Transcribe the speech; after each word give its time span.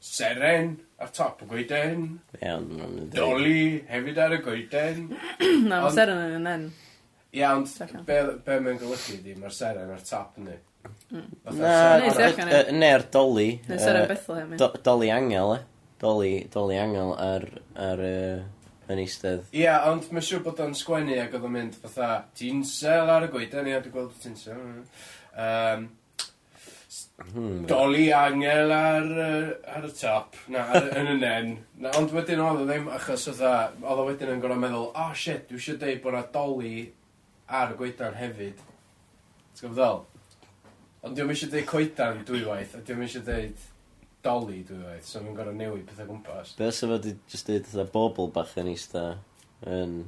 seren 0.00 0.74
ar 1.00 1.10
top 1.16 1.42
y 1.44 1.48
goeden. 1.50 2.06
Iawn, 2.40 2.66
ma'n 2.76 2.94
mynd 2.96 3.14
Doli 3.16 3.84
hefyd 3.88 4.18
ar 4.24 4.34
y 4.36 4.40
goeden. 4.44 5.06
Na, 5.68 5.80
mae 5.80 5.88
Ond- 5.90 5.96
seren 5.98 6.22
yn 6.26 6.38
yn 6.40 6.48
en. 6.54 6.64
Ia, 7.36 7.52
ond 7.54 7.68
Second. 7.70 8.02
be, 8.08 8.16
be 8.44 8.56
mae'n 8.64 8.80
golygu 8.80 9.20
di, 9.22 9.36
mae'r 9.38 9.54
seren 9.54 9.92
ar 9.94 10.00
top 10.02 10.38
ni. 10.42 10.56
Hmm. 11.12 11.26
Na, 11.60 11.74
Neis, 12.00 12.16
ie, 12.18 12.30
yy, 12.48 12.62
neu'r 12.80 13.04
doli. 13.14 13.50
Neu 13.68 13.78
seren 13.78 14.08
Bethlehem. 14.10 14.54
ie. 14.56 14.58
do- 14.58 14.72
Doli 14.82 15.10
angel, 15.14 15.52
e. 15.58 15.60
Doli, 16.00 16.32
doli 16.50 16.78
angel 16.80 17.12
ar, 17.20 17.44
ar, 17.76 18.00
yy, 18.02 18.40
yn 18.90 19.02
eistedd. 19.04 19.44
Ia, 19.54 19.76
ond 19.92 20.08
mae'n 20.10 20.24
siŵr 20.26 20.42
bod 20.48 20.62
o'n 20.64 20.74
sgwennu 20.74 21.20
ac 21.22 21.36
oedd 21.36 21.44
o'n 21.46 21.52
mynd 21.54 21.76
fatha 21.84 22.08
tinsel 22.34 23.12
ar 23.14 23.28
y 23.28 23.30
goeden, 23.36 23.68
ia, 23.70 23.78
dwi'n 23.84 23.94
gweld 23.94 24.16
y 24.16 24.22
tinsel. 24.24 24.64
Um, 25.36 25.84
Hmm. 27.20 27.66
Doli 27.68 28.08
angel 28.16 28.72
ar, 28.74 29.04
uh, 29.04 29.50
ar 29.76 29.84
y 29.86 29.90
top, 29.94 30.38
na, 30.50 30.64
ar, 30.74 30.88
yn 30.98 31.10
y 31.12 31.16
nen. 31.20 31.50
Na, 31.82 31.92
ond 32.00 32.14
wedyn 32.16 32.40
oedd 32.42 32.62
o 32.62 32.68
ddim, 32.68 32.88
achos 32.90 33.26
oedd 33.30 33.84
o 33.84 34.06
wedyn 34.08 34.32
yn 34.34 34.40
gorau 34.42 34.58
meddwl, 34.58 34.88
oh 34.98 35.12
shit, 35.14 35.44
dwi 35.50 35.60
eisiau 35.60 35.78
dweud 35.78 36.00
bod 36.02 36.16
na 36.16 36.22
doli 36.34 36.86
ar 37.60 37.74
y 37.74 37.76
gweithan 37.78 38.16
hefyd. 38.18 38.62
T'w 39.52 39.66
gwybod 39.66 39.76
ddol? 39.76 40.00
Ond 41.06 41.18
diwm 41.18 41.34
eisiau 41.34 41.52
dweud 41.52 41.68
coedan 41.68 42.24
dwywaith, 42.28 42.74
a 42.78 42.82
diwm 42.88 43.04
eisiau 43.06 43.26
dweud 43.28 43.68
doli 44.24 44.64
dwywaith, 44.68 45.06
so 45.06 45.22
mae'n 45.22 45.36
gorau 45.38 45.56
newid 45.60 45.86
pethau 45.92 46.08
gwmpas. 46.10 46.56
Be 46.58 46.66
os 46.72 46.82
efo 46.86 46.98
di 47.04 47.14
just 47.30 47.46
dweud 47.52 47.68
eitha 47.68 47.86
bobl 47.94 48.32
bach 48.34 48.56
yn 48.60 48.72
eista 48.72 49.04
yn... 49.68 50.00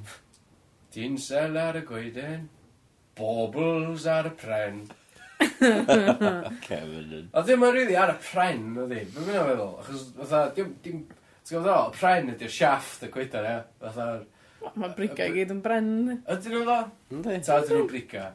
Dinsel 0.93 1.57
ar 1.61 1.79
y 1.79 1.87
goeden, 1.89 2.49
bobls 3.17 4.09
ar 4.11 4.29
y 4.29 4.35
pren. 4.43 4.83
Kevin 6.67 7.17
yn. 7.19 7.27
Oedd 7.33 7.47
ddim 7.49 7.67
yn 7.67 7.75
rili 7.77 7.97
ar 7.99 8.13
y 8.15 8.19
pren, 8.27 8.69
oedd 8.83 8.95
hi. 8.97 9.03
Fy 9.15 9.25
mi'n 9.27 9.49
meddwl, 9.49 9.73
achos, 9.83 10.05
fatha, 10.19 10.43
dim, 10.57 10.75
dim, 10.85 11.01
ti'n 11.43 11.57
gwybod 11.57 11.73
o, 11.73 11.81
pren 11.97 12.31
ydy'r 12.35 12.55
siafft 12.59 13.07
y 13.07 13.11
gwydar, 13.15 13.49
ia. 13.49 13.65
Fatha... 13.83 14.07
Mae 14.79 14.93
briga 14.95 15.27
i 15.27 15.33
gyd 15.35 15.51
yn 15.57 15.63
bren. 15.65 15.89
Ydyn 16.31 16.55
nhw 16.55 16.63
ddo? 16.69 16.79
Ynddi. 17.11 17.39
Ta 17.47 17.59
ydyn 17.63 17.81
nhw'n 17.81 17.89
briga? 17.91 18.29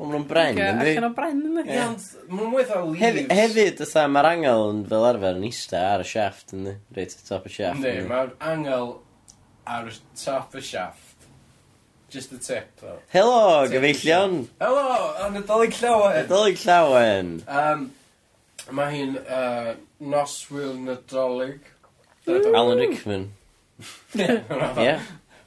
Mae 0.00 0.08
nhw'n 0.10 0.24
bren, 0.30 0.58
ynddi? 0.58 0.94
Allan 0.96 1.06
o 1.06 1.12
bren, 1.14 1.44
ynddi? 1.50 1.66
Ie, 1.68 1.82
ond 1.84 2.08
mae'n 2.32 2.50
mwy 2.54 2.64
o 2.64 2.80
leaves. 2.88 3.28
Hefyd, 3.38 3.84
ytha, 3.86 4.06
mae'r 4.10 4.30
angel 4.32 4.64
yn 4.72 4.80
fel 4.90 5.06
arfer 5.10 5.38
yn 5.38 5.46
eista 5.50 5.84
ar 5.92 6.02
y 6.02 6.08
shaft, 6.10 6.56
ynddi? 6.56 6.74
Reit, 6.96 7.14
top 7.28 7.46
y 7.46 7.54
siafft. 7.54 7.78
Ynddi, 7.78 8.08
mae'r 8.10 8.34
angel 8.50 8.96
ar 9.70 9.92
y 9.92 9.94
top 10.24 10.58
y 10.58 10.64
siafft. 10.66 11.09
Just 12.10 12.32
a 12.32 12.38
tip, 12.38 12.66
though. 12.80 12.98
Helo, 13.12 13.68
gyfeillion. 13.70 14.48
Helo, 14.58 14.86
yn 15.28 15.38
y 15.38 15.42
dolyg 15.46 15.76
llawen. 15.78 16.16
Y 16.26 16.54
llawen. 16.58 17.28
Um, 17.46 17.84
mae 18.74 18.96
hi'n 18.96 19.12
uh, 19.20 19.74
noswyl 20.02 20.74
nadolig. 20.82 21.60
Alan 22.26 22.82
Rickman. 22.82 23.28
Ie. 24.18 24.96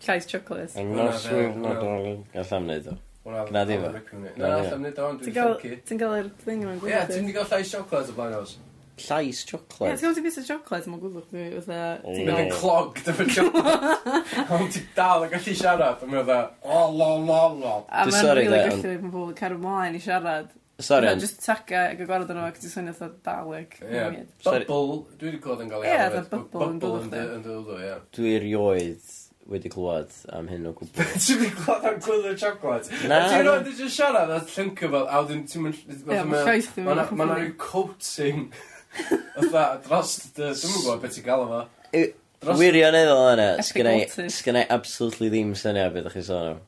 Llais 0.08 0.30
chocolates. 0.32 0.78
Yn 0.80 0.96
noswyl 0.96 1.52
nadolig. 1.60 2.24
Allam 2.46 2.72
neud 2.72 2.94
o. 2.94 3.00
Gna 3.24 3.66
di 3.68 3.78
fo. 3.80 3.92
Na, 3.92 4.48
e. 4.48 4.52
allam 4.52 4.82
wneud 4.88 4.98
o. 5.04 5.12
Ti'n 5.24 6.00
gael 6.00 6.16
yr 6.22 6.32
thing 6.44 6.64
yma'n 6.64 6.80
gwyth. 6.80 6.96
Ie, 6.96 7.04
ti'n 7.12 7.30
gael 7.32 7.52
llais 7.52 7.76
chocolates 7.76 8.12
o 8.12 8.18
blaen 8.18 8.40
os 8.40 8.58
llais 9.02 9.40
Ie, 9.42 9.48
chocolate. 9.50 9.94
ti'n 9.98 10.04
gwybod 10.04 10.18
ti'n 10.20 10.26
bus 10.28 10.38
o 10.38 10.44
chocolate, 10.48 10.90
mae'n 10.92 11.02
gwybod 11.02 11.28
chdi, 11.30 11.46
fatha... 11.66 11.86
Ti'n 12.04 12.28
mynd 12.28 12.34
fatha... 12.34 12.44
yn 12.44 12.52
clog 12.60 13.00
dy 13.06 13.16
fy 13.20 13.26
chocolate. 13.34 14.18
Ond 14.58 14.74
ti'n 14.76 14.90
dal 14.98 15.26
yn 15.28 15.32
gallu 15.34 15.56
siarad. 15.62 16.04
A 16.04 16.10
mae'n 16.10 16.22
oedd 16.24 16.34
e, 16.36 16.42
o, 16.64 16.82
lo, 16.98 17.08
lo, 17.26 17.40
lo. 17.62 17.74
A 17.90 18.04
Dwi'n 18.06 18.14
mae'n 18.14 18.28
sorry, 18.28 18.44
rili 18.46 18.60
de, 18.60 18.68
ond- 18.70 18.84
gallu 18.86 19.00
bod 19.08 19.16
pobl 19.18 19.34
cario 19.40 19.58
ymlaen 19.62 19.98
i 19.98 20.04
siarad. 20.04 20.52
Sorry, 20.84 21.06
Mae'n 21.06 21.20
ond 21.20 21.24
just 21.26 21.42
taca 21.46 21.84
ag 21.92 22.00
y 22.02 22.06
gwarod 22.10 22.32
yno, 22.34 22.46
ac 22.50 22.56
ti'n 22.62 22.72
swnio 22.74 22.94
fatha 22.98 23.14
dalek. 23.30 23.76
Ie. 23.86 24.24
Sorry. 24.44 24.66
Bubble, 24.70 25.04
dwi 25.22 25.30
wedi 25.30 25.42
clywed 25.44 25.62
yn 25.66 25.70
gael 25.74 25.86
Ie, 25.86 25.92
ei 25.94 26.08
fatha 26.16 26.24
bubble 26.34 26.70
yn 26.74 26.80
bwlch 26.82 27.06
chdi. 27.12 27.22
yn 27.38 27.44
dod 27.46 27.70
o, 27.76 27.78
ie. 27.82 27.94
dwi 28.18 28.34
erioed 28.40 29.12
wedi 29.54 29.70
clywed 29.72 30.18
am 30.34 30.50
hyn 30.50 30.66
o 30.70 30.74
gwbl. 30.80 31.08
Ti'n 31.24 31.42
mynd 31.44 31.58
clywed 31.62 31.88
am 31.92 31.98
gwylio 32.08 32.34
chocolate? 32.42 32.90
Na, 33.06 33.22
Na. 33.22 33.30
Ti'n 33.30 33.46
rhaid 33.48 33.70
i 33.86 33.90
siarad 33.94 34.34
a 34.34 34.42
llyncu 34.50 34.90
fel, 34.96 35.06
a 35.06 35.22
wedyn 35.22 35.42
ti'n 35.52 35.66
mynd... 35.68 35.82
Ie, 35.94 36.22
ma' 36.32 36.44
llais 36.48 36.70
chdi 36.72 36.82
yn 36.84 36.88
Mae 36.90 37.00
bach 37.04 37.14
yn 37.14 37.34
rhyw 37.36 37.52
coating 37.62 38.46
Fytha, 38.94 39.64
dros, 39.88 40.12
dy- 40.36 40.52
dwi'm 40.54 40.76
gwybod 40.84 41.02
beth 41.04 41.16
ti'n 41.18 41.26
gael 41.26 41.48
fo. 41.50 41.62
I- 41.98 42.12
Dros- 42.44 42.60
Wirioneddol 42.60 43.32
yna, 43.34 43.48
sgynna 43.64 43.92
i- 43.96 44.04
Epiglottis. 44.04 44.38
sgynna 44.42 44.64
absolutely 44.76 45.30
ddim 45.32 45.54
syniad 45.58 45.94
beth 45.96 46.04
ydych 46.10 46.18
chi'n 46.20 46.28
sôn 46.30 46.50
am. 46.54 46.62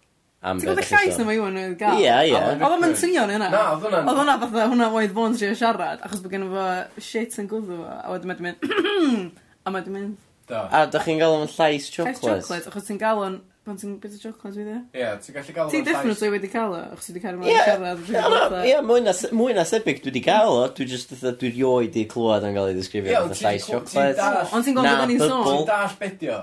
Am 0.45 0.59
Ti'n 0.59 0.67
gwybod 0.69 0.77
y 0.77 0.81
ydych 0.81 0.89
chi'n 0.91 0.99
llais 1.01 1.11
na 1.11 1.15
sôn 1.17 1.25
am. 1.27 1.33
Iwan 1.35 1.59
wedi 1.59 1.77
gael? 1.81 1.99
Ie, 1.99 2.13
ie. 2.29 2.35
Oedd 2.39 2.65
o'n 2.69 2.81
mynd 2.85 2.99
synion 3.01 3.29
i 3.33 3.35
hwnna? 3.35 3.49
Na, 3.51 3.63
oedd 3.73 3.83
hwnna'n- 3.87 4.09
Oedd 4.11 4.19
hwnna 4.21 4.35
fatha, 4.45 4.67
hwnna 4.71 4.87
oedd 4.99 5.15
fo'n 5.17 5.35
trio 5.39 5.55
siarad, 5.59 6.05
achos 6.07 6.21
bod 6.23 6.31
gen 6.35 6.47
fo 6.53 6.65
shit 7.09 7.35
yn 7.43 7.49
gwddw 7.51 7.79
fo, 7.81 7.89
a 7.97 8.13
wedyn 8.13 8.31
mae'n 8.31 8.45
mynd... 8.47 8.63
A 9.65 9.73
mae'n 9.73 9.91
mynd... 9.97 10.15
Da. 10.47 10.63
A 10.69 10.85
da 10.85 10.99
chi'n 11.01 11.17
gael 11.19 11.33
o'n 11.39 11.47
llais 11.49 11.57
Llais 11.57 11.89
chocolate? 11.91 12.21
chocolate, 12.45 12.69
achos 12.71 12.85
ti'n 12.87 12.99
gael 13.01 13.23
o'n 13.25 13.39
pan 13.65 13.77
ti'n 13.81 13.95
bit 13.97 14.13
o 14.13 14.19
chocolate 14.21 14.53
fydd 14.59 14.69
e? 14.69 14.77
Ie, 14.99 15.07
ti'n 15.25 15.35
gallu 15.35 15.53
gael... 15.55 15.69
Ti 15.73 15.81
definitely 15.87 16.29
wedi 16.35 16.49
cael 16.53 16.75
o, 16.75 16.79
achos 16.93 17.07
ti 17.07 17.15
wedi 17.15 17.23
cael 17.23 17.39
o'n 17.41 18.03
siarad. 18.05 18.55
Ie, 18.61 18.77
mwy 18.85 19.55
na 19.57 19.65
sebyg, 19.65 20.03
dwi 20.03 20.11
wedi 20.11 20.21
cael 20.27 20.53
o, 20.53 20.63
dwi 20.77 20.85
just 20.91 21.13
dwi 21.25 21.49
rioed 21.55 21.97
i 21.97 22.05
clywed 22.11 22.45
yn 22.45 22.53
cael 22.57 22.69
ei 22.69 22.77
ddisgrifio 22.77 23.25
fatha 23.25 23.39
llais 23.41 23.65
chocolate. 23.65 24.31
Ond 24.53 24.67
ti'n 24.67 24.77
gwybod 24.77 24.99
bod 25.01 25.09
ni'n 25.11 25.23
sôn? 25.25 25.45
Ti'n 25.49 25.69
dash 25.71 25.95
bedio? 26.01 26.39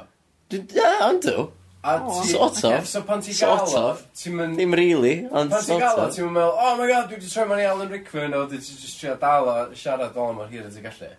Ie, 0.53 0.63
ond 0.83 1.29
andw. 1.31 1.49
Sort 2.29 2.63
of. 2.69 2.87
So 2.91 3.03
pan 3.07 3.23
ti'n 3.23 3.39
gael 3.39 3.77
o, 3.79 3.85
ti'n 4.19 4.39
mynd... 4.39 4.59
Dim 4.59 4.75
really, 4.79 5.15
ond 5.31 5.55
sort 5.55 5.63
of. 5.63 5.69
Pan 5.69 5.69
ti'n 5.69 5.83
gael 5.83 6.03
o, 6.03 6.09
ti'n 6.15 6.33
meddwl, 6.39 6.57
oh 6.63 6.73
my 6.79 6.89
god, 6.91 7.07
dwi 7.11 7.21
wedi 7.21 7.31
troi 7.31 7.47
mewn 7.51 7.63
i 7.63 7.69
Alan 7.71 7.91
Rickman, 7.91 8.35
o, 8.39 8.43
dwi 8.51 8.59
wedi 8.59 8.81
just 8.83 8.99
trio 8.99 9.15
dal 9.23 9.51
o, 9.51 9.59
siarad 9.79 10.19
o 10.19 10.27
mor 10.35 10.51
hir 10.51 10.67
ti'n 10.67 10.87
gallu. 10.89 11.13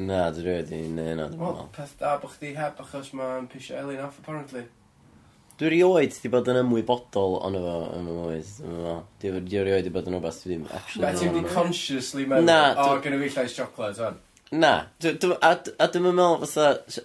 Na, 0.00 0.20
dwi 0.32 0.46
wedi, 0.48 0.82
neud 0.88 1.16
na, 1.16 1.26
dwi'n 1.28 1.40
meddwl. 1.40 1.56
Wel, 1.62 1.72
peth 1.76 1.96
da 2.00 2.14
bod 2.20 2.32
chdi 2.36 2.52
heb 2.56 2.80
achos 2.84 3.10
mae'n 3.16 3.48
pisio 3.52 3.76
Elin 3.80 4.04
off, 4.06 4.20
apparently. 4.22 4.64
Dwi 5.60 5.68
rioed 5.74 6.14
di 6.16 6.28
bod 6.32 6.46
yn 6.48 6.56
ymwybodol 6.62 7.34
ond 7.44 7.58
efo 7.58 7.72
yn 7.92 8.06
y 8.08 8.12
mywyd. 8.16 8.52
Dwi 9.20 9.28
er-, 9.28 9.42
dwi 9.44 9.64
rioed 9.66 9.84
di 9.84 9.90
bod 9.92 10.06
yn 10.08 10.14
rhywbeth 10.16 10.38
dwi 10.40 10.54
ddim 10.54 10.62
actually... 10.72 11.02
Na, 11.04 11.10
ti'n 11.20 11.34
di 11.36 11.42
consciously 11.52 12.24
meddwl, 12.30 12.46
Na, 12.48 12.60
o, 12.72 12.86
dwi... 12.94 13.02
gynnu 13.04 13.18
fi 13.20 13.28
llais 13.34 13.56
chocolate, 13.58 14.06
o'n. 14.06 14.16
Na, 14.56 14.70
dwi, 15.04 15.12
dwi, 15.20 15.36
a, 15.36 15.50
a 15.76 15.90
dwi'n 15.92 16.06
meddwl 16.06 16.46
fatha... 16.46 17.04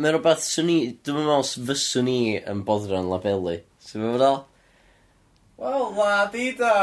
Mae 0.00 0.14
rhywbeth 0.16 0.48
swn 0.48 0.72
i, 0.72 0.78
dwi'n 1.04 1.20
meddwl 1.20 1.44
fyswn 1.68 2.08
i 2.08 2.16
yn 2.40 2.64
boddran 2.70 3.12
labelu. 3.12 3.58
Sy'n 3.84 4.00
i'n 4.00 4.16
meddwl? 4.16 4.40
Wel, 5.60 5.86
la 6.00 6.10
di 6.32 6.48
da! 6.64 6.74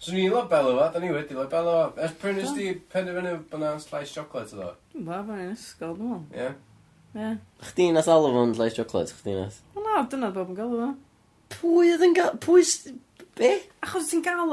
Swn 0.00 0.24
i'n 0.24 0.32
labelu 0.32 0.74
fo, 0.80 0.90
da 0.96 1.04
ni 1.04 1.12
wedi 1.12 1.36
labelu 1.36 1.76
fo. 1.76 2.02
Ers 2.08 2.16
pryn 2.24 2.40
ysdi 2.40 2.72
penderfynu 2.96 3.36
bod 3.52 3.66
na'n 3.68 3.84
slice 3.84 4.16
chocolate 4.16 4.56
o 4.56 4.64
ddo? 4.64 4.74
Ba, 4.96 5.20
ba, 5.20 5.42
yn 5.44 5.52
ysgol, 5.52 5.98
dwi'n 6.00 6.14
meddwl. 6.16 6.30
Ie. 6.32 6.46
Yeah. 6.48 6.60
Ie. 7.12 7.32
Chdi 7.68 7.90
nath 7.92 8.08
alw 8.12 8.30
fo'n 8.32 8.54
Lays 8.58 8.74
Chocolate, 8.78 9.12
chdi 9.18 9.34
nath. 9.36 9.58
Wel 9.76 9.84
na, 9.88 10.02
dyna 10.08 10.30
bob 10.34 10.48
yn 10.52 10.56
galw 10.58 10.78
fo. 10.78 10.88
Pwy 11.58 11.90
oedd 11.92 12.06
yn 12.08 12.14
gael... 12.16 12.32
Pwy... 12.40 12.62
s- 12.64 12.88
Be? 13.36 13.50
Achos 13.84 14.08
ti'n 14.12 14.22
galw... 14.24 14.48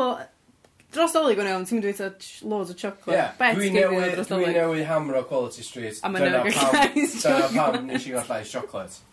Dros 0.89 1.13
dolyg 1.13 1.37
o'n 1.37 1.45
iawn, 1.51 1.65
ti'n 1.69 1.77
mynd 1.77 1.85
i 1.85 1.89
weithio 1.91 2.07
ch- 2.17 2.39
loads 2.49 2.71
o 2.73 2.75
chocolate. 2.79 3.13
Ie, 3.13 3.25
Bet 3.37 3.55
dwi 3.59 3.67
gen 3.75 3.93
i 3.93 3.99
o 3.99 4.07
dros 4.15 4.31
dwi 4.31 4.39
dolyg. 4.41 4.55
newydd 4.57 4.87
hamro 4.89 5.21
Quality 5.29 5.63
Street. 5.67 5.99
A 6.03 6.09
ma' 6.09 6.17
Dyna 6.23 6.39
newydd 6.39 6.55
gael 6.57 6.71
pam- 6.73 6.95
llais 6.95 7.13
Dyna 7.13 7.35
chocolate. 7.37 7.77
pam 7.77 7.85
nes 7.91 8.07
i 8.09 8.13
gael 8.15 8.25
llais 8.31 8.53
chocolate. 8.55 8.95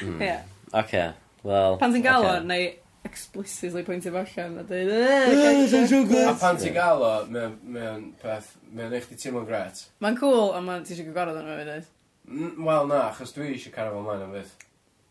Hmm. 0.00 0.22
Ie. 0.24 0.36
Oce, 0.80 1.02
wel... 1.44 1.76
Pan 1.80 1.92
ti'n 1.92 2.02
galw, 2.04 2.24
okay. 2.30 2.46
neu 2.48 2.68
explicitly 3.10 3.82
pwyntio 3.86 4.14
fo 4.14 4.22
allan 4.22 4.58
a 4.62 4.64
dweud 4.70 4.90
Eee, 4.94 5.66
sy'n 5.70 5.86
A 6.30 6.34
pan 6.40 6.58
ti'n 6.62 6.74
gael 6.78 7.02
o, 7.04 7.12
mae'n 7.34 7.58
mae 7.76 8.00
peth, 8.22 8.54
mae'n 8.72 8.96
eich 8.96 9.10
di 9.10 9.18
teimlo'n 9.20 9.46
gret. 9.50 9.84
Mae'n 10.04 10.18
cool, 10.22 10.50
a 10.56 10.62
mae'n 10.64 10.86
ti 10.86 10.94
eisiau 10.96 11.10
gwybod 11.10 11.34
yn 11.36 11.46
rhywbeth 11.50 11.70
dweud. 11.70 11.88
N- 12.30 12.58
Wel 12.66 12.90
na, 12.90 13.04
achos 13.10 13.32
dwi 13.36 13.52
eisiau 13.54 13.74
cario 13.74 13.96
fel 13.98 14.06
maen 14.08 14.26
am 14.28 14.34
fydd 14.38 14.66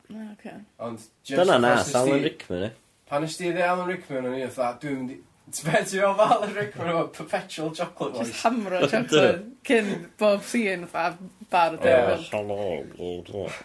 Na, 0.09 0.23
oce. 0.33 0.55
Ond 0.81 1.01
just 1.03 1.35
Dyna 1.37 1.59
na, 1.61 1.73
achos 1.77 1.89
nes 1.91 1.97
Alan 2.01 2.15
ti- 2.17 2.23
Rickman, 2.29 2.63
e. 2.69 2.71
Pan 3.09 3.25
ysdi 3.27 3.49
i 3.51 3.65
Alan 3.65 3.89
Rickman 3.91 4.25
o'n 4.29 4.37
i 4.39 4.45
oedd 4.47 4.55
dwi'n 4.81 5.01
mynd 5.03 5.15
i... 5.17 5.19
Ti'n 5.49 5.65
beth 5.65 5.91
fel 5.95 6.19
Alan 6.25 6.51
Rickman 6.53 6.89
o 6.93 7.03
Perpetual 7.13 7.71
Chocolate 7.77 8.19
Just 8.23 8.31
Voice? 8.35 8.41
hamro 8.45 8.79
chocolate 8.91 9.45
cyn 9.69 9.87
bob 10.21 10.43
scene 10.45 10.85
fa 10.89 11.07
bar 11.49 11.73
o 11.73 11.79
Ie. 11.79 11.85
dewyl. 11.85 12.27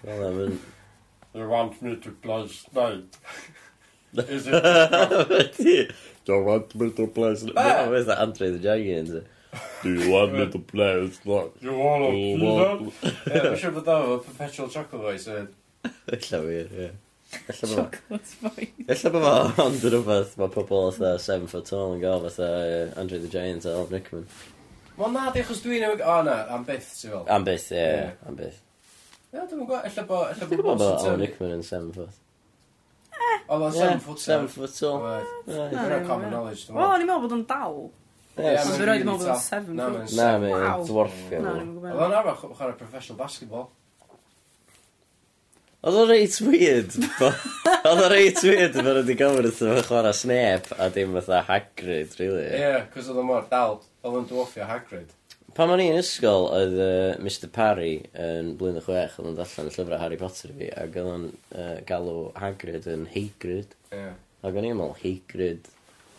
Hello, 0.04 0.48
They 1.34 1.42
want 1.50 1.80
me 1.82 1.96
to 1.96 2.10
blast 2.22 2.72
night. 2.76 3.16
Ydy. 4.18 5.92
Do 6.24 6.32
you 6.32 6.42
want 6.44 6.74
me 6.74 6.86
middle 6.86 7.08
place. 7.08 7.44
Ah. 7.56 7.86
Where's 7.88 8.06
that 8.06 8.18
Andre 8.18 8.50
the 8.50 8.58
Giant? 8.58 9.08
Do 9.82 9.92
you 9.94 10.10
want 10.10 10.32
me 10.32 10.38
to 10.38 10.44
middle 10.46 10.60
place? 10.60 11.18
Do 11.24 11.50
you 11.60 11.72
want 11.74 12.04
a 12.08 12.10
pizza? 12.14 13.50
Mae'n 13.50 13.58
siwr 13.60 13.74
bod 13.76 13.90
o 13.92 14.18
perpetual 14.24 14.70
chocolate 14.72 15.02
voice. 15.02 15.34
Ella 16.14 16.40
wir, 16.46 16.70
ie. 16.72 16.88
Ella 17.50 17.68
bod 17.68 17.76
Chocolate 17.76 18.40
voice. 18.46 18.88
Ella 18.88 19.14
bod 19.16 19.28
fo 19.28 19.66
ond 19.66 19.84
yn 19.84 19.94
rhywbeth 19.96 20.34
mae 20.40 20.54
pobl 20.56 20.90
fatha 20.96 21.14
7 21.26 21.50
foot 21.52 21.68
tall 21.68 21.94
yn 21.98 22.02
gael 22.06 22.24
fatha 22.24 22.50
Andre 23.02 23.20
the 23.26 23.30
Giant 23.36 23.68
a 23.68 23.74
Alan 23.74 23.92
Rickman. 23.92 24.26
Wel 24.96 25.10
na, 25.10 25.28
di 25.34 25.42
achos 25.42 25.60
dwi'n 25.64 25.82
newid... 25.82 26.04
O 26.06 26.20
na, 26.22 26.40
am 26.54 26.64
byth, 26.68 26.92
ti'n 27.00 27.10
fel. 27.16 27.24
Am 27.34 27.44
byth, 27.46 27.70
ie, 27.74 27.88
am 28.30 28.36
byth. 28.38 28.60
Ie, 29.34 29.40
dwi'n 29.40 29.64
gwybod, 29.64 29.80
ella 29.90 30.04
bod... 30.06 30.28
Ella 30.38 30.62
bod 30.70 30.84
Alan 30.86 31.24
Rickman 31.26 31.56
yn 31.58 31.66
7 31.66 31.90
foot. 31.98 32.23
Oedd 33.52 33.66
o'n 33.68 33.76
7 33.76 34.00
foot 34.04 34.22
7 34.24 34.48
foot 34.54 34.78
tall. 34.78 35.04
Dyna 35.46 36.00
common 36.06 36.32
knowledge. 36.32 36.66
Wel, 36.72 36.82
o'n 36.88 37.04
i'n 37.04 37.08
meddwl 37.10 37.24
bod 37.26 37.36
o'n 37.36 37.46
dal. 37.50 37.78
Yes. 38.34 38.66
Ond 38.66 38.82
rhaid 38.82 39.04
i 39.04 39.06
meddwl 39.06 39.22
bod 39.22 39.32
o'n 39.34 39.42
7 39.44 39.64
foot. 39.68 40.14
Na, 40.18 40.28
mae'n 40.42 40.86
dwarfio. 40.88 41.40
Oedd 41.44 42.04
o'n 42.08 42.18
arfer 42.20 42.54
chwarae 42.58 42.78
professional 42.80 43.20
basketball. 43.20 43.68
Oedd 45.84 45.98
o'n 46.00 46.08
reit 46.08 46.38
weird. 46.40 46.94
Oedd 47.84 48.00
o'n 48.06 48.06
reit 48.08 48.38
weird 48.46 48.78
yn 48.80 48.86
wedi 48.88 49.18
gofyn 49.20 49.42
wrth 49.44 49.60
o'n 49.68 49.82
chwarae 49.84 50.14
Snape 50.16 50.78
a 50.80 50.88
dim 50.94 51.12
fatha 51.18 51.42
Hagrid, 51.50 52.14
really. 52.16 52.46
Ie, 52.48 52.62
yeah, 52.62 52.86
cos 52.94 53.10
oedd 53.12 53.20
o'n 53.20 53.28
mor 53.28 53.44
dal. 53.50 53.82
Oedd 54.00 54.16
o'n 54.22 54.30
dwarfio 54.30 54.64
Hagrid. 54.70 55.12
Pan 55.54 55.70
o'n 55.70 55.78
i'n 55.84 55.94
ysgol, 56.00 56.48
oedd 56.50 56.72
uh, 56.82 57.12
Mr 57.22 57.46
Parry 57.54 57.92
yn 58.18 58.56
blwyddyn 58.58 58.80
y 58.80 58.82
chwech, 58.82 59.12
oedd 59.20 59.28
o'n 59.30 59.36
darllen 59.38 59.68
llyfrau 59.70 60.00
Harry 60.00 60.16
Potter 60.18 60.50
i 60.50 60.56
fi, 60.58 60.70
ac 60.82 60.96
oedd 60.98 61.10
o'n 61.12 61.26
uh, 61.54 61.76
galw 61.86 62.16
Hagrid 62.42 62.88
yn 62.90 63.04
Hagrid. 63.12 63.76
Ie. 63.94 64.08
Ac 64.42 64.58
o'n 64.58 64.66
i'n 64.66 64.74
meddwl 64.80 64.96
Hagrid 64.98 65.68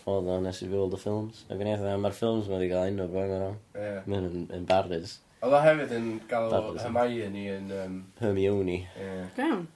oedd 0.08 0.30
o'n 0.32 0.48
nes 0.48 0.62
i 0.64 0.70
fi 0.70 0.72
weld 0.72 0.96
y 0.96 1.00
ffilms. 1.02 1.42
Ac 1.50 1.58
o'n 1.58 1.66
i'n 1.68 1.74
meddwl, 1.74 2.00
mae'r 2.06 2.16
ffilms 2.16 2.48
wedi 2.54 2.70
cael 2.72 2.94
enw 2.94 3.10
fo, 3.12 3.26
mae'n 3.26 3.44
o'n. 3.50 3.58
Ie. 3.76 3.90
Mae'n 4.06 4.30
yn 4.30 4.38
yn 4.38 4.46
embarrass. 4.62 5.18
Oedd 5.44 5.58
o 5.58 5.62
hefyd 5.66 5.92
yn 5.98 6.08
galw 6.32 6.56
Barod. 6.56 6.80
Hermione 6.86 7.44
yn... 7.58 7.68
Um, 7.82 8.00
Hermione. 8.22 8.80
Ie. 8.96 9.12
Gawn. 9.36 9.68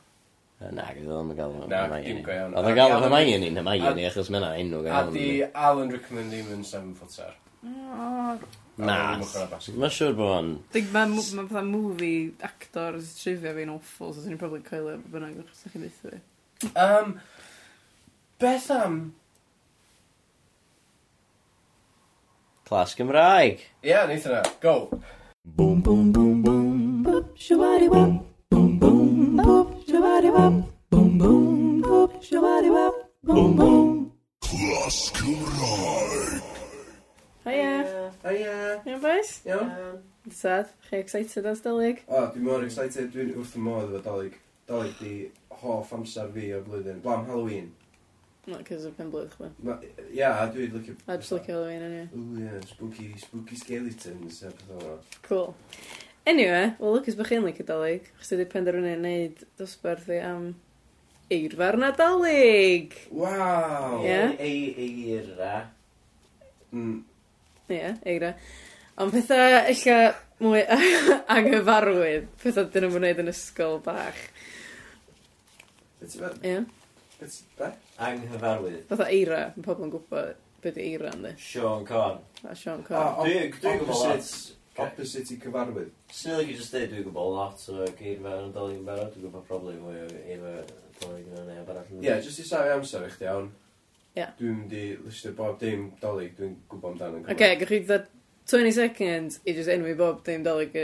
Yy, 0.59 0.71
Na, 0.79 0.87
gyda 0.95 1.19
ddim 1.19 1.35
yn 1.35 1.37
galw 1.41 1.67
Na, 1.67 1.83
dim 2.07 2.23
go 2.23 2.33
iawn. 2.37 2.55
Oedd 2.55 2.71
o'n 2.71 2.79
galw 2.79 2.95
Hermione 3.03 3.51
yn 3.51 3.59
Hermione, 3.59 4.07
achos 4.07 4.31
mae'n 4.31 4.47
enw 4.53 4.81
gael. 4.87 4.95
A 4.95 5.13
di 5.19 5.27
Alan 5.51 5.91
Rickman 5.91 6.31
ddim 6.31 6.55
yn 6.55 6.65
7 6.71 6.95
footer. 6.95 7.35
star. 7.35 7.37
O, 7.67 8.39
Nath. 8.79 9.33
Mae'n 9.75 9.91
siŵr 9.91 10.13
bod 10.15 10.29
hon. 10.31 10.49
Mae'n 10.71 11.15
ma 11.15 11.45
fatha 11.49 11.63
movie 11.67 12.31
actor 12.47 12.99
sy'n 13.03 13.17
trifio 13.19 13.55
fi'n 13.57 13.71
awful, 13.73 14.13
so 14.13 14.23
sy'n 14.23 14.39
probably 14.39 14.63
coelio 14.63 14.95
bod 15.01 15.15
bynnag 15.17 15.41
o'ch 15.41 15.55
sy'n 15.57 15.73
chi'n 15.73 15.83
ddeitha 15.83 16.13
fi. 16.13 16.19
Um, 16.79 17.17
beth 18.39 18.69
am... 18.75 18.99
Clas 22.69 22.93
Gymraeg. 22.95 23.65
Ie, 23.81 23.89
yeah, 23.91 24.05
neitha 24.07 24.29
yna. 24.29 24.43
Go. 24.63 24.75
Boom, 25.43 25.81
boom, 25.81 26.11
boom, 26.13 26.43
boom, 26.45 27.03
Boop, 27.03 27.33
shawari 27.35 27.89
wap. 27.89 28.13
Boom, 28.51 28.77
boom, 28.79 29.37
boop, 29.39 29.73
shawari 29.89 30.31
wap. 30.35 30.53
Boom, 30.91 31.17
boom, 31.17 31.81
boop, 31.81 32.21
shawari 32.21 32.71
wap. 32.71 33.03
Boom, 33.23 33.57
boom. 33.57 34.11
Clas 34.45 35.11
Cymraeg. 35.17 36.58
Hiya. 37.49 38.11
Hiya. 38.23 38.55
Iawn 38.85 39.01
boys? 39.01 39.31
Iawn. 39.45 39.71
Sad. 40.31 40.67
Chi 40.89 40.97
excited 41.01 41.45
as 41.49 41.61
Dolig? 41.65 42.03
O, 42.07 42.27
dwi'n 42.33 42.45
mor 42.45 42.63
excited. 42.65 43.09
Dwi'n 43.13 43.33
wrth 43.35 43.55
y 43.57 43.63
modd 43.65 43.89
efo 43.89 44.01
Dolig. 44.05 44.35
Dolig 44.69 44.95
di 45.01 45.13
hoff 45.61 45.93
amser 45.97 46.29
fi 46.35 46.51
o'r 46.53 46.65
blwyddyn. 46.67 46.99
Blam 47.05 47.25
Halloween. 47.29 47.71
Not 48.49 48.61
cos 48.67 48.85
o'r 48.87 48.93
pen 48.97 49.09
blwydd 49.13 49.33
chwa. 49.37 49.49
Ma- 49.65 49.79
Ia, 50.13 50.29
a 50.43 50.45
dwi'n 50.53 50.75
licio... 50.77 50.95
A 51.07 51.17
just 51.17 51.33
licio 51.33 51.55
Halloween 51.55 51.81
anyway. 51.87 52.07
Ooh, 52.15 52.37
yeah, 52.43 52.59
spooky, 52.69 53.09
spooky 53.21 53.57
skeletons 53.59 54.43
a 54.45 54.53
beth 54.53 54.71
yna. 54.77 54.95
Cool. 55.25 55.55
Anyway, 56.29 56.73
well, 56.77 56.95
lwcus 56.99 57.17
bych 57.17 57.33
chi'n 57.33 57.45
licio 57.49 57.65
Dolig. 57.67 58.09
Chos 58.21 58.33
wedi 58.35 58.45
penderfynu 58.53 58.93
wneud 58.99 59.43
dosbarth 59.59 60.09
i 60.13 60.21
am 60.29 60.51
eirfa'r 61.33 61.77
Nadolig. 61.81 62.93
Wow! 63.13 64.03
Ie. 64.05 64.21
Eira. 64.37 65.55
Mm, 66.73 66.99
Ie, 67.69 67.77
yeah, 67.77 67.97
eira. 68.09 68.33
Ond 68.99 69.13
pethau 69.13 69.69
illa 69.71 69.97
mwy 70.41 70.63
anghyfarwydd, 71.35 72.29
pethau 72.41 72.67
dyn 72.73 72.87
nhw'n 72.87 72.95
gwneud 72.97 73.21
yn 73.23 73.31
ysgol 73.31 73.77
bach. 73.85 74.19
Beth 75.99 76.15
ti'n 76.15 76.47
Ie? 76.49 76.59
Beth 77.19 77.37
be? 77.59 77.69
Anghyfarwydd. 78.07 78.85
Fatha 78.89 79.09
eira, 79.13 79.41
mae 79.55 79.65
pobl 79.65 79.85
yn 79.87 79.93
gwybod 79.93 80.33
beth 80.63 80.79
i 80.79 80.87
eira 80.93 81.13
yn 81.13 81.27
di. 81.27 81.33
Sean 81.43 81.85
Corn. 81.87 82.19
A 82.43 82.55
Sean 82.57 82.83
Corn. 82.87 83.21
Dwi'n 83.23 83.53
gwybod 83.59 83.93
lot. 83.93 84.33
Opposite 84.79 85.35
i 85.35 85.39
cyfarwydd. 85.43 85.89
Swn 86.15 86.33
i'n 86.33 86.41
lygu 86.41 86.59
just 86.59 86.73
dweud, 86.73 86.91
dwi'n 86.91 87.07
gwybod 87.07 87.33
lot 87.35 87.65
o 87.73 87.87
geirfa 87.99 88.35
yn 88.45 88.53
dal 88.55 88.71
i'n 88.73 88.85
barod, 88.87 89.09
dwi'n 89.13 89.25
gwybod 89.27 89.47
probably 89.49 89.75
mwy 89.79 90.05
o 90.05 90.11
geirfa 90.13 90.53
yn 90.59 91.09
oedolion 91.09 91.67
barod. 91.67 91.91
Ie, 91.99 92.13
jyst 92.23 92.41
i 92.41 92.47
safio 92.47 92.77
amser 92.79 93.03
i 93.07 93.11
chdi 93.11 93.27
iawn. 93.27 93.51
Yeah. 94.17 94.31
Dwi'n 94.39 94.55
mynd 94.63 94.73
i 94.73 94.85
listio 95.05 95.31
bob 95.37 95.59
dim 95.61 95.91
dolyg, 96.01 96.33
dwi'n 96.37 96.55
gwybod 96.71 96.95
amdano. 96.95 97.21
Oce, 97.23 97.33
okay, 97.35 97.55
gwych 97.59 97.69
chi 97.69 97.81
dda 97.85 97.99
20 98.49 98.73
seconds 98.73 99.39
i 99.45 99.53
just 99.53 99.69
enwi 99.69 99.93
bob 99.97 100.23
dim 100.25 100.43
dolyg. 100.43 100.75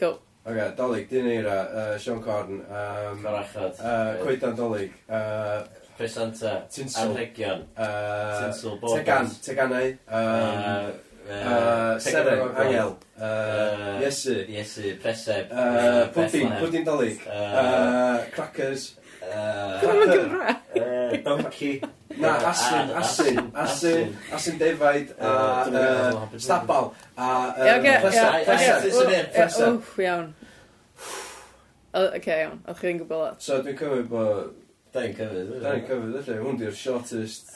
Cool. 0.00 0.16
Oce, 0.48 0.64
dolyg, 0.78 1.06
dyn 1.10 1.28
eira, 1.30 1.58
uh, 1.68 1.98
Sean 2.02 2.22
Corn. 2.24 2.62
Um, 2.64 3.20
Corachod. 3.22 3.78
Uh, 3.78 4.24
Coedan 4.24 4.56
dolyg. 4.58 4.96
Uh, 5.08 5.62
Presanta. 5.98 6.66
Tinsel. 6.72 7.12
Anhegion. 7.12 7.66
Uh, 7.76 8.40
Tinsel. 8.40 8.78
Tegan. 8.80 9.30
Teganau. 9.44 9.92
Um, 10.08 10.90
uh, 11.28 11.32
uh, 11.32 11.98
Seren. 12.00 12.42
Angel. 12.56 12.96
Uh, 13.20 13.22
uh, 13.22 14.00
Iesu. 14.02 14.34
Iesu. 14.48 14.96
Preseb. 15.04 15.52
Uh, 15.52 16.08
pudding. 16.16 16.50
Pudding 16.58 16.84
dolyg. 16.88 17.20
Uh, 17.26 17.30
uh, 17.30 18.24
crackers. 18.32 18.96
Uh, 19.22 19.78
Cracker. 19.80 20.56
Uh, 20.74 21.16
donkey. 21.22 21.82
Na, 22.20 22.32
asin, 22.50 22.90
asin, 22.98 23.38
asin, 23.54 24.16
asin 24.32 24.58
defaid 24.58 25.12
a 25.18 26.28
stabal 26.36 26.92
a 27.16 27.54
presa. 28.44 29.72
Wff, 29.76 29.98
iawn. 29.98 30.34
Oce, 31.92 32.34
iawn, 32.36 32.60
o'ch 32.68 32.82
chi'n 32.82 33.00
gwybod 33.02 33.22
lot. 33.22 33.40
So 33.44 33.62
dwi'n 33.62 33.78
cymryd 33.78 34.10
bod... 34.10 34.52
Da 34.92 35.06
i'n 35.08 35.14
cyfyd. 35.16 35.54
Da 35.62 35.72
i'n 35.78 35.86
cyfyd, 35.88 36.16
felly. 36.26 36.38
Hwn 36.44 36.58
di'r 36.60 36.76
shortest. 36.76 37.54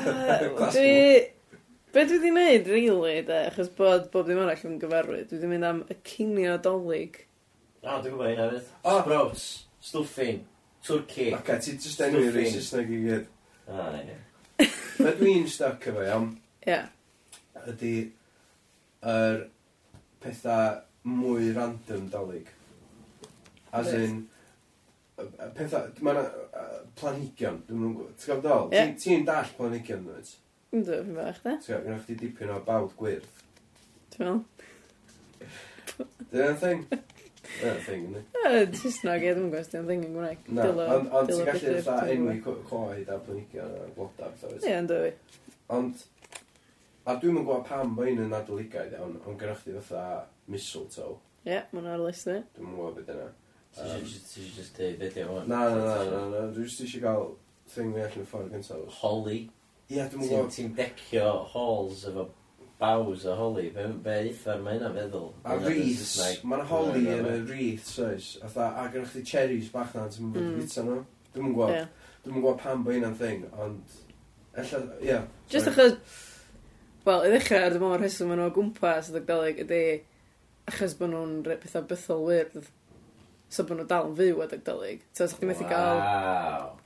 Dwi... 0.76 0.92
Be 1.90 2.04
dwi 2.06 2.20
wedi 2.20 2.30
gwneud, 2.30 2.68
really, 2.70 3.16
de, 3.26 3.40
achos 3.48 3.72
bod 3.74 4.04
bob 4.12 4.28
dim 4.30 4.38
arall 4.38 4.68
yn 4.68 4.76
gyfarwydd, 4.78 5.26
dwi 5.26 5.40
wedi 5.40 5.48
mynd 5.50 5.66
am 5.66 5.80
y 5.90 5.96
cinio 6.06 6.54
dolyg. 6.62 7.18
O, 7.82 7.96
dwi'n 7.96 8.12
gwybod 8.12 8.28
hynna 8.28 8.46
fydd. 8.52 8.68
Sprouts, 8.84 9.46
stwffin, 9.88 10.38
twrci. 10.86 11.26
Ac 11.34 11.50
ti 11.64 11.74
just 11.82 12.04
enw 12.06 12.22
i'r 12.28 12.38
Saesneg 12.52 12.94
i 12.94 13.00
gyd. 13.08 13.26
Ah, 13.70 13.94
ie. 14.02 14.16
Be 15.00 15.12
dwi'n 15.16 15.46
stuck 15.48 15.86
efo 15.88 16.02
iawn, 16.04 16.26
Ie. 16.66 16.80
ydy 17.70 17.92
yr 19.12 19.38
pethau 20.20 20.80
mwy 21.08 21.52
random 21.56 22.08
dalig. 22.12 22.50
As 23.72 23.86
Reit. 23.92 24.02
in, 24.10 24.18
y 25.20 25.24
y 25.46 25.48
pethau, 25.56 25.88
mae'n 26.04 26.20
planhigion, 27.00 27.60
dwi'n 27.68 27.80
mwyn 27.80 27.94
gwybod, 27.96 28.16
ti'n 28.20 28.32
gwybod 28.34 28.44
Ie. 28.74 28.82
dol? 28.82 28.96
Ti'n 29.04 29.26
dall 29.28 29.54
planhigion, 29.56 30.02
dwi'n 30.04 30.18
gwybod? 30.18 30.34
Yndw, 30.70 30.98
fi'n 31.06 31.14
fel 31.16 31.30
eich 31.30 31.40
gwybod, 31.46 31.86
gynnwch 31.86 32.06
chi 32.10 32.18
dipyn 32.24 32.52
o 32.54 32.58
bawd 32.66 32.92
gwirth. 32.98 33.44
Ti'n 34.12 34.26
meddwl? 34.26 34.44
Dyna'n 36.30 36.60
thing? 36.60 36.84
Mae'n 37.60 37.80
thing, 37.84 38.06
ynddi? 38.08 38.22
Mae'n 38.36 38.76
Saesneg, 38.78 39.24
ie, 39.26 39.32
dwi'n 39.36 39.50
gwestiwn 39.52 39.88
thing 39.88 40.04
yn 40.06 40.14
Gwneud. 40.16 40.46
Na, 40.56 40.68
ond 40.96 41.10
ti'n 41.28 41.42
gallu 41.48 41.74
dda 41.80 41.96
enwi 42.14 42.36
coed 42.44 43.10
a 43.10 43.18
planhigion 43.26 43.74
a 43.76 43.88
bloda, 43.96 44.30
beth 44.30 44.64
Ie, 44.64 44.76
ynddo 44.78 45.00
fi. 45.02 45.10
Ond, 45.76 46.04
a 47.04 47.16
dwi'n 47.16 47.36
yn 47.36 47.44
gwybod 47.44 47.66
pam 47.68 47.94
bod 47.98 48.10
un 48.12 48.24
yn 48.24 48.38
adoligaidd 48.38 48.96
iawn, 48.96 49.18
ond 49.26 49.38
gyda 49.42 49.58
chdi 49.60 49.76
fatha 49.76 50.24
mistletoe. 50.50 51.18
Ie, 51.48 51.60
mae'n 51.74 51.92
ar 51.92 52.02
list 52.06 52.30
ni. 52.30 52.40
Dwi'n 52.56 52.70
yn 52.70 52.74
gwybod 52.78 52.98
beth 53.00 53.14
yna. 53.16 53.28
Ti'n 53.76 54.50
just 54.56 54.76
deud 54.80 54.98
beth 55.00 55.20
hwn? 55.20 55.46
Na, 55.50 55.62
na, 55.74 55.94
na, 56.10 56.26
na, 56.32 56.44
dwi'n 56.54 56.66
just 56.66 56.84
eisiau 56.86 57.04
gael 57.04 57.32
thing 57.70 57.94
fi 57.94 58.04
allan 58.06 58.24
y 58.24 58.28
ffordd 58.32 58.54
gyntaf. 58.56 59.00
Holly. 59.02 59.40
Ie, 59.90 60.00
dwi'n 60.00 60.24
gwybod. 60.24 60.52
Ti'n 60.56 60.74
decio 60.78 61.30
halls 61.52 62.06
efo 62.10 62.30
Bows 62.80 63.26
o 63.28 63.34
holly, 63.36 63.68
be, 63.74 63.86
be 64.04 64.16
uffar 64.30 64.62
mae 64.64 64.78
hynna'n 64.78 64.96
feddwl? 64.96 65.30
A 65.44 65.56
wreaths, 65.60 66.14
mae'n 66.48 66.64
holi 66.70 67.02
yn 67.12 67.26
y 67.28 67.34
wreaths, 67.44 67.98
oes. 68.06 68.30
a 68.40 68.48
Atha, 68.48 68.70
a 68.80 68.86
gyda 68.94 69.10
chdi 69.10 69.24
cherries 69.28 69.68
bach 69.74 69.92
na, 69.96 70.06
ti'n 70.08 70.30
mynd 70.30 70.40
mm. 70.40 70.54
bita 70.62 70.86
nhw. 70.86 71.02
Dwi'n 71.34 71.44
yn 71.44 71.52
gwybod, 71.52 71.74
yeah. 71.76 72.16
dwi'n 72.24 72.32
yn 72.32 72.38
gwybod 72.38 72.58
pam 72.64 72.86
bod 72.86 72.96
hynna'n 72.96 73.18
thing, 73.20 73.44
ond... 73.60 74.00
Ella, 74.56 74.80
ia. 74.98 75.10
Yeah, 75.10 75.28
Just 75.52 75.68
achos, 75.70 75.98
wel, 77.04 77.28
i 77.28 77.34
ddechrau 77.34 77.68
ar 77.68 77.76
dim 77.76 77.86
rheswm 77.92 78.32
maen 78.32 78.40
nhw 78.40 78.48
o 78.48 78.56
gwmpas 78.56 79.12
y 79.12 79.18
Dagdolig 79.18 79.60
ydy 79.66 79.84
achos 80.70 80.96
bod 80.98 81.12
nhw'n 81.12 81.40
pethau 81.50 81.84
bythol 81.90 82.26
wyrdd 82.26 82.68
so 83.50 83.64
bod 83.66 83.80
nhw 83.80 83.86
dal 83.90 84.10
yn 84.10 84.18
fyw 84.18 84.44
adeg 84.44 84.62
dylig. 84.66 85.02
So, 85.12 85.26
sa'ch 85.26 85.40
wow. 85.42 85.50
methu 85.50 85.66
gael 85.70 86.02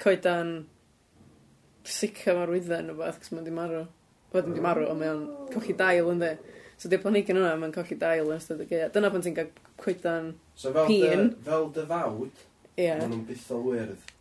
coedan 0.00 0.54
sicr 1.84 2.38
mae'r 2.38 2.52
wydden 2.54 2.92
o 2.92 2.96
beth, 2.98 3.20
cos 3.20 3.34
mae'n 3.34 3.46
di 3.46 3.54
marw 3.54 3.84
bod 4.34 4.50
yn 4.50 4.56
di 4.56 4.64
marw, 4.64 4.88
ond 4.90 5.00
mae 5.00 5.12
o'n 5.12 5.22
cochi 5.52 5.76
dail 5.78 6.10
yn 6.12 6.22
di. 6.22 6.32
So 6.74 6.90
di'r 6.90 7.02
planigyn 7.04 7.40
yna, 7.40 7.54
mae'n 7.60 7.74
cochi 7.74 7.98
dail 8.00 8.26
yn 8.26 8.36
ystod 8.36 8.64
y 8.64 8.68
gaea. 8.70 8.90
Dyna 8.94 9.12
pan 9.14 9.24
ti'n 9.24 9.38
cael 9.38 9.50
coedan 9.80 10.32
so 10.58 10.74
fel 10.74 10.90
pin. 10.90 11.30
Dy, 11.30 11.46
fel 11.48 11.70
dy 11.76 11.86
fawd, 11.90 12.44
yeah. 12.76 13.00
maen 13.00 13.14
nhw'n 13.14 13.24
bythol 13.30 13.64
wyrdd. 13.70 14.12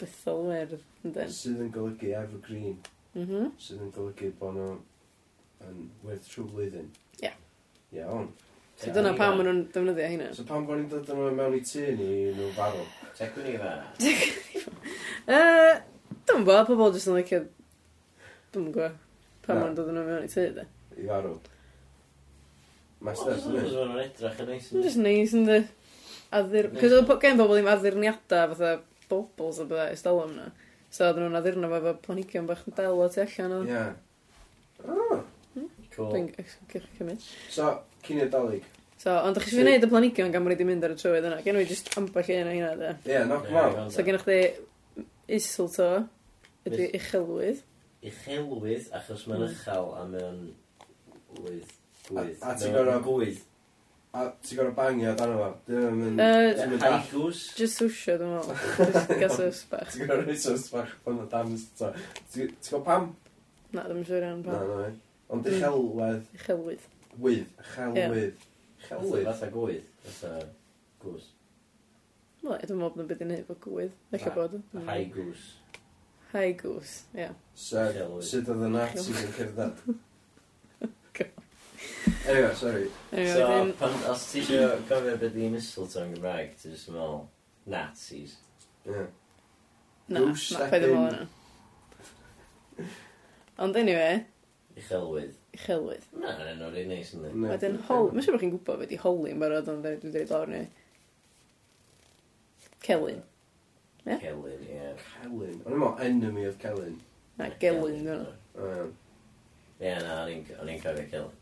Bythol 0.00 0.44
wyrdd, 0.48 0.84
yndyn. 1.04 1.32
Sydd 1.36 1.62
yn 1.66 1.72
golygu 1.74 2.12
evergreen. 2.16 2.76
Mm 3.14 3.24
-hmm. 3.28 3.54
Sydd 3.62 3.86
yn 3.86 3.94
golygu 3.94 4.32
bod 4.40 4.58
nhw 4.58 4.74
yn 5.68 5.88
wyrdd 6.06 6.28
trwy 6.32 6.50
flwyddyn. 6.52 6.92
Ie. 7.20 7.28
Yeah. 7.28 7.40
Iawn. 7.92 8.28
Yeah, 8.28 8.48
So 8.78 8.92
dyna 8.94 9.10
pam 9.18 9.32
maen 9.34 9.48
nhw'n 9.48 9.62
defnyddio 9.74 10.04
hynna. 10.06 10.26
So 10.36 10.44
pam 10.46 10.62
bod 10.66 10.78
ni'n 10.78 10.90
dod 10.92 11.08
nhw 11.10 11.32
mewn 11.34 11.54
i 11.56 11.58
tu 11.66 11.80
ni 11.98 12.10
nhw'n 12.36 12.52
farw? 12.54 12.84
Tegwn 13.18 13.48
ni 13.48 13.56
fe. 13.58 13.72
Tecwn 14.04 14.36
ni 14.44 14.60
fa. 14.62 14.74
Dwi'n 16.28 16.44
bod, 16.46 16.68
pobl 16.68 16.92
jyst 16.94 17.10
yn 17.10 17.18
licio... 17.18 17.40
Dwi'n 18.54 18.68
gwybod. 18.76 19.07
Pan 19.48 19.62
ma'n 19.62 19.76
dod 19.78 19.88
yn 19.90 19.98
mewn 20.02 20.26
i 20.26 20.30
tŷ, 20.30 20.44
de? 20.58 20.66
I 20.98 21.08
farw. 21.08 21.34
Mae 23.04 23.16
stuff 23.16 23.46
yn 23.48 23.56
dweud. 23.56 23.74
Mae'n 23.88 24.04
edrych 24.04 24.40
yn 24.44 24.50
neis. 24.52 24.70
Mae'n 24.74 24.86
just 24.86 25.02
neis, 25.02 25.34
ynddi. 25.38 25.58
Addir... 26.38 26.70
Cos 26.76 26.94
oedd 26.98 27.12
gen 27.22 27.40
bobl 27.40 27.56
ddim 27.56 27.70
addurniadau 27.72 28.52
fatha 28.52 28.72
bobls 29.08 29.62
a 29.62 29.68
bydda 29.68 29.88
estalwm 29.94 30.34
na. 30.36 30.50
So 30.92 31.06
oedden 31.06 31.24
nhw'n 31.26 31.40
addurno 31.40 31.70
fo 31.72 31.80
efo 31.80 31.94
planigion 32.04 32.48
bach 32.48 32.64
yn 32.68 32.76
del 32.76 33.00
o 33.00 33.08
tu 33.12 33.24
allan. 33.24 33.54
o. 33.56 33.62
Ie. 33.68 33.84
Oh. 34.84 35.22
Cool. 35.94 36.10
Dwi'n 36.12 36.84
cymryd. 36.98 37.24
So, 37.50 37.70
cyn 38.04 38.20
i'r 38.22 38.32
dalig. 38.32 38.66
So, 38.98 39.14
ond 39.14 39.36
ydych 39.36 39.48
chi 39.48 39.54
eisiau 39.54 39.64
gwneud 39.64 39.86
y 39.86 39.90
planigion 39.92 40.34
gan 40.34 40.44
mwyn 40.44 40.58
ni 40.58 40.66
mynd 40.68 40.84
ar 40.86 40.94
y 40.94 40.98
trywydd 40.98 41.26
yna. 41.30 41.40
Gen 41.44 41.58
i 41.60 41.64
just 41.70 41.90
ambell 41.98 42.32
un 42.34 42.50
o 42.50 42.54
hynna, 42.54 42.70
de. 42.78 42.92
Ie, 43.06 43.12
yeah, 43.14 43.26
knock 43.26 43.46
them 43.46 43.58
out. 43.62 43.80
So, 43.94 44.04
gennych 44.06 44.26
chi 44.26 44.38
Isilto, 45.38 45.88
ydy 46.66 46.88
uchelwydd 46.96 47.60
uchelwydd 48.06 48.88
achos 48.94 49.26
mae'n 49.28 49.44
hmm. 49.44 49.52
uchel 49.52 49.92
a 49.98 50.06
mae'n 50.12 50.40
wydd. 51.42 51.76
Gwydd. 52.08 52.42
A 52.42 52.54
ti'n 52.56 52.74
gorau 52.76 53.00
gwydd? 53.04 53.40
A 54.16 54.26
ti'n 54.44 54.60
gorau 54.60 54.74
bangio 54.76 55.14
dan 55.18 55.34
yma? 55.34 55.48
Dyna'n 55.66 55.98
mynd... 56.00 56.84
Haikus? 56.84 57.42
Just 57.58 57.82
swsio, 57.82 58.16
dwi'n 58.20 58.36
meddwl. 58.36 59.18
Gas 59.20 59.40
y 59.44 59.48
sbach. 59.58 59.90
Ti'n 59.92 60.08
gorau 60.08 60.24
rhaid 60.24 60.40
sws 60.40 60.68
bach 60.72 60.94
pan 61.04 61.20
o 61.24 61.26
dan 61.32 61.52
ysbach. 61.56 61.98
Ti'n 62.32 62.54
gorau 62.70 62.84
pam? 62.86 63.10
Na, 63.74 63.84
dwi'n 63.90 64.06
siŵr 64.08 64.28
iawn 64.30 64.44
pam. 64.46 64.62
Na, 64.62 64.84
na. 64.86 64.92
Ond 65.28 65.44
hmm. 65.44 65.58
uchelwedd... 65.58 66.30
Uchelwydd. 66.38 66.86
Wydd. 67.18 67.50
Uchelwydd. 67.64 68.46
Uchelwydd. 68.78 69.28
Fatha 69.28 69.50
gwydd. 69.52 69.90
Fatha 70.06 70.46
gwrs. 71.02 71.32
Wel, 72.38 72.60
dwi'n 72.62 72.78
meddwl 72.78 72.94
bod 72.94 73.02
yn 73.04 73.10
byd 73.10 73.24
i 73.24 73.28
wneud 73.28 73.48
fo 73.50 73.58
gwydd. 73.66 73.96
Ella 74.16 74.36
bod. 74.38 74.60
Hmm. 74.72 74.88
Haikus. 74.88 75.48
Hai 76.32 76.52
gws, 76.60 76.90
ia. 77.16 77.30
Sut 77.56 78.48
oedd 78.52 78.64
y 78.66 78.70
Nazis 78.74 79.24
yn 79.24 79.32
cerdded? 79.38 79.82
Anyway, 82.28 82.54
sorry. 82.54 82.86
So, 83.10 83.16
Anyway, 83.16 83.72
pan, 83.78 83.94
os 84.12 84.24
ti 84.28 84.40
eisiau 84.42 84.74
gofio 84.88 85.14
beth 85.20 85.32
di 85.32 85.46
mistletoe 85.52 86.02
yn 86.04 86.10
Gymraeg, 86.12 86.50
ti'n 86.60 86.74
just 86.74 86.90
meddwl, 86.92 87.22
Nazis. 87.72 88.34
Ie. 88.84 89.04
Na, 90.12 90.20
Goose 90.26 90.52
na, 90.58 90.66
ac 90.66 90.72
paid 90.74 90.84
yn- 90.84 90.92
ymlaen 90.92 91.16
yna. 91.16 92.88
Ond 93.64 93.78
anyway, 93.80 94.18
Uchelwydd. 94.76 95.32
uchelwydd. 95.56 96.04
Na, 96.20 96.34
na, 96.38 96.52
na, 96.60 96.68
rhaid 96.74 96.90
neis 96.92 97.14
yn 97.16 97.24
dweud. 97.24 97.40
Wedyn 97.54 97.80
hol... 97.88 98.10
Mae'n 98.12 98.26
siŵr 98.28 98.36
bod 98.36 98.44
chi'n 98.44 98.52
gwybod 98.58 98.82
beth 98.84 98.92
i 98.94 99.00
holi 99.06 99.32
yn 99.32 99.40
barod 99.42 99.72
ond 99.72 99.88
fe- 99.88 99.96
dwi'n 100.04 100.14
dweud 100.18 100.34
lawr 100.36 100.52
ni. 100.52 100.62
Celyn. 102.84 103.24
Ie? 104.06 104.16
Celyn, 104.22 104.62
ie. 104.68 104.86
Celyn. 105.08 105.58
O'n 105.66 105.72
i'n 105.74 105.78
meddwl 105.82 106.04
enemy 106.06 106.44
of 106.48 106.56
Celyn. 106.62 106.96
Na, 107.38 107.44
Gelyn, 107.62 107.98
dwi'n 108.04 108.14
O, 108.14 108.16
iawn. 108.66 108.92
Ie, 109.80 109.94
na, 110.02 110.10
o'n 110.24 110.32
i'n- 110.36 110.54
o'n 110.62 110.70
i'n 110.74 110.82
cofio 110.82 111.06
Celyn. 111.12 111.36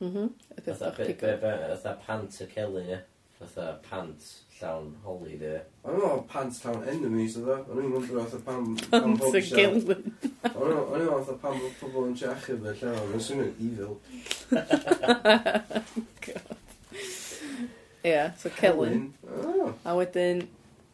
Mhm. 0.00 0.26
Y 0.28 0.30
peth 0.60 0.66
Fatha, 0.76 0.86
bach 0.90 0.96
be- 0.98 1.04
be- 1.20 1.36
be- 1.40 1.60
fatha 1.76 1.92
pant 2.06 2.40
y 2.42 2.44
Celyn, 2.54 2.88
ie. 2.96 3.00
Fatha 3.38 3.64
pant 3.88 4.20
llawn 4.58 4.88
holi, 5.04 5.34
ie. 5.40 5.60
O'n 5.84 5.94
i'n 5.94 6.00
meddwl 6.02 6.26
pants 6.28 6.56
town 6.62 6.82
enemies 6.88 7.36
oedd 7.40 7.50
o. 7.52 7.54
O'n 7.72 7.80
i'n 7.82 7.90
meddwl 7.94 8.20
oedd 8.22 8.36
o 8.36 8.38
pam... 8.46 8.62
Pant 8.90 9.06
y 9.06 9.08
pobl 9.20 9.38
isio- 9.40 9.58
gelyn. 9.58 10.04
O'n 10.52 10.70
i'n 10.70 10.76
o'n 10.76 10.76
i'n 10.76 10.80
meddwl 10.92 11.16
oedd 11.18 11.32
o 11.32 11.34
pam 11.42 11.56
bod 11.60 11.74
pobl 11.80 12.02
yn 12.10 12.16
siachio 12.20 12.54
fe 12.62 12.70
lle 12.80 12.88
o'n 13.00 13.14
i'n 13.16 13.24
swnio'n 13.30 13.56
evil. 13.70 13.94
Ie, 18.06 18.20
so 18.38 18.48
celyn. 18.60 19.00
O, 19.26 19.28
A 19.84 19.86
wedyn, 19.98 20.38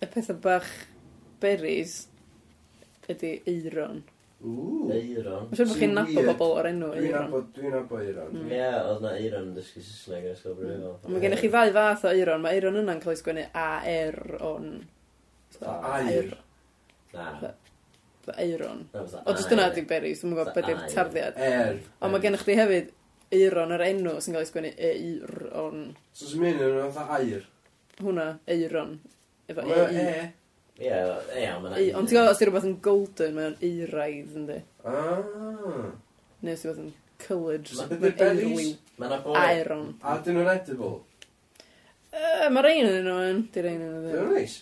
y 0.03 0.09
pethau 0.11 0.39
bach 0.43 0.69
berries 1.43 2.09
ydy 3.11 3.37
eiron. 3.51 4.03
Ww. 4.43 4.89
Eiron. 4.91 5.45
Mae'n 5.51 5.59
siŵr 5.59 5.69
bod 5.71 5.79
chi'n 5.79 5.93
nabod 5.95 6.29
bobl 6.33 6.55
o'r 6.59 6.69
enw 6.73 6.89
Dwi'n 6.91 7.05
eiron. 7.07 7.27
abod, 7.29 7.45
dwi'n 7.55 7.75
nabod 7.77 8.01
Eiron. 8.03 8.33
Mm. 8.35 8.49
Ie, 8.57 8.63
oedd 8.91 9.05
na 9.05 9.13
Eiron 9.19 9.45
yn 9.49 9.53
dysgu 9.55 9.83
Saesneg 9.87 10.25
yn 10.27 10.33
ysgol 10.35 10.57
brifol. 10.59 10.97
Mae 11.13 11.23
gennych 11.23 11.43
chi 11.45 11.51
ddau 11.53 11.71
fath 11.77 12.07
o 12.09 12.11
eiron. 12.11 12.43
Mae 12.43 12.57
eiron 12.59 12.81
yna'n 12.81 13.03
cael 13.05 13.15
ei 13.15 13.21
sgwennu 13.21 13.45
A-R-on. 13.63 14.67
Fatha 15.61 15.93
Air. 16.09 16.33
Na. 17.15 17.29
Fatha 18.27 18.35
Eiron. 18.43 18.83
Na, 18.95 19.05
fatha 19.05 19.23
O, 19.31 19.37
jyst 19.39 19.53
dyna 19.55 19.69
air. 19.69 19.77
ydy 19.77 19.87
berries. 19.95 20.25
Dwi'n 20.25 20.35
gwybod 20.35 20.53
beth 20.59 20.73
yw'r 20.73 20.83
air. 20.83 20.93
tarddiad. 20.97 21.39
Er. 21.53 21.79
Ond 22.03 22.17
mae 22.17 22.25
gennych 22.27 22.43
chi 22.49 22.59
hefyd 22.59 22.91
eiron 23.39 23.77
yr 23.79 23.87
enw 23.93 24.17
sy'n 24.19 24.35
cael 24.35 24.43
ei 24.43 24.51
sgwennu 24.51 24.75
E-ir-on. 24.91 25.85
So 26.19 26.33
sy'n 26.33 26.43
mynd 26.43 26.67
yn 26.67 26.91
fatha 26.99 27.21
air. 27.23 27.47
Hwna, 28.03 28.27
eiron. 28.51 28.97
Efo 29.53 29.85
e. 29.93 30.07
e. 30.07 30.31
Ie, 30.83 30.97
iawn, 31.43 31.63
mae'n... 31.67 31.77
Ond 31.99 32.09
ti'n 32.09 32.17
gwybod, 32.17 32.33
os 32.33 32.41
ti 32.41 32.49
rhywbeth 32.49 32.67
yn 32.67 32.77
golden, 32.85 33.37
mae'n 33.37 33.57
eiraidd, 33.69 34.35
yndi? 34.41 34.59
Ah. 34.89 35.93
Neu 36.43 36.55
os 36.57 36.63
ti 36.65 36.71
rhywbeth 36.71 36.83
yn 36.83 36.93
coloured, 37.23 37.73
mae'n 37.79 38.19
berries. 38.19 38.75
Mae'n 38.99 39.17
iron. 39.45 39.89
A 40.01 40.17
dyn 40.25 40.39
nhw'n 40.39 40.53
edible? 40.57 40.95
Uh, 42.13 42.49
mae 42.53 42.65
rhain 42.67 42.89
yn 42.89 43.07
nhw 43.07 43.19
yn, 43.29 43.43
di'r 43.55 43.69
ein 43.71 43.85
yn 43.85 43.93
nhw. 43.95 44.15
Dyn 44.17 44.33
neis? 44.35 44.57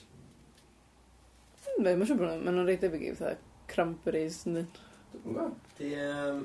Be, 1.81 1.95
mae'n 1.95 2.09
siŵr 2.11 2.19
bod 2.21 2.43
nhw'n 2.45 2.65
rhaid 2.67 2.83
debyg 2.85 3.07
i 3.07 3.13
fatha 3.17 3.39
cranberries, 3.71 4.43
ynddi? 4.51 4.67
Di, 5.79 5.95
um, 6.05 6.43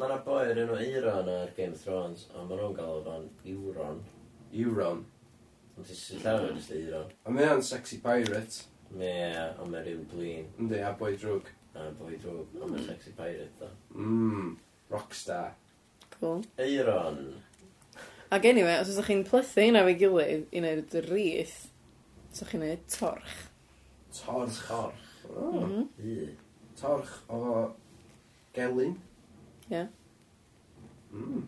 mae'n 0.00 0.16
boi 0.26 0.40
o'r 0.48 0.62
enw 0.64 0.80
Euron 0.82 1.30
ar 1.30 1.52
Game 1.54 1.76
of 1.76 1.84
Thrones, 1.84 2.26
ond 2.34 2.50
mae 2.50 2.58
nhw'n 2.58 2.74
gael 2.74 3.06
o'n 3.12 3.28
Euron. 3.52 4.02
Euron? 4.64 5.04
Ond 5.78 5.86
ti'n 5.86 6.22
llawer 6.24 6.50
yn 6.50 6.58
ystod 6.58 6.80
eidro. 6.80 7.04
A 7.22 7.30
mae 7.30 7.46
o'n 7.52 7.62
sexy 7.62 8.00
pirate. 8.02 8.64
Ie, 8.98 9.12
ond 9.62 9.70
mae 9.70 9.84
rhyw 9.84 10.00
blin. 10.10 10.48
Ynddi, 10.58 10.80
a 10.82 10.90
boi 10.98 11.12
drwg. 11.14 11.52
A 11.78 11.84
boi 11.94 12.16
drwg, 12.16 12.56
ond 12.58 12.72
mae'n 12.72 12.80
mm. 12.80 12.88
sexy 12.88 13.12
pirate, 13.14 13.52
da. 13.60 13.68
Mmm, 13.94 14.56
rockstar. 14.90 15.52
Cool. 16.16 16.42
Eiron. 16.58 17.20
Ac 18.34 18.48
anyway, 18.50 18.74
os 18.80 18.90
ydych 18.90 19.12
chi'n 19.12 19.22
plethu 19.28 19.68
hynna 19.68 19.84
fe 19.86 19.94
gilydd 20.02 20.50
i 20.50 20.64
wneud 20.64 20.98
y 20.98 21.04
rith, 21.06 21.56
os 22.32 22.42
ydych 22.42 22.50
chi'n 22.56 22.64
gwneud 22.64 22.84
torch. 22.96 23.38
Torch. 24.18 24.58
Torch. 24.66 25.06
Oh. 25.30 25.62
Mm 25.62 25.86
-hmm. 26.02 26.34
Torch 26.80 27.14
o 27.30 27.38
gelyn. 28.56 28.98
Ie. 29.70 29.76
Yeah. 29.76 29.88
Mm. 31.12 31.46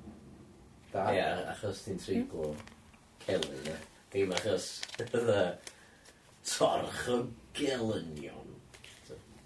Da. 0.93 1.11
Ie, 1.11 1.19
yeah, 1.19 1.49
achos 1.51 1.83
ti'n 1.83 1.99
triglo 1.99 2.55
mm. 2.55 2.69
celyn, 3.27 3.73
e. 3.75 3.81
Dim 4.13 4.33
achos, 4.35 4.69
dda, 4.99 5.43
torch 6.57 7.09
o 7.13 7.19
gelynion. 7.55 8.49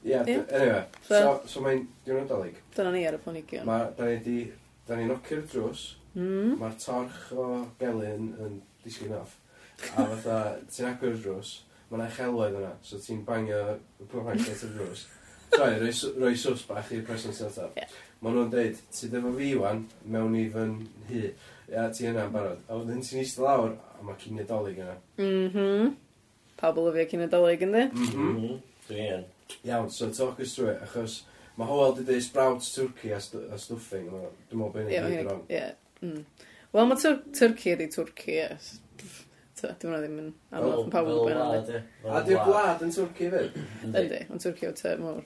Ie, 0.05 0.13
Ie. 0.13 0.39
anyway, 0.53 0.85
so, 1.09 1.15
So- 1.19 1.43
so 1.49 1.61
mae'n 1.65 1.87
diwrnod 2.05 2.29
dolyg. 2.29 2.57
Dyna 2.77 2.91
ni 2.93 3.07
ar 3.09 3.15
y 3.15 3.19
planigion. 3.25 3.65
Ma, 3.67 3.79
da 3.97 4.05
ni 4.09 4.19
di, 4.25 4.53
da 4.87 4.97
ni 4.97 5.05
nocio'r 5.09 5.47
drws, 5.53 5.97
Mm. 6.15 6.59
mae'r 6.61 6.77
torch 6.79 7.33
o 7.33 7.67
gelyn 7.81 8.35
yn 8.39 8.61
disgyn 8.85 9.13
off. 9.19 9.37
A 9.97 10.05
fatha, 10.07 10.59
ti'n 10.71 10.87
agor 10.93 11.15
y 11.17 11.21
drws, 11.25 11.63
mae'n 11.91 12.03
yna 12.05 12.11
chelwedd 12.17 12.55
yna, 12.61 12.73
so 12.83 12.97
ti'n 12.99 13.25
bangio 13.25 13.79
y 14.01 14.05
plank 14.13 14.41
at 14.49 14.63
y 14.63 14.69
drws. 14.77 15.07
Sorry, 15.55 15.79
roi, 15.81 15.91
sw- 15.93 16.15
roi 16.21 16.35
sws 16.35 16.63
bach 16.69 16.93
i'r 16.93 17.05
person 17.07 17.33
sy'n 17.33 17.47
ataf. 17.49 17.73
Ie. 17.77 17.87
Mae 18.21 18.33
nhw'n 18.33 18.51
deud, 18.51 18.79
ti 18.93 19.07
efo 19.09 19.33
fi 19.37 19.55
wan, 19.57 19.89
mewn 20.05 20.35
i 20.37 20.49
fy 20.51 20.65
nhy. 20.69 21.33
Ia, 21.73 21.89
ti 21.91 22.05
yna'n 22.07 22.31
barod. 22.33 22.59
A 22.69 22.75
wedyn 22.77 23.01
ti'n 23.03 23.21
eistedd 23.25 23.45
lawr, 23.45 23.75
a 24.05 24.09
mae 24.11 24.21
cyn 24.21 24.37
Nadolig 24.37 24.81
yna. 24.85 24.97
Mhm. 25.19 25.95
Pabl 26.61 26.91
yfio 26.91 27.07
cyn 27.11 27.25
Nadolig 27.25 27.63
ynddi? 27.65 27.85
Mhm. 27.93 28.59
Dwi 28.89 29.07
yn. 29.17 29.25
Iawn, 29.65 29.91
so 29.91 30.11
talk 30.11 30.41
us 30.41 30.55
through 30.55 30.71
it, 30.71 30.83
achos 30.83 31.23
mae 31.57 31.69
Howell 31.69 31.95
di 31.97 32.05
dweud 32.05 32.23
sprouts 32.23 32.75
turkey 32.75 33.13
a, 33.13 33.21
st 33.21 33.41
a 33.53 33.59
stuffing, 33.59 34.11
dwi'n 34.11 34.59
meddwl 34.59 34.73
bod 34.75 34.81
hynny'n 34.83 35.09
gyd 35.13 35.29
wrong. 35.29 35.45
Ie, 35.49 35.63
mm. 36.03 36.49
Wel, 36.75 36.89
mae 36.91 37.01
tur 37.01 37.21
turkey 37.39 37.77
ydi 37.77 37.89
turkey, 37.95 38.43
ie. 38.43 38.49
Dwi'n 39.65 39.89
meddwl 39.89 40.05
ddim 40.05 40.21
yn 40.21 40.31
anodd 40.53 40.83
yn 40.83 40.93
pawb 40.93 41.11
yn 41.15 41.41
anodd. 41.41 41.73
A 42.05 42.23
di'r 42.27 42.45
gwlad 42.45 42.85
yn 42.85 42.93
Twrci 42.93 43.31
fyd? 43.33 43.59
Ydy, 43.89 44.23
ond 44.29 44.45
Twrci 44.45 44.69
o 44.69 44.75
te 44.77 44.97
mor. 45.01 45.23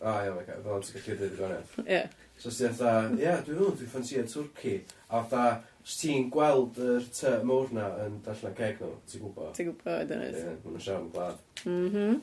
O, 0.00 0.12
iawn, 0.12 0.44
fel 0.46 0.84
ti'n 0.86 1.06
gallu 1.08 1.30
dweud 1.34 1.56
i 1.58 1.62
fyny. 1.72 1.86
Ie. 1.96 2.02
So, 2.40 2.52
sy'n 2.54 2.76
dda, 2.76 2.92
ie, 3.16 3.32
dwi'n 3.46 3.58
meddwl, 3.58 3.74
dwi'n 3.80 3.90
ffansio 3.90 4.26
Twrci, 4.30 4.76
a 5.08 5.24
fatha, 5.24 5.62
Os 5.80 5.96
ti'n 6.00 6.28
gweld 6.32 6.76
yr 6.84 7.06
ty 7.16 7.30
mwr 7.48 7.70
na 7.74 7.86
yn 8.04 8.18
dallan 8.24 8.56
ceg 8.58 8.82
nhw, 8.82 8.90
ti'n 9.08 9.22
gwybod? 9.24 9.54
Ti'n 9.56 9.70
gwybod, 9.70 10.02
dyna 10.10 10.26
ni. 10.28 10.42
Ie, 10.42 10.58
mae'n 10.66 10.84
siarad 10.84 11.06
yn 11.06 11.14
glad. 11.14 11.40
Mhm. 11.64 12.20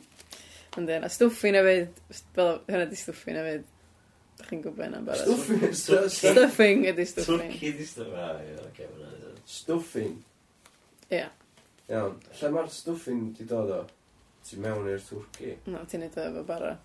Ond 0.77 0.93
yna, 0.93 1.09
stwffi 1.09 1.51
na 1.55 1.63
fyd, 1.65 1.99
fel 2.35 2.51
hynna 2.67 2.85
di 2.91 2.99
stwffi 3.01 3.33
na 3.33 3.41
fyd, 3.47 3.65
da 4.37 4.45
chi'n 4.51 4.61
gwybod 4.61 4.85
yna 4.91 5.01
barod. 5.07 5.25
Stwffing, 5.25 6.13
stuffing 6.13 6.85
ydi 6.91 7.05
stwffing. 7.09 7.55
Twrci 7.55 7.71
di 7.79 7.87
stwffing. 7.89 8.93
Stuffing. 9.57 10.15
Ie. 11.17 11.23
Iawn, 11.89 12.17
lle 12.37 12.51
mae'r 12.53 12.69
stwffing 12.75 13.31
di 13.39 13.47
dod 13.49 13.73
o? 13.73 13.81
Ti 14.45 14.61
mewn 14.63 14.85
i'r 14.91 15.01
twrci? 15.03 15.55
No, 15.73 15.81
ti'n 15.89 16.05
neud 16.05 16.19
o 16.21 16.27
efo 16.29 16.45
bara. 16.47 16.75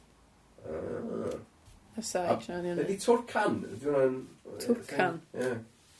Y 2.00 2.07
saig, 2.07 2.41
sian, 2.47 2.64
iawn. 2.64 2.81
Ydi 2.87 2.97
twrcan? 3.02 3.61
Twrcan? 4.64 5.21
Ie. 5.37 5.52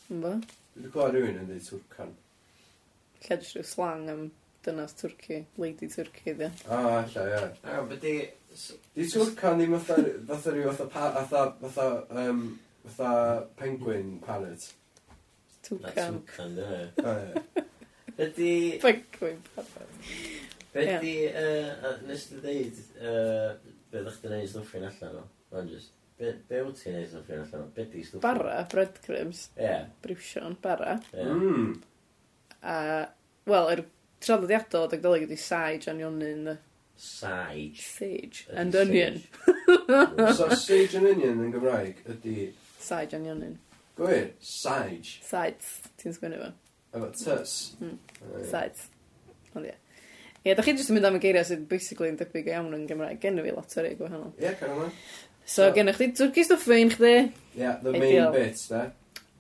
Yn 0.09 0.25
bo? 0.25 0.33
Dwi'n 0.75 0.89
gwybod 0.89 1.15
rhywun 1.17 1.41
yn 1.43 1.49
dweud 1.51 1.67
twrcan. 1.69 2.13
Lle 3.23 3.37
jyst 3.39 3.57
rhyw 3.59 3.67
slang 3.69 4.07
am 4.13 4.23
dynas 4.67 4.95
Twrci, 4.99 5.41
lady 5.61 5.89
Twrci, 5.93 6.33
dde. 6.39 6.49
O, 6.69 6.79
alla, 6.99 7.25
ia. 7.29 7.43
Iawn, 7.73 7.89
beth 7.91 8.05
di... 8.05 8.15
Di 8.97 9.07
twrcan 9.09 9.59
ddim 9.61 9.75
fatha, 9.81 10.05
fatha 10.29 10.55
rhyw, 10.55 10.71
fatha, 10.71 10.87
pa- 10.93 11.13
fatha, 11.19 11.43
fatha, 11.63 12.23
um, 12.25 12.43
fatha 12.87 13.13
penguin 13.61 14.17
parrot. 14.25 14.69
Na 15.13 15.19
Twcan. 15.69 16.21
twcan, 16.27 16.57
dyna. 16.59 16.81
ie. 16.81 16.89
O, 17.05 17.17
ie. 17.21 17.67
Ydy... 18.27 18.53
Parod. 18.83 19.95
Be 20.73 20.83
Ie. 20.89 20.99
di... 21.05 21.15
yy, 21.29 21.97
Nes 22.09 22.27
ti 22.31 22.41
ddeud... 22.41 22.83
yy, 22.97 23.75
Be 23.93 24.01
ddech 24.01 24.19
chi'n 24.23 24.31
gwneud 24.31 24.49
stwffin 24.55 24.87
allan 24.89 25.19
o? 25.21 25.25
Mae'n 25.53 25.69
just... 25.69 25.93
Be, 26.23 26.37
be 26.47 26.61
wyt 26.63 26.79
ti'n 26.79 26.95
neud 26.95 27.15
yn 27.19 27.25
ffyn 27.27 27.41
allan? 27.43 27.71
Be 27.75 27.85
di 27.91 28.05
stwff? 28.07 28.23
Bara, 28.23 28.61
breadcrumbs. 28.71 29.49
Ie. 29.57 29.65
Yeah. 29.65 29.89
Briwsion, 30.05 30.55
bara. 30.63 31.01
Yeah. 31.11 31.33
Mm. 31.35 31.73
A, 32.63 32.75
wel, 33.51 33.71
yr 33.73 33.83
traddodiadol, 34.23 34.87
dy 34.93 35.01
gdolyg 35.01 35.27
ydi 35.27 35.39
sage 35.43 35.91
a'n 35.91 35.99
ionyn. 36.05 36.53
Sage. 36.95 37.83
Sage. 37.83 38.45
And 38.55 38.79
sage. 38.79 38.87
onion. 38.87 39.19
so, 40.39 40.47
sage 40.55 40.95
and 41.01 41.11
onion 41.11 41.43
yn 41.43 41.51
Gymraeg 41.57 42.05
ydi... 42.15 42.53
Sage 42.79 43.19
a'n 43.19 43.27
ionyn. 43.27 43.59
Gwyr, 43.99 44.31
sage. 44.39 45.19
Sides, 45.27 45.75
ti'n 45.99 46.15
sgwynnu 46.15 46.39
fo. 46.45 46.53
Efo 46.95 47.11
tys. 47.19 47.57
Mm. 47.83 47.99
Sides. 48.47 48.87
Ond 49.59 49.67
ie. 49.67 49.75
Ie, 50.47 50.55
da 50.55 50.63
chi 50.63 50.79
jyst 50.79 50.95
yn 50.95 51.01
mynd 51.01 51.11
am 51.11 51.19
y 51.19 51.27
geiriau 51.27 51.51
sydd 51.51 51.67
basically 51.71 52.15
yn 52.15 52.23
debyg 52.23 52.55
iawn 52.55 52.71
yn 52.79 52.87
Gymraeg. 52.87 53.19
Gen 53.27 53.43
i 53.43 53.49
fi 53.49 53.59
lot 53.59 53.75
o 53.75 53.83
rei 53.83 53.99
gwahanol. 53.99 54.31
Ie, 54.39 54.47
yeah, 54.47 54.59
cael 54.63 54.79
yma. 54.79 54.91
So, 55.45 55.69
so 55.69 55.73
gennych 55.77 55.99
chi 55.99 56.11
twrci 56.13 56.45
stuffing 56.47 56.91
chdi. 56.95 57.33
Yeah, 57.55 57.79
the 57.83 57.93
main 57.93 58.03
Ideal. 58.03 58.33
bits, 58.33 58.69
da. 58.69 58.91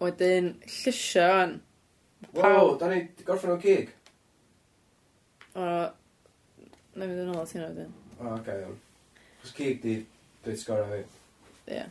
Wedyn, 0.01 0.55
llysio 0.67 1.27
an. 1.39 1.61
Wow, 2.35 2.77
da 2.79 2.89
ni 2.91 3.09
gorffen 3.25 3.55
o 3.55 3.59
cig. 3.63 3.91
O, 5.55 5.65
na 6.97 7.09
fydd 7.09 7.23
yn 7.23 7.33
ôl 7.33 7.43
at 7.43 7.55
hynna 7.55 7.71
wedyn. 7.71 7.93
O, 8.19 8.27
oh, 8.27 8.35
okay, 8.39 8.63
iawn. 8.65 8.79
Cos 9.43 9.55
cig 9.57 9.83
di 9.85 9.97
bits 10.45 10.67
gorau 10.69 10.91
fi. 10.91 11.03
Yeah. 11.71 11.89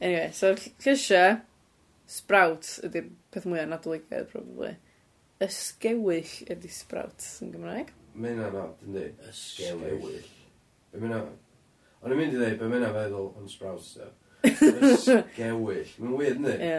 Anyway, 0.00 0.30
so 0.36 0.54
llysio, 0.54 1.40
sprout 2.10 2.68
ydy'r 2.86 3.10
peth 3.32 3.48
mwyaf 3.48 3.68
nadoligaidd, 3.72 4.30
probably. 4.32 4.76
Ysgewyll 5.40 6.34
ydy 6.52 6.70
sprout 6.72 7.26
yn 7.40 7.52
Gymraeg. 7.54 7.94
Mae'n 8.20 8.42
anodd, 8.44 8.82
yndi? 8.86 9.06
Ysgewyll. 9.30 10.20
Be 10.92 11.00
mae'n 11.00 11.16
anodd? 11.16 11.38
O'n 12.00 12.14
i'n 12.14 12.20
mynd 12.20 12.36
i 12.36 12.40
ddeud, 12.40 12.58
be 12.60 12.68
mynd 12.72 12.86
feddwl 12.96 13.26
yn 13.40 13.48
Sprouts, 13.52 13.90
da. 14.00 14.10
Ysgewyll. 14.50 15.90
Mae'n 16.00 16.14
weird, 16.16 16.38
ni? 16.44 16.54
Ie. 16.56 16.78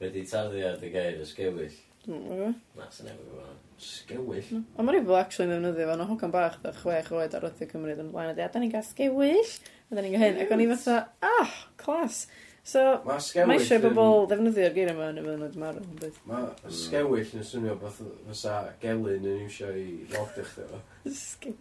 Be 0.00 0.10
di 0.14 0.22
tarddiad 0.30 0.84
y 0.86 0.90
gair 0.94 1.18
ysgewill? 1.24 1.74
Mm, 2.08 2.54
Na, 2.78 2.86
sy'n 2.94 3.10
efo 3.10 3.24
gwybod. 3.26 3.56
Sgewill? 3.80 4.52
Ond 4.60 4.86
mae'r 4.86 4.96
rhywbeth 5.00 5.18
actually 5.20 5.48
yn 5.48 5.64
ddefnyddio 5.66 5.88
fan 5.90 6.02
o 6.04 6.06
hogan 6.08 6.32
bach 6.34 6.56
da 6.62 6.72
chwech 6.76 7.10
oed 7.16 7.34
ar 7.36 7.44
Rydw 7.44 7.68
Cymru 7.68 7.92
yn 7.96 8.12
blaen 8.14 8.30
a 8.32 8.36
dweud, 8.36 8.52
da 8.54 8.62
ni'n 8.62 8.72
gael 8.72 8.86
sgewyll, 8.86 9.52
a 9.90 9.96
da 9.98 10.04
ni'n 10.04 10.14
gael 10.14 10.24
hyn. 10.24 10.40
Ac 10.44 10.54
o'n 10.56 10.62
i 10.64 10.68
fatha, 10.70 10.96
ah, 11.26 11.54
clas. 11.80 12.22
So, 12.60 12.80
mae 13.06 13.22
sgewill 13.24 13.54
eisiau 13.56 13.80
bobl 13.86 14.26
ddefnyddio'r 14.28 14.74
geiriau 14.76 15.06
yn 15.08 15.20
y 15.20 15.22
mynydd 15.24 15.54
marw. 15.58 16.10
Mae 16.28 16.72
sgewyll 16.76 17.30
yn 17.38 17.46
swnio 17.46 17.76
beth 17.80 18.02
fysa 18.28 18.56
gelyn 18.82 19.24
yn 19.24 19.46
iwsio 19.46 19.70
i 19.74 19.86
lod 20.12 20.36
eich 20.42 20.50
ddefa. 20.58 20.80
Sgewill. 21.16 21.56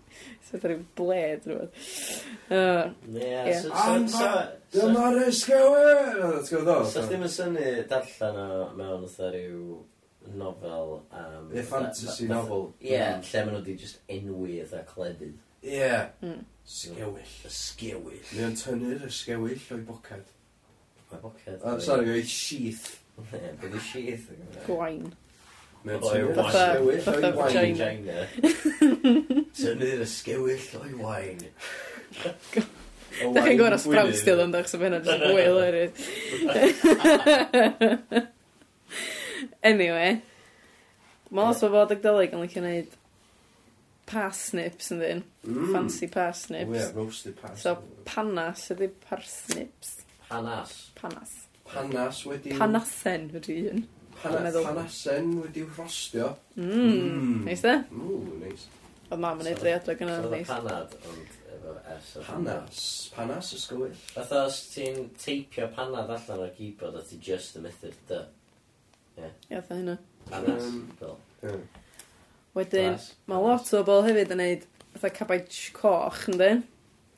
rhyw 0.60 0.82
bled 1.00 1.48
rhywbeth. 1.48 1.94
Uh, 2.52 2.92
ie. 3.16 3.56
Dyma'r 4.76 5.22
sgewill! 5.34 6.84
Sa 6.92 7.06
chdi'n 7.06 7.24
mynd 7.24 7.34
syni 7.34 7.70
darllen 7.90 8.42
o 8.44 8.50
mewn 8.76 9.08
otha 9.08 9.32
rhyw 9.32 9.80
nofel 10.36 10.98
am... 11.16 11.48
Ie, 11.56 11.64
fantasy 11.64 12.28
novel. 12.30 12.74
Ie, 12.84 12.98
hmm. 13.00 13.24
lle 13.24 13.46
maen 13.46 13.56
nhw 13.56 13.62
wedi 13.62 13.78
just 13.86 14.02
enwi 14.12 14.60
eitha 14.60 14.84
cledydd. 14.90 15.40
Ie. 15.64 15.94
Hmm. 16.20 16.44
Sgewyll. 16.70 17.38
Sgewill. 17.48 18.28
Mae 18.34 18.50
o'n 18.50 18.60
tynnu'r 18.60 19.08
sgewill 19.14 19.72
o'i 19.74 19.82
bocad. 19.88 20.28
Poced. 21.10 21.58
boced. 21.64 21.82
sori, 21.86 22.06
mi 22.06 22.14
oedd 22.20 22.30
sheath. 22.30 22.88
Ne, 23.32 23.40
bydd 23.62 23.76
y 23.76 23.82
sheath. 23.90 24.26
Gwain. 24.68 25.08
Mae'n 25.86 26.02
tynnu'r 26.04 26.36
Fatha- 26.36 26.76
sgewyll 26.76 27.08
o'i 27.08 27.22
wain. 27.24 27.38
vagina. 27.40 28.18
Tynnu'r 29.60 30.04
sgewyll 30.12 30.68
o'i 30.84 30.94
wain. 31.00 31.40
O 33.20 33.34
Da 33.34 33.42
wain 33.42 33.50
chi'n 33.50 33.58
gorau 33.60 33.76
Gwynedd. 33.76 33.82
sprawstio 33.84 34.36
yn 34.46 34.52
dach, 34.54 34.68
so 34.70 34.78
fe 34.80 34.86
hynna 34.86 35.00
jyst 35.04 35.24
fwy 35.26 35.44
hilarious. 35.44 35.96
Anyway. 39.64 40.22
Mae 41.30 41.46
lot 41.50 41.64
o 41.66 41.70
bod 41.74 41.92
agdolig 41.94 42.32
yn 42.34 42.42
licio 42.46 42.62
neud 42.64 42.94
parsnips 44.10 44.90
yn 44.96 45.02
ddyn. 45.04 45.20
Mm. 45.46 45.68
Fancy 45.74 46.06
Ie, 46.08 46.12
parsnips. 46.14 46.88
roasted 46.96 47.36
parsnips. 47.42 47.66
So 47.66 47.76
panas 48.08 48.64
ydy 48.74 48.88
parsnips. 49.10 49.99
Panas. 50.30 50.92
Panas. 50.96 51.32
Panas 51.66 52.26
wedi... 52.26 52.54
Panasen 52.58 53.32
wedi 53.34 53.70
un. 53.72 53.88
Panas, 54.22 54.54
panasen 54.54 55.42
wedi'w 55.42 55.70
rhostio. 55.78 56.36
Mm. 56.56 56.70
mm, 56.70 57.46
neis 57.46 57.64
e? 57.64 57.76
Mmm, 57.90 58.34
neis. 58.44 58.66
Oedd 59.10 59.22
mam 59.24 59.40
yn 59.42 59.48
edrych 59.50 59.78
adre 59.80 59.96
gyda 59.98 60.18
ni. 60.30 60.42
So, 60.44 60.58
panad, 60.58 60.94
ond 61.10 61.38
efo 61.56 61.76
S. 61.96 62.10
Panas. 62.28 62.82
Panas 63.16 63.54
ysgwyl. 63.58 63.96
Fatha 64.14 64.44
os 64.50 64.60
ti'n 64.74 65.08
teipio 65.18 65.70
panad 65.78 66.12
allan 66.14 66.44
o'r 66.46 66.52
keyboard 66.58 67.00
a 67.00 67.02
ti 67.08 67.18
just 67.30 67.58
y 67.58 67.64
methu'r 67.64 67.96
dy. 68.12 68.20
Ie. 69.18 69.32
Ie, 69.50 69.64
hynna. 69.72 69.96
Panas. 70.30 70.68
Um, 71.42 71.64
Wedyn, 72.58 73.00
mae 73.30 73.42
lot 73.48 73.74
o 73.74 73.82
bobl 73.88 74.06
hefyd 74.10 74.36
yn 74.36 74.44
neud 74.44 74.70
fatha 74.94 75.14
cabaig 75.16 75.58
coch, 75.74 76.22
ynddi? 76.30 76.52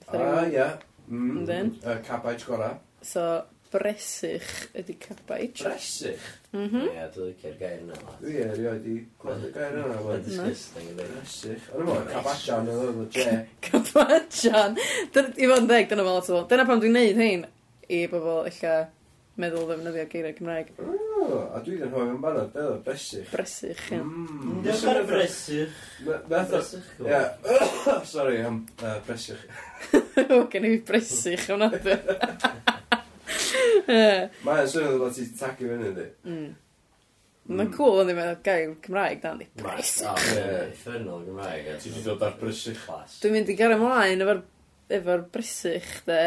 Ah, 0.07 0.45
ie. 0.45 0.69
Ynddi? 1.09 1.59
Mm, 1.81 2.01
cabaig 2.07 2.47
gora. 2.47 2.71
So, 3.01 3.25
bresych 3.71 4.47
ydy 4.75 4.95
cabaid. 4.99 5.55
Bresych? 5.63 6.25
Mhm. 6.53 6.87
Ie, 6.91 7.05
dwi'n 7.15 7.29
licio'r 7.29 7.57
gair 7.59 7.79
yna. 7.79 7.99
Dwi 8.19 8.37
erioed 8.45 8.87
i 8.91 8.95
gweld 9.21 9.45
y 9.47 9.51
gair 9.55 9.77
yna. 9.79 9.99
Mae'n 10.05 10.25
disgusting 10.25 10.89
i 10.91 10.95
ddweud. 10.97 11.11
Bresych. 11.17 11.67
Ond 11.75 11.85
yma, 11.85 11.99
cabajan 12.11 12.71
yn 12.71 12.81
ymwneud 12.87 13.15
j. 13.15 13.37
Cabajan. 13.67 14.79
I 14.81 15.13
fod 15.13 15.61
yn 15.61 15.69
ddeg, 15.69 15.91
dyna 15.91 16.07
fel 16.07 16.19
ato. 16.23 16.41
Dyna 16.51 16.65
pam 16.67 16.83
dwi'n 16.83 16.97
neud 16.99 17.21
hyn 17.23 17.45
i 17.91 18.01
bobl 18.11 18.49
illa 18.51 18.75
meddwl 19.41 19.69
ddefnyddio 19.69 20.03
geiriau 20.11 20.35
Cymraeg. 20.37 20.73
O, 20.81 21.39
a 21.55 21.61
dwi 21.63 21.77
ddim 21.79 21.93
hwyl 21.95 22.11
yn 22.11 22.19
barod, 22.21 22.51
beth 22.51 22.67
oedd 22.73 22.83
bresych? 22.85 23.29
Bresych, 23.31 23.85
ie. 23.95 24.01
Mm. 24.01 24.59
Dwi'n 24.65 24.83
barod 24.89 25.07
bresych. 25.09 25.79
Bresych. 26.27 26.91
Ie. 27.07 27.21
Sorry, 28.11 28.41
am 28.45 28.65
bresych. 29.07 29.47
O, 30.27 30.43
gen 30.51 30.67
i 30.67 30.75
bresych 30.85 31.47
o'n 31.55 31.69
adeg. 31.69 32.11
Mae'n 34.47 34.69
swnio 34.71 34.99
bod 35.01 35.15
ti'n 35.15 35.31
tagu 35.39 35.69
fyny, 35.71 35.91
di. 35.97 36.07
Mm. 36.27 36.43
mm. 36.51 37.55
Mae'n 37.57 37.73
cool 37.75 38.03
yn 38.03 38.11
ddim 38.11 38.21
gael 38.45 38.75
Cymraeg 38.85 39.23
dan 39.23 39.39
di. 39.41 39.49
Mae'n 39.63 40.75
Ffynol 40.81 41.25
Gymraeg. 41.27 41.71
Ti 41.81 41.93
wedi 41.93 42.05
dod 42.07 42.25
ar 42.27 42.37
brysych 42.41 42.79
chlas. 42.85 43.19
Dwi'n 43.23 43.37
mynd 43.37 43.51
i 43.51 43.57
gael 43.59 43.75
ymlaen 43.77 44.25
efo'r 44.25 44.43
efo 44.97 45.17
brysych, 45.33 45.91
de. 46.07 46.21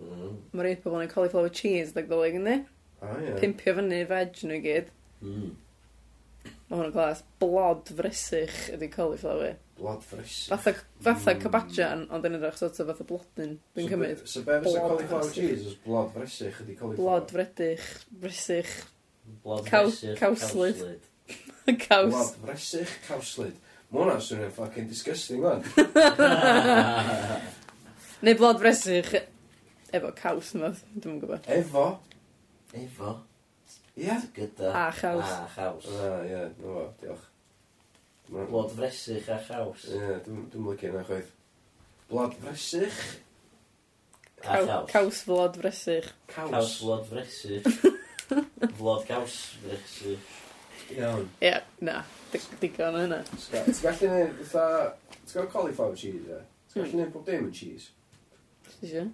Mm. 0.00 0.36
Mae 0.52 0.66
rhaid 0.66 0.84
pobl 0.84 1.02
yn 1.04 1.10
cauliflower 1.12 1.52
cheese, 1.54 1.94
da 1.96 2.04
golyg, 2.06 2.38
ynddi? 2.40 2.60
Ah, 3.00 3.16
yeah. 3.20 3.36
Pimpio 3.40 3.74
fyny 3.78 4.04
veg 4.08 4.40
nhw 4.44 4.56
i 4.56 4.62
gyd. 4.64 4.94
Mm. 5.24 5.50
Mae 6.70 6.78
hwn 6.78 6.86
yn 6.86 6.92
glas. 6.94 7.24
Blod 7.42 7.88
fresych 7.98 8.58
ydy 8.76 8.86
cauliflower. 8.92 9.56
Blod 9.74 10.04
fresych. 10.06 10.52
Fatha, 10.52 10.72
fatha 11.02 11.32
mm. 11.34 12.04
ond 12.14 12.26
yn 12.28 12.36
edrych 12.38 12.60
sort 12.60 12.76
of 12.78 12.92
fatha 12.92 13.06
blodyn, 13.08 13.56
dwi'n 13.74 13.88
so 13.88 13.90
cymryd. 13.90 14.20
So 14.30 14.42
be 14.46 14.58
fysa 14.62 14.84
cauliflower 14.84 15.32
cheese 15.34 15.64
os 15.66 15.74
blod 15.82 16.12
fresych 16.14 16.60
ydy 16.62 16.76
cauliflower? 16.78 17.00
Blod 17.00 17.32
fredych, 17.34 17.88
fresych. 18.22 18.70
Blod 19.42 19.66
fresych, 19.66 20.14
cawslyd. 20.20 20.84
Caws. 21.88 22.12
Blod 22.14 22.38
fresych, 22.44 22.92
cawslyd. 23.08 23.56
Mae 23.90 24.04
hwnna 24.04 24.14
swnio'n 24.22 24.54
fucking 24.54 24.86
disgusting, 24.92 25.42
man. 25.42 25.66
Neu 28.22 28.38
blod 28.38 28.62
fresych 28.62 29.10
e- 29.18 29.24
efo 29.98 30.14
caws 30.22 30.54
yma, 30.54 30.70
dwi'n 30.94 31.18
gwybod. 31.24 31.50
Efo? 31.50 31.88
Efo? 32.78 33.16
Ie. 34.00 34.16
Gyda. 34.34 34.72
A 34.72 34.92
chaws. 34.92 35.30
A 35.30 35.48
chaws. 35.54 35.86
A, 35.92 36.24
ie, 36.24 36.44
no 36.62 36.74
fo, 36.74 36.84
diolch. 37.02 37.26
Blod 38.30 38.70
fresych 38.72 39.28
a 39.28 39.36
chaws. 39.44 39.84
Ie, 39.92 40.20
dwi'n 40.24 40.46
lygu 40.54 40.88
yna 40.88 41.02
chwaith. 41.04 41.34
Blod 42.08 42.36
fresych. 42.40 43.00
A 44.46 44.62
chaws. 44.62 44.86
Caws 44.92 45.20
flod 45.26 45.58
fresych. 45.60 46.08
Caws. 46.32 46.54
Caws 46.54 46.76
flod 46.80 47.04
fresych. 47.10 47.68
Flod 48.78 49.04
caws 49.10 49.36
fresych. 49.60 50.24
Iawn. 50.96 51.28
Ie, 51.42 51.50
yeah, 51.50 51.60
na. 51.84 52.00
Digon 52.62 52.96
yna. 53.02 53.20
Ti'n 53.36 53.76
gallu 53.82 54.10
neud, 54.14 54.40
fatha, 54.48 54.88
ti'n 55.26 55.36
gael 55.36 55.52
cauliflower 55.52 55.98
cheese, 55.98 56.24
e? 56.24 56.40
Ti'n 56.72 56.80
gallu 56.80 56.90
hmm. 56.94 57.04
neud 57.04 57.12
pob 57.14 57.28
dim 57.28 57.46
yn 57.50 57.54
cheese? 57.60 57.92
Ti'n 58.70 58.90
siŵr? 58.94 59.12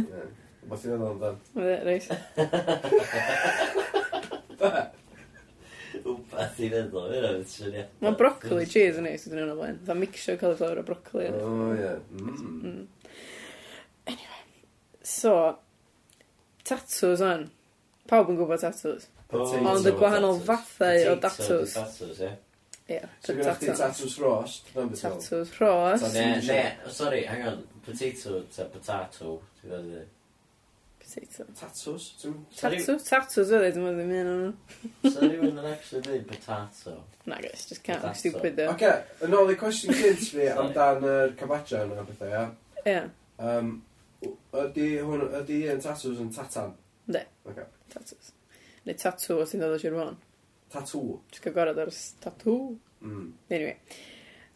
Ie. 0.00 0.26
Beth 0.66 0.82
ti'n 0.82 0.92
meddwl 0.92 1.10
amdan? 1.14 1.36
Reit. 1.86 2.06
Wbeth 6.06 6.58
i'n 6.62 6.72
meddwl, 6.74 7.12
yna 7.16 7.30
fydd 7.36 7.50
syniad. 7.52 7.92
Mae 8.02 8.16
broccoli 8.18 8.66
cheese 8.70 8.98
yn 9.00 9.06
neis, 9.06 9.26
ydyn 9.28 9.38
nhw'n 9.40 9.52
o 9.54 9.58
blaen. 9.60 9.78
Dda 9.82 9.94
mixio 9.98 10.34
cauliflower 10.40 10.80
a 10.82 10.86
broccoli. 10.86 11.28
O, 11.30 11.34
oh, 11.50 11.68
ie. 11.74 11.82
Yeah. 11.82 11.98
Mm. 12.20 12.82
Anyway. 14.06 14.42
So, 15.06 15.36
tatws 16.66 17.22
on. 17.26 17.46
Pawb 18.10 18.32
yn 18.32 18.40
gwybod 18.40 18.62
tatws. 18.62 19.06
Ond 19.34 19.86
y 19.86 19.94
gwahanol 19.98 20.42
fathau 20.46 21.12
o 21.12 21.14
tatws. 21.22 21.78
Tatws, 21.78 22.20
ie. 22.26 22.34
Ie. 22.86 23.00
So 23.22 23.34
gyda 23.34 23.54
chdi 23.58 23.72
tatws 23.74 24.18
rost. 24.22 24.68
Tatws 24.74 25.54
rost. 25.58 26.10
Ne, 26.14 26.26
ne, 26.42 26.60
sorry, 26.94 27.24
hang 27.26 27.48
on. 27.52 27.64
Potato, 27.86 28.42
ta 28.54 28.68
potato. 28.70 29.40
Ti'n 29.62 29.72
dweud? 29.72 30.12
Potato. 31.06 31.44
Tatws. 31.60 32.04
Tatws. 32.56 33.04
Tatws 33.08 33.50
oedd 33.54 33.64
e, 33.68 33.70
dwi'n 33.72 33.84
meddwl 33.84 34.00
ddim 34.00 34.14
yn 34.16 34.30
o'n. 34.32 34.54
So 35.06 35.22
rhywun 35.22 35.60
yn 35.62 35.68
actually 35.70 36.02
dweud 36.02 36.24
potato. 36.28 36.94
Na 37.30 37.38
gais, 37.40 37.66
just 37.70 37.82
can't 37.86 38.02
be 38.02 38.12
stupid 38.18 38.56
though. 38.58 38.72
Oce, 38.74 38.90
yn 39.24 39.36
ôl 39.38 39.52
i 39.52 39.56
cwestiwn 39.60 39.94
cynt 39.96 40.24
fi 40.34 40.48
amdan 40.62 41.06
yr 41.06 41.36
cabacha 41.38 41.84
yna 41.86 42.04
bethau, 42.08 42.26
e, 42.26 42.32
ia? 42.32 42.90
Ia. 42.90 43.04
Um, 43.38 43.70
ydy 44.64 44.88
hwn, 45.06 45.22
ydy 45.42 45.60
yn 45.72 45.82
tatws 45.84 46.18
yn 46.24 46.32
tatan? 46.34 46.74
Ne. 47.14 47.22
Oce. 47.46 47.68
Tatws. 47.94 48.32
Neu 48.86 48.98
tatw 48.98 49.38
os 49.44 49.54
ti'n 49.54 49.62
dod 49.62 49.76
o 49.76 49.78
Sir 49.82 49.94
Fon. 49.94 50.18
Tatw? 50.74 51.04
Just 51.30 51.44
gael 51.44 51.54
gorau 51.54 51.84
ar 51.86 51.92
tatw. 52.24 52.56
Mm. 53.04 53.28
Anyway. 53.50 53.76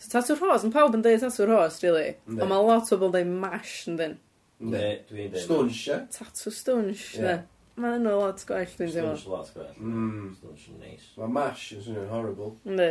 So 0.01 0.11
tatw 0.17 0.35
rhos, 0.35 0.67
mae 0.67 0.75
pawb 0.75 0.99
yn 0.99 1.07
dweud 1.07 1.23
tatw 1.23 1.47
rhos, 1.47 1.79
really. 1.87 2.17
Ond 2.27 2.43
mae 2.43 2.67
lot 2.67 2.91
o 2.91 2.99
bobl 2.99 3.23
yn 3.23 3.31
dweud 3.31 3.47
mash 3.47 3.77
yn 3.91 4.01
dyn. 4.03 4.19
Ne, 4.61 4.83
dwi'n 5.09 5.31
dweud. 5.33 5.43
Stwnsh, 5.45 5.85
e? 5.95 5.99
Tatw 6.17 6.51
stwnsh, 6.53 7.05
Ie. 7.17 7.23
ne. 7.25 7.37
Mae 7.81 7.97
yno 7.97 8.17
lot 8.21 8.43
gwell, 8.49 8.67
dwi'n 8.77 8.91
Stwnsh 8.93 8.97
deimlo. 8.99 9.37
lot 9.39 9.53
gwell. 9.55 9.71
Mm. 9.81 10.27
Stwnsh 10.41 10.67
yn 10.73 10.83
neis. 10.83 11.07
Mae 11.17 11.31
mash 11.33 11.69
yn 11.79 11.85
swnio'n 11.87 12.11
horrible. 12.13 12.51
Ynddi. 12.69 12.91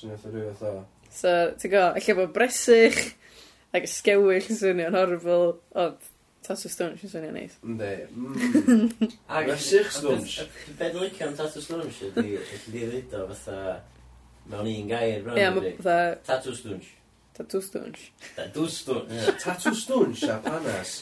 Swnio'n 0.00 0.18
fatha 0.24 0.32
rhyw 0.40 0.56
fatha... 0.58 0.82
So, 1.14 1.34
ti'n 1.62 1.70
go, 1.76 1.84
allai 1.94 2.16
bod 2.18 2.32
bresych 2.34 2.98
ac 3.74 3.86
ysgewyll 3.86 4.50
yn 4.50 4.58
swnio'n 4.58 4.96
horrible, 4.98 5.52
ond 5.78 6.10
tatw 6.44 6.72
stwnsh 6.72 7.04
yn 7.06 7.12
swnio'n 7.14 7.38
neis. 7.38 7.54
Ynddi. 7.62 7.92
Mm. 8.10 8.90
Ag- 9.38 9.52
Brysych 9.52 9.94
stwnsh. 9.94 10.40
Be 10.80 10.90
dwi'n 10.90 11.06
licio 11.06 11.28
am 11.30 11.38
Tattoo 11.38 11.62
Stwnsh 11.62 12.02
ydy, 12.10 12.34
ydy 12.42 12.58
ddweud 12.66 13.14
o 13.20 13.28
fatha, 13.30 13.78
mewn 14.50 14.66
un 14.74 14.90
gair 14.90 15.22
bron 15.24 15.38
Ie, 15.38 15.46
mae 15.54 15.76
fatha 15.78 16.18
Tattoo 16.26 16.58
Stwnsh. 16.58 16.90
Tatw 17.34 17.60
stwnsh. 17.62 18.04
Tatw 18.36 18.66
stwnsh. 18.70 19.30
Tatw 19.42 19.72
stwnsh 19.74 20.24
a 20.30 20.36
panas. 20.44 20.92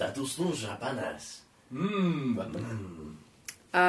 Tatw 0.00 0.24
stwnsh 0.24 0.64
a 0.70 0.76
panas. 0.80 1.26
Mmm. 1.70 2.38
A 3.76 3.86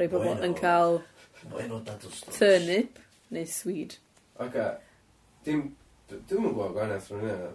rei 0.00 0.08
pobl 0.08 0.46
yn 0.46 0.56
cael... 0.56 1.02
Bueno, 1.50 1.82
tatw 1.84 2.08
stwnsh. 2.08 2.38
Turnip 2.38 3.02
neu 3.36 3.46
swede. 3.48 4.00
Ok. 4.40 4.56
Dim... 5.44 5.68
Dwi'n 6.10 6.40
yn 6.40 6.48
gwybod 6.48 6.72
gwanaeth 6.74 7.12
rhywun 7.12 7.28
yna. 7.36 7.50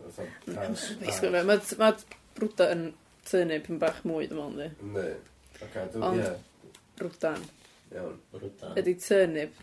Basically, 1.01 1.31
Mae 1.33 1.43
ma 1.81 1.89
brwda 2.38 2.69
yn 2.71 2.85
turnip 3.27 3.65
yn 3.67 3.81
bach 3.81 3.97
mwy, 4.07 4.29
dwi'n 4.29 4.53
meddwl, 4.55 4.61
di. 4.61 4.93
Ne. 4.93 5.07
Ok, 5.65 5.75
dwi'n... 5.91 6.05
Ond... 6.07 6.21
Brwdan. 6.95 7.41
Iawn. 7.91 8.19
Brwdan. 8.31 8.77
Ydy 8.79 8.93
turnip 9.01 9.57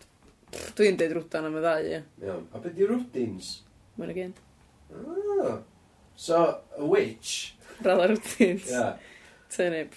Dwi'n 0.77 0.99
deud 1.01 1.15
rwdan 1.17 1.47
am 1.49 1.57
y 1.57 1.62
ddau, 1.65 1.87
ie. 1.88 2.01
Iawn. 2.27 2.45
A 2.53 2.61
beth 2.61 2.75
di 2.77 2.87
rwdins? 2.88 3.53
Mae'n 3.99 4.12
y 4.12 4.17
gyn. 4.19 4.35
Ah. 4.93 5.59
So, 6.17 6.43
a 6.77 6.85
witch. 6.85 7.55
Rala 7.87 8.11
rwdins. 8.12 8.69
Ia. 8.73 8.91
Turnip. 9.55 9.95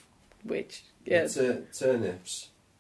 Witch. 0.48 0.82
Ie. 1.10 1.26
Tu- 1.32 1.62
Turnips. 1.76 2.38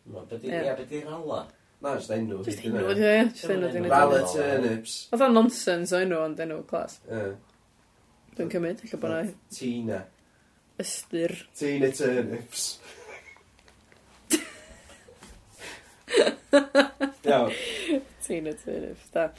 Ma, 0.07 0.21
be 0.29 0.37
di, 0.39 0.47
Ie. 0.53 0.63
ia, 0.69 0.75
be 0.77 0.85
di 0.89 1.01
rala? 1.03 1.41
Na, 1.83 1.95
jyst 1.99 2.13
enw. 2.15 2.39
Just 2.47 2.63
enw, 2.65 2.79
o, 2.79 2.93
ie. 2.95 3.15
Just 3.33 3.49
hyn 3.51 3.65
o, 3.67 3.71
dwi'n 3.73 3.89
Rala 3.91 4.21
gwneud. 4.21 4.31
turnips. 4.37 4.95
Oedd 5.13 5.25
o'n 5.27 5.35
nonsens 5.35 5.91
o 5.93 5.99
enw 6.05 6.19
ond 6.23 6.39
enw 6.45 6.61
clas. 6.69 6.99
Ie. 7.09 7.25
Dwi'n 8.37 8.51
cymryd, 8.55 8.83
lle 8.87 8.99
bod 9.01 9.11
na 9.15 9.19
Tina. 9.55 9.99
ystyr. 10.81 11.33
Tina 11.55 11.91
turnips. 11.95 12.65
Iawn. 17.25 17.51
Tina 18.25 18.53
Turner, 18.53 18.95
da. 19.13 19.29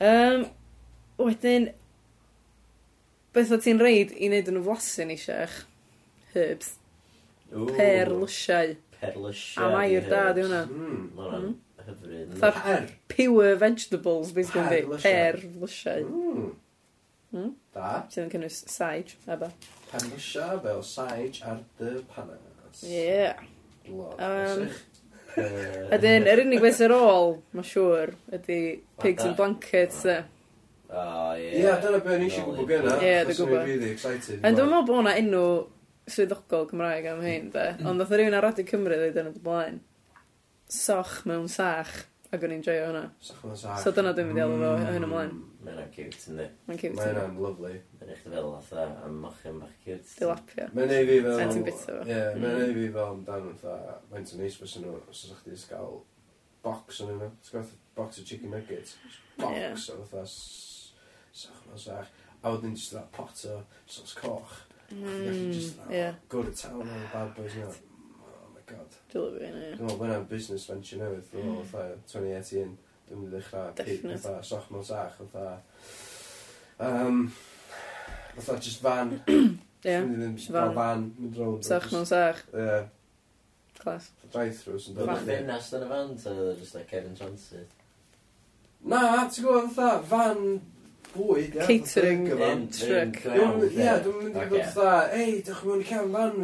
Um, 0.00 0.46
wedyn, 1.20 1.70
beth 3.34 3.52
o 3.54 3.58
ti'n 3.60 3.82
reid 3.82 4.14
i 4.16 4.30
wneud 4.30 4.50
yn 4.52 4.60
y 4.60 4.64
flasyn 4.66 5.12
eisiach? 5.14 5.58
Herbs. 6.34 6.74
Ooh. 7.52 7.66
Per 7.74 8.12
lysiau. 8.14 8.76
Per. 9.00 9.18
A 9.60 9.68
mair 9.74 10.06
da, 10.08 10.24
di 10.36 10.46
hwnna. 10.46 10.64
Mm, 10.70 11.04
Mae'n 11.18 11.46
mm. 11.50 11.54
hyfryd. 11.88 12.34
Per. 12.40 12.90
Pure 13.10 13.54
vegetables, 13.60 14.34
beth 14.36 14.52
sy'n 14.54 14.68
di. 14.72 14.82
Per 14.96 15.40
lysiau. 15.62 16.10
Mm. 16.10 16.50
Mm. 17.30 17.54
Da. 17.74 17.90
Sydd 18.10 18.24
yn 18.26 18.30
cynnwys 18.32 18.60
saig, 18.70 19.14
eba. 19.30 19.52
Perlysiau 19.90 20.58
fel 20.64 20.84
saig 20.86 21.40
ar 21.46 21.60
dy 21.78 21.96
panas. 22.10 22.82
Yeah. 22.86 23.38
Lod, 23.90 24.20
um, 24.22 24.68
Ydyn, 25.94 26.26
yr 26.30 26.42
unig 26.44 26.62
beth 26.62 26.80
ar 26.86 26.94
ôl, 26.96 27.34
mae'n 27.54 27.66
siŵr, 27.70 28.12
ydy 28.38 28.60
pigs 29.02 29.26
and 29.26 29.36
blankets, 29.38 30.04
e. 30.10 30.20
Oh, 30.90 31.34
yeah. 31.38 31.54
Ie, 31.54 31.74
dyna 31.84 32.00
beth 32.02 32.18
ni 32.18 32.26
eisiau 32.30 32.48
gwybod 32.48 32.70
gynna. 32.70 32.96
Ie, 32.98 33.12
dwi'n 33.28 33.38
gwybod. 33.38 33.60
Really 33.68 33.92
excited. 33.94 34.40
Ond 34.42 34.58
dwi'n 34.58 34.72
meddwl 34.72 34.88
bod 34.88 34.98
hwnna 34.98 35.14
enw 35.20 35.44
swyddogol 36.10 36.66
Cymraeg 36.72 37.06
am 37.12 37.22
hyn, 37.22 37.50
de. 37.54 37.66
Ond 37.86 38.02
oedd 38.02 38.14
rhywun 38.16 38.36
ar 38.38 38.46
Radio 38.48 38.66
Cymru 38.66 38.98
ddweud 38.98 39.20
yn 39.22 39.30
y 39.30 39.42
blaen. 39.44 39.78
Soch 40.70 41.20
mewn 41.30 41.46
sach. 41.50 41.92
Ac 42.30 42.44
o'n 42.46 42.52
i'n 42.54 42.60
joio 42.62 42.82
hwnna. 42.86 43.00
So 43.82 43.90
dyna 43.94 44.12
dwi'n 44.14 44.28
mynd 44.28 44.38
i 44.38 44.42
alw 44.44 44.58
fo 44.60 44.92
hyn 44.94 45.06
ymlaen. 45.06 45.32
Mm, 45.34 45.64
mae 45.64 45.72
hwnna'n 45.72 45.88
cute, 45.96 46.20
ynddi? 46.30 46.44
Mae'n 46.68 46.78
cute. 46.78 46.94
Mae 46.94 47.08
hwnna'n 47.08 47.40
lovely. 47.42 47.80
Mae'n 47.98 48.12
eich 48.14 48.22
fel 48.22 48.52
fatha 48.68 48.84
am 49.08 49.16
mochyn 49.24 49.58
bach 49.58 49.72
cute. 49.82 50.06
Di 50.14 50.28
lapio. 50.30 50.68
Mae'n 50.76 50.94
ei 50.94 51.08
fi 51.08 51.16
fel... 51.24 51.40
Sa'n 51.40 51.50
ti'n 51.56 51.66
bita 51.66 51.82
fo. 51.88 51.96
Ie, 52.04 52.20
mae'n 52.36 52.54
mm. 52.54 52.62
ei 52.68 52.76
fi 52.76 52.86
fel 52.94 53.10
amdan 53.16 53.50
fatha... 53.64 53.96
Mae'n 54.12 54.30
ti'n 54.30 54.44
neis 54.44 54.60
fes 54.62 54.76
nhw, 54.78 54.94
os 55.10 55.24
ydych 55.26 55.42
chi'n 55.48 55.66
gael 55.72 55.98
box 56.68 57.02
yn 57.02 57.12
nhw. 57.16 57.32
Ti'n 57.48 57.58
gael 57.58 57.74
box 57.98 58.22
o 58.22 58.26
chicken 58.30 58.54
nuggets. 58.54 58.94
Box 59.42 59.90
o 59.90 59.98
fatha... 60.04 60.24
Sach 61.42 61.66
ma'n 61.66 61.84
sach. 61.88 62.16
A 62.40 62.54
wedyn 62.54 62.78
jyst 62.78 62.94
that 62.94 63.10
pot 63.16 63.42
o 63.50 63.60
sos 63.90 64.14
coch. 64.22 64.54
Mm, 64.94 65.90
yeah. 65.90 66.14
Go 66.28 66.46
to 66.46 66.54
town 66.54 66.82
on 66.82 66.88
the 66.94 67.10
bad 67.12 67.34
boys 67.34 67.58
now. 67.58 67.74
God. 68.70 68.98
Delivery, 69.12 69.48
ie. 69.50 69.72
Dwi'n 69.78 69.88
meddwl 69.88 69.98
bod 70.00 70.28
business 70.30 70.66
venture 70.70 71.00
newydd. 71.00 71.26
Dwi'n 71.32 71.48
meddwl, 71.48 71.66
fatha, 71.70 71.96
2018, 72.12 72.76
dwi'n 73.08 73.20
mynd 73.20 73.28
i 73.28 73.34
ddechrau 73.34 73.72
cig, 73.80 74.06
fatha, 74.12 74.36
soch 74.46 74.70
mewn 74.72 74.86
sach, 74.86 75.18
fatha... 75.18 75.56
Um, 76.80 77.20
fatha, 78.36 78.56
just 78.62 78.80
van. 78.84 79.18
Ie. 79.28 79.42
yeah. 79.84 80.06
van, 80.54 80.74
Fan, 80.78 81.06
mynd 81.18 81.38
rownd. 81.40 81.66
Soch 81.66 81.90
mewn 81.92 82.08
sach. 82.08 82.42
Ie. 82.54 82.80
Clas. 83.80 84.10
Drive-thrus 84.30 84.90
yn 84.90 84.98
dod. 84.98 85.10
Fan 85.10 85.28
ddinas 85.28 85.70
yn 85.76 85.86
y 85.86 85.92
fan, 85.94 86.16
ta, 86.24 86.34
just 86.60 86.76
like 86.76 86.90
Kevin 86.90 87.16
Johnson. 87.18 87.68
Na, 88.80 89.00
ti'n 89.28 89.44
gwybod, 89.46 89.72
fatha, 89.76 90.04
van 90.10 90.44
bwyd, 91.14 91.56
ia. 91.56 91.66
Catering, 91.66 92.26
truck. 92.76 93.18
Ie, 93.26 93.94
dwi'n 94.04 94.18
mynd 94.20 94.36
i 94.36 94.46
fod 94.50 94.68
dda, 94.74 94.92
ei, 95.16 95.36
dych 95.46 95.62
chi'n 95.62 95.70
mynd 95.70 95.84
i 95.84 95.88
cam 95.88 96.12
fan 96.16 96.34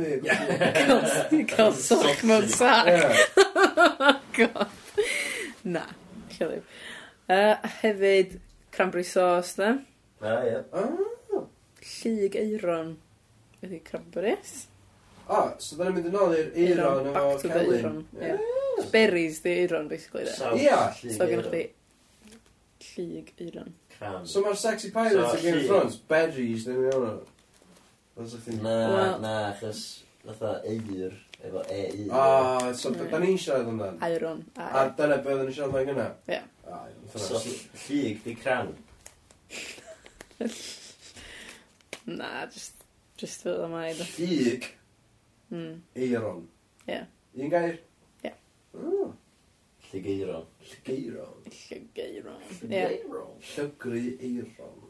fi. 1.30 1.42
Cael 1.52 1.74
soch 1.80 2.24
mewn 2.28 2.48
sac. 2.52 2.90
God. 4.38 4.74
Na, 5.66 5.86
lle. 6.38 6.62
Uh, 7.26 7.56
hefyd, 7.82 8.38
cranberry 8.74 9.06
sauce, 9.06 9.56
da. 9.58 9.74
A, 10.22 10.38
ie. 10.46 10.62
Ah. 10.72 11.44
Llyg 11.86 12.36
eiron 12.38 12.96
ydy 13.64 13.80
cranberries. 13.86 14.66
O, 15.26 15.34
oh, 15.34 15.48
so 15.58 15.78
dda 15.78 15.88
ni'n 15.88 15.96
mynd 15.98 16.10
yn 16.12 16.20
ôl 16.20 16.36
i'r 16.36 16.52
eiron 16.54 17.08
back 17.10 17.48
efo 17.48 17.56
celyn. 17.56 18.04
Berries 18.92 19.40
di 19.42 19.56
eiron, 19.62 19.88
basically. 19.90 20.26
Ie. 20.54 20.70
Llyg 21.00 21.16
So, 21.16 21.26
gen 21.30 21.42
i 21.42 21.46
chdi 21.46 21.64
llyg 23.06 23.32
eiron. 23.42 23.74
Cram. 23.98 24.26
So 24.26 24.42
mae'r 24.44 24.56
sexy 24.60 24.90
pirates 24.90 25.16
So, 25.16 25.36
so, 25.36 25.42
Game 25.42 25.54
of 25.56 25.62
llun. 25.62 25.68
Thrones, 25.70 25.96
berries, 26.10 26.66
neu 26.68 26.80
mi 26.82 26.90
o'n. 26.96 27.20
Os 28.16 28.34
ydych 28.34 28.44
chi'n... 28.50 28.60
Na, 28.64 28.74
Wel- 28.94 29.20
na, 29.24 29.32
achos 29.52 29.80
fatha 30.26 30.50
eir, 30.68 31.14
efo 31.44 31.62
e-i. 31.70 32.06
Ah, 32.10 32.72
so 32.76 32.90
be- 32.96 33.08
da 33.12 33.18
ni'n 33.22 33.38
siarad 33.40 33.68
amdan. 33.72 33.98
Iron. 34.10 34.44
A 34.56 34.86
dyna 34.98 35.18
beth 35.22 35.32
oedden 35.34 35.48
ni'n 35.50 35.56
siarad 35.58 35.72
amdan 35.74 35.90
gyna? 35.92 36.06
Ie. 36.32 36.40
Ah, 36.66 36.86
iawn, 36.88 37.10
So, 37.14 37.38
dyna. 37.40 37.54
llig 37.86 38.22
di 38.24 38.34
cram. 38.40 38.72
na, 42.06 42.46
just, 42.52 42.74
just 43.20 43.42
fydd 43.44 43.60
o'n 43.66 43.72
maid. 43.76 44.00
Ffug, 44.12 44.66
Mm. 45.52 45.76
eiron. 45.94 46.40
Ie. 46.90 47.00
Un 47.38 47.50
gair? 47.52 47.76
Ie. 48.26 48.32
Oh, 48.74 49.12
Llygeiron. 49.96 50.44
Llygeiron. 50.60 51.34
Llygeiron. 51.46 52.40
Llygeiron. 52.60 53.28
Llygru 53.40 54.00
eiron. 54.20 54.80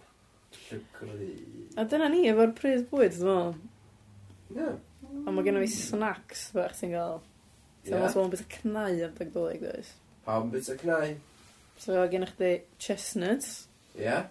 Llygru... 0.66 1.28
A 1.76 1.84
dyna 1.86 2.08
ni 2.10 2.24
efo'r 2.26 2.52
pryd 2.58 2.88
bwyd, 2.90 3.14
dwi'n 3.20 3.52
meddwl. 4.50 4.64
Ie. 4.66 4.72
A 5.26 5.34
mae 5.34 5.46
gen 5.46 5.60
i 5.60 5.68
snacks 5.70 6.48
fach 6.54 6.74
ti'n 6.80 6.96
gael. 6.96 7.20
So 7.86 7.94
yeah. 7.94 8.16
mae'n 8.16 8.32
beth 8.32 8.42
o 8.42 8.48
cnau 8.56 9.04
am 9.06 9.14
dag 9.20 9.30
doleg, 9.34 9.62
dweud. 9.62 9.92
Pam 10.26 10.50
beth 10.50 10.72
o 10.72 10.76
cnau? 10.80 11.14
So 11.78 12.08
gen 12.10 12.26
i 12.26 12.30
chdi 12.32 12.50
chestnuts. 12.82 13.52
Ie. 13.94 14.08
Yeah. 14.08 14.26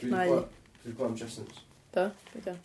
Cnau. 0.00 0.42
Dwi'n 0.82 0.90
gwybod 0.90 1.06
am 1.12 1.16
chestnuts. 1.22 1.62
Do, 1.94 2.08
beth 2.34 2.50
o. 2.50 2.58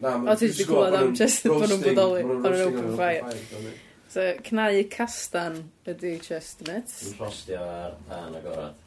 Na, 0.00 0.16
o, 0.16 0.40
ti'n 0.40 0.56
gwybod 0.64 0.98
am 1.02 1.12
chestnuts 1.12 1.60
bod 1.60 1.76
nhw'n 1.76 1.86
bodoli. 1.90 2.26
Ar 2.40 2.56
yr 2.56 2.66
open 2.70 2.92
fire. 2.96 3.78
So, 4.10 4.22
cnau 4.42 4.80
castan 4.90 5.60
ydy 5.86 6.16
chestnuts. 6.18 6.94
Yn 7.06 7.12
rhostio 7.20 7.60
ar 7.62 7.92
dan 8.08 8.34
agorad. 8.40 8.78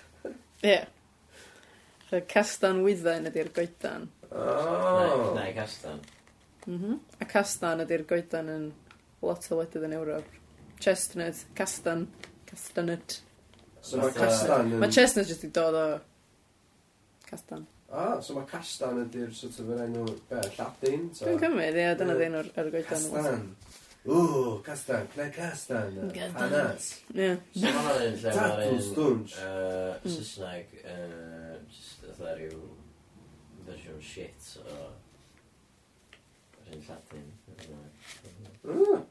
Ie. 0.24 0.70
Yeah. 0.70 0.86
So, 2.08 2.22
castan 2.24 2.80
wydden 2.86 3.28
ydy'r 3.28 3.50
goedan. 3.52 4.06
Oh. 4.30 5.34
Cnau 5.34 5.50
castan. 5.58 6.00
Mm 6.64 6.78
-hmm. 6.78 6.94
A 7.20 7.28
castan 7.28 7.84
ydy'r 7.84 8.06
goedan 8.08 8.48
yn 8.48 8.64
lot 9.20 9.50
o 9.52 9.58
wledydd 9.58 9.84
yn 9.90 9.96
Ewrop. 9.98 10.30
Chestnut, 10.80 11.44
castan, 11.60 12.06
castanut. 12.48 13.18
So 13.82 14.00
mae 14.00 14.16
castan 14.16 14.72
yn... 14.72 14.80
Mae 14.80 14.96
chestnut 14.96 15.28
jyst 15.28 15.44
i 15.44 15.52
dod 15.60 15.76
o 15.76 15.84
castan. 17.28 17.68
Ah, 17.92 18.16
so 18.24 18.38
mae 18.38 18.48
castan 18.48 19.04
ydy'r 19.04 19.36
sort 19.36 19.60
of 19.60 19.76
yr 19.76 19.84
enw, 19.90 20.08
be, 20.32 20.40
Lladin? 20.56 21.06
Dwi'n 21.20 21.44
cymryd, 21.44 21.78
ie, 21.84 21.86
dyna 22.00 22.16
ddyn 22.16 22.40
o'r 22.40 22.50
goedan. 22.56 22.88
Castan. 22.94 23.46
Ww, 24.04 24.62
castan, 24.64 25.06
cnau 25.12 25.28
castan, 25.34 26.10
Castan. 26.14 26.32
hanas. 26.40 26.86
Ie. 27.12 27.34
So 27.52 27.72
mae'n 27.76 28.06
un 28.06 28.14
lle 28.22 28.30
ma'r 28.32 28.54
Tatws, 28.56 28.86
un 28.86 28.94
dwns. 28.96 29.34
yy, 29.36 29.90
mm. 29.98 30.14
Saesneg 30.14 30.72
yy, 30.78 31.58
jyst 31.74 32.06
fatha 32.06 32.32
ryw 32.38 32.62
fersiwn 33.66 34.00
shit 34.00 34.48
o 34.62 34.78
yr 36.64 36.72
un 36.78 36.82
Lladin. 36.88 37.28
Mm. 38.64 39.04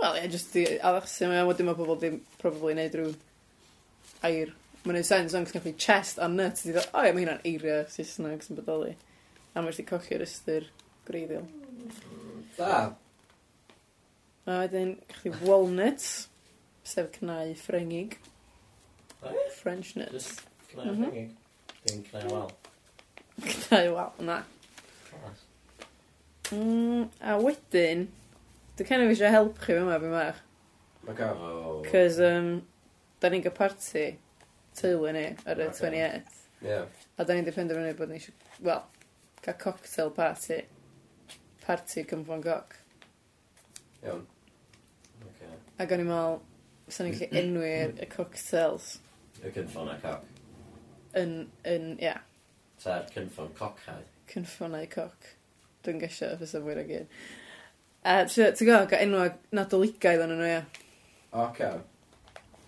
Wel, 0.00 0.20
ie, 0.20 0.28
jyst 0.36 0.60
i 0.60 0.68
addasu 0.76 1.32
mae, 1.32 1.48
wedyn 1.48 1.70
mae 1.72 1.80
pobl 1.80 1.96
ddim 2.04 2.20
probably 2.44 2.76
neud 2.76 3.00
rhyw 3.00 3.16
air. 4.28 4.52
Mae'n 4.84 5.00
neud 5.00 5.08
sens, 5.08 5.32
ond 5.36 5.48
gyda 5.56 5.72
chest 5.80 6.20
a 6.20 6.28
nut 6.28 6.60
i 6.68 6.76
ddod, 6.76 6.92
o 6.92 7.08
ie, 7.08 7.16
mae 7.16 7.24
hynna'n 7.24 7.44
eiria 7.48 7.80
Saesneg 7.96 8.44
sy'n 8.44 8.60
bodoli. 8.60 8.92
A 9.54 9.62
mae'n 9.62 9.72
jyst 9.72 9.86
i 9.86 9.88
cochi'r 9.88 10.28
ystyr 10.28 10.68
greiddiol. 11.08 11.48
Da, 12.60 12.90
A 14.50 14.56
wedyn, 14.64 14.96
gach 15.08 15.20
chi 15.22 15.30
walnuts, 15.46 16.08
sef 16.82 17.10
cnau 17.18 17.52
ffrengig. 17.60 18.16
French 19.60 19.94
nuts. 19.96 20.12
Just 20.12 20.40
cnau 20.72 20.86
Mhm. 20.94 21.04
ffengig. 21.04 21.36
Dim 21.86 22.02
cnau 22.08 22.30
wal. 22.32 22.50
Cnau 23.40 23.92
wal, 23.94 24.12
na. 24.18 24.38
Class. 25.10 25.44
Mm, 26.52 27.04
a 27.20 27.36
wedyn, 27.38 28.08
dwi 28.76 28.86
kind 28.88 29.02
of 29.04 29.12
eisiau 29.12 29.30
help 29.30 29.58
chi 29.62 29.76
fyma, 29.76 30.00
fi'n 30.02 30.16
fach. 30.16 30.40
Mae 31.06 31.14
gael. 31.20 31.36
Oh. 31.46 31.82
Cos, 31.86 32.18
um, 32.26 32.50
da 33.20 33.28
ni'n 33.30 33.42
gael 33.44 33.54
party 33.54 34.06
teulu 34.74 35.12
ni 35.14 35.26
ar 35.46 35.60
y 35.62 35.68
Ocê. 35.68 35.84
28th. 35.84 36.36
Ie. 36.64 36.80
A 37.18 37.24
da 37.24 37.34
ni'n 37.36 37.44
depender 37.46 37.76
fyny 37.78 37.94
bod 37.96 38.08
ni 38.10 38.18
eisiau, 38.18 38.34
wel, 38.66 38.82
cael 39.44 39.58
cocktail 39.62 40.10
party. 40.16 40.62
Party 41.62 42.04
cymfo'n 42.04 42.42
goc. 42.42 42.74
Iawn. 44.02 44.26
Ac 45.80 45.92
o'n 45.96 46.02
i'n 46.04 46.08
meddwl, 46.10 46.40
sa'n 46.92 47.06
ni'n 47.08 47.18
gallu 47.20 47.40
enwi'r 47.40 47.92
y 48.04 48.08
cocktails 48.12 48.90
Y 49.40 49.52
cynffon 49.54 49.88
a 49.88 49.96
coc. 50.02 50.24
yn, 51.16 51.30
yn, 51.66 51.86
ia, 52.02 52.16
Ta'r 52.82 53.06
cynffon 53.14 53.48
cocau. 53.58 54.02
cynffonau 54.30 54.86
coc. 54.92 55.30
Dwi'n 55.84 56.00
gesio 56.02 56.28
fysa 56.40 56.60
fwy 56.62 56.74
rhaid 56.76 56.90
gyd. 56.90 57.14
A 58.04 58.18
ti'n 58.28 58.52
gwybod, 58.60 58.86
gael 58.92 59.04
enwau 59.06 59.32
nadoligaidd 59.56 60.22
yn 60.26 60.34
nhw, 60.36 60.46
ia. 60.48 60.60
Oce. 61.40 61.70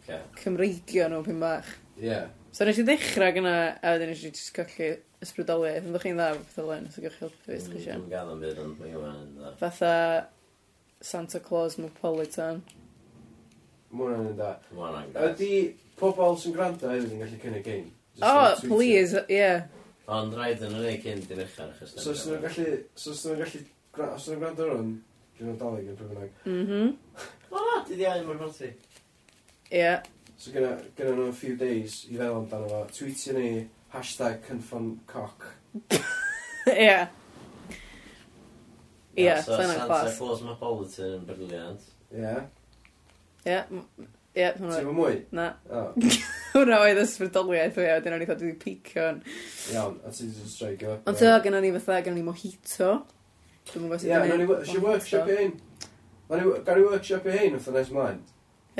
Oce. 0.01 0.19
Cymreigio 0.41 1.07
nhw 1.13 1.23
pyn 1.29 1.41
bach. 1.43 1.69
Ie. 2.01 2.19
So 2.53 2.67
nes 2.69 2.81
i 2.83 2.85
ddechrau 2.89 3.33
gyna, 3.37 3.55
a 3.81 3.95
wedyn 3.95 4.11
nes 4.13 4.25
i 4.27 4.33
just 4.33 4.53
colli 4.57 4.91
ysbrydoliaeth. 5.25 5.87
Yn 5.89 6.01
chi'n 6.03 6.19
dda 6.21 6.31
o 6.35 6.41
beth 6.43 6.59
o 6.61 6.67
len, 6.69 6.89
so 6.93 7.05
gwych 7.05 7.17
helpu 7.21 7.45
fi, 7.47 7.57
ysgrifennu. 7.61 8.03
Mm, 8.03 8.07
dwi'n 8.09 8.13
gael 8.17 8.33
am 8.35 8.43
byd, 8.45 8.61
ond 8.65 8.81
mae 8.83 8.97
yn 9.13 9.33
dda. 9.39 9.53
Fatha 9.61 9.95
Santa 11.13 11.41
Claus 11.41 11.79
Metropolitan. 11.81 12.61
Mae 13.93 14.07
hwnna'n 14.09 14.31
un 14.33 14.37
da. 14.39 14.51
Ma' 14.73 14.89
hwnna'n 14.89 15.13
grêt. 15.13 15.37
Ydy 15.37 15.53
pobl 16.01 16.37
sy'n 16.41 16.55
gwrando 16.57 16.91
hefyd 16.93 17.13
yn 17.15 17.23
gallu 17.23 17.41
cynnig 17.43 17.71
ein? 17.75 17.89
Oh, 18.25 18.55
please, 18.65 19.17
ie. 19.29 19.37
Yeah. 19.37 19.67
Ond 20.13 20.35
rhaid 20.37 20.63
yn 20.67 20.75
hynny 20.79 20.97
cyn 21.05 21.21
dynechan 21.29 21.71
achos... 21.75 21.93
So 22.01 22.13
os 22.17 22.25
nhw'n 22.29 22.43
gallu... 22.47 22.67
So 22.97 23.13
os 23.15 23.23
nhw'n 23.29 23.43
gallu... 23.45 23.63
gra- 23.97 24.11
Os 24.17 24.27
nhw'n 24.29 24.41
gwrando 24.43 24.67
ar 24.67 24.73
hwn, 24.79 24.91
dwi'n 25.39 25.61
dalig 25.61 25.93
yn 25.93 26.01
pwy. 26.01 26.31
Mhm. 26.49 26.91
O, 27.53 27.63
di 27.89 28.01
di 28.01 28.09
ail 28.09 28.25
mor 28.27 28.41
fawr 28.41 28.73
Ie. 29.73 29.93
So 30.37 30.51
gyda 30.53 30.73
gyda 30.97 31.13
nhw 31.17 31.29
a 31.31 31.37
few 31.37 31.55
days 31.57 32.01
i 32.11 32.17
feddwl 32.19 32.41
amdano 32.43 32.69
fo. 32.69 32.81
Tweetio 32.97 33.37
ni 33.37 33.51
hashtag 33.95 34.41
cynffon 34.49 34.89
coc. 35.09 35.47
Ie. 36.73 36.97
Ie, 39.17 39.31
so 39.45 39.55
yna'n 39.61 39.77
Santa 39.77 39.87
class. 39.87 40.19
Claus 40.19 40.43
Metropolitan 40.45 41.15
yn 41.21 41.25
briliant. 41.29 41.87
Ie. 42.13 42.21
Yeah. 42.25 42.43
Ie. 43.47 43.59
Ie, 44.33 44.47
hwnna. 44.57 44.79
Ti'n 44.79 44.93
mwy? 44.97 45.19
Na. 45.37 45.49
Hwnna 46.53 46.79
oedd 46.85 47.01
ysbrydoliaeth 47.03 47.81
o 47.81 47.85
iawn, 47.85 48.05
dyn 48.05 48.17
o'n 48.17 48.25
i 48.25 48.29
ddod 48.29 48.45
i 48.49 48.53
picio 48.61 49.09
yn. 49.11 49.21
Iawn, 49.75 49.99
a 50.07 50.13
ti'n 50.15 50.31
just 50.33 50.57
strike 50.57 50.89
up. 50.89 51.05
Ond 51.11 51.21
to, 51.21 51.33
gen 51.45 51.59
ni 51.61 51.73
fatha, 51.77 52.01
gen 52.07 52.17
ni 52.17 52.25
mojito. 52.27 52.95
Dwi'n 53.69 53.85
gwybod 53.87 54.03
sydd 54.03 54.15
yn 54.17 54.25
ei. 54.25 54.33
Ie, 54.33 54.49
nes 54.49 54.73
i 54.73 54.81
workshop 54.87 55.29
i 55.29 55.39
hyn. 55.43 55.53
Gan 56.33 56.81
ni 56.81 56.87
workshop 56.87 57.29
i 57.29 57.37
hyn, 57.37 57.59
wrth 57.59 57.69
nes 57.77 57.93
mlaen. 57.93 58.25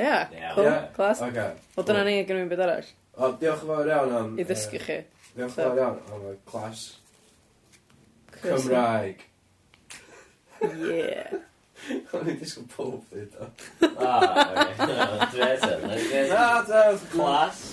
Ie, 0.01 0.15
cool, 0.55 0.71
clas. 0.97 1.21
Wel, 1.21 1.85
dyna 1.85 2.03
ni, 2.09 2.17
gen 2.25 2.41
i'n 2.41 2.51
byd 2.51 2.65
arall. 2.65 2.91
O, 3.13 3.29
diolch 3.37 3.61
yn 3.61 3.69
fawr 3.69 3.93
iawn 3.93 4.17
am... 4.17 4.35
I 4.41 4.47
ddysgu 4.49 4.81
chi. 4.81 4.99
Diolch 5.37 5.53
yn 5.53 5.57
fawr 5.59 5.81
iawn 5.83 6.01
am 6.17 6.27
y 6.31 6.35
clas 6.49 6.87
Cymraeg. 8.43 9.21
Yeah. 10.61 11.37
O'n 12.15 12.29
i'n 12.31 12.37
disgwyl 12.39 12.67
pob 12.71 12.99
ddeud 13.11 13.33
o. 13.39 13.49
O, 13.89 14.11
oce. 15.27 15.71
Na, 16.29 16.45
da. 16.67 16.83
Clas. 17.11 17.63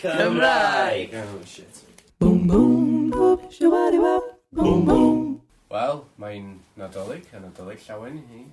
Cymraeg. 0.00 1.14
Oh, 1.20 1.40
shit. 1.44 1.82
Boom, 2.18 2.46
boom, 2.48 3.10
boom, 3.10 3.38
shawari 3.50 3.98
wow. 4.00 4.22
Boom, 4.52 4.84
boom. 4.84 5.20
Wel, 5.68 6.04
mae'n 6.20 6.54
nadolig, 6.80 7.26
a 7.34 7.40
nadolig 7.42 7.82
llawen 7.84 8.20
i, 8.32 8.44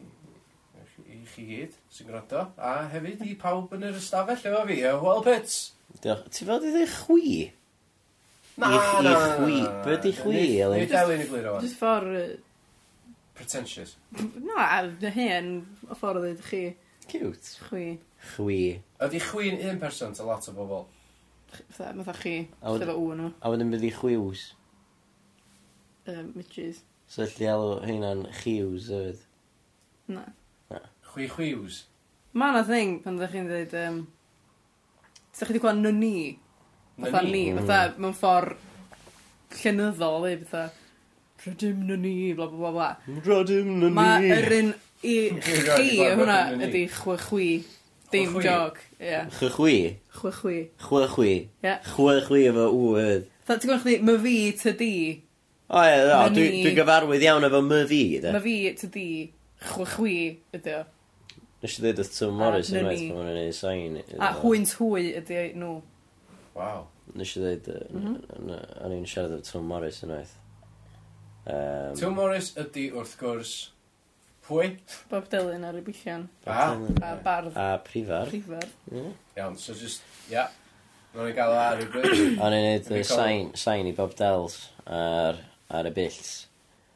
i 1.13 1.19
chi 1.29 1.45
gyd 1.47 1.75
sy'n 1.93 2.09
gwrando, 2.09 2.47
a 2.57 2.73
hefyd 2.91 3.21
i 3.27 3.35
pawb 3.39 3.75
yn 3.77 3.85
yr 3.87 3.99
ystafell 3.99 4.39
efo 4.49 4.63
fi, 4.67 4.79
y 4.81 4.95
Wel 5.03 5.21
Pits. 5.27 5.59
Diolch. 6.03 6.25
Ti 6.33 6.47
fod 6.49 6.65
i 6.65 6.73
ddweud 6.73 6.95
chwi? 6.97 7.35
Na, 8.59 8.71
na, 9.05 9.13
na. 9.39 9.69
Be 9.85 9.99
di 10.03 10.11
chwi, 10.17 10.41
Elin? 10.65 10.83
Nid 10.83 10.97
Elin 11.03 11.23
i 11.23 11.29
glir 11.29 11.51
o'n. 11.53 11.63
Just 11.63 11.79
ffordd 11.79 12.17
Pretentious. 13.33 13.95
Na, 14.45 14.65
dy 15.01 15.09
hen, 15.15 15.47
y 15.89 15.95
ffordd 15.97 16.19
o 16.19 16.23
ddweud 16.23 16.43
chi. 16.47 16.63
Cute. 17.09 17.53
Chwi. 17.67 17.85
Chwi. 18.35 18.59
Ydy 19.03 19.21
chwi'n 19.25 19.57
un 19.71 19.79
person 19.81 20.13
a 20.19 20.27
lot 20.27 20.45
o 20.49 20.53
bobl? 20.55 20.83
Ch- 21.53 21.63
Fatha, 21.75 22.03
fatha 22.03 22.13
chi. 22.21 22.35
A 22.61 22.71
wed- 22.73 22.83
Lle 22.85 22.91
fo 22.91 22.97
w'n 23.01 23.19
nhw. 23.23 23.31
A 23.41 23.51
wedyn 23.53 23.73
bydd 23.73 23.87
i 23.89 23.91
chwiws. 23.97 24.43
Um, 26.07 26.31
Mitches. 26.35 26.83
So 27.07 27.23
allu 27.25 27.49
alw 27.53 27.73
heina'n 27.87 28.23
chiws 28.41 28.89
yfyd. 28.93 29.19
Na. 30.13 30.23
Chwi 31.13 31.27
chwiws? 31.29 31.83
Ma 32.33 32.51
na 32.55 32.63
thing 32.67 32.99
pan 33.03 33.17
ddech 33.19 33.33
chi'n 33.35 33.49
dweud... 33.49 33.73
Um, 33.87 33.99
Sa'ch 35.33 35.47
chi 35.49 35.53
wedi 35.55 35.61
gweld 35.63 35.81
nyni? 35.81 36.15
Fatha 37.01 37.21
ni. 37.25 37.43
mm. 37.51 37.59
Fatha, 37.65 37.97
mewn 38.01 38.13
ffordd 38.13 38.57
llenyddol, 39.63 40.27
ei, 40.29 40.37
fatha 40.45 40.67
rydym 41.45 41.87
na 41.87 41.95
ni, 41.95 42.33
bla 42.33 42.47
bla 42.47 42.57
bla 42.57 42.71
bla. 42.71 42.89
Rydym 43.25 43.79
na 43.79 43.87
ni. 43.87 43.95
Mae 43.97 44.31
yr 44.37 44.55
un 44.59 44.73
i 45.03 45.17
chi 45.43 45.99
hwnna 45.99 46.39
ydy 46.63 46.85
chwychwi, 46.93 47.49
dim 48.13 48.39
jog. 48.43 48.79
Chwychwi? 49.37 49.75
Chwychwi. 50.15 50.57
Chwychwi. 50.85 51.33
Chwychwi 51.91 52.47
efo 52.51 52.71
w 52.71 52.89
wyd. 52.95 53.29
Tha, 53.43 53.57
ti'n 53.59 53.73
gwybod 53.73 53.83
chdi, 53.83 53.99
my 54.07 54.17
fi 54.23 54.35
ty 54.61 54.75
di. 54.79 54.95
O 55.73 55.83
ie, 55.83 56.01
o, 56.15 56.19
dwi'n 56.31 56.75
gyfarwydd 56.77 57.25
iawn 57.27 57.47
efo 57.49 57.63
my 57.65 57.81
fi, 57.89 58.03
de. 58.23 58.31
My 58.35 58.43
fi 58.43 58.57
ty 58.79 58.91
di, 58.93 59.07
chwychwi 59.71 60.17
ydy 60.55 60.77
o. 60.79 60.83
Nes 61.63 61.77
i 61.79 61.83
ddweud 61.83 61.99
oedd 62.03 62.11
Tim 62.11 62.39
Morris 62.39 62.69
yn 62.71 62.83
rhaid 62.83 63.03
pan 63.07 63.19
mae'n 63.19 63.37
ei 63.39 63.51
sain. 63.55 63.99
A 64.19 64.33
hwynt 64.41 64.73
hwy 64.79 65.13
ydy 65.19 65.43
nhw. 65.55 65.77
Waw. 66.57 66.81
Nes 67.19 67.35
i 67.35 67.43
ddweud, 67.43 67.69
mhm. 67.91 68.17
o'n 68.83 68.95
i'n 68.95 69.05
siarad 69.07 69.37
oedd 69.37 69.47
Tom 69.47 69.67
Morris 69.71 70.01
yn 70.03 70.11
rhaid. 70.11 70.33
Um, 71.43 71.95
Tim 71.99 72.13
Morris 72.15 72.53
ydy 72.59 72.87
wrth 72.95 73.17
gwrs 73.19 73.53
pwy? 74.47 74.77
Bob 75.11 75.25
Dylan 75.31 75.65
ar 75.67 75.75
y 75.79 75.83
billion. 75.83 76.27
A, 76.47 76.73
a 77.03 77.15
bardd. 77.23 77.57
A 77.59 77.77
prifar. 77.83 78.29
Prifar. 78.31 78.67
Mm. 78.91 79.09
Iawn, 79.37 79.57
so 79.59 79.75
just, 79.75 80.05
ia. 80.29 80.45
Yeah. 80.45 80.59
Nw'n 81.13 81.27
ei 81.29 81.35
gael 81.37 81.51
o 81.53 81.57
ar 81.61 81.81
y 81.83 81.89
bryd. 81.93 82.39
O'n 82.41 82.55
i'n 82.57 82.63
neud 82.65 82.87
y 82.89 83.01
sain, 83.05 83.51
sain 83.59 83.85
i 83.85 83.91
Bob 83.93 84.15
Dells 84.17 84.55
ar, 84.89 85.37
ar 85.69 85.85
y 85.85 85.91
bills. 85.93 86.31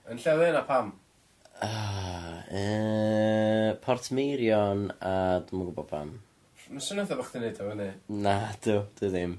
Yn 0.09 0.21
lle 0.23 0.47
yna 0.47 0.63
pam? 0.65 0.93
Ah, 1.61 2.39
e, 2.49 2.63
Port 3.83 4.09
Meirion 4.15 4.87
a 4.97 5.11
dwi'n 5.45 5.67
gwybod 5.67 5.89
pam. 5.91 6.15
Mae'n 6.71 6.83
sy'n 6.83 7.03
eitha 7.03 7.19
bych 7.19 7.29
chi'n 7.33 7.45
neud 7.45 7.61
o 7.61 7.67
fyny. 7.69 7.91
Na, 8.23 8.33
dw, 8.63 8.79
dwi 8.97 9.11
ddim. 9.13 9.37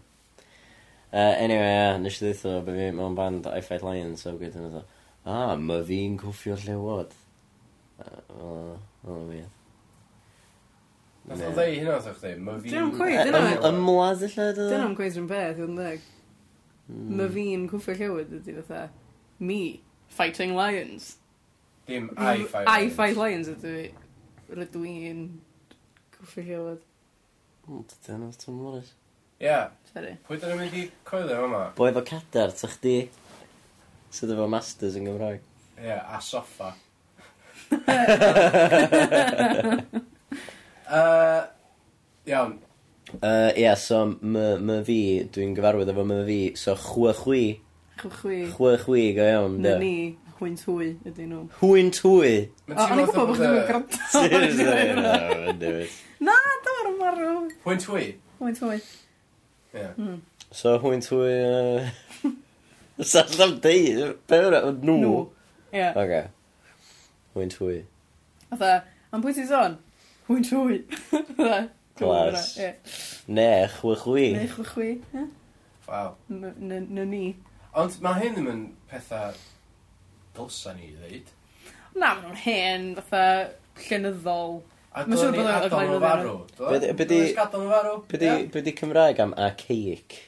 Uh, 1.09 1.35
anyway, 1.41 1.73
yeah, 1.73 1.97
nes 1.99 2.21
i 2.21 2.27
ddeitho 2.27 2.55
bod 2.63 2.79
fi 2.79 2.89
mewn 2.95 3.19
band 3.19 3.51
I 3.51 3.63
Fight 3.65 3.83
Lions, 3.83 4.23
so 4.23 4.37
gyd 4.39 4.61
yn 4.61 4.69
dweud. 4.69 4.95
Ah, 5.29 5.55
ma 5.61 5.79
fi'n 5.85 6.17
cwffio 6.21 6.57
llewod. 6.63 7.13
O, 8.01 8.51
o, 9.05 9.17
weird. 9.29 9.55
Nath 11.29 11.43
o 11.45 11.51
ddeu 11.53 11.75
hynna 11.75 11.99
wrthych 11.99 12.17
chdi, 12.17 12.31
ma 12.41 12.55
fi'n... 12.63 12.73
Dyna'n 12.73 12.93
cweud, 12.95 13.19
dyna... 13.29 13.43
Ymladd 13.69 14.23
y 14.25 14.31
lled 14.33 14.61
oedd? 14.63 14.71
Dyna'n 14.73 14.95
cweith 14.97 15.19
rhywun 15.19 15.29
beth, 15.29 15.61
yw'n 15.61 15.77
deg. 15.77 16.07
Hmm. 16.89 17.11
Ma 17.19 17.27
fi'n 17.35 17.67
cwffio 17.69 17.97
llywyd 17.99 18.33
ydy 18.39 18.55
fatha. 18.63 18.87
Me, 19.45 19.59
fighting 20.17 20.57
lions. 20.57 21.11
Dim 21.91 22.09
I 22.17 22.47
fight 22.49 22.65
lions. 22.65 22.73
I 22.73 22.97
fight 22.97 23.21
lions 23.21 23.53
ydw 23.53 23.75
i. 23.83 23.85
Rydw 24.57 24.87
i'n 24.89 25.23
cwffio 26.17 26.47
llewod. 26.49 26.81
Hmm, 27.67 27.85
dyna'n 28.07 28.33
Tom 28.41 28.63
Morris. 28.63 28.95
Ia. 29.45 29.67
Sorry. 29.93 30.17
Pwy 30.25 30.41
dyna'n 30.41 30.63
mynd 30.65 30.81
i 30.81 30.89
coelio 31.07 31.45
yma? 31.51 31.67
Boi 31.77 31.93
efo 31.93 32.07
cadar, 32.09 32.57
ta 32.57 32.73
chdi? 32.73 32.97
Sydd 34.15 34.33
efo 34.33 34.47
masters 34.51 34.97
yn 34.99 35.05
Gymraeg. 35.09 35.41
Ie, 35.79 35.85
yeah, 35.85 36.03
a 36.17 36.19
soffa. 36.25 36.73
uh, 40.89 41.43
iawn. 42.27 42.55
Ie, 43.09 43.19
uh, 43.21 43.51
yeah, 43.57 43.75
so 43.77 44.07
my, 44.21 44.57
my 44.57 44.79
fi, 44.87 45.01
dwi'n 45.35 45.53
gyfarwydd 45.57 45.93
efo 45.93 46.05
my 46.09 46.23
fi, 46.29 46.41
so 46.59 46.77
chwe 46.79 47.13
chwi. 47.21 47.43
Chwe 48.01 48.11
chwi. 48.17 48.39
Chwe 48.55 48.73
chwi, 48.85 49.05
go 49.19 49.25
iawn. 49.35 49.61
Na 49.65 49.77
ni, 49.83 49.95
hwynt 50.41 50.65
hwy 50.69 50.89
ydy 51.09 51.29
nhw. 51.29 51.45
Hwyn 51.61 51.93
twy? 51.95 52.33
O, 52.71 52.73
O'n 52.73 53.05
i'n 53.05 53.09
gwybod 53.11 53.31
bod 53.33 53.39
chdi'n 53.39 53.55
gwrando. 54.65 55.73
Na, 56.27 56.35
dyma'r 56.65 56.91
marw. 56.99 57.47
Hwynt 57.69 57.85
hwy? 57.93 58.05
Hwynt 58.41 58.61
hwy. 58.65 58.81
Ie. 59.77 59.89
Hmm. 59.95 60.21
So 60.49 60.79
hwyn 60.83 61.03
twy... 61.05 61.33
Uh... 61.45 62.35
Sa 63.11 63.23
allan 63.23 63.61
deud, 63.63 64.17
be 64.27 64.39
yw'r 64.43 64.57
nhw? 64.83 64.95
Nhw. 64.99 65.19
Ie. 65.71 65.85
Oce. 66.03 66.23
Hwy'n 67.37 67.53
twy. 67.53 67.77
Otha, 68.51 68.73
am 69.15 69.23
pwy 69.23 69.35
ti'n 69.37 69.47
sôn? 69.47 69.77
Wy'n 70.27 70.47
twy. 70.49 70.81
Glas. 72.01 72.49
Ne, 73.31 73.51
chwychwi. 73.77 74.27
Ne, 74.35 74.49
chwychwi. 74.51 74.89
Waw. 75.87 76.11
Na 76.29 77.05
ni. 77.07 77.37
Ond 77.79 78.01
mae 78.03 78.19
hyn 78.25 78.35
ddim 78.35 78.51
yn 78.51 78.67
pethau 78.91 79.39
dylsa 80.35 80.75
ni 80.75 80.91
i 80.91 80.93
ddeud. 80.97 81.33
Na, 81.95 82.17
maen 82.19 82.27
nhw'n 82.27 82.43
hen, 82.43 82.91
fatha 82.99 83.25
llenyddol. 83.87 84.61
A 84.91 85.07
dwi'n 85.07 85.21
siŵr 85.23 85.35
bod 85.39 85.45
ni 85.47 85.57
gadael 85.69 85.91
nhw 85.95 86.03
farw. 87.71 87.99
Be 88.11 88.67
di 88.67 88.75
Cymraeg 88.83 89.23
am 89.23 89.39
archaic? 89.39 90.19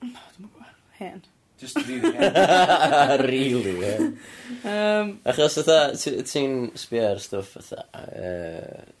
No, 0.00 0.14
dwi'n 0.36 0.48
gwybod. 0.48 0.76
Hen. 0.96 1.24
Just 1.58 1.76
really 1.88 2.12
hen. 2.12 3.20
really 3.30 3.76
hen. 3.80 4.18
Um, 4.64 5.12
Achos 5.24 5.56
oedd 5.62 6.26
ti'n 6.28 6.56
sbio 6.76 7.06
ar 7.14 7.22
stwff 7.22 7.56
oedd 7.62 8.92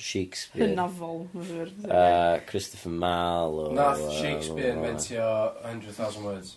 Shakespeare. 0.00 0.68
Hynafol. 0.70 1.26
Uh, 1.84 2.38
Christopher 2.46 2.88
Mal. 2.88 3.58
O, 3.60 3.72
Nath 3.74 4.06
Shakespeare 4.12 4.76
mentio 4.76 5.26
100,000 5.64 6.24
words. 6.24 6.56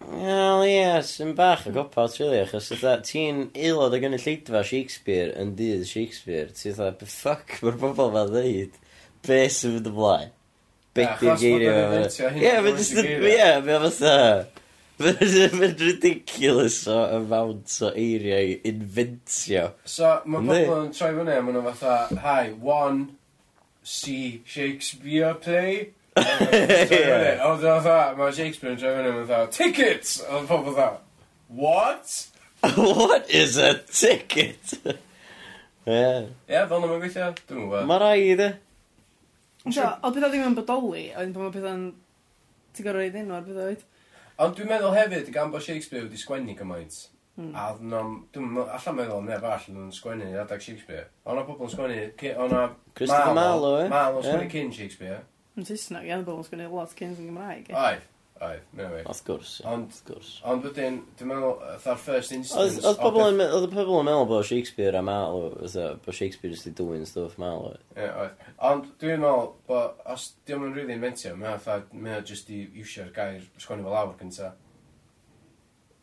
Wel, 0.00 0.62
ie, 0.64 0.76
yes, 0.78 1.10
sy'n 1.18 1.34
bach 1.36 1.66
o 1.68 1.74
gopat, 1.74 2.14
really, 2.22 2.38
achos 2.40 2.70
ti'n 3.04 3.50
aelod 3.52 3.92
o 3.92 3.98
gynulleidfa 4.00 4.62
Shakespeare 4.64 5.34
yn 5.38 5.52
dydd 5.58 5.84
Shakespeare. 5.86 6.48
Ti'n 6.56 6.78
dda, 6.78 6.94
be 6.96 7.08
ffuck, 7.08 7.58
mae'r 7.62 7.76
bobl 7.82 8.14
fa'n 8.16 8.32
ddeud, 8.32 8.78
be 9.28 9.42
sy'n 9.52 9.76
fynd 9.76 9.90
ymlaen? 9.92 10.32
beidio 10.96 11.36
geirio. 11.40 11.76
Ie, 12.30 12.56
mae'n 12.64 12.80
just... 12.80 12.96
yn... 12.98 13.12
Ie, 13.30 13.44
mae'n 13.66 13.86
fatha... 13.88 14.16
Mae'n 15.00 15.78
ridiculous 15.80 16.82
o 16.92 16.98
amount 17.16 17.78
o 17.86 17.88
eiriau 17.96 18.58
inventio. 18.68 19.70
So, 19.88 20.10
mae 20.28 20.44
pobl 20.44 20.74
yn 20.82 20.90
troi 20.92 21.14
fyny 21.16 21.38
a 21.38 21.44
maen 21.46 21.56
nhw 21.56 21.62
fatha, 21.70 22.18
hi, 22.20 22.50
one, 22.60 23.06
see 23.80 24.42
Shakespeare 24.44 25.32
play. 25.40 25.94
Ond 26.20 27.64
o'n 27.64 27.64
fatha, 27.64 27.96
mae 28.18 28.34
Shakespeare 28.36 28.74
yn 28.74 28.82
troi 28.82 28.92
fyny 28.98 29.14
a 29.14 29.22
fatha, 29.22 29.46
tickets! 29.56 30.18
Ond 30.28 30.50
pobl 30.50 30.74
fatha, 30.74 31.00
what? 31.48 32.26
what 32.76 33.30
is 33.30 33.56
a 33.56 33.78
ticket? 33.88 34.74
Ie. 35.88 36.26
Ie, 36.44 36.66
fel 36.68 36.76
na 36.76 36.84
mae'n 36.84 37.00
gweithio, 37.00 37.30
dwi'n 37.48 37.62
gwybod. 37.62 37.86
Mae 37.88 38.02
rai 38.02 38.18
i. 38.34 38.50
So, 39.60 39.84
oedd 39.84 40.16
bydda 40.16 40.28
ddim 40.32 40.46
yn 40.48 40.56
bodoli, 40.56 41.06
oedd 41.12 41.32
pan 41.36 41.46
mae 41.46 41.54
pethau'n... 41.54 41.86
Ti'n 42.70 42.86
gorau 42.86 43.02
reid 43.02 43.16
enw 43.20 43.34
ar 43.36 43.42
bydda 43.44 43.64
oed. 43.68 43.80
Ond 44.40 44.54
dwi'n 44.56 44.70
meddwl 44.70 44.94
hefyd, 44.96 45.32
gan 45.34 45.50
bod 45.52 45.64
Shakespeare 45.64 46.06
wedi 46.06 46.20
sgwennu 46.20 46.54
gymaint, 46.56 46.94
mm. 47.36 47.50
a 47.52 47.66
ddim, 47.76 48.14
dwi'n 48.32 48.60
allan 48.62 48.96
meddwl 48.96 49.26
neb 49.26 49.44
all 49.44 49.66
yn 49.68 49.90
sgwennu 49.92 50.30
adag 50.40 50.64
Shakespeare. 50.64 51.10
Ond 51.28 51.42
o 51.42 51.44
pobl 51.48 51.66
yn 51.66 51.74
sgwennu, 51.74 51.98
ond 52.46 52.56
o... 52.56 52.62
Christopher 52.96 53.36
Marlowe, 53.36 53.82
e? 53.84 53.90
Marlowe 53.92 54.24
sgwennu 54.24 54.48
cyn 54.54 54.72
Shakespeare. 54.78 55.20
Yn 55.58 55.68
Saesneg, 55.68 56.08
iawn, 56.08 56.24
bobl 56.24 56.40
yn 56.40 56.48
sgwennu 56.48 56.70
lot 56.72 56.96
cyn 56.96 57.12
yn 57.12 57.28
Gymraeg. 57.28 57.68
Oedd. 57.74 58.08
Oedd, 58.40 58.60
mynd 58.72 58.94
i. 58.96 59.00
Wrth 59.04 59.18
gwrs. 59.26 59.50
Ond, 59.68 59.96
ond 60.48 60.62
wedyn, 60.64 60.94
dwi'n 61.20 61.28
meddwl, 61.28 61.58
fatha'r 61.82 61.98
first 62.00 62.32
instance... 62.32 62.78
Oedd 62.88 62.96
pobl 63.02 63.26
yn 63.26 63.42
oedd 63.44 63.66
y 63.66 63.68
pobl 63.74 63.98
yn 63.98 64.06
meddwl 64.08 64.28
bod 64.30 64.46
Shakespeare 64.48 64.96
am 64.96 65.10
alw, 65.12 65.50
bod 65.60 66.16
Shakespeare 66.16 66.54
jyst 66.54 66.70
i 66.70 66.72
dwy'n 66.78 67.04
stwff 67.08 67.36
ma 67.42 67.50
alw. 67.52 67.74
Ie, 67.98 68.06
oedd. 68.08 68.46
Ond 68.70 68.86
dwi'n 69.02 69.20
meddwl, 69.20 69.50
bod, 69.68 69.98
os 70.14 70.30
diolch 70.48 70.70
yn 70.70 70.72
rili 70.78 70.96
inventio, 70.96 71.34
mae 71.34 71.50
mae'n 71.50 71.60
fatha, 71.66 72.00
mae'n 72.06 72.24
jyst 72.30 72.48
i 72.56 72.62
iwsio'r 72.80 73.10
gair 73.18 73.42
sgwennu 73.60 73.84
fel 73.84 73.98
awr 74.00 74.14
cynta. 74.22 74.48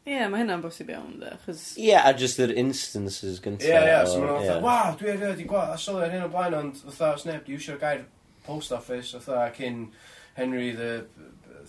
Ie, 0.06 0.20
mae 0.30 0.44
hynna'n 0.44 0.62
bosib 0.62 0.92
iawn, 0.94 1.16
de, 1.24 1.32
chos... 1.48 1.64
Ie, 1.82 1.96
a 1.98 2.12
just 2.22 2.38
yr 2.46 2.54
instances 2.54 3.42
gynta. 3.42 3.66
Ie, 3.66 3.74
ie, 3.74 3.96
yeah, 3.96 4.04
so 4.06 4.22
mae'n 4.22 4.38
fatha, 4.44 4.60
waw, 4.68 4.94
dwi'n 5.02 5.18
rhaid 5.24 5.42
i 5.42 5.50
gwael, 5.50 5.74
a 5.74 5.82
sylwi 5.82 6.06
ar 6.06 6.14
hyn 6.14 6.28
o 6.28 6.30
blaen, 6.38 6.60
ond, 6.62 6.86
fatha, 6.86 7.16
sneb, 7.24 7.42
di 7.50 7.58
iwsio'r 7.58 7.82
gair 7.82 8.06
post 8.46 8.78
office, 8.78 9.18
fatha, 9.18 9.50
cyn 9.58 9.88
Henry 10.38 10.72
the 10.78 11.08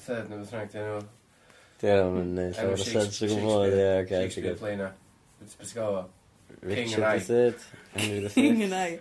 third 0.04 0.30
neu 0.30 0.38
beth 0.42 0.54
rhaid 0.56 0.74
i 0.74 0.84
nhw. 0.84 1.02
Di 1.78 1.92
hwnna'n 1.92 2.14
mynd 2.16 2.32
neud 2.38 2.54
llawer 2.58 2.78
o 2.78 2.86
sens 2.86 3.20
o 3.22 3.28
gwybod, 3.34 3.68
ie, 3.74 3.90
oce. 3.98 4.14
Shakespeare 4.14 4.56
play 4.62 4.74
na. 4.78 4.88
Beth 5.42 5.58
sy'n 5.58 5.76
gael 5.78 6.00
o? 6.00 6.06
Richard 6.62 7.04
the 7.04 7.20
Third. 7.20 7.54
Henry 7.94 8.20
the 8.20 8.30
Fifth. 8.30 8.62
And 8.64 8.74
I. 8.74 8.98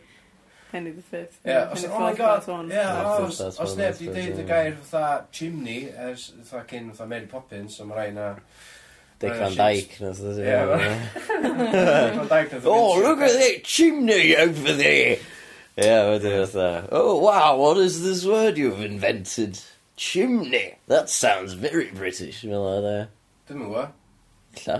Henry 0.71 0.91
the 0.91 1.01
Fifth. 1.01 1.39
Yeah, 1.45 1.69
os, 1.71 1.85
oh 1.85 1.99
my 1.99 2.13
god, 2.13 2.43
yeah, 2.69 3.03
oh, 3.05 3.23
os, 3.23 3.39
os 3.41 3.75
neb 3.79 3.97
di 3.97 4.07
deud 4.11 4.37
y 4.37 4.43
gair 4.45 4.75
fatha 4.75 5.25
chimney, 5.31 5.87
ers 5.95 6.33
fatha 6.43 6.65
cyn 6.67 6.91
fatha 6.91 7.07
Mary 7.07 7.25
Poppins, 7.25 7.77
so 7.77 7.85
mae 7.85 7.95
rai 7.95 8.11
na... 8.11 8.35
Dick 9.17 9.33
Van 9.33 9.55
Dyke, 9.55 10.01
nath 10.03 10.19
o 10.21 10.33
ddim. 10.35 10.69
Oh, 12.65 12.99
look 12.99 13.23
at 13.25 13.31
that 13.39 13.63
chimney 13.63 14.35
over 14.35 14.73
there! 14.73 15.17
Yeah, 15.77 16.11
wedyn 16.11 16.45
fatha, 16.45 16.89
oh 16.91 17.17
wow, 17.23 17.55
what 17.57 17.77
is 17.77 18.03
this 18.03 18.25
word 18.25 18.57
you've 18.57 18.83
invented? 18.83 19.57
Chimney. 19.97 20.77
That 20.87 21.09
sounds 21.09 21.53
very 21.53 21.89
British. 21.91 22.41
Fel 22.41 22.61
o, 22.61 22.77
de. 22.85 22.95
Dwi'n 23.49 23.63
mwyn 23.63 23.71
gwa. 23.73 23.87
Lla. 24.61 24.77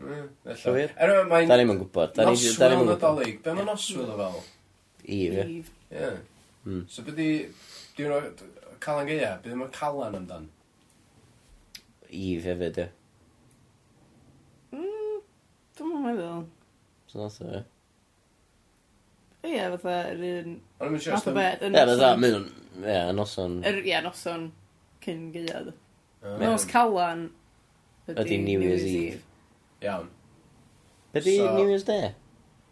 Llywir. 0.00 0.92
Er 0.96 1.10
yma, 1.12 1.24
mae'n... 1.28 1.50
Da 1.50 1.58
ni'n 1.58 1.68
mwyn 1.68 1.80
gwybod. 1.82 2.14
Da 2.14 2.28
ni'n 2.28 2.38
mwyn 2.38 2.54
gwybod. 2.54 2.86
Nadolig. 2.94 3.40
Be 3.44 3.54
mae 3.58 3.66
noswyl 3.66 4.12
o 4.14 4.18
fel? 4.20 4.38
Eve. 5.04 5.48
Ie. 5.90 6.12
Hmm. 6.62 6.84
So 6.92 7.02
byddi... 7.06 7.26
Dwi'n 7.98 8.14
rhoi... 8.14 8.30
Calan 8.80 9.10
Gaea, 9.10 9.34
byddi 9.42 9.58
mae'n 9.58 9.74
Calan 9.74 10.16
amdan? 10.20 10.46
Eve 12.08 12.48
hefyd, 12.54 12.78
ie. 12.80 12.86
Hmm, 14.70 15.18
Dwi'n 15.80 16.06
meddwl. 16.06 16.46
So 17.10 17.20
nath 17.20 17.42
o, 17.42 17.50
ie. 17.50 17.66
Ie, 19.50 19.66
fatha, 19.74 19.98
yr 20.14 20.24
un... 20.30 20.56
Ond 20.78 20.88
yn 20.88 20.94
mynd 20.94 21.04
siarad... 21.04 21.28
Ie, 21.66 21.84
fatha, 21.90 22.14
mynd 22.22 22.38
o'n... 22.38 22.48
Ie, 22.86 22.96
noson... 23.18 23.60
Ie, 23.66 24.00
noson 24.06 24.48
cyn 25.04 25.28
gaead. 25.34 25.72
Um, 26.22 26.32
ah. 26.34 26.38
Nos 26.38 26.64
Calan 26.68 27.30
ydy 28.08 28.42
New 28.42 28.60
Year's 28.60 28.84
Eve. 28.84 29.22
Iawn. 29.82 30.08
Ydy 31.14 31.36
so, 31.36 31.56
New 31.56 31.68
Year's 31.68 31.84
Day? 31.84 32.14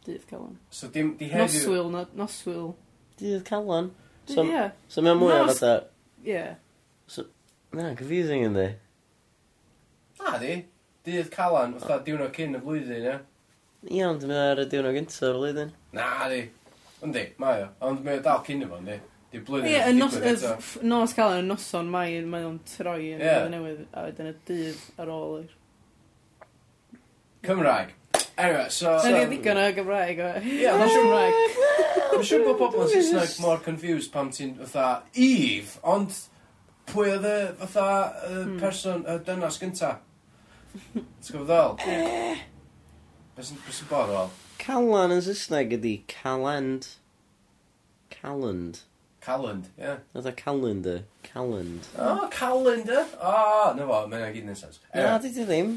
Dydd 0.05 0.27
Calan. 0.27 0.59
So 0.71 0.89
dim, 0.89 1.17
di 1.17 1.29
heddiw... 1.29 1.47
Noswyl, 1.47 1.91
no, 1.91 2.07
noswyl. 2.17 2.75
Dydd 3.19 3.45
Calan. 3.45 3.91
So, 4.27 4.43
yeah. 4.43 4.71
so 4.89 5.03
mae'n 5.03 5.19
mwy 5.21 5.33
o 5.33 5.47
fatha... 5.49 5.73
Yeah. 6.25 6.55
So, 7.07 7.25
na, 7.73 7.95
confusing 7.95 8.45
yn 8.47 8.57
di. 8.59 8.69
Na 10.21 10.37
di. 10.43 10.55
Dydd 11.09 11.33
Calan, 11.35 11.79
fatha 11.81 12.01
diwrnod 12.07 12.35
cyn 12.37 12.59
y 12.59 12.63
flwyddyn, 12.65 13.09
ie? 13.09 13.19
Iawn, 13.99 14.19
dwi'n 14.21 14.33
meddwl 14.33 14.55
ar 14.55 14.65
y 14.65 14.67
diwrnod 14.73 14.99
gyntaf 14.99 15.29
o'r 15.29 15.39
flwyddyn. 15.41 15.75
Na 15.97 16.09
di. 16.33 16.43
Yndi, 17.05 17.25
mae 17.41 17.65
o. 17.65 17.71
Ond 17.89 18.05
mae 18.07 18.21
o 18.21 18.25
dal 18.25 18.43
cyn 18.47 18.65
y 18.67 18.71
fo, 18.71 18.81
yndi. 18.83 18.99
Di 19.29 19.43
blwyddyn 19.45 19.69
yeah, 19.69 19.91
yn 19.91 19.99
nos, 20.01 20.15
y 20.17 20.87
nos 20.89 21.13
cael 21.17 21.43
yn 21.43 21.51
noson 21.51 21.91
mai, 21.93 22.17
mae 22.25 22.47
o'n 22.49 22.57
troi 22.65 23.13
yn 23.13 23.21
yeah. 23.21 23.45
newydd, 23.53 23.83
a 23.93 24.07
wedyn 24.07 24.31
y 24.31 24.35
dydd 24.49 25.03
ar 25.05 25.13
ôl 25.13 25.35
i'r... 25.43 25.51
Cymraeg. 27.45 27.93
Anyway, 28.39 28.71
so... 28.71 28.95
Na 29.03 29.11
ni 29.13 29.27
ddigon 29.29 29.61
o 29.61 29.67
Gymraeg 29.77 30.23
o. 30.23 30.31
Ie, 30.41 30.65
mae'n 30.71 30.91
siŵr 30.95 31.05
Gymraeg. 31.05 31.61
Mae'n 32.15 32.27
siŵr 32.31 32.45
bod 32.47 32.59
pobl 32.63 32.85
yn 32.87 32.91
Saesneg 32.95 33.37
mor 33.45 33.61
confused 33.65 34.13
pam 34.15 34.33
ti'n 34.33 34.57
fatha 34.63 34.89
Eve, 35.13 35.77
ond 35.93 36.17
pwy 36.89 37.13
oedd 37.19 37.29
y 37.29 37.39
fatha 37.67 37.89
y 38.09 38.33
hmm. 38.33 38.59
person, 38.63 39.05
y 39.05 39.21
dynas 39.29 39.61
gynta? 39.61 39.97
T'w 40.95 41.35
gwybod 41.35 41.51
ddol? 41.53 41.77
Eh. 41.93 42.45
Beth 43.37 43.53
sy'n 43.53 43.91
bod 43.93 44.11
o? 44.11 44.29
Calan 44.59 45.13
yn 45.15 45.21
Saesneg 45.23 45.77
ydi 45.77 45.99
calend. 46.11 46.95
Calend. 48.15 48.87
Calend, 49.29 49.67
ie. 49.77 49.83
Yeah. 49.85 49.99
Oedd 50.17 50.35
calendar. 50.35 51.03
Calend. 51.23 51.85
Oh, 51.99 52.29
calendar. 52.31 53.05
O, 53.21 53.29
oh, 53.29 53.75
na 53.77 53.85
fo, 53.85 54.07
mae'n 54.09 54.33
gyd 54.33 54.47
yn 54.49 54.57
sens. 54.57 54.79
Na, 54.95 55.19
di 55.21 55.29
di 55.35 55.43
ddim. 55.45 55.73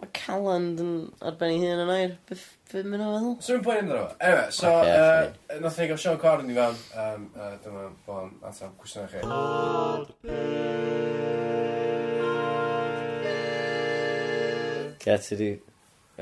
Mae 0.00 0.08
calend 0.16 0.80
yn 0.80 0.94
arbennig 1.20 1.60
hyn 1.66 1.82
yn 1.82 1.92
air. 1.92 2.14
Beth 2.30 2.46
mynd 2.88 3.04
o 3.04 3.08
feddwl? 3.10 3.34
So, 3.44 3.52
rwy'n 3.52 3.66
pwynt 3.66 3.82
amdano 3.82 4.06
fo. 4.06 4.16
Anyway, 4.16 4.48
so, 4.56 4.70
okay, 4.78 4.96
uh, 4.96 5.58
nath 5.60 5.76
ni 5.76 5.88
gael 5.90 6.00
Sean 6.00 6.16
Corn 6.22 6.48
i 6.48 6.56
fewn. 6.56 6.78
Um, 7.02 7.26
uh, 7.36 7.50
dyma 7.66 7.82
bo'n 8.06 8.30
atab 8.48 8.72
cwestiwn 8.80 9.12
chi. 9.12 9.20
Get 15.04 15.28
it 15.36 15.44
i... 15.44 15.52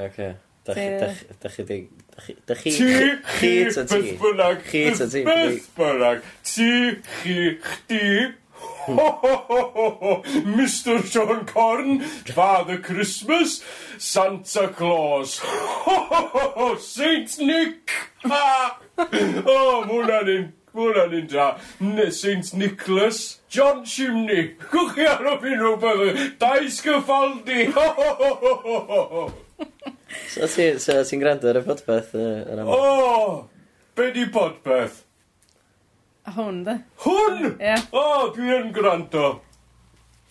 Okay. 0.09 0.33
Dach 0.65 0.77
chi, 0.77 1.27
dach 1.41 1.53
chi, 1.57 1.63
dach 1.63 2.25
chi, 2.25 2.37
dach 2.47 2.63
chi, 2.63 2.71
chi, 2.71 3.21
chi, 3.37 3.65
beth 3.69 4.17
bynnag, 4.17 4.63
beth 5.27 5.67
bynnag, 5.77 6.23
ti, 6.43 7.03
chi, 7.21 7.59
chdi, 7.61 8.33
ho, 8.87 8.95
ho, 8.97 9.35
ho, 9.51 9.91
ho, 10.01 10.23
Mr 10.57 11.05
Sean 11.05 11.45
Corn, 11.45 12.01
Father 12.01 12.79
Christmas, 12.79 13.63
Santa 13.99 14.69
Claus, 14.69 15.39
ho, 15.41 15.99
ho, 16.09 16.27
ho, 16.33 16.49
ho, 16.57 16.75
Saint 16.79 17.39
Nick, 17.41 17.93
ha, 18.25 18.81
o, 18.97 19.85
mae 19.85 19.93
hwnna'n 19.93 20.37
un 20.39 20.53
Mae 20.75 20.89
hwnna'n 20.89 21.13
un 21.21 21.27
da. 21.31 22.11
Saint 22.11 22.49
Nicholas, 22.59 23.39
John 23.47 23.85
Chimney. 23.85 24.57
Gwch 24.73 24.97
chi 24.97 25.07
ar 25.07 25.29
o 25.31 25.37
fi 25.39 25.55
rhywbeth. 25.55 26.19
Dais 26.41 26.81
gyffaldi. 26.83 27.69
sgyffaldi. 27.69 27.73
Ho, 27.77 27.89
ho, 27.95 28.13
ho, 28.19 28.55
ho, 28.65 28.79
ho, 28.89 29.03
ho. 29.13 29.44
So 30.35 30.47
ti'n 30.51 30.81
so 30.83 30.93
ti 31.07 31.17
gwrando 31.21 31.47
ar 31.51 31.59
y 31.61 31.63
podpeth 31.67 32.15
yr 32.19 32.61
aml? 32.63 32.73
O! 32.75 32.77
Be 33.95 34.05
di 34.15 34.25
podpeth? 34.35 34.97
Hwn, 36.35 36.57
da. 36.67 36.75
Hwn? 37.05 37.37
Ie. 37.61 37.77
O, 37.93 38.05
dwi 38.35 38.49
yn 38.57 38.69
gwrando. 38.75 39.25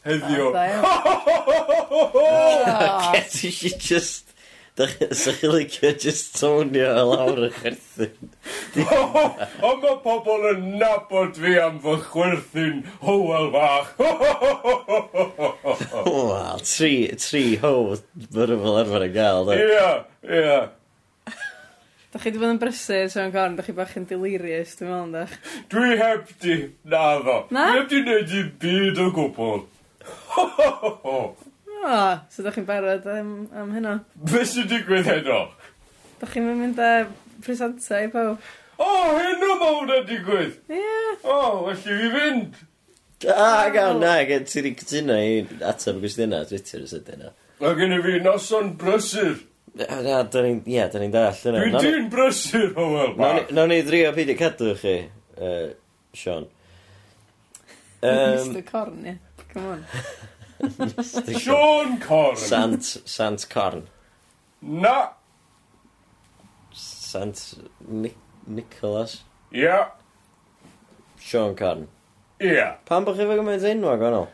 Heddiw. 0.03 0.51
Get 3.13 3.43
you 3.43 3.51
just... 3.77 4.32
Sa'ch 4.73 5.37
chi 5.37 5.47
licio 5.47 5.91
just 6.01 6.39
tonio 6.39 6.87
y 6.97 7.01
lawr 7.05 7.43
y 7.45 7.49
chwerthin? 7.53 8.31
O, 8.81 9.73
mae 9.77 9.99
pobl 10.01 10.47
yn 10.49 10.63
nabod 10.81 11.37
fi 11.37 11.59
am 11.61 11.77
fy 11.83 11.93
chwerthin 12.07 12.79
hywel 13.03 13.51
fach. 13.53 13.91
Wel, 16.07 16.63
tri, 16.65 16.89
tri 17.21 17.43
ho, 17.61 17.73
mae'n 18.33 18.55
fel 18.65 18.79
arfer 18.81 19.05
yn 19.11 19.13
gael. 19.13 19.53
Ie, 19.59 19.85
ie. 20.41 20.57
Da 22.09 22.17
chi 22.17 22.31
wedi 22.31 22.41
bod 22.41 22.55
yn 22.55 22.61
brysur, 22.65 23.13
Sean 23.13 23.29
Corn, 23.33 23.61
da 23.61 23.63
chi 23.65 23.77
bach 23.77 23.93
yn 24.01 24.09
delirious, 24.09 24.73
dwi'n 24.81 24.89
meddwl, 24.89 25.13
da. 25.13 25.53
Dwi 25.69 26.01
heb 26.01 26.33
di, 26.41 26.59
na 26.89 27.05
ddo. 27.21 27.39
Na? 27.53 27.69
Dwi 27.69 27.77
heb 27.83 27.93
di 27.93 28.01
wneud 28.01 28.37
i 28.41 28.43
byd 28.65 29.05
o 29.05 29.09
gwbl. 29.21 29.65
Ho, 30.33 30.49
ho, 30.57 30.69
ho, 30.81 30.95
ho. 31.05 31.25
O, 31.83 32.19
so 32.31 32.43
da 32.45 32.51
chi'n 32.55 32.65
barod 32.67 33.05
am, 33.11 33.31
am 33.51 33.71
hynna? 33.75 33.97
Be 34.31 34.43
sy'n 34.47 34.69
digwydd 34.71 35.07
heno? 35.09 35.39
Da 36.21 36.29
chi'n 36.31 36.45
mynd 36.47 36.79
â 36.79 36.91
presanta 37.43 37.99
i 38.05 38.11
pawb. 38.11 38.37
O, 38.77 38.85
oh, 38.85 39.09
heno 39.17 39.57
mae 39.59 39.73
hwnna'n 39.79 40.05
digwydd! 40.07 40.53
Ie. 40.71 40.79
Yeah. 40.79 41.17
O, 41.23 41.33
oh, 41.35 41.57
allai 41.67 41.75
fi 41.83 42.11
fynd! 42.13 42.61
A, 43.33 43.69
gael 43.73 43.99
na, 43.99 44.15
gen 44.27 44.47
ti 44.47 44.61
wedi 44.61 44.73
cytuno 44.79 45.19
i 45.19 45.41
ateb 45.63 45.99
y 45.99 46.05
gwestiynau 46.05 46.47
Twitter 46.47 46.87
ys 46.87 46.95
sydyn 46.95 47.25
na. 47.25 47.33
Mae 47.59 47.75
gen 47.79 47.95
i 47.95 47.99
fi 48.03 48.17
noson 48.23 48.73
brysur. 48.79 49.37
Na, 49.79 50.23
da 50.23 50.43
ni'n, 50.45 50.63
ie, 50.69 50.81
da 50.87 51.03
ni'n 51.03 51.13
dall. 51.13 51.45
yna. 51.51 51.67
Dwi 51.75 51.93
di'n 51.97 52.09
brysur, 52.13 52.69
o 52.79 52.89
wel, 52.95 53.15
ba. 53.19 53.33
Nawn 53.51 53.75
ni 53.75 53.83
drio 53.83 54.15
peidio 54.15 54.39
cadw 54.39 54.71
chi, 54.79 54.97
uh, 55.35 55.65
Sean. 56.15 56.47
Um, 58.03 58.39
Mr 58.39 58.63
Corn, 58.71 59.03
ie. 59.07 59.19
Come 59.51 59.75
on. 59.75 59.85
Sean 61.39 61.99
Corn. 61.99 62.37
Sant, 62.37 62.83
Sant 63.05 63.49
Corn. 63.49 63.87
Na. 64.61 65.09
Sant 66.71 67.55
Nic 67.87 68.15
Nicholas. 68.47 69.23
Ia. 69.53 69.61
Yeah. 69.61 69.85
Sean 71.19 71.55
Corn. 71.55 71.87
Ia. 72.41 72.53
Yeah. 72.53 72.71
Pan 72.85 73.03
bod 73.03 73.17
chi 73.17 73.27
fe 73.27 73.37
gymaint 73.39 73.67
enwa 73.67 73.97
gwahanol? 73.99 74.27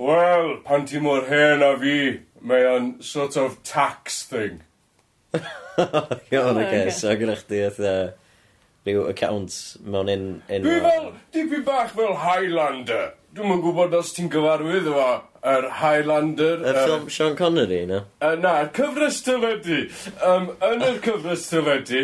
Wel, 0.00 0.56
pan 0.64 0.86
ti 0.86 0.98
mor 0.98 1.26
hen 1.28 1.62
a 1.62 1.74
fi, 1.78 1.96
mae 2.40 2.64
o'n 2.64 2.90
sort 3.04 3.36
of 3.36 3.62
tax 3.62 4.22
thing. 4.24 4.62
Iawn, 5.34 6.56
oh 6.56 6.64
oce, 6.64 6.94
so 6.96 7.12
gyda 7.20 7.36
chdi 7.42 7.60
eitha 7.66 7.94
rhyw 8.86 9.04
accounts 9.10 9.76
mewn 9.84 10.08
un... 10.14 10.24
Dwi 10.48 10.78
fel, 10.86 11.10
dipyn 11.36 11.66
bach 11.66 11.92
fel 11.92 12.16
Highlander. 12.22 13.10
Dwi'm 13.30 13.52
yn 13.54 13.60
gwybod 13.62 13.92
os 13.94 14.08
ti'n 14.16 14.26
gyfarwydd 14.32 14.88
efo 14.90 15.10
yr 15.46 15.66
Highlander. 15.78 16.64
Y 16.66 16.72
ffilm 16.74 17.04
Sean 17.14 17.36
Connery, 17.38 17.84
no? 17.86 18.00
Uh, 18.18 18.34
na, 18.42 18.54
cyfres 18.74 19.20
tyledu. 19.22 19.84
Um, 20.26 20.48
yn 20.66 20.82
yr 20.82 20.98
cyfres 21.04 21.44
tyledu, 21.46 22.00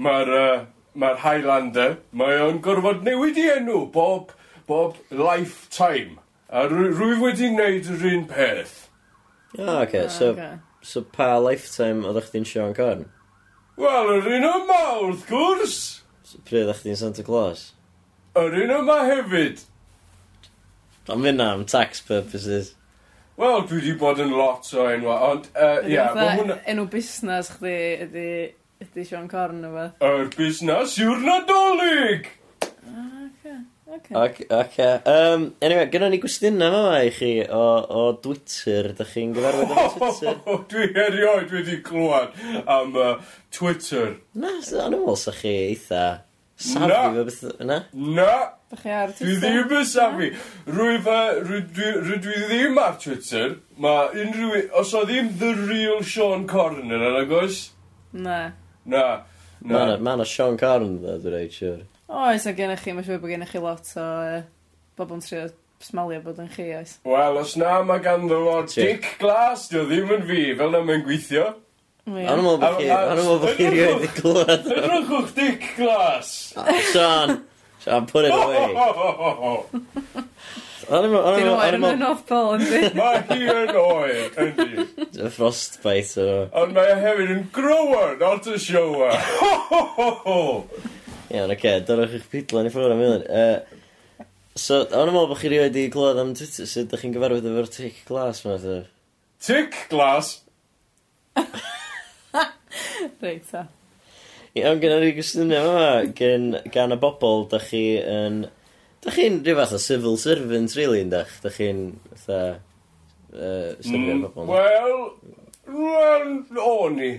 mae'r 0.00 0.32
uh, 0.38 0.62
mae 0.96 1.18
Highlander, 1.20 1.98
mae 2.16 2.40
o'n 2.46 2.62
gorfod 2.64 3.04
newid 3.04 3.36
i 3.42 3.44
enw 3.58 3.82
bob, 3.92 4.32
bob 4.70 4.96
lifetime. 5.12 6.16
A 6.48 6.64
rwy 6.72 7.12
wedi 7.20 7.52
gwneud 7.52 7.90
yr 7.98 8.06
un 8.14 8.24
peth. 8.30 8.76
O, 9.58 9.66
oh, 9.66 9.78
okay. 9.82 10.06
Oh, 10.06 10.14
so, 10.14 10.30
okay. 10.32 10.54
so 10.80 11.02
pa 11.04 11.34
lifetime 11.44 12.08
oeddech 12.08 12.30
chdi'n 12.32 12.48
Sean 12.48 12.72
Conn? 12.78 13.04
Wel, 13.76 14.14
yr 14.16 14.32
un 14.38 14.48
yma, 14.48 14.80
wrth 15.04 15.28
gwrs! 15.28 15.76
So, 16.24 16.40
pryd 16.40 16.64
oeddech 16.64 16.80
chdi'n 16.86 17.02
Santa 17.04 17.26
Claus? 17.26 17.74
Yr 18.40 18.62
un 18.64 18.74
yma 18.80 19.02
hefyd. 19.10 19.66
Ond 21.10 21.26
fyna 21.26 21.52
am 21.54 21.64
tax 21.66 22.00
purposes. 22.06 22.74
Wel, 23.40 23.62
dwi 23.66 23.78
wedi 23.80 23.92
bod 23.98 24.20
yn 24.20 24.34
lot 24.36 24.68
o 24.76 24.84
enwa, 24.90 25.14
ond, 25.30 25.46
uh, 25.56 25.78
ia, 25.80 25.88
yeah, 25.88 26.10
mae 26.14 26.34
hwnna... 26.36 26.58
Enw 26.68 26.84
busnes 26.92 27.48
chdi 27.56 27.76
ydy, 28.04 28.26
ydy 28.84 29.06
Sean 29.08 29.30
Corn 29.30 29.64
o 29.64 29.70
beth. 29.72 30.04
Yr 30.04 30.28
busnes 30.34 30.98
yw'r 31.00 31.24
nadolig! 31.24 32.28
Ah, 32.84 33.24
okay. 33.24 33.56
Okay. 33.90 34.46
okay. 34.50 35.00
Um, 35.08 35.48
anyway, 35.64 35.88
gyda 35.90 36.12
ni 36.12 36.20
gwestiynau 36.22 36.68
yma 36.68 37.00
i 37.08 37.10
chi 37.16 37.32
o, 37.42 37.64
o 37.90 38.04
Twitter. 38.22 38.92
Dych 38.98 39.16
chi'n 39.16 39.32
gyfarfod 39.34 39.72
am 39.72 39.96
Twitter? 39.96 40.38
Dwi 40.70 40.90
erioed 41.08 41.54
wedi 41.56 41.80
clywed 41.86 42.36
am 42.70 42.94
uh, 42.94 43.14
Twitter. 43.50 44.18
Na, 44.36 44.52
o'n 44.60 44.94
i'n 44.94 45.00
meddwl 45.00 45.18
sa 45.18 45.34
chi 45.34 45.56
eitha 45.72 46.04
Safi 46.60 47.14
fe 47.14 47.24
beth 47.24 47.60
yna? 47.64 47.76
Na! 47.92 48.32
Dach 48.70 48.82
chi 48.82 48.90
ar 48.92 49.12
Twitter? 49.14 49.26
Dwi 49.26 49.36
ddim 49.40 49.70
yn 49.78 49.86
safi. 49.88 50.26
Rwy 50.68 50.98
fe, 51.06 51.20
rwy 51.46 51.60
dwi 51.72 52.40
ddim 52.50 52.80
ar 52.82 52.98
Twitter, 53.00 53.54
mae 53.80 54.10
unrhyw... 54.24 54.66
Os 54.76 54.92
o 54.94 55.06
ddim 55.08 55.30
the 55.40 55.54
real 55.56 56.02
Sean 56.04 56.44
Corner 56.50 57.00
yn 57.08 57.16
agos? 57.22 57.62
Na. 58.12 58.42
Na. 58.84 59.06
Na. 59.64 59.86
Mae 59.96 60.18
yna 60.18 60.28
Sean 60.28 60.60
Corner 60.60 61.00
dda, 61.00 61.16
dwi'n 61.24 61.36
reit 61.38 61.56
siwr. 61.56 61.80
Oes, 62.10 62.44
a 62.44 62.52
gennych 62.58 62.84
chi, 62.84 62.92
mae'n 62.92 63.08
siŵr 63.08 63.24
bod 63.24 63.32
gennych 63.32 63.54
chi 63.54 63.64
lot 63.64 63.90
o 63.96 64.04
uh, 64.04 64.38
bobl 65.00 65.16
yn 65.16 65.24
trio 65.24 65.48
smalio 65.80 66.20
bod 66.26 66.44
yn 66.44 66.52
chi, 66.52 66.68
oes. 66.76 66.98
Wel, 67.08 67.40
os 67.40 67.56
na, 67.56 67.78
mae 67.88 68.04
ganddo 68.04 68.42
fo 68.44 68.60
dick 68.74 69.14
glas, 69.22 69.70
dio 69.72 69.86
ddim 69.88 70.12
yn 70.18 70.28
fi, 70.28 70.42
fel 70.60 70.76
na 70.76 70.84
mae'n 70.84 71.08
gweithio. 71.08 71.54
A'n 72.08 72.40
meddwl 72.40 72.58
bod 72.62 72.78
chi... 72.78 72.88
A'n 72.94 73.18
meddwl 73.18 73.40
bod 73.42 73.54
chi 73.58 73.68
rioed 73.70 74.00
wedi 74.00 74.10
glwad. 74.16 74.66
Edrychwch 74.72 75.34
dick 75.36 75.68
glas. 75.76 76.32
Sean! 76.92 77.40
Sean, 77.84 78.06
put 78.06 78.24
it 78.24 78.34
away. 78.34 78.74
O'n 80.90 81.04
i'n 81.06 81.12
oer 81.14 81.76
yn 81.76 81.84
y 81.86 81.90
North 82.00 82.24
Pole, 82.26 82.56
ynddi? 82.56 82.88
Mae 82.96 83.20
hi 83.28 83.44
yn 83.52 83.76
oer, 83.78 84.32
yndi. 84.42 84.86
Y 85.22 85.28
frostbite 85.30 86.24
o... 86.24 86.32
Ond 86.58 86.72
mae 86.74 86.90
e 86.90 86.96
hefyd 86.98 87.30
yn 87.36 87.44
grower, 87.54 88.16
not 88.18 88.48
a 88.50 88.56
shower. 88.58 89.14
Ho, 89.38 89.50
ho, 89.68 89.80
ho, 89.94 90.08
ho! 90.24 90.40
Iawn, 91.30 91.54
oce, 91.54 91.76
dyrwch 91.86 92.16
eich 92.18 92.26
pidlan 92.32 92.66
i 92.66 92.72
ffwrdd 92.74 92.96
am 92.96 93.04
hyn. 93.04 93.22
Uh, 93.30 94.26
so, 94.58 94.80
o'n 94.82 95.12
i'n 95.12 95.14
meddwl 95.14 95.30
bod 95.30 95.38
chi 95.38 95.52
rioed 95.52 95.78
i 95.78 95.86
glwad 95.94 96.18
am 96.18 96.34
Twitter, 96.34 96.66
sut 96.66 96.88
ydych 96.88 97.04
chi'n 97.04 97.14
gyfarwydd 97.14 97.46
efo'r 97.52 97.70
tic 97.76 98.02
glas 98.08 98.42
yma? 98.42 98.80
Tic 99.46 99.78
glas? 99.92 100.40
Reit, 103.22 103.44
ta. 103.50 103.66
Iawn, 104.58 104.80
gen 104.82 105.04
i 105.06 105.12
gwestiynau 105.14 105.68
yma 105.70 105.90
gen, 106.16 106.48
gan 106.74 106.94
y 106.94 106.98
bobl, 107.00 107.46
da 107.50 107.60
chi 107.62 107.84
yn... 108.02 108.42
Da 109.00 109.12
chi'n 109.14 109.38
rhyw 109.40 109.56
fath 109.56 109.76
o 109.76 109.80
civil 109.80 110.18
servant, 110.20 110.74
really, 110.76 111.00
yndach? 111.04 111.38
Da 111.44 111.52
chi'n, 111.54 111.84
fatha, 112.12 112.40
uh, 113.32 113.70
serfio'r 113.80 114.18
mm, 114.18 114.24
bobl? 114.26 114.50
Wel, 114.50 115.04
wel, 115.70 116.34
o'n 116.66 116.98
i. 117.06 117.12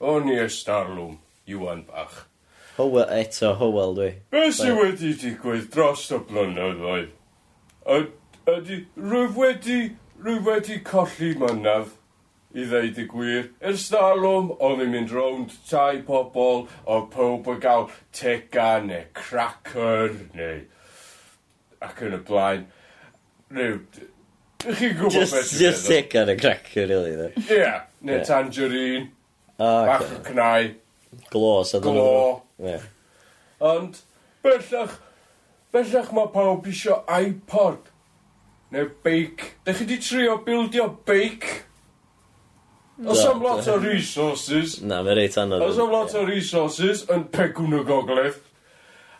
O'n 0.00 0.30
i 0.30 0.36
ystarlwm, 0.44 1.16
Iwan 1.50 1.82
Bach. 1.88 2.26
Howell, 2.76 3.08
eto 3.12 3.54
Howell, 3.58 3.96
dwi. 3.98 4.10
Be 4.32 4.46
sy 4.54 4.70
wedi 4.76 5.14
digwydd 5.18 5.66
dros 5.74 6.06
y 6.14 6.20
blynyddoedd? 6.28 7.10
Ydy 8.50 8.84
rwyf 8.96 9.34
wedi, 9.36 9.80
rwyf 10.22 10.46
wedi 10.46 10.78
colli 10.86 11.34
mynydd 11.40 11.96
I 12.50 12.64
ddeud 12.66 12.96
y 12.98 13.04
gwir, 13.06 13.44
ers 13.62 13.84
dalwm, 13.92 14.48
oedd 14.58 14.80
yn 14.82 14.90
mynd 14.90 15.12
rownd 15.14 15.52
tai 15.70 16.00
pobl, 16.06 16.64
o 16.90 16.96
pob 17.12 17.46
yn 17.52 17.60
gael 17.62 17.84
tega 18.16 18.80
neu 18.82 19.04
cracker 19.14 20.16
neu... 20.34 20.64
ac 21.86 22.02
yn 22.08 22.16
y 22.18 22.22
blaen. 22.26 22.64
Rhyw... 23.54 23.78
Ych 24.60 24.76
Chi'n 24.82 24.96
gwybod 24.98 25.14
beth 25.14 25.30
Just, 25.30 25.54
yw'n 25.54 25.62
just 25.62 25.86
meddwl? 25.86 25.94
tega 25.94 26.24
neu 26.28 26.40
cracker, 26.42 26.88
really, 26.90 27.14
dde. 27.16 27.28
Ie, 27.46 27.60
yeah, 27.62 27.78
neu 28.04 28.18
Ie. 28.18 28.24
tangerine, 28.28 29.06
Ah, 29.60 29.86
bach 29.86 30.02
o 30.02 30.10
okay. 30.18 30.32
cnau, 30.34 30.68
Glos, 31.30 31.72
ydyn 31.78 31.94
nhw. 31.96 32.02
glo. 32.02 32.66
Ie. 32.66 32.76
Ond, 33.70 33.96
bellach, 34.44 34.98
bellach 35.74 36.10
mae 36.16 36.30
pawb 36.34 36.66
isio 36.70 36.98
iPod. 37.14 37.88
Neu 38.74 38.90
beic. 39.04 39.46
Dych 39.66 39.80
chi 39.80 39.86
wedi 39.86 39.98
trio 40.02 40.36
bildio 40.46 40.86
beic? 41.08 41.48
Os 43.06 43.24
am 43.24 43.42
lot 43.42 43.68
o 43.68 43.76
resources. 43.80 44.80
Na, 44.84 45.00
mae'n 45.04 45.16
reit 45.16 45.36
anodd. 45.40 45.64
Os 45.64 45.78
am 45.80 45.92
lot 45.92 46.14
o 46.18 46.24
resources 46.28 47.06
yn 47.12 47.24
pegwn 47.32 47.78
y 47.78 47.84
gogledd. 47.88 48.40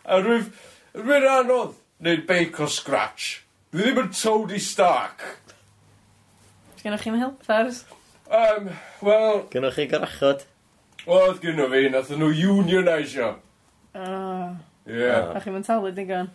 A 0.05 0.19
rwyf, 0.21 0.51
rwy'n 0.97 1.25
anodd 1.31 1.77
neud 2.05 2.27
bake 2.29 2.61
o 2.61 2.69
scratch. 2.69 3.39
Dwi 3.71 3.87
ddim 3.87 4.03
yn 4.03 4.13
Tony 4.13 4.59
Stark. 4.61 5.23
Gynnoch 6.81 7.03
chi'n 7.05 7.19
help 7.21 7.43
fars? 7.45 7.83
Um, 8.31 8.71
Wel... 9.05 9.43
Gynnwch 9.53 9.77
chi 9.77 9.85
garachod? 9.91 10.45
Oedd 11.05 11.41
gynno 11.43 11.67
fi, 11.71 11.87
nath 11.93 12.09
nhw 12.13 12.29
unionisio. 12.53 13.35
Ah. 13.97 14.57
Ie. 14.89 15.09
A 15.09 15.41
chi'n 15.43 15.55
mynd 15.57 15.67
talu 15.67 15.91
digon? 15.95 16.31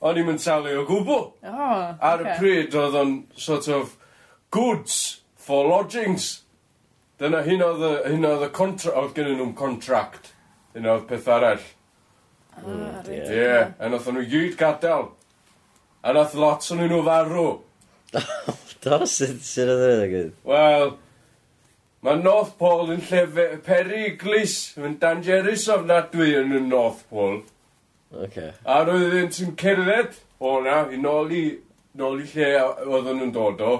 O'n 0.00 0.20
i'n 0.20 0.28
mynd 0.28 0.42
talu 0.44 0.74
o 0.80 0.84
gwbl. 0.88 1.24
Oh, 1.48 1.80
Ar 1.96 2.24
y 2.24 2.36
pryd 2.40 2.76
oedd 2.76 2.96
o'n 3.00 3.16
sort 3.36 3.68
of 3.72 3.96
goods 4.52 5.20
for 5.36 5.68
lodgings. 5.68 6.40
Dyna 7.20 7.42
hyn 7.44 7.60
oedd 7.60 7.82
y, 7.84 7.92
hyn 8.14 8.24
oedd 8.24 8.46
y 8.46 8.50
contra, 8.56 8.94
oedd 8.96 9.12
gen 9.12 9.26
nhw'n 9.34 9.52
contract. 9.58 10.30
Hyn 10.72 10.88
oedd 10.88 11.04
peth 11.10 11.28
arall. 11.28 11.66
Ah, 12.56 12.62
Ie, 12.64 12.70
mm, 12.70 13.10
yeah. 13.12 13.34
yeah. 13.34 13.66
a 13.76 13.90
nath 13.92 14.08
nhw 14.08 14.24
gyd 14.30 14.56
gadael. 14.60 15.10
A 16.00 16.14
nath 16.16 16.32
lot 16.40 16.64
o'n 16.72 16.80
nhw 16.86 17.02
farw. 17.04 17.44
Do, 18.80 19.02
sydd 19.04 19.44
sydd 19.44 19.68
oedd 19.74 19.84
hynny 19.84 20.08
gyd? 20.14 20.32
Wel, 20.48 20.94
mae 22.06 22.22
North 22.22 22.56
Pole 22.56 22.96
yn 22.96 23.04
lle 23.10 23.50
periglis, 23.66 24.56
yn 24.80 24.96
dangerous 25.02 25.68
ofnadwy 25.76 26.32
yn 26.40 26.56
y 26.56 26.64
North 26.64 27.04
Pole. 27.12 27.42
Okay. 28.10 28.54
A 28.64 28.80
roedd 28.88 29.18
yn 29.20 29.28
sy'n 29.36 29.52
cerdded 29.60 30.16
o 30.40 30.56
na, 30.64 30.86
i 30.88 30.96
nôl 30.96 31.36
i, 31.36 31.44
nôl 32.00 32.24
i 32.24 32.30
lle 32.32 32.54
oedd 32.88 33.12
nhw'n 33.12 33.36
dod 33.36 33.60
o. 33.60 33.74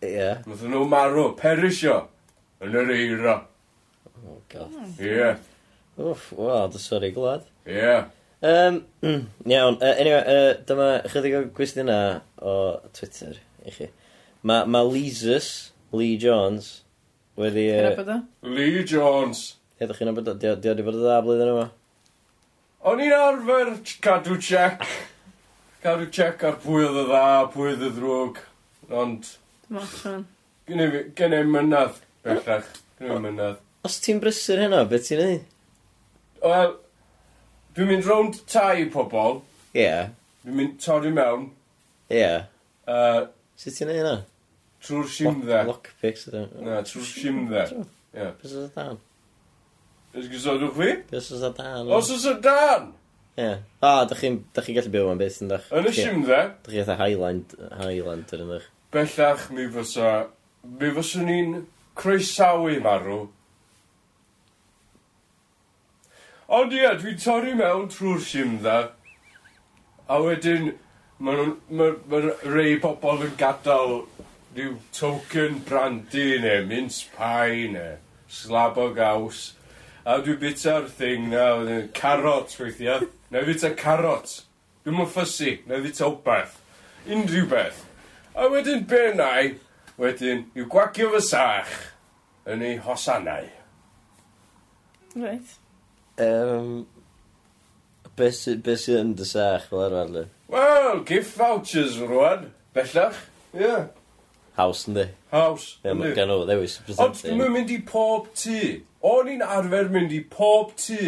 Ie. 0.00 0.28
Gwydden 0.46 0.72
nhw 0.72 0.86
marw, 0.88 1.26
perisio, 1.36 1.96
yn 2.64 2.76
yr 2.80 2.92
eira. 2.94 3.34
Oh, 4.24 4.38
god. 4.52 4.78
Ie. 4.96 5.34
Wff, 6.00 6.30
wel, 6.38 6.70
dy 6.72 6.80
sori 6.80 7.10
glad. 7.12 7.44
Ie. 7.68 7.98
Um, 8.40 8.78
iawn, 9.44 9.76
uh, 9.76 9.90
anyway, 10.00 10.22
uh, 10.24 10.52
dyma 10.64 10.86
chydig 11.12 11.36
o 11.36 11.42
gwestiynau 11.56 12.22
o 12.40 12.54
Twitter 12.96 13.36
i 13.68 13.74
chi. 13.74 13.90
Mae 14.48 14.64
ma 14.72 14.80
Leesus, 14.86 15.50
Lee 15.92 16.16
Jones, 16.16 16.70
wedi... 17.36 17.66
Uh, 17.76 18.22
Lee 18.48 18.80
Jones! 18.88 19.58
Ydych 19.80 20.00
chi'n 20.00 20.12
abod 20.14 20.32
di 20.32 20.38
Dio 20.40 20.72
wedi 20.72 20.86
bod 20.86 20.96
y 20.96 21.04
dda 21.04 21.18
blwyddyn 21.26 21.52
yma? 21.52 21.66
O'n 22.88 23.04
i'n 23.04 23.12
arfer 23.16 23.74
cadw 24.00 24.40
check. 24.40 24.88
cadw 25.84 26.08
check 26.12 26.40
ar 26.48 26.56
pwy 26.64 26.86
oedd 26.88 26.98
y 27.02 27.06
dda, 27.12 27.26
pwy 27.52 27.74
oedd 27.74 27.84
y 27.84 27.92
ddrwg. 27.98 28.40
Ond 29.02 29.28
Machan. 29.70 30.24
Gen 30.66 31.34
i'n 31.36 31.50
mynydd, 31.50 31.98
bellach. 32.26 32.70
Gen 32.98 33.12
i'n 33.14 33.26
mynydd. 33.26 33.58
Os 33.86 33.98
ti'n 34.02 34.18
brysur 34.22 34.58
hynna, 34.58 34.80
beth 34.90 35.06
ti'n 35.06 35.20
ei? 35.22 35.36
Wel, 36.42 36.72
dwi'n 37.76 37.90
mynd 37.92 38.08
rownd 38.08 38.40
tai 38.50 38.88
pobol. 38.90 39.38
Ie. 39.70 39.84
Yeah. 39.84 40.10
Dwi'n 40.42 40.58
mynd 40.58 40.80
torri 40.82 41.12
mewn. 41.14 41.46
Ie. 42.10 42.18
Yeah. 42.18 42.48
Uh, 42.90 43.28
Sut 43.60 43.78
ti'n 43.78 43.92
ei 43.92 44.00
hynna? 44.00 44.16
Trwy'r 44.82 45.12
simdde. 45.12 45.62
Lockpicks. 45.68 46.26
Na, 46.34 46.80
trwy'r 46.88 47.06
simdde. 47.06 47.64
Ie. 48.16 48.26
Beth 48.40 48.50
oes 48.50 48.58
y 48.58 48.66
dan? 48.74 48.98
Ys 50.18 50.28
gysodwch 50.32 50.74
fi? 50.80 50.90
Beth 51.12 51.30
oes 51.36 51.46
y 51.46 51.52
dan? 51.60 51.94
Os 51.94 52.10
oes 52.16 52.26
y 52.26 52.34
dan! 52.42 52.90
Ie. 53.38 53.46
Yeah. 53.46 53.62
O, 53.78 53.94
oh, 53.94 54.02
da 54.10 54.18
chi'n 54.18 54.42
chi 54.58 54.74
gallu 54.74 54.90
byw 54.98 55.14
am 55.14 55.22
beth 55.22 55.38
yn 55.46 55.54
dach? 55.54 55.70
Yn 55.70 55.86
y 55.86 55.94
simdde? 55.94 56.42
Da 56.58 56.74
chi 56.74 56.82
eitha 56.82 56.98
Highland, 56.98 57.54
Highlander 57.78 58.44
yn 58.48 58.54
dach? 58.56 58.68
Bellach 58.92 59.50
mi 59.50 59.68
fysa... 59.72 60.28
Mi 60.78 60.90
fyswn 60.92 61.28
ni'n 61.28 61.52
croesawu 61.96 62.74
marw. 62.84 63.20
Ond 66.50 66.74
ie, 66.74 66.88
dwi'n 66.98 67.20
torri 67.22 67.54
mewn 67.54 67.86
trwy'r 67.92 68.24
sim 68.26 68.56
dda. 68.60 68.78
A 70.10 70.18
wedyn, 70.24 70.72
mae 71.22 71.38
ma, 71.38 71.46
ma, 71.78 71.88
ma 72.10 72.20
rei 72.50 72.74
pobl 72.82 73.22
yn 73.28 73.36
gadael 73.40 74.00
rhyw 74.56 74.74
token 74.96 75.60
brandy 75.68 76.40
neu 76.42 76.66
mince 76.66 77.06
pie 77.14 77.68
neu 77.70 77.96
slab 78.26 78.80
o 78.82 78.88
gaws. 78.96 79.52
A 80.02 80.18
dwi'n 80.18 80.40
bita'r 80.42 80.90
thing 80.90 81.30
na, 81.30 81.46
wedyn, 81.60 81.86
carrot 81.94 82.58
weithiau. 82.58 83.06
Neu 83.30 83.46
bita 83.46 83.70
carrot. 83.78 84.40
Dwi'n 84.82 84.96
mwyn 84.98 85.12
ffysi, 85.14 85.60
neu 85.70 85.84
bita 85.86 86.08
wbeth. 86.10 86.58
Unrhyw 87.06 87.46
beth. 87.54 87.84
A 88.36 88.46
wedyn 88.52 88.84
benau, 88.88 89.54
wedyn, 90.00 90.44
i'w 90.56 90.66
gwagio 90.70 91.10
fy 91.14 91.20
sach 91.26 91.72
yn 92.50 92.62
ei 92.64 92.76
hosanau. 92.82 93.48
Reit. 95.18 95.56
Um, 96.20 96.86
Beth 98.18 98.36
sydd 98.36 98.60
be 98.66 98.74
sy 98.76 98.94
yn 99.00 99.14
dy 99.16 99.24
sach 99.26 99.66
fel 99.70 99.82
arfer, 99.86 100.10
le? 100.14 100.22
Wel, 100.52 101.00
gift 101.08 101.36
vouchers 101.38 101.96
rwan, 102.04 102.50
bellach, 102.76 103.16
ie. 103.54 103.62
Yeah. 103.64 103.86
House, 104.58 104.84
yndi? 104.90 105.06
House, 105.32 105.78
Ie, 105.86 105.94
ma- 105.94 106.04
yndi. 106.10 106.14
gan 106.18 106.32
o, 106.34 106.40
ddewis 106.44 106.74
y 106.76 106.82
Ond 106.82 107.14
presentio. 107.16 107.36
dwi'n 107.38 107.54
mynd 107.54 107.70
i 107.72 107.78
pob 107.88 108.26
tŷ. 108.36 108.58
O'n 109.08 109.30
i'n 109.32 109.44
arfer 109.46 109.88
mynd 109.94 110.12
i 110.12 110.18
pob 110.28 110.74
tŷ. 110.76 110.98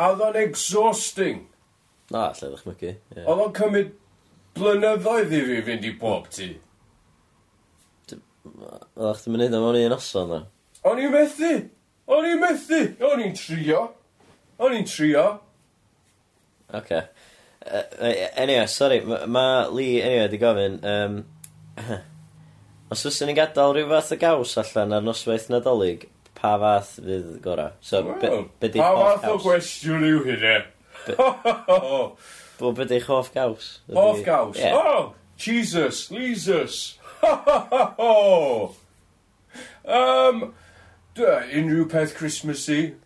A 0.00 0.08
oedd 0.10 0.24
o'n 0.26 0.38
exhausting. 0.40 1.44
Na, 2.10 2.30
lle 2.34 2.48
ddech 2.50 2.64
ddechmygu. 2.64 2.94
ie. 3.14 3.22
Oedd 3.22 3.44
o'n 3.44 3.52
cymryd 3.60 3.92
blynyddoedd 4.60 5.32
i 5.34 5.42
fi 5.48 5.60
fynd 5.68 5.86
i 5.88 5.94
bob 6.00 6.28
tu. 6.34 6.50
Oeddach 8.50 9.24
ti'n 9.24 9.36
mynd 9.36 9.56
am 9.56 9.66
o'n 9.68 9.78
un 9.80 9.96
oson 9.96 10.30
dda? 10.30 10.40
O'n 10.90 11.00
i'n 11.02 11.12
methu! 11.12 11.54
O'n 12.10 12.28
i'n 12.28 12.40
methu! 12.40 12.80
O'n 13.10 13.24
i'n 13.24 13.34
trio! 13.36 13.82
O'n 14.60 14.76
i'n 14.76 14.86
trio! 14.88 15.26
Oce. 16.70 16.80
Okay. 16.80 17.02
anyway, 18.36 18.66
sorry, 18.66 19.00
mae 19.00 19.26
ma 19.26 19.68
Lee, 19.68 20.00
anyway, 20.02 20.28
di 20.28 20.38
gofyn, 20.38 20.78
um, 20.84 21.24
os 22.90 23.04
fysyn 23.04 23.30
ni'n 23.30 23.38
gadael 23.38 23.74
rhyw 23.76 23.90
fath 23.90 24.14
o 24.16 24.18
gaws 24.20 24.56
allan 24.62 24.96
ar 24.96 25.04
noswaith 25.04 25.50
nadolig, 25.52 26.08
pa 26.38 26.54
fath 26.62 26.96
fydd 27.04 27.34
gora? 27.44 27.72
So, 27.80 28.02
well, 28.08 28.46
be, 28.60 28.68
be 28.68 28.80
pa 28.80 28.92
fath 28.96 29.28
o 29.28 29.36
gwestiwn 29.44 30.06
yw 30.08 30.24
hynny? 30.28 30.56
Bo, 32.60 32.72
be 32.76 32.84
di'ch 32.84 33.06
hoff 33.08 33.32
gaws? 33.32 33.80
Ydi- 33.88 33.94
Hoff 33.96 34.24
gaws. 34.24 34.56
Ie. 34.58 34.70
Oh! 34.74 35.14
Jesus, 35.36 36.08
Jesus. 36.08 36.98
Ho, 37.22 37.34
ho, 37.34 37.58
ho, 37.70 37.84
ho. 37.98 38.76
Um, 39.98 40.52
dy, 41.14 41.24
unrhyw 41.56 41.86
peth 41.88 42.14
Christmassy. 42.14 42.96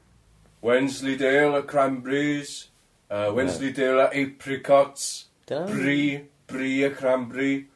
Wensleydale 0.61 1.55
a 1.59 1.63
cranberries. 1.63 2.69
Uh, 3.09 3.31
Wensleydale 3.37 4.01
a 4.01 4.09
apricots. 4.23 5.27
Dyna- 5.47 5.67
Brie, 5.71 6.23
brie 6.49 6.83
a 6.83 6.91
cranberry. 6.91 7.69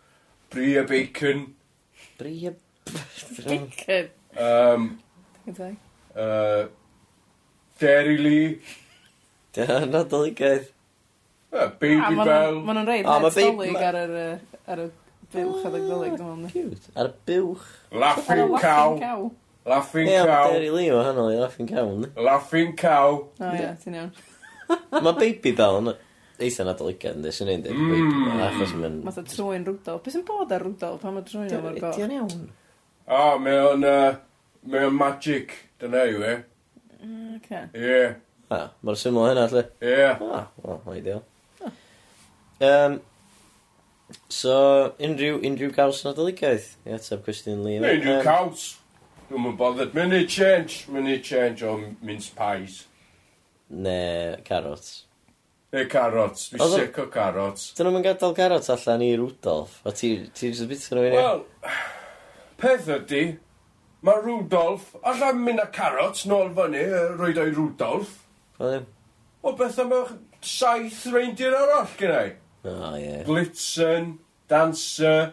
Brie 0.50 0.76
a 0.78 0.82
bacon. 0.82 1.54
Bri 2.18 2.46
a... 2.46 2.54
Dickhead. 2.88 4.10
Um, 4.36 4.98
uh, 6.16 6.64
Dairy 7.78 8.18
Lee. 8.18 8.60
Dyna, 9.52 9.86
na 9.86 10.02
dyligaeth. 10.02 10.72
Yeah, 11.52 11.70
baby 11.80 12.16
bell. 12.24 12.60
Ma 12.64 12.74
nhw'n 12.76 12.88
reid 12.88 13.06
net 13.08 13.38
dolyg 13.38 13.84
ar 13.90 14.00
yr... 14.02 14.16
Ar 14.68 14.82
y 14.84 14.88
buwch 15.32 15.68
ar 15.68 15.76
y 15.76 15.82
dwi'n 15.84 16.10
meddwl. 16.14 16.48
Cute. 16.52 16.90
Ar 16.96 17.10
y 17.10 17.14
bywch. 17.28 17.68
Laughing 17.92 18.56
cow. 18.60 18.98
Laughing 19.68 20.10
cow. 20.10 20.18
Ie, 20.18 20.26
mae 20.28 20.52
Derry 20.52 20.74
Lee 20.74 20.90
o 20.92 21.00
hwnnw 21.04 21.30
i 21.32 21.40
laughing 21.40 21.70
cow. 21.70 21.94
Laughing 22.28 22.76
cow. 22.78 23.22
O 23.40 23.54
ie, 23.56 23.72
ti'n 23.82 23.98
iawn. 23.98 24.12
Mae 25.04 25.16
baby 25.16 25.54
bell 25.56 25.80
yn 25.80 25.90
eitha 26.44 26.64
nadoligad 26.68 27.16
yn 27.16 27.24
dweud, 27.24 27.34
sy'n 27.34 27.50
ei 27.50 27.60
dweud 27.64 27.80
baby 27.80 28.04
mm. 28.04 28.24
bell, 28.28 28.42
achos 28.46 28.74
mae'n... 28.76 28.98
Mae 29.06 29.16
ta 29.16 29.24
trwy'n 29.26 29.64
Rudolf. 29.68 30.02
Beth 30.04 30.16
sy'n 30.16 30.24
bod 30.28 30.52
ar 30.54 30.64
rwdol? 30.64 30.98
pan 31.02 31.16
mae 31.16 31.26
trwy'n 31.28 31.54
o'r 31.58 31.78
goch? 31.80 31.96
Ti'n 31.96 32.16
iawn. 32.18 32.48
O, 33.08 33.22
mae 33.40 33.60
o'n... 33.64 33.88
Mae 34.68 34.84
o'n 34.84 34.96
magic, 34.96 35.54
dyna 35.80 36.04
yw 36.10 36.24
e. 36.26 36.32
Mm, 36.98 37.36
Oce. 37.38 37.60
Ie. 37.78 38.00
Ah, 38.52 38.70
mae'r 38.84 38.98
syml 39.00 39.28
hynna, 39.28 39.46
lle? 39.52 39.62
Ie. 39.84 40.08
Ah, 40.28 40.48
wel, 40.64 40.98
ideal. 40.98 41.22
Um, 42.60 43.00
so 44.32 44.94
unrhyw 44.98 45.40
unrhyw 45.46 45.72
gaws 45.76 46.00
nadoligaeth 46.06 46.70
i 46.88 46.94
ateb 46.96 47.24
cwestiwn 47.26 47.60
Liam. 47.66 47.84
Neu 47.84 47.98
ryw 48.02 48.22
caws. 48.26 48.64
Dwi'n 49.28 49.42
mynd 49.44 49.58
bothered. 49.60 49.92
Money 49.94 50.24
change, 50.26 50.86
money 50.88 51.18
change 51.20 51.62
o 51.62 51.74
mince 52.02 52.30
pies. 52.38 52.78
Ne, 53.70 54.38
carrots. 54.48 55.04
Neu 55.72 55.84
carrots, 55.92 56.46
Dwi'n 56.54 56.62
Oedd 56.64 56.72
o- 56.74 56.78
sic 56.80 56.98
o 57.02 57.06
carrots. 57.12 57.66
Dyn 57.76 57.90
nhw'n 57.90 58.06
gadael 58.06 58.32
carrots 58.38 58.70
allan 58.72 59.04
i 59.04 59.10
Rudolf, 59.20 59.74
O, 59.84 59.92
ti, 59.92 60.14
ti 60.32 60.48
jyst 60.48 60.64
yn 60.64 60.70
bit 60.70 60.86
nhw 60.88 61.02
i 61.04 61.10
ni? 61.12 61.18
Wel, 61.18 61.42
peth 62.62 62.88
ydy, 62.94 63.22
mae 64.08 64.22
Rudolf, 64.24 64.94
allan 65.04 65.42
mynd 65.44 65.60
â 65.60 65.66
carrots 65.76 66.24
nôl 66.30 66.48
fyny, 66.56 66.80
yy, 66.88 67.02
roed 67.20 67.42
o'i 67.44 67.52
Rudolf, 67.52 68.14
O, 68.56 68.64
ddim. 68.70 68.88
o 69.44 69.52
beth 69.60 69.76
am 69.84 69.92
y 69.92 70.00
saith 70.40 71.04
reindir 71.12 71.52
arall 71.60 71.92
gen 72.00 72.16
i. 72.16 72.26
O, 72.64 72.96
ie. 72.98 73.22
Blitzen, 73.28 74.14
Dancer, 74.50 75.32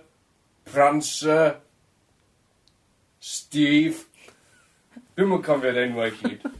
Prancer, 0.69 1.55
Steve. 3.19 4.03
Dwi'n 5.15 5.29
mwyn 5.31 5.43
cofio'r 5.45 5.81
enwau 5.87 6.11
gyd. 6.21 6.45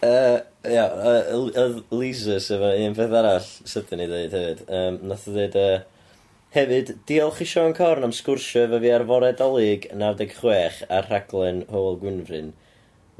Yy, 0.00 0.38
Ia, 0.64 0.84
uh, 0.96 1.26
L- 1.36 1.52
L- 1.60 1.82
Lisa, 1.92 2.38
sef 2.40 2.62
un 2.64 2.94
peth 2.96 3.12
arall 3.18 3.44
sydyn 3.68 4.00
ni 4.00 4.06
ddeud 4.08 4.32
hefyd. 4.32 4.62
Um, 4.72 4.94
nath 5.10 5.26
o 5.28 5.34
ddeud, 5.34 5.56
uh, 5.60 6.14
hefyd, 6.56 6.94
diolch 7.08 7.42
i 7.44 7.46
Sean 7.48 7.74
Corn 7.76 8.06
am 8.06 8.14
sgwrsio 8.16 8.62
efo 8.64 8.80
fi 8.80 8.92
ar 8.96 9.04
fore 9.10 9.28
dolyg 9.36 9.84
96 9.92 10.80
ar 10.88 11.08
rhaglen 11.10 11.62
Hywel 11.68 11.98
Gwynfryn. 12.00 12.48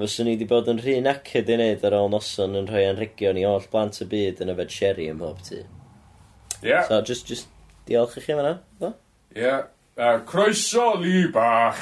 Fyswn 0.01 0.29
ni 0.29 0.35
wedi 0.35 0.49
bod 0.49 0.69
yn 0.73 0.81
rhy 0.81 0.97
nacyd 1.05 1.51
i 1.51 1.57
wneud 1.59 1.85
ar 1.87 1.97
ôl 1.99 2.11
noson 2.13 2.57
yn 2.59 2.69
rhoi 2.71 2.87
anrhegion 2.89 3.39
i 3.41 3.45
oll 3.49 3.67
blant 3.73 4.01
y 4.01 4.07
byd 4.11 4.43
yn 4.45 4.53
yfed 4.55 4.73
sherry 4.75 5.09
ym 5.13 5.21
mhob 5.21 5.43
tu. 5.47 5.63
Yeah. 6.63 6.87
So, 6.89 7.01
just, 7.03 7.27
just 7.27 7.49
diolch 7.89 8.17
i 8.17 8.25
chi 8.25 8.37
fanna. 8.37 8.61
Ie. 8.81 8.93
Yeah. 9.37 9.69
A 10.01 10.21
croeso 10.25 10.95
li 11.01 11.27
bach. 11.33 11.81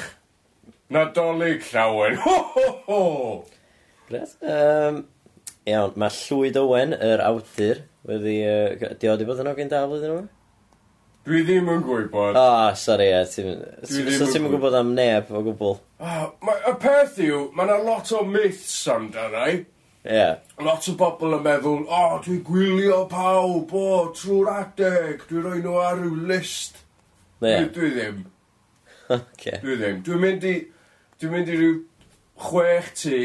Nadolig 0.91 1.63
llawen. 1.71 2.17
Ho, 2.23 2.35
ho, 2.55 2.65
ho! 2.87 3.01
Gret. 4.09 4.33
Um, 4.41 5.03
iawn, 5.69 5.93
mae 6.01 6.15
Llwyd 6.15 6.57
Owen, 6.59 6.95
yr 6.95 7.21
awdur, 7.21 7.83
wedi... 8.09 8.39
Uh, 8.43 8.95
di 8.99 9.11
o 9.11 9.15
di 9.19 9.27
bod 9.27 9.43
yn 9.43 9.51
ogyn 9.51 9.69
da 9.71 9.83
flwyddyn 9.85 10.15
yma? 10.15 10.25
Dwi 11.29 11.43
ddim 11.45 11.69
yn 11.69 11.83
gwybod. 11.85 12.33
O, 12.33 12.41
oh, 12.41 12.71
sori, 12.79 13.11
ie. 13.13 13.21
Dwi 13.85 14.17
ddim 14.17 14.47
yn 14.47 14.55
gwybod 14.55 14.79
am 14.79 14.95
neb 14.97 15.29
o 15.29 15.43
gwbl. 15.45 15.77
Oh, 15.99 16.29
mae, 16.47 16.61
y 16.69 16.73
peth 16.79 17.17
yw, 17.19 17.49
mae 17.51 17.67
yna 17.67 17.81
lot 17.83 18.13
o 18.15 18.23
myths 18.23 18.87
amdano 18.91 19.65
Yeah. 20.03 20.37
Lot 20.63 20.87
o 20.87 20.93
bobl 20.95 21.35
yn 21.35 21.41
meddwl, 21.43 21.81
o, 21.83 21.97
oh, 21.97 22.19
dwi'n 22.23 22.39
gwylio 22.47 23.01
pawb, 23.11 23.73
o, 23.75 23.81
oh, 23.97 24.05
trwy'r 24.15 24.51
adeg, 24.53 25.25
dwi'n 25.27 25.43
rhoi 25.43 25.59
nhw 25.59 25.73
ar 25.83 25.99
ryw 25.99 26.15
list. 26.29 26.79
Yeah. 27.43 27.67
Dwi, 27.67 27.73
dwi 27.75 27.89
ddim. 27.97 28.21
okay. 29.17 29.59
Dwi 29.59 29.75
ddim. 29.75 29.99
Dwi'n 30.07 30.23
mynd 30.23 30.47
i, 30.47 30.53
dwi'n 31.19 31.33
mynd 31.35 31.51
i 31.51 31.57
ryw 31.59 31.73
chwech 32.47 32.93
tu 32.95 33.19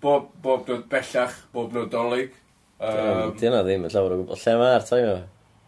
bob, 0.00 0.30
bob 0.42 0.70
nod 0.70 0.86
bellach, 0.92 1.40
bob 1.52 1.74
nod 1.74 1.90
dolyg. 1.92 2.36
Um, 2.78 3.34
Dyna 3.40 3.64
ddim 3.66 3.88
yn 3.88 3.94
llawer 3.94 4.14
o 4.14 4.20
gwbl. 4.20 4.38
Lle 4.38 4.54
mae'r 4.62 4.86
time 4.86 5.10
o? 5.16 5.18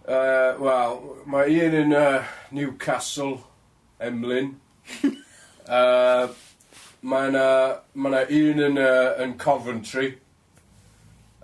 Uh, 0.06 0.52
Wel, 0.62 1.00
mae 1.34 1.58
un 1.66 1.76
yn 1.82 1.98
uh, 1.98 2.30
Newcastle, 2.54 3.40
Emlyn. 3.98 4.54
Uh, 5.70 6.26
mae 7.06 7.28
yna, 7.30 7.46
mae 7.94 8.10
yna 8.10 8.22
un 8.34 8.62
yn, 8.66 8.78
uh, 8.82 9.10
yn 9.22 9.36
Coventry. 9.38 10.08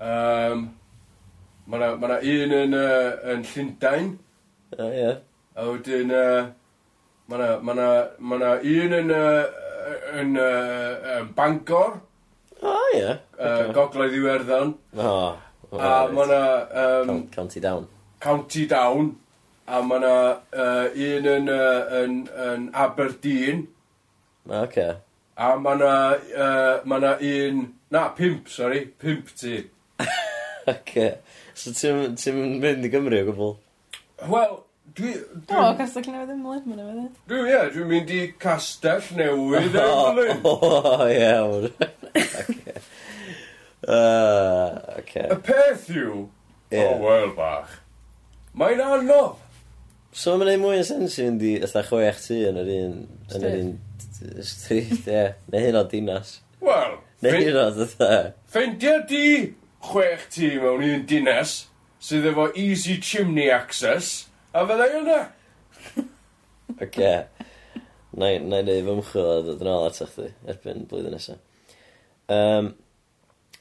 Um, 0.02 0.64
mae 1.70 1.78
yna, 1.78 1.90
mae 2.02 2.08
yna 2.10 2.16
un 2.32 2.54
yn, 2.56 2.74
uh, 2.74 3.12
yn 3.32 3.44
Llundain. 3.52 4.08
O, 4.74 4.88
ie. 4.88 4.96
Yeah. 4.98 5.20
A 5.54 5.68
wedyn, 5.68 6.10
uh, 6.10 6.48
mae 7.30 7.38
yna, 7.38 7.52
mae 7.62 7.76
yna, 7.76 7.86
mae 8.18 8.40
yna 8.40 8.50
un 8.72 8.96
yn, 8.98 9.14
uh, 9.14 9.92
yn, 10.18 10.34
uh, 10.42 11.12
yn 11.20 11.30
Bangor. 11.38 12.00
O, 12.58 12.72
oh, 12.72 12.82
ie. 12.90 12.98
Yeah. 12.98 13.22
Okay. 13.36 13.68
Uh, 13.68 13.76
Gogledd 13.78 14.18
Iwerddon. 14.18 14.74
O. 14.96 15.06
Oh, 15.06 15.78
a 15.78 15.78
right. 15.78 16.18
mae 16.18 16.26
yna... 16.26 16.42
Um, 16.82 17.22
County 17.30 17.62
Down. 17.62 17.86
County 18.26 18.66
Down. 18.66 19.14
A 19.70 19.80
mae 19.86 20.02
yna 20.02 20.18
uh, 20.34 21.00
un 21.06 21.32
yn, 21.36 21.48
uh, 21.54 22.02
yn, 22.02 22.20
yn 22.50 22.68
Aberdeen. 22.74 23.66
O, 24.48 24.62
ocê. 24.62 24.96
A 25.36 25.56
ma' 25.56 25.74
'na 25.74 25.94
yy 26.30 26.80
ma' 26.84 26.98
'na 26.98 27.16
un, 27.20 27.74
na 27.90 28.08
Pimp 28.08 28.48
sori, 28.48 28.86
pump 28.86 29.28
tŷ. 29.36 29.64
Ocê, 30.72 31.08
so 31.54 31.72
ti'n 31.72 32.14
ti'm 32.18 32.38
mynd 32.62 32.86
i 32.86 32.90
Gymru 32.92 33.20
o 33.22 33.26
gwbl? 33.30 33.52
Wel, 34.32 34.54
dwi 34.96 35.12
dwi... 35.46 35.58
O, 35.58 35.74
Castell 35.78 36.08
Newydd 36.10 36.32
Emlyn 36.34 36.64
ma' 36.66 36.78
'na 36.78 36.86
fyd. 36.92 37.18
Dwi 37.30 37.42
ie, 37.52 37.60
dwi'n 37.74 37.90
mynd 37.90 38.12
i 38.16 38.20
Castell 38.46 39.10
Newydd 39.18 39.76
Emlyn. 39.82 40.40
O 40.52 41.00
iawn. 41.10 41.68
Oce. 42.22 42.76
Yy 43.86 44.70
ocê. 44.98 45.26
Y 45.30 45.40
peth 45.46 45.90
yw, 45.94 46.22
o 46.74 46.86
wel, 47.02 47.28
bach, 47.36 47.76
mae'n 48.56 48.80
anodd 48.82 49.36
So 50.16 50.32
mae'n 50.40 50.48
neud 50.54 50.62
mwy 50.62 50.78
o 50.80 50.84
sens 50.88 51.18
i 51.18 51.26
fynd 51.26 51.42
i 51.44 51.50
fatha 51.60 51.82
chwech 51.90 52.20
tu 52.24 52.38
yn 52.48 52.56
yr 52.62 52.68
un... 52.72 52.92
Yn 53.36 53.42
yr 53.44 53.56
un 53.60 53.72
stryd, 54.48 54.94
ie. 55.12 55.24
Neu 55.52 55.64
hyn 55.66 55.76
o 55.76 55.82
dinas. 55.90 56.38
Wel... 56.64 56.94
Neu 57.20 57.36
hyn 57.36 57.58
o 57.60 57.64
dda. 57.76 58.08
Ffeindia 58.48 58.94
di 59.10 59.26
chwech 59.84 60.24
tu 60.32 60.48
mewn 60.62 60.86
un 60.86 61.04
dinas 61.10 61.58
sydd 62.00 62.30
efo 62.30 62.48
easy 62.56 62.96
chimney 62.96 63.50
access 63.52 64.30
a 64.56 64.64
fyddai 64.64 64.88
yna. 65.02 65.20
Oce. 66.80 67.12
Na 68.16 68.32
i 68.32 68.40
neud 68.40 68.72
fy 68.72 68.96
mchwil 69.02 69.30
a 69.34 69.38
dod 69.50 69.66
yn 69.66 69.72
ôl 69.74 69.84
atach 69.90 70.16
chdi 70.16 70.30
erbyn 70.48 70.88
blwyddyn 70.88 71.18
nesaf. 71.18 71.44
Um, 72.32 72.72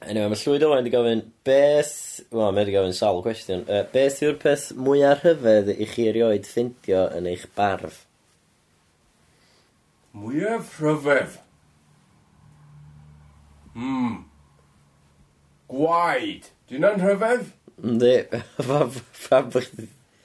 Anyway, 0.05 0.29
mae 0.29 0.37
llwyd 0.37 0.63
Owen 0.67 0.83
wedi 0.83 0.91
gofyn, 0.93 1.21
beth... 1.47 1.95
Wel, 2.29 2.51
mae 2.51 2.61
wedi 2.61 2.75
gofyn 2.75 2.93
sawl 2.93 3.23
cwestiwn. 3.25 3.63
Uh, 3.65 3.81
beth 3.89 4.19
yw'r 4.21 4.37
peth 4.41 4.67
mwyaf 4.77 5.23
rhyfedd 5.25 5.71
i 5.73 5.87
chi 5.89 6.05
erioed 6.11 6.45
ffeindio 6.45 7.07
yn 7.17 7.29
eich 7.31 7.47
barf? 7.57 8.03
Mwyaf 10.13 10.77
rhyfedd? 10.83 11.39
Hmm. 13.73 14.23
Gwaed. 15.73 16.51
Dwi'n 16.69 16.89
yn 16.91 17.01
rhyfedd? 17.01 17.49
Ynddi. 17.81 18.15
Fa 19.25 19.41
bych... 19.49 19.71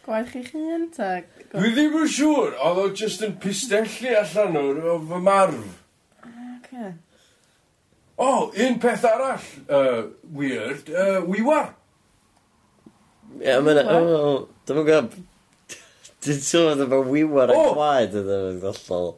Gwaed 0.04 0.28
chi 0.34 0.44
hun, 0.52 0.90
ta? 0.94 1.14
Dwi 1.54 1.72
ddim 1.72 1.96
yn 2.02 2.10
siŵr. 2.20 2.58
Oedd 2.68 2.82
o 2.84 2.90
just 3.00 3.24
yn 3.26 3.38
pistelli 3.40 4.12
allan 4.20 4.60
o'r 4.60 4.82
fy 5.08 5.22
marf. 5.24 5.78
Ah, 6.20 6.58
okay. 6.58 6.92
O, 8.20 8.26
oh, 8.26 8.52
un 8.52 8.74
peth 8.76 9.04
arall, 9.08 9.44
uh, 9.72 10.02
weird, 10.36 10.90
uh, 10.92 11.22
wiwar. 11.24 11.70
Ie, 13.40 13.54
mae'n... 13.64 13.78
Dwi'n 14.68 14.84
gwybod... 14.84 15.14
Dwi'n 16.20 16.42
sôn 16.44 16.84
efo 16.84 16.98
wiwar 17.08 17.54
yn 17.54 17.62
gwaed 17.78 18.18
ydyn 18.20 18.44
nhw'n 18.44 18.60
gollol... 18.66 19.08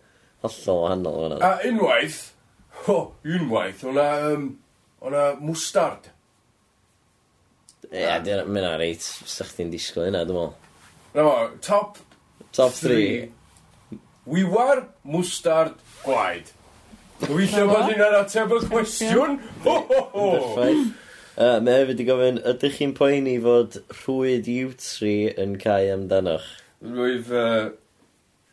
Hollol 0.44 0.78
wahanol 0.84 1.18
hwnna. 1.18 1.40
A 1.42 1.66
unwaith, 1.66 2.20
ho, 2.84 2.96
unwaith, 3.26 3.82
o'na... 3.90 4.06
Um, 4.30 4.46
o'na 5.02 5.26
mwstard. 5.42 6.06
Ie, 7.90 8.04
yeah, 8.04 8.22
ar 8.22 8.78
reit, 8.78 9.02
Sa 9.02 9.50
chdi'n 9.50 9.74
disgwyl 9.74 10.12
hynna, 10.12 10.22
dwi'n 10.30 10.38
meddwl. 10.38 10.54
Na 11.18 11.26
fo, 11.26 11.36
top... 11.58 11.98
Top 12.54 12.78
3. 12.78 13.26
Wiwar, 14.30 14.86
mwstard, 15.10 15.74
gwaed. 16.06 16.54
Weithio 17.30 17.68
bod 17.70 17.86
ni'n 17.86 18.02
ateb 18.18 18.50
y 18.56 18.58
cwestiwn. 18.66 19.36
Ho, 19.62 19.74
ho, 19.86 20.00
ho. 20.10 20.26
Perffaith. 20.34 20.88
Uh, 21.32 21.58
mae 21.64 21.78
hefyd 21.78 22.00
i 22.02 22.06
gofyn, 22.08 22.38
ydych 22.50 22.78
chi'n 22.80 22.94
poeni 22.98 23.36
fod 23.40 23.78
rhwyd 24.02 24.48
U-Tree 24.52 25.30
yn 25.40 25.54
cael 25.62 25.92
amdanoch? 25.94 26.48
Rwyf, 26.82 27.30
uh, 27.30 27.70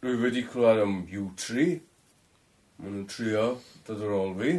rwyf 0.06 0.22
wedi 0.24 0.44
clywed 0.48 0.84
am 0.84 0.94
U-Tree. 1.22 1.80
Maen 2.80 2.94
nhw'n 3.00 3.08
trio 3.12 3.48
dod 3.88 4.04
ar 4.06 4.14
ôl 4.16 4.36
fi. 4.40 4.54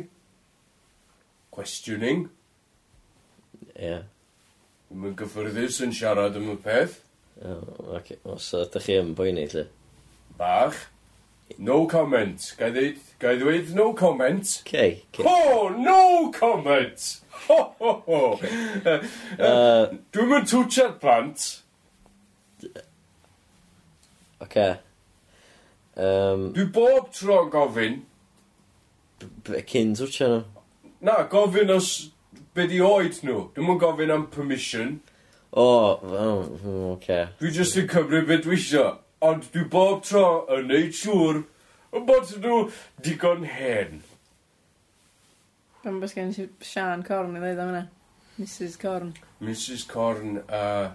Questioning. 1.55 2.27
Ie. 3.71 3.87
Yeah. 3.87 4.03
Mae'n 4.91 5.15
gyffyrddus 5.17 5.79
yn 5.87 5.95
siarad 5.97 6.37
am 6.37 6.51
y 6.53 6.59
peth. 6.67 6.99
Oh, 7.47 7.63
okay. 7.97 8.19
O, 8.27 8.37
so 8.43 8.67
ydych 8.67 8.91
chi 8.91 8.99
yn 9.01 9.15
poeni, 9.17 9.47
lle? 9.55 9.69
Bach. 10.37 10.83
No 11.63 11.85
comment. 11.89 12.51
Gai 12.59 12.75
ddeud 12.75 13.01
Gai 13.21 13.35
ddweud 13.37 13.75
no 13.77 13.93
comment? 13.93 14.63
Okay, 14.65 15.03
okay. 15.13 15.25
Ho, 15.27 15.69
no 15.77 16.31
comment! 16.33 17.21
Ho, 17.47 17.59
ho, 17.79 17.93
ho. 18.07 18.41
Uh, 18.81 19.43
uh, 19.43 19.91
Dwi'm 20.13 20.47
twtio'r 20.49 20.95
plant. 21.03 21.43
Oce. 24.41 24.69
Um, 26.01 26.47
Dwi 26.57 26.65
bob 26.73 27.11
tro'n 27.13 27.51
gofyn. 27.53 28.01
B- 29.45 29.61
Cyn 29.69 29.93
twtio 29.99 30.31
nhw. 30.31 30.41
Na, 31.05 31.19
gofyn 31.29 31.73
os 31.77 31.91
be 32.57 32.65
di 32.71 32.81
oed 32.81 33.21
nhw. 33.27 33.51
Dwi'n 33.57 33.75
yn 33.75 33.81
gofyn 33.85 34.15
am 34.17 34.27
permission. 34.33 34.97
O, 35.53 35.67
oh, 35.67 36.17
oh, 36.17 36.93
Okay. 36.95 37.27
Dwi 37.41 37.53
jyst 37.53 37.77
yn 37.83 37.89
cymryd 37.91 38.29
beth 38.31 38.47
dwi 38.47 38.57
isio. 38.57 38.87
Ond 39.21 39.45
dwi 39.53 39.67
bob 39.69 40.05
tro 40.09 40.47
yn 40.57 40.71
neud 40.73 40.97
siŵr 40.97 41.43
bod 41.93 42.31
nhw 42.39 42.71
digon 43.03 43.45
hen. 43.45 44.03
Pan 45.83 46.01
bys 46.01 46.15
gen 46.15 46.35
i 46.37 46.49
Sian 46.65 47.03
Corn 47.07 47.37
i 47.37 47.43
ddeud 47.43 47.63
am 47.63 47.73
hynna. 47.73 47.87
Mrs 48.41 48.79
Corn. 48.81 49.15
Mrs 49.41 49.87
Corn. 49.89 50.39
Uh, 50.49 50.93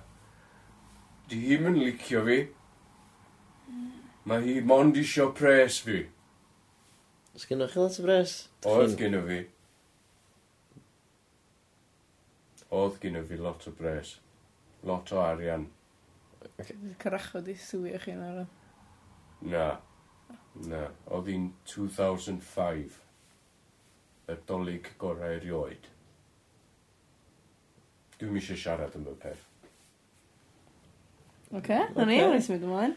di 1.29 1.41
hi 1.43 1.57
yn 1.57 1.79
licio 1.79 2.23
fi. 2.25 2.37
Mae 4.25 4.41
hi 4.45 4.59
mond 4.65 4.97
isio 4.97 5.31
pres 5.37 5.79
fi. 5.85 6.03
Os 7.35 7.45
gynnwch 7.49 7.73
chi 7.73 7.81
lot 7.81 7.99
o 7.99 8.05
bres? 8.05 8.35
Oedd 8.71 8.95
gynnu 8.99 9.21
fi. 9.27 9.39
Oedd 12.79 13.01
gynnu 13.03 13.25
fi 13.27 13.39
lot 13.41 13.65
o 13.67 13.73
bres. 13.75 14.15
Lot 14.85 15.11
o 15.13 15.19
arian. 15.21 15.67
Okay. 16.45 16.77
Cyrachod 17.01 17.49
i 17.51 17.57
swio 17.59 17.99
chi 18.01 18.13
yna. 18.15 18.45
Na. 19.51 19.67
Na, 20.63 20.85
oedd 21.11 21.27
hi'n 21.27 21.49
2005. 21.67 23.01
Y 24.25 24.35
dolyg 24.47 24.87
gorau 25.01 25.35
erioed. 25.35 25.89
Dwi'n 28.15 28.39
eisiau 28.39 28.57
siarad 28.57 28.95
am 28.95 29.09
y 29.11 29.15
peth. 29.21 29.43
Oce, 31.51 31.59
okay, 31.59 31.83
na 31.97 32.05
ni, 32.07 32.15
wnes 32.23 32.47
i 32.47 32.55
mynd 32.55 32.63
ymlaen. 32.65 32.93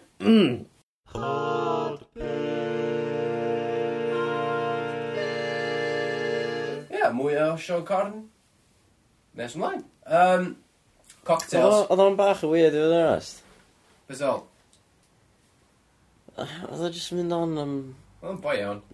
Ie, 6.95 7.11
mwy 7.19 7.37
o 7.43 7.51
Sean 7.61 7.85
Corn. 7.89 8.23
Nes 9.37 9.59
ymlaen. 9.59 9.83
Um, 10.07 10.55
cocktails. 11.27 11.85
Oedd 11.91 12.05
o'n 12.07 12.17
bach 12.19 12.47
yn 12.47 12.55
weird 12.55 12.79
i 12.79 12.81
fod 12.81 12.95
yn 12.95 13.03
onest. 13.03 13.43
Beth 14.09 14.25
Oedd 16.39 16.87
o'n 16.89 16.95
just 16.95 17.15
mynd 17.17 17.35
on 17.35 17.59
am... 17.63 17.75
Oedd 18.21 18.31
o'n 18.35 18.41
boi 18.45 18.57
iawn. 18.61 18.85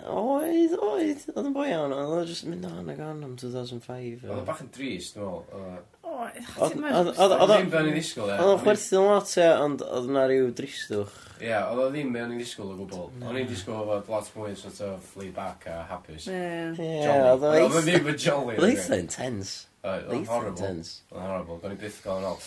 Oedd, 0.00 0.74
oedd. 0.80 1.24
Oedd 1.34 1.46
o'n 1.46 1.54
boi 1.54 1.68
iawn. 1.70 1.94
Oedd 1.94 2.12
o'n 2.16 2.28
just 2.28 2.46
mynd 2.48 2.66
on 2.68 2.90
ag 2.92 3.00
on 3.04 3.24
am 3.26 3.38
2005. 3.40 4.26
Oedd 4.26 4.36
o 4.36 4.44
bach 4.46 4.60
yn 4.64 4.70
drist, 4.74 5.16
dwi'n 5.16 6.82
meddwl. 6.82 7.10
Oedd 7.24 7.44
o'n 7.46 7.72
fewn 7.72 7.88
i 7.90 7.94
ddisgwyl, 7.94 8.28
ie. 8.28 8.36
Oedd 8.36 8.52
o'n 8.52 8.62
chwerthu'n 8.64 9.06
lot, 9.08 9.32
ie, 9.40 9.48
ond 9.64 9.84
oedd 9.86 10.08
yna 10.10 10.24
rhyw 10.28 10.48
dristwch. 10.56 11.18
Ie, 11.40 11.52
oedd 11.56 11.82
o 11.84 11.88
ddim 11.92 12.12
fewn 12.16 12.34
i 12.34 12.38
ddisgwyl 12.40 12.72
o 12.72 12.78
gwbl. 12.82 13.04
O'n 13.28 13.40
i'n 13.40 13.50
disgwyl 13.50 13.84
fod 13.88 14.10
lot 14.12 14.32
mwy 14.36 14.54
sort 14.60 14.80
of 14.84 15.10
flea 15.14 15.34
back 15.36 15.68
a 15.70 15.80
hapus. 15.90 16.28
Ie, 16.28 16.40
oedd 16.76 17.44
o'n... 17.48 17.58
Oedd 17.60 17.78
o'n 17.80 17.86
ddim 17.86 18.10
yn 18.12 18.18
jolly. 18.20 18.56
Oedd 18.56 18.66
o'n 18.66 18.74
eitha 18.74 19.00
intense. 19.00 19.54
Oedd 19.84 20.10
o'n 20.12 20.26
horrible. 20.28 20.72
Oedd 20.72 21.14
o'n 21.16 21.30
horrible. 21.30 21.60
Oedd 21.60 21.70
o'n 21.70 21.78
byth 21.84 22.02
gael 22.04 22.20
yn 22.20 22.28
ôl. 22.32 22.42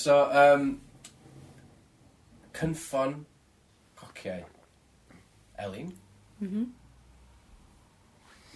So, 0.00 0.20
um, 0.44 0.70
cynffon 2.56 3.18
liciau 4.20 4.44
Elin. 5.58 5.96
Mhm. 6.40 6.50
Mm 6.50 6.68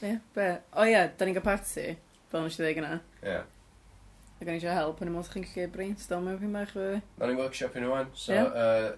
Ie, 0.05 0.21
be? 0.35 0.47
O 0.77 0.85
ie, 0.85 1.01
da 1.17 1.25
ni'n 1.25 1.37
cael 1.37 1.45
party, 1.47 1.85
fel 2.29 2.43
nes 2.45 2.59
i 2.59 2.63
ddeg 2.63 2.81
yna. 2.83 2.97
Ie. 3.23 3.31
Yeah. 3.31 3.45
Ac 4.35 4.43
o'n 4.45 4.51
i 4.51 4.59
eisiau 4.59 4.75
help, 4.77 5.01
yn 5.01 5.09
y 5.09 5.15
modd 5.15 5.31
chi'n 5.33 5.47
gallu 5.47 5.71
brainstorm 5.73 6.29
efo 6.29 6.43
fi'n 6.43 6.57
bach. 6.59 6.75
Na 6.75 7.29
ni'n 7.31 7.41
workshop 7.41 7.79
yn 7.79 7.87
ywan, 7.89 8.11
so... 8.13 8.35
Yeah. 8.35 8.51
Uh, 8.53 8.91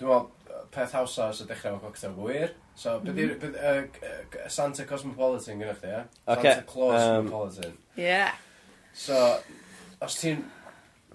dwi'n 0.00 0.10
meddwl, 0.10 0.64
peth 0.74 0.96
hawsa 0.96 1.28
os 1.30 1.42
y 1.44 1.46
dechrau 1.46 1.76
efo 1.76 1.84
cocktail 1.84 2.16
gwir. 2.16 2.56
So, 2.74 2.96
mm 2.98 3.06
-hmm. 3.06 3.38
beth 3.44 3.60
yw'r 3.60 4.42
uh, 4.42 4.50
Santa 4.56 4.86
Cosmopolitan 4.90 5.62
gynnwch 5.62 5.80
chi, 5.84 5.92
ie? 5.92 5.94
Yeah? 5.94 6.10
Okay. 6.26 6.54
Santa 6.54 6.66
Claus 6.72 7.02
um, 7.02 7.30
Cosmopolitan. 7.30 7.78
Ie. 7.94 8.04
Yeah. 8.08 8.34
So, 8.94 9.22
os 10.00 10.18
ti'n 10.18 10.42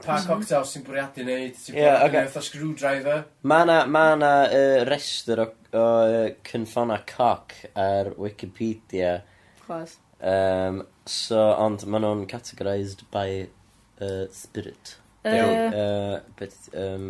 Pa 0.01 0.15
cocktails 0.25 0.71
ti'n 0.73 0.83
bwriadu 0.87 1.21
wneud, 1.23 1.53
Ti'n 1.59 1.75
Ie, 1.75 1.83
bwriadu 1.83 1.99
ocê. 1.99 2.13
wneud 2.15 2.31
fatha 2.33 2.41
screwdriver? 2.47 3.19
Mae 3.51 3.67
na, 3.69 3.75
ma 3.85 4.05
na 4.17 4.31
uh, 4.47 4.79
rester 4.89 5.43
o, 5.43 5.45
o 5.77 5.83
uh, 5.83 6.31
cynffona 6.49 6.97
coc 7.07 7.53
ar 7.77 8.09
Wikipedia. 8.17 9.19
Chwas. 9.61 9.99
Um, 10.23 10.81
so, 11.05 11.37
ond 11.59 11.85
maen 11.85 12.03
nhw'n 12.07 12.25
categorised 12.31 13.05
by 13.13 13.27
uh, 14.01 14.25
spirit. 14.33 14.97
Yy, 15.23 15.45
Uh, 15.71 16.19
but, 16.35 16.51
um, 16.75 17.05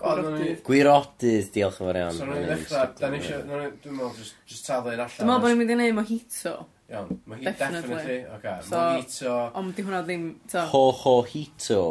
O, 0.00 0.14
nawn 0.16 0.38
ni- 0.40 0.54
gwirodydd, 0.66 1.50
diolch 1.54 1.76
yn 1.78 1.84
fawr 1.86 1.98
iawn. 2.00 2.16
So, 2.16 2.24
nhw'n 2.26 2.40
Mae'n 2.40 2.48
dechrau, 2.64 2.94
da 2.98 3.10
ni 3.12 3.18
eisiau, 3.20 3.42
dwi'n 3.84 3.94
meddwl, 3.98 4.14
just, 4.16 4.38
just 4.48 4.64
taflu 4.66 4.94
un 4.96 5.02
allan. 5.04 5.12
Dwi'n 5.20 5.28
meddwl 5.28 5.42
bod 5.44 5.52
ni'n 5.52 5.60
mynd 5.60 5.74
i 5.74 5.76
neud 5.82 5.96
mojito. 6.00 6.54
Iawn, 6.90 7.20
mae 7.30 7.38
hi 7.38 7.44
definitely. 7.50 7.94
definitely. 7.94 8.20
Okay. 8.36 8.56
So, 8.66 8.76
Mojito. 8.76 9.34
Ond 9.60 9.74
di 9.76 9.84
hwnna 9.86 10.00
ddim... 10.06 10.24
To. 10.50 10.64
Ho 10.72 10.86
ho 11.02 11.12
hito. 11.22 11.82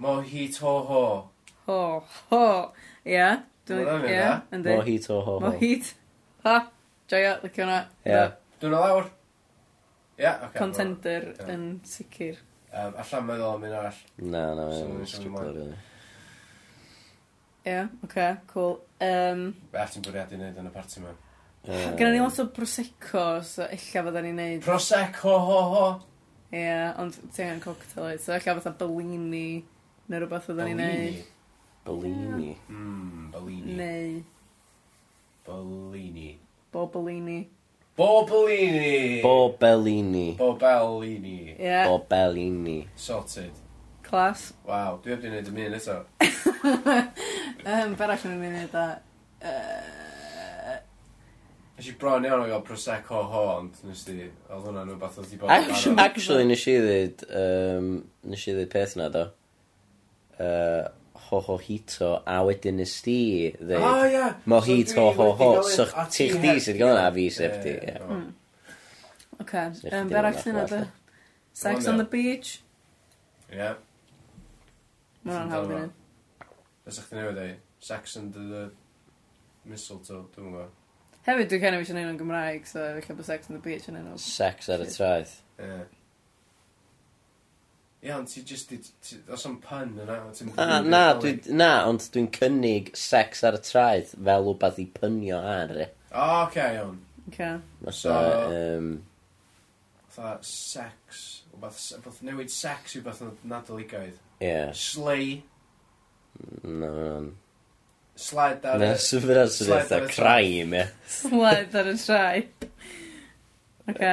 Mojito 0.00 0.64
ho 0.64 0.78
ho. 0.88 1.02
Ho 1.66 1.80
ho. 2.30 2.46
Ie. 3.04 3.26
Dwi'n 3.68 4.08
ie. 4.08 4.22
Mojito 4.64 5.18
ho 5.18 5.26
ho. 5.26 5.36
Mojit. 5.44 5.92
Ha. 6.46 6.56
Joio, 7.08 7.36
licio 7.42 7.66
hwnna. 7.66 7.82
Ie. 8.08 8.24
Dwi'n 8.62 8.72
lawr. 8.72 9.10
Ie, 10.14 10.22
yeah, 10.22 10.44
okay, 10.46 10.58
Contender 10.58 11.24
well, 11.26 11.48
yeah. 11.48 11.54
yn 11.54 11.62
sicr. 11.84 12.36
Um, 12.70 12.94
allan 13.02 13.24
meddwl 13.26 13.56
am 13.56 13.64
un 13.66 13.72
arall. 13.80 13.98
Na, 14.22 14.42
na, 14.54 14.68
mae'n 14.70 15.08
stripper, 15.10 15.48
really. 15.50 15.76
Ie, 17.66 17.80
oce, 18.06 18.28
cool. 18.52 18.76
Um, 19.02 19.48
Be 19.72 19.82
at 19.82 19.92
ti'n 19.92 20.06
bwriadu 20.06 20.38
wneud 20.38 20.60
yn 20.62 20.70
y 20.70 20.72
parti 20.72 21.02
mewn? 21.02 21.18
Uh, 21.64 21.94
Gynna 21.96 22.10
ni 22.12 22.20
lot 22.20 22.38
o 22.42 22.48
Prosecco, 22.52 23.24
so 23.46 23.64
illa 23.64 24.02
fydda 24.08 24.24
ni'n 24.24 24.36
neud. 24.36 24.64
Prosecco, 24.66 25.38
ho, 25.48 25.60
ho. 25.74 25.86
Ie, 26.52 26.60
yeah, 26.60 26.92
ond 27.00 27.16
ti 27.32 27.42
angen 27.42 27.62
cocktail 27.64 28.10
oed, 28.10 28.20
so 28.20 28.36
illa 28.36 28.58
fatha 28.58 28.74
Bellini, 28.84 29.64
neu 30.08 30.20
rhywbeth 30.20 30.50
fydda 30.50 30.68
ni'n 30.68 30.82
neud. 30.82 31.22
Bellini. 31.84 32.56
Mm, 32.68 33.30
Bellini. 33.32 33.74
Neu. 33.80 34.22
Bellini. 35.46 36.38
Bo 36.72 36.86
Bellini. 36.86 37.48
Bo 37.96 38.24
Bellini. 38.26 39.20
Bo 39.22 39.56
Bellini. 39.60 40.36
Bo 40.38 40.54
Bellini. 40.54 41.56
Yeah. 41.58 41.88
Bo 41.88 42.06
Sorted. 42.96 43.52
Clas. 44.02 44.52
Waw, 44.64 45.00
dwi 45.02 45.10
heb 45.12 45.20
di 45.20 45.28
wneud 45.28 45.48
y 45.48 45.66
un 45.66 45.74
eto. 45.74 45.96
um, 47.64 47.94
Berach 47.96 48.24
yn 48.24 48.36
mynd 48.36 48.44
i 48.44 48.48
un 48.48 48.58
eto. 48.64 48.86
Uh, 49.44 50.03
Nes 51.74 51.88
i 51.90 51.94
bron 51.98 52.22
iawn 52.26 52.44
o 52.44 52.46
gael 52.46 52.62
Prosecco 52.62 53.22
ho, 53.32 53.40
ond 53.58 53.78
nes 53.88 54.04
di, 54.06 54.14
oedd 54.46 54.66
hwnna'n 54.68 54.90
rhywbeth 54.92 55.16
oedd 55.18 55.32
i 55.34 55.38
bod 55.40 55.48
yn 55.50 55.54
Actually, 55.56 55.96
barod. 55.98 56.04
actually 56.10 56.44
nes 56.46 56.66
i 56.70 56.74
ddweud, 56.84 57.24
um, 57.40 57.88
nes 58.30 58.44
i 58.46 58.52
ddweud 58.54 58.70
peth 58.74 58.94
na 59.00 59.08
do. 59.14 59.24
Uh, 60.38 60.84
ho 61.24 61.40
ho 61.48 61.56
hito, 61.58 62.10
a 62.30 62.36
wedyn 62.46 62.78
nes 62.78 62.92
di 63.02 63.16
ddweud, 63.58 63.82
Ah, 63.88 64.04
ie. 64.06 64.28
mojito 64.52 64.94
So 64.94 65.08
dwi 65.08 65.16
ho 65.18 65.26
ho 65.40 65.48
so 65.66 65.86
ti 66.14 66.28
chdi 66.30 66.54
sydd 66.62 66.78
gael 66.78 66.92
yna, 66.94 67.08
a 67.08 67.14
fi 67.16 67.26
sef 67.40 67.56
di. 67.64 67.74
ie. 67.74 67.96
Ie, 67.96 68.04
Mm. 68.04 68.30
Oce, 69.42 69.64
Sech 69.80 69.82
chdi 69.82 69.90
yym, 69.90 69.90
ddim 69.90 70.06
yn 70.06 70.12
berach 70.14 70.38
sy'n 70.44 70.60
adnabod. 70.62 70.92
Sex 71.64 71.88
on 71.90 71.98
the 71.98 72.04
beach. 72.14 72.52
Ie. 73.50 73.72
Mae 75.24 75.34
hwnna'n 75.34 75.50
hawdd 75.56 75.74
i 75.74 75.80
ni. 75.82 75.90
Os 76.86 77.00
ydych 77.00 77.10
chi'n 77.10 77.18
newid 77.24 77.42
ei, 77.48 77.52
sex 77.82 78.14
and 78.20 78.34
the 78.38 78.64
mistletoe, 79.66 80.22
dwi'n 80.36 80.52
gwybod. 80.54 80.80
Hefyd, 81.24 81.48
dwi'n 81.48 81.60
cael 81.62 81.74
ei 81.78 81.80
eisiau 81.80 81.94
gwneud 81.96 82.06
nhw'n 82.10 82.18
Gymraeg, 82.20 82.66
so 82.68 82.80
efallai 82.84 83.16
bod 83.18 83.26
Sex 83.28 83.48
on 83.50 83.56
the 83.56 83.62
Beach 83.64 83.86
yn 83.88 83.96
enw. 84.00 84.16
Sex 84.20 84.68
ar 84.74 84.82
y 84.84 84.88
traeth. 84.92 85.30
Ie. 85.64 85.78
Ie, 88.04 88.10
ond 88.12 88.28
ti 88.28 88.42
just, 88.44 88.68
ti- 88.68 88.82
ti- 89.00 89.22
os 89.32 89.46
o'n 89.48 89.54
pun 89.64 89.94
yna, 90.04 90.18
ti'n... 90.36 90.50
Na, 90.58 90.82
na, 90.84 91.00
dwi, 91.16 91.30
na, 91.56 91.70
ond 91.88 92.04
dwi'n 92.12 92.28
cynnig 92.36 92.90
sex 93.00 93.40
ar 93.48 93.56
y 93.56 93.62
traeth 93.64 94.12
fel 94.26 94.50
wbeth 94.50 94.82
i 94.82 94.84
pynio 94.98 95.38
ar 95.40 95.72
e. 95.72 95.88
O, 96.12 96.26
oce, 96.42 96.66
iawn. 96.76 96.98
Oce. 97.30 97.48
So, 97.88 97.94
So- 98.02 98.18
um, 98.76 98.90
Fatha 100.14 100.36
sex, 100.46 101.22
wbeth, 101.56 101.80
wbeth 102.02 102.20
newid 102.28 102.52
sex 102.52 102.92
i 102.94 103.00
wbeth 103.00 103.24
nadoligaeth. 103.50 104.20
ie, 104.44 104.52
Slay, 104.76 105.32
no, 106.60 106.68
no, 106.76 106.92
no, 106.92 107.32
Sled 108.14 108.66
ar... 108.70 108.78
Na, 108.78 108.92
syfyr 109.00 109.40
ar 109.42 109.50
sydd 109.50 109.72
eitha 109.74 110.00
crime, 110.06 110.78
ie. 110.78 110.84
Sled 111.10 111.74
ar 111.80 111.90
y 111.90 111.94
trai. 111.98 112.44
Oce. 113.90 114.12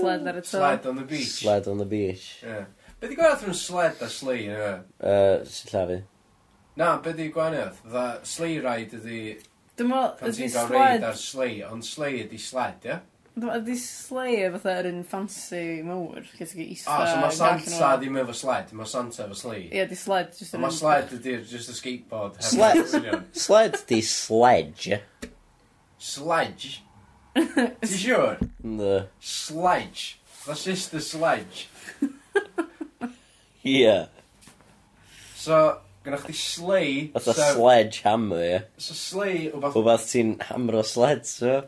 Sled 0.00 0.26
ar 0.32 0.40
y 0.40 0.42
to. 0.42 0.50
Sled 0.50 0.88
on 0.90 0.98
the 0.98 1.06
beach. 1.12 1.30
Sled 1.36 1.68
on 1.70 1.78
the 1.78 1.86
beach. 1.86 2.26
Ie. 2.42 2.64
Be 2.98 3.10
di 3.10 3.18
gwaith 3.18 3.46
rhwng 3.46 3.56
sled 3.60 4.02
a 4.02 4.10
slei, 4.10 4.42
ie? 4.48 4.58
Eh, 4.58 5.14
uh, 5.14 5.56
llafu. 5.70 6.00
Na, 6.80 6.96
be 7.04 7.14
di 7.14 7.30
gwahaniaeth? 7.30 7.82
Dda 7.86 8.04
slei 8.26 8.58
rhaid 8.58 8.94
ydi... 8.98 9.22
Dwi'n 9.78 9.90
meddwl, 9.90 10.14
ydi 10.18 10.18
sled... 10.18 10.20
Pan 10.20 10.38
ti'n 10.38 10.54
gael 10.56 10.72
reid 10.74 11.08
ar 11.10 11.18
slei, 11.20 11.58
ond 11.68 11.86
slei 11.86 12.22
ydi 12.24 12.40
sled, 12.42 12.82
ie? 12.82 12.96
Yeah? 12.96 13.10
Ydy 13.34 13.74
sleigh 13.74 14.46
fatha 14.54 14.76
yr 14.78 14.86
un 14.92 15.00
fancy 15.02 15.82
mawr? 15.82 16.22
O, 16.22 16.44
ah, 16.46 17.06
so 17.10 17.14
mae 17.18 17.30
Santa 17.34 17.88
ddim 17.98 18.18
efo 18.20 18.34
sled, 18.38 18.68
mae 18.78 18.86
Santa 18.86 19.24
efo 19.24 19.34
sleigh. 19.34 19.64
Ie, 19.74 19.86
di 19.90 19.96
sled. 19.98 20.28
Just 20.38 20.54
mae 20.62 20.70
sled 20.70 21.10
ydy'r 21.16 21.40
just 21.50 21.72
a 21.72 21.74
skateboard. 21.74 22.38
Sled, 22.38 22.84
sled 23.34 23.78
di 23.88 23.98
sledge. 24.06 25.00
Sledge? 25.98 26.84
Ti 27.34 27.88
siwr? 27.90 28.38
No. 28.62 29.08
Sledge. 29.18 30.20
That's 30.46 30.62
just 30.62 30.92
the 30.92 31.00
sledge. 31.00 31.66
Ie. 33.66 33.96
So, 35.34 35.58
gynnwch 36.06 36.28
chdi 36.28 36.36
sleigh... 36.38 37.00
Fatha 37.16 37.34
sef... 37.34 37.56
sledge 37.56 37.98
hammer, 38.06 38.44
ie. 38.44 38.62
So 38.78 38.94
sleigh... 38.94 39.50
Wbath, 39.50 39.74
wbath 39.80 40.06
ti'n 40.12 40.36
hamro 40.52 40.84
sled, 40.86 41.26
so. 41.26 41.64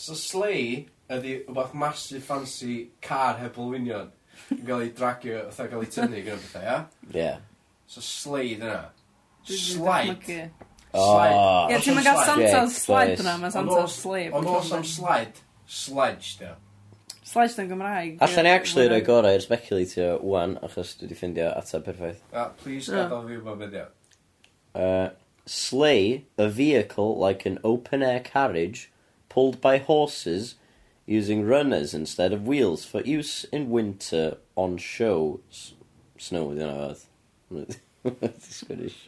So 0.00 0.16
sleigh 0.16 0.88
ydi 1.10 1.36
rhywbeth 1.42 1.74
massive 1.74 2.22
fancy 2.24 2.74
car 3.02 3.38
heb 3.40 3.58
olwynion 3.58 4.10
yn 4.54 4.64
cael 4.66 4.84
ei 4.86 4.90
dragio, 4.96 5.44
fatha 5.50 5.68
cael 5.70 5.84
ei 5.84 5.92
tynnu 5.94 6.24
gyda 6.24 6.38
bethau, 6.40 6.64
ia? 6.64 6.78
Ie. 7.14 7.30
So 7.90 8.02
sleid 8.04 8.64
yna. 8.64 8.80
Slide. 9.50 10.50
Oh. 10.94 11.70
Ie, 11.70 11.78
ti'n 11.82 11.96
mynd 11.96 12.06
gael 12.06 12.24
Santa's 12.26 12.80
slide 12.84 13.20
yna, 13.22 13.36
mae 13.42 13.54
Santa's 13.54 13.94
slide. 14.00 14.32
Ond 14.36 14.50
os 14.50 14.72
am 14.74 14.84
slide, 14.86 15.44
sledge, 15.66 16.36
da. 16.40 16.56
Sledge 17.30 17.62
yn 17.62 17.70
Gymraeg. 17.70 18.16
Allan 18.26 18.46
ni 18.46 18.50
actually 18.50 18.88
rhoi 18.90 19.02
gorau 19.06 19.36
i'r 19.38 19.44
speculatio 19.44 20.12
wan, 20.26 20.56
achos 20.66 20.96
dwi 20.98 21.06
wedi 21.06 21.18
ffindio 21.18 21.50
ateb 21.54 21.86
perffaith. 21.86 22.22
Ah, 22.34 22.48
please 22.62 22.90
gadael 22.90 23.26
fi 23.28 23.38
wybod 23.38 23.60
fideo. 23.64 23.84
Uh, 24.74 25.10
sleigh, 25.46 26.24
a 26.38 26.48
vehicle 26.48 27.16
like 27.18 27.46
an 27.46 27.58
open-air 27.62 28.18
carriage 28.20 28.90
pulled 29.28 29.60
by 29.60 29.78
horses 29.78 30.56
using 31.10 31.44
runners 31.44 31.92
instead 31.92 32.32
of 32.32 32.46
wheels 32.46 32.84
for 32.84 33.00
use 33.00 33.42
in 33.52 33.68
winter 33.68 34.36
on 34.54 34.78
show. 34.78 35.40
S- 35.50 35.74
snow 36.16 36.50
ydi 36.54 36.62
hwnna 36.64 36.96
fath. 37.50 37.80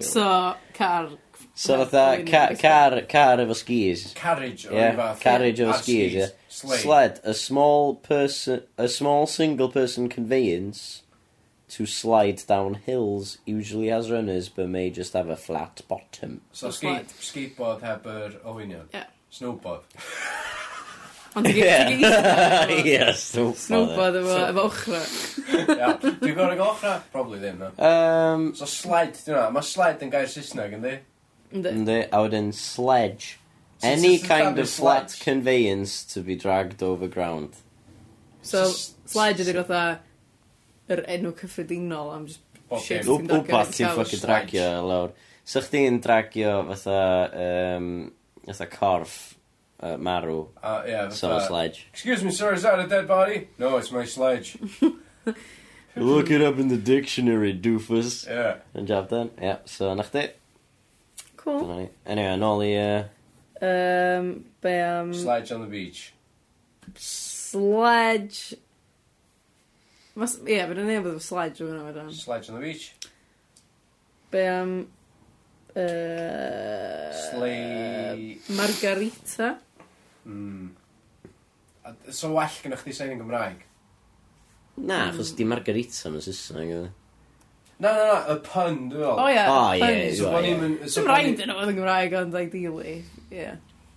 So, 0.00 0.54
car... 0.74 1.08
So 1.54 1.84
fatha, 1.86 2.24
ca 2.26 2.54
car, 2.60 3.00
car 3.08 3.38
efo 3.38 3.54
skis. 3.56 4.12
Carriage 4.14 4.66
o 4.66 4.74
yeah, 4.74 4.96
fath. 4.96 5.20
Carriage 5.20 5.60
efo 5.60 5.76
skis, 5.78 6.12
yeah. 6.12 6.26
Sled. 6.48 6.80
Sled, 6.80 7.20
a 7.24 7.32
small 7.32 7.94
person, 7.94 8.62
a 8.76 8.88
small 8.88 9.26
single 9.26 9.70
person 9.70 10.10
conveyance 10.10 11.02
to 11.68 11.86
slide 11.86 12.42
down 12.46 12.74
hills 12.74 13.38
usually 13.46 13.86
has 13.88 14.10
runners 14.10 14.50
but 14.50 14.68
may 14.68 14.90
just 14.90 15.14
have 15.14 15.30
a 15.30 15.36
flat 15.36 15.80
bottom. 15.88 16.42
So, 16.52 16.68
so 16.68 16.76
skate, 16.76 17.08
skateboard 17.20 17.80
heb 17.80 18.04
yr 18.06 18.26
er, 18.26 18.40
owinion? 18.44 18.90
Yeah. 18.92 19.06
Snowboard. 19.30 19.88
Ond 21.32 21.48
dwi'n 21.48 22.02
gyd 22.02 22.86
Ie, 22.86 22.98
snowboard. 23.16 23.60
Snowboard 23.62 24.18
efo, 24.20 24.36
efo 24.50 24.64
ochra. 24.68 25.00
Dwi'n 26.20 26.36
gorau 26.36 26.56
gael 26.58 26.66
ochra? 26.66 26.96
Probably 27.14 27.40
ddim, 27.40 27.62
no. 27.62 27.70
Um, 27.80 28.50
so 28.58 28.68
sled, 28.68 29.16
dwi'n 29.24 29.38
na. 29.38 29.46
Mae 29.54 29.64
sled 29.64 30.04
yn 30.04 30.12
gair 30.12 30.28
Saesneg, 30.28 30.76
ynddi? 30.76 30.94
Ynddi, 31.56 31.98
a 32.12 32.22
wedyn 32.26 32.52
sledge. 32.56 33.38
Any 33.82 34.18
kind 34.22 34.58
of 34.60 34.68
flat 34.70 35.16
conveyance 35.20 36.04
to 36.12 36.20
be 36.20 36.36
dragged 36.36 36.82
over 36.82 37.08
ground. 37.08 37.56
So, 38.42 38.68
sled 39.08 39.40
ydy'r 39.42 39.62
fatha 39.64 39.82
yr 40.92 41.04
enw 41.16 41.32
cyffredinol 41.38 42.12
am 42.14 42.28
just 42.28 42.42
shit. 42.84 43.06
Wbath 43.08 43.72
ti'n 43.76 43.92
ffucking 43.96 44.24
dragio 44.24 44.70
lawr. 44.86 45.12
So 45.44 45.62
chdi'n 45.64 45.98
dragio 46.04 46.60
fatha, 46.68 46.98
um, 47.78 47.88
fatha 48.46 48.68
corff 48.70 49.31
uh, 49.82 49.96
marw. 49.96 50.48
Uh, 50.62 50.82
yeah, 50.86 51.08
so 51.08 51.38
sledge. 51.40 51.88
Excuse 51.92 52.22
me, 52.22 52.30
sir, 52.30 52.54
is 52.54 52.62
that 52.62 52.78
a 52.78 52.86
dead 52.86 53.08
body? 53.08 53.48
No, 53.58 53.76
it's 53.76 53.90
my 53.90 54.04
sledge. 54.04 54.56
Look 55.96 56.30
it 56.30 56.40
up 56.40 56.58
in 56.58 56.68
the 56.68 56.78
dictionary, 56.78 57.52
doofus. 57.52 58.26
Yeah. 58.26 58.56
Yn 58.74 58.86
job 58.86 59.10
done. 59.10 59.30
Yeah, 59.40 59.58
so 59.66 59.92
na 59.94 60.02
chdi. 60.02 60.30
Cool. 61.36 61.90
Anyway, 62.06 62.36
yn 62.38 62.46
ôl 62.46 62.64
i... 62.64 62.72
Uh... 62.78 63.04
Um, 63.62 64.44
be 64.62 64.70
am... 64.70 65.10
Um... 65.10 65.14
Sledge 65.14 65.52
on 65.52 65.60
the 65.60 65.66
beach. 65.66 66.14
Sledge... 66.96 68.54
Mas, 70.14 70.38
ie, 70.44 70.56
yeah, 70.56 70.66
bydd 70.68 70.80
yn 70.80 70.90
ei 70.92 71.04
bod 71.04 71.20
sledge 71.24 71.60
o 71.64 71.68
hwnna 71.68 72.08
Sledge 72.16 72.50
on 72.52 72.60
the 72.60 72.64
beach. 72.64 72.94
Be 74.32 74.46
am... 74.48 74.74
Um... 74.80 74.82
Uh, 75.72 77.12
Slay... 77.12 78.38
Margarita. 78.48 79.58
Mm. 80.28 80.70
A, 81.84 81.92
so 82.14 82.32
well 82.36 82.58
gyda 82.62 82.78
chdi 82.80 82.94
sain 82.94 83.12
yn 83.14 83.20
Gymraeg? 83.22 83.62
Na, 84.82 84.98
achos 85.10 85.32
di 85.36 85.44
margarita 85.44 86.08
yn 86.10 86.20
Saesneg. 86.24 86.70
Na, 87.82 87.90
na, 87.90 88.04
na, 88.06 88.18
y 88.30 88.36
pun, 88.46 88.76
dwi'n 88.92 89.02
fel. 89.02 89.18
O 89.18 89.26
ie. 89.28 89.42
O, 89.50 89.58
ie, 89.74 89.82
pun. 89.82 90.16
So 90.20 90.30
bo' 90.30 90.42
ni'n... 90.44 90.62
so 90.86 91.00
Dim 91.02 91.08
bo' 91.10 91.16
ni'n- 91.18 91.32
rhaid 91.34 91.42
yn 91.46 91.54
oedd 91.56 91.72
yn 91.72 91.78
Gymraeg, 91.80 92.16
ond 92.20 92.38
ideally, 92.38 92.94
ie. 93.34 93.48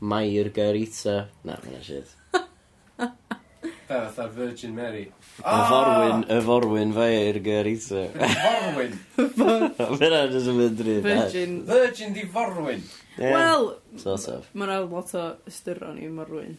Mair 0.02 0.50
Garita. 0.56 1.16
Na, 1.48 1.60
mae'n 1.68 1.86
shit. 1.86 2.16
Be, 3.88 3.94
fatha 3.94 4.28
Virgin 4.28 4.76
Mary. 4.76 5.04
Y 5.38 5.44
ah! 5.44 5.66
forwyn, 5.70 6.24
y 6.26 6.38
forwyn 6.42 6.94
fe 6.96 7.10
i'r 7.28 7.38
gyrito. 7.46 8.06
Forwyn. 8.18 8.96
Fyna 10.00 10.22
jyst 10.32 10.50
yn 10.50 10.56
mynd 10.58 10.80
rhywun. 10.82 11.04
Eh? 11.04 11.20
Virgin. 11.20 11.58
Virgin 11.68 12.16
di 12.16 12.24
forwyn. 12.34 12.82
Ie, 13.20 13.30
Wel, 13.30 13.68
Sort 14.02 14.26
of. 14.34 14.48
mae 14.58 14.66
yna 14.66 14.80
lot 14.90 15.14
o 15.14 15.26
ystyron 15.52 16.00
i 16.02 16.10
morwyn. 16.10 16.56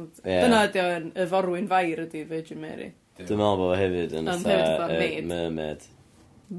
Ond 0.00 0.22
Ie. 0.24 0.38
Dyna 0.40 0.62
ydy 0.70 0.80
o'n 0.86 1.10
y 1.12 1.26
forwyn 1.34 1.68
fair 1.68 2.00
ydy 2.06 2.22
Virgin 2.30 2.62
Mary. 2.64 2.88
Dwi'n 3.20 3.42
meddwl 3.42 3.60
bod 3.60 3.74
o 3.74 3.76
hefyd 3.76 4.16
yn 4.16 4.30
Ond 4.32 4.48
hefyd 4.48 4.80
fatha 4.80 4.94
yy, 4.94 5.02
maid. 5.02 5.28
mermaid. 5.28 5.84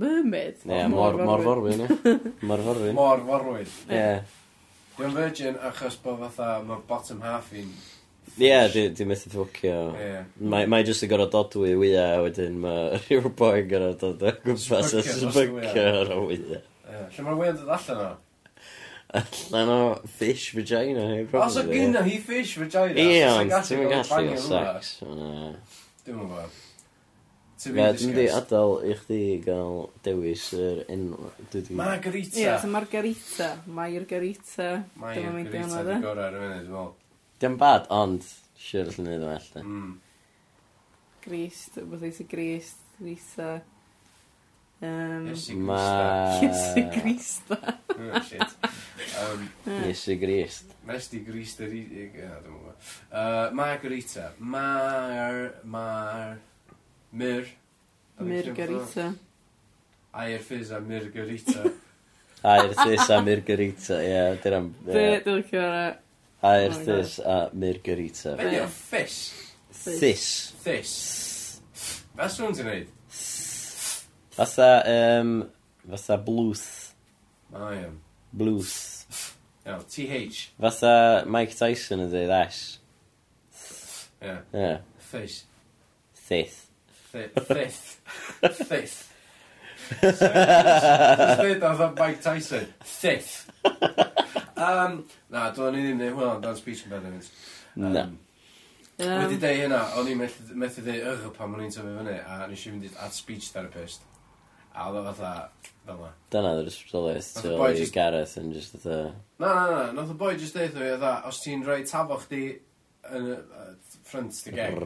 Mermaid. 0.04 0.62
Ie, 0.70 0.84
mor 0.94 1.18
mor 1.18 1.42
forwyn, 1.48 1.82
ie. 1.88 2.14
Mor 2.52 2.62
forwyn. 2.68 2.94
Mor 3.00 3.26
forwyn. 3.26 3.74
Ie. 3.90 4.06
Dwi'n 5.00 5.18
virgin 5.18 5.58
achos 5.66 5.98
bod 6.06 6.22
fatha, 6.28 6.60
mae'r 6.68 6.86
bottom 6.86 7.26
half 7.26 7.50
i'n 7.58 7.74
Ie, 8.40 8.70
di, 8.72 8.90
di 8.96 9.06
methu 9.06 9.30
ffwcio. 9.30 9.78
Ie. 10.00 10.24
Mae, 10.48 10.68
mae 10.72 10.86
jyst 10.88 11.04
yn 11.04 11.12
gorau 11.12 11.28
dodwy 11.32 11.74
wyau, 11.76 12.00
a 12.00 12.22
wedyn 12.24 12.58
mae 12.64 12.96
rhyw 13.04 13.32
boi 13.38 13.58
yn 13.66 13.70
gorau 13.72 13.96
dod 14.00 14.24
o 14.24 14.32
gwmpas 14.46 14.94
a 14.96 15.04
sbycio 15.04 15.88
ar 16.02 16.14
y 16.16 16.20
wyau. 16.22 16.62
Lle 17.12 17.26
mae'r 17.26 17.40
wyau'n 17.42 17.60
dod 17.60 17.74
allan 17.76 18.04
o? 18.06 18.12
Allan 19.22 19.74
o 19.76 19.82
fish 20.18 20.54
vagina. 20.56 21.06
Os 21.44 21.60
o 21.60 21.66
gynna 21.68 22.06
hi 22.08 22.18
fish 22.24 22.56
vagina. 22.62 22.96
Ie, 22.96 23.22
ond 23.28 23.56
ti'n 23.68 23.84
mynd 23.84 23.96
gallu 23.98 24.36
o 24.38 24.42
sex. 24.46 24.94
Dwi'n 25.04 26.16
mynd 26.16 26.32
gwybod. 26.32 26.60
Ie, 27.62 27.90
dwi'n 28.00 28.16
di 28.16 28.26
adael 28.34 28.78
i 28.88 28.96
chdi 28.98 29.22
gael 29.44 29.84
dewis 30.08 30.48
yr 30.56 30.82
enw. 30.88 31.20
Margarita. 31.78 32.40
Ie, 32.40 32.56
so 32.64 32.72
Margarita. 32.72 33.52
Margarita. 33.68 34.72
Dwi'n 34.96 35.36
mynd 35.36 35.52
gwybod. 35.52 35.76
Margarita, 35.76 35.84
dwi'n 35.84 36.04
gwybod 36.08 36.26
ar 36.30 36.40
y 36.40 36.44
munud, 36.48 36.66
dwi'n 36.72 36.98
Dim 37.42 37.58
bad, 37.58 37.88
ond 37.90 38.22
siwr 38.62 38.92
allan 38.92 39.08
ni 39.08 39.18
ddim 39.18 39.30
well, 39.32 39.52
de. 39.54 39.62
Mm. 39.66 39.94
Grist, 41.26 41.78
wbeth 41.82 42.04
eisiau 42.10 42.28
grist, 42.30 42.84
Lisa. 43.02 43.54
Um, 44.82 45.28
Iesu 45.30 45.56
Ma... 45.62 45.80
Iesu 46.42 46.84
Grista. 46.96 47.58
oh, 47.94 48.22
shit. 48.26 48.70
Um, 49.22 49.48
Iesu 49.88 50.16
Grist. 50.22 50.74
Nes 50.90 51.10
di 51.12 51.22
Grist 51.26 51.62
yr 51.62 51.74
unig... 51.78 52.16
Ah, 52.26 52.38
dwi'n 52.42 52.56
gwybod. 52.56 52.88
Uh, 53.10 53.44
Margarita. 53.58 54.32
Mar... 54.40 55.52
Mar... 55.66 56.40
Myr. 57.12 57.52
Myrgarita. 58.22 59.12
Air 60.14 60.46
Fizz 60.46 60.72
a 60.72 60.82
Myrgarita. 60.82 61.74
Air 62.54 62.74
Fizz 62.82 63.10
a 63.14 63.22
Myrgarita, 63.26 64.02
ie. 64.02 64.24
Dwi'n... 64.42 64.72
Dwi'n 64.90 65.42
licio 65.42 65.68
Aur 66.42 66.72
oh 66.72 66.74
thys 66.74 67.20
a 67.20 67.52
Murgarita. 67.54 68.36
Be 68.38 68.50
di 68.50 68.60
o? 68.60 68.66
Ffis? 68.66 69.18
Thys. 69.72 70.24
Thys. 70.64 70.94
Beth 72.18 72.34
swn 72.34 72.56
ti'n 72.58 72.66
neud? 72.66 72.88
Fatha, 74.34 74.70
um, 74.90 75.36
fatha 75.86 76.18
blwth. 76.26 76.66
O, 77.54 77.68
iawn. 77.70 78.00
Blwth. 78.34 78.80
Iawn, 79.68 79.86
TH. 79.86 80.42
Fatha 80.58 80.96
Mike 81.30 81.54
Tyson 81.60 82.08
yn 82.08 82.10
dweud 82.10 82.34
S. 82.40 82.64
Ie. 84.26 84.36
Ie. 84.58 84.74
Thys. 85.12 85.38
Thith. 86.26 86.60
Thith. 87.12 87.86
Thith. 88.66 89.11
Dwi'n 90.00 91.38
dweud 91.40 91.66
oedd 91.68 91.86
o'n 91.86 91.96
Mike 92.00 92.22
Tyson. 92.24 92.68
Thith. 92.88 93.32
Um, 94.62 95.02
na, 95.34 95.50
dwi'n 95.56 95.76
ni 95.76 95.86
ddim 95.86 96.02
neud 96.02 96.18
hwnna, 96.18 96.36
dan 96.44 96.60
speech 96.60 96.86
impediment. 96.88 97.32
Um, 97.76 97.88
na. 97.88 98.06
Um, 98.06 98.20
um 99.02 99.24
Wedi 99.24 99.40
dweud 99.42 99.64
hynna, 99.66 99.82
o'n 100.00 100.12
i'n 100.12 100.22
methu 100.22 100.86
dweud 100.86 101.10
ych 101.12 101.28
pan 101.38 101.58
o'n 101.58 101.66
i'n 101.66 101.74
tyfu 101.74 101.96
fyny, 101.98 102.18
a 102.22 102.40
nes 102.48 102.66
i 102.66 102.74
fynd 102.74 103.04
at 103.06 103.18
speech 103.18 103.52
therapist. 103.56 104.08
A 104.72 104.88
oedd 104.88 105.02
o 105.02 105.06
fatha, 105.12 105.50
fel 105.86 105.98
ma. 106.00 106.12
Dyna 106.32 106.54
ddod 106.56 106.70
ysbrydoliaeth 106.72 107.32
tu 107.42 107.56
ôl 107.58 107.82
i 107.82 107.88
Gareth 107.92 108.38
yn 108.40 108.54
just 108.56 108.78
fatha... 108.78 109.00
Na, 109.42 109.50
na, 109.52 109.66
na, 109.72 109.82
nath 109.98 110.14
o 110.14 110.20
boi 110.20 110.38
just 110.40 110.56
dweud 110.56 110.78
o 110.78 110.86
i 110.86 110.94
fatha, 110.94 111.16
os 111.28 111.42
ti'n 111.44 111.66
rhoi 111.68 111.82
tafo 111.90 112.22
chdi 112.24 112.46
yn 113.12 113.34
y 113.34 113.36
ffrant 114.06 114.44
dy 114.46 114.56
geg. 114.56 114.80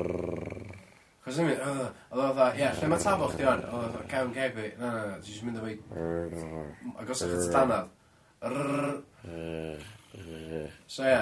Cos 1.25 1.39
ddim 1.39 1.47
yn, 1.49 1.61
oedd 1.65 2.19
oedd 2.21 2.37
oedd, 2.37 2.57
ie, 2.59 2.67
lle 2.77 2.87
mae 2.91 3.01
tafo 3.01 3.27
chdi 3.31 3.45
on, 3.49 3.63
oedd 3.73 3.95
oedd 3.97 4.09
cawn 4.11 4.33
ceg 4.35 4.51
fi, 4.53 4.65
na, 4.77 4.89
na, 4.93 5.05
na, 5.09 5.15
ti 5.25 5.31
eisiau 5.33 5.47
mynd 5.47 5.57
o 5.57 5.63
fi, 5.65 5.73
ac 7.01 7.13
os 7.15 7.23
oedd 7.25 7.47
danad, 7.55 7.87
So 10.87 11.07
ie, 11.09 11.17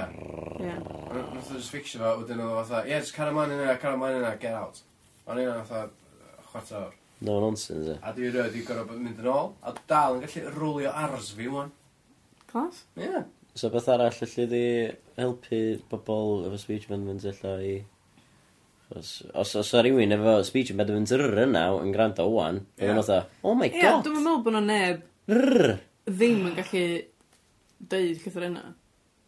nath 0.68 1.48
o'n 1.48 1.56
just 1.56 1.72
fixio 1.72 2.02
fo, 2.02 2.10
wedyn 2.20 2.44
oedd 2.44 2.58
oedd, 2.58 2.90
ie, 2.90 2.98
just 2.98 3.16
cara 3.16 3.32
mlaen 3.32 3.56
yna, 3.56 3.78
cara 3.82 3.96
mlaen 4.02 4.20
yna, 4.20 4.34
get 4.42 4.58
out. 4.60 4.84
O'n 5.24 5.40
i'n 5.40 5.54
oedd 5.54 5.72
chwarta 6.52 6.82
o'r. 6.82 7.00
No 7.24 7.38
nonsense, 7.40 7.96
e. 7.96 7.98
A 8.04 8.12
dwi 8.18 8.34
rhaid 8.34 8.60
i 8.60 8.66
gorfod 8.68 9.00
mynd 9.00 9.24
yn 9.24 9.32
ôl, 9.32 9.54
a 9.64 9.72
dal 9.88 10.20
yn 10.20 10.26
gallu 10.26 10.52
rwlio 10.58 10.92
ars 11.06 11.32
fi, 11.38 11.48
wan. 11.56 11.72
Clas? 12.52 12.84
Ie. 13.00 13.24
So 13.56 13.72
beth 13.72 13.88
arall, 13.94 14.20
allai 14.28 14.46
di 14.52 14.66
helpu 15.16 15.64
bobl 15.90 16.50
efo 16.50 16.60
speech 16.60 16.90
amendments 16.92 17.26
allan 17.32 17.64
i 17.64 17.76
Os, 18.94 19.24
os, 19.34 19.56
os 19.58 19.74
o 19.74 19.82
rywun 19.82 20.14
efo 20.14 20.36
speech 20.46 20.70
impediment 20.74 21.10
rr 21.16 21.40
yna 21.48 21.64
yn 21.82 21.94
gwrando 21.96 22.28
o'n, 22.30 22.60
yeah. 22.78 22.94
oedd 22.94 23.10
o'n 23.10 23.26
oh 23.42 23.56
my 23.58 23.72
god. 23.72 23.80
Ie, 23.80 23.82
yeah, 23.88 24.00
dwi'n 24.06 24.20
meddwl 24.20 24.44
bod 24.46 24.54
nhw'n 24.54 24.70
neb 24.70 25.34
rr. 25.34 25.74
ddim 26.06 26.48
yn 26.52 26.58
gallu 26.60 26.84
deud 27.90 28.20
cythyr 28.22 28.48
yna. 28.52 28.64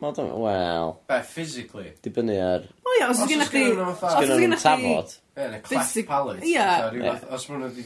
Wel, 0.04 0.14
dwi'n 0.14 0.32
wel... 0.44 0.94
Be, 1.10 1.20
physically? 1.32 1.88
Dibynnu 2.06 2.36
ar... 2.44 2.66
O 2.86 2.96
ia, 3.00 3.10
os 3.10 3.24
ydych 3.26 3.52
chi... 3.54 3.64
Os 3.74 4.16
ydych 4.20 4.42
chi'n 4.44 4.56
tafod. 4.60 5.14
Ie, 5.16 5.46
yn 5.48 5.58
y 5.58 5.62
cleft 5.66 6.00
palate. 6.10 6.50
Ie. 6.52 7.14
Os 7.34 7.48
maen 7.50 7.64
nhw 7.64 7.70
wedi 7.72 7.86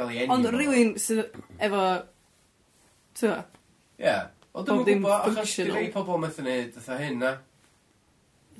gael 0.00 0.14
ei 0.14 0.22
enw. 0.24 0.34
Ond 0.34 0.48
rhywun 0.50 0.94
sydd 1.04 1.20
efo... 1.68 1.82
Twa? 3.20 3.36
Ie. 4.02 4.16
Ond 4.54 4.70
dwi'n 4.70 4.86
gwybod, 4.88 5.28
achos 5.30 5.54
dwi'n 5.60 5.76
rei 5.76 5.90
pobl 5.94 6.18
methu 6.24 6.46
neud 6.46 6.74
dwi'n 6.78 7.02
hyn 7.04 7.20
na. 7.22 7.34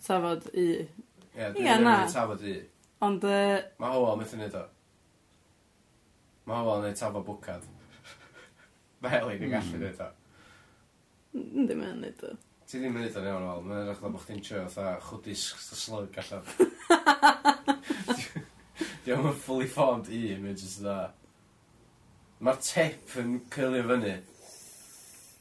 Tafod 0.05 0.46
i 0.52 0.68
Ie, 1.35 1.51
dwi'n 1.51 1.82
rili 1.82 2.11
tafod 2.12 2.43
i. 2.47 2.55
Ond... 3.03 3.24
Uh... 3.26 3.59
Mae 3.82 3.91
Howell 3.91 4.18
methu 4.20 4.39
neud 4.39 4.55
o. 4.55 4.64
Mae 6.47 6.61
Howell 6.61 6.85
yn 6.85 6.85
neud 6.93 7.01
tafod 7.01 7.24
bwcad. 7.26 7.64
Mae 9.03 9.18
Elin 9.18 9.43
yn 9.43 9.55
gallu 9.57 9.74
hmm. 9.74 9.82
neud 9.82 10.05
o. 10.05 10.09
Ddim 11.35 11.82
yn 11.89 11.99
neud 12.05 12.22
o. 12.28 12.30
Ti 12.70 12.78
ddim 12.78 12.95
yn 12.95 13.03
neud 13.03 13.18
o'n 13.18 13.26
iawn, 13.32 13.49
Howell. 13.49 13.66
Mae'n 13.66 13.91
rhaid 13.91 14.05
bod 14.05 14.22
chdi'n 14.22 14.45
trio 14.47 14.62
fatha 14.70 14.95
chwdys 15.09 15.43
slug 15.80 16.20
allan. 16.22 16.47
Diolch 19.05 19.28
yn 19.32 19.37
fully 19.43 19.66
formed 19.68 20.09
i, 20.14 20.22
mae'n 20.39 20.57
just 20.62 20.80
dda. 20.85 20.99
Mae'r 22.47 22.62
tip 22.62 23.18
yn 23.20 23.41
cylio 23.53 23.82
fyny. 23.91 24.14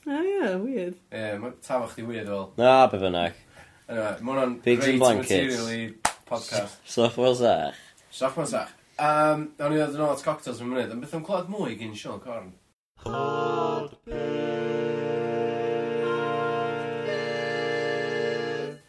O 0.03 0.17
ie, 0.17 0.33
yeah, 0.33 0.57
weird. 0.57 0.97
Ie, 1.13 1.21
yeah, 1.21 1.37
mae 1.39 1.53
tafod 1.63 1.93
chdi 1.93 2.09
weird 2.09 2.33
fel. 2.33 2.49
Na, 2.57 2.73
be 2.89 2.97
bynnag. 3.05 3.37
Anyway, 3.89 4.13
mae 4.23 4.33
hwnna'n 4.33 4.53
Pigs 4.63 4.85
and 4.85 4.93
great 4.93 4.99
blankets. 5.01 5.29
material 5.29 5.67
i 5.73 6.21
podcast. 6.29 6.77
Soch 6.95 7.15
fel 7.17 7.35
sach. 7.35 7.81
Soch 8.13 8.37
ma'n 8.39 8.47
sach. 8.53 8.71
Um, 9.03 9.47
Nawn 9.59 9.73
ni 9.73 9.79
ddod 9.81 9.97
yn 9.97 10.05
ôl 10.05 10.13
at 10.15 10.23
cocktails 10.25 10.61
yn 10.63 10.69
mynd. 10.71 10.93
Yn 10.95 11.01
beth 11.03 11.15
am 11.17 11.25
clywed 11.27 11.49
mwy 11.51 11.75
gyn 11.79 11.95
Sean 11.97 12.21
Corn. 12.23 12.51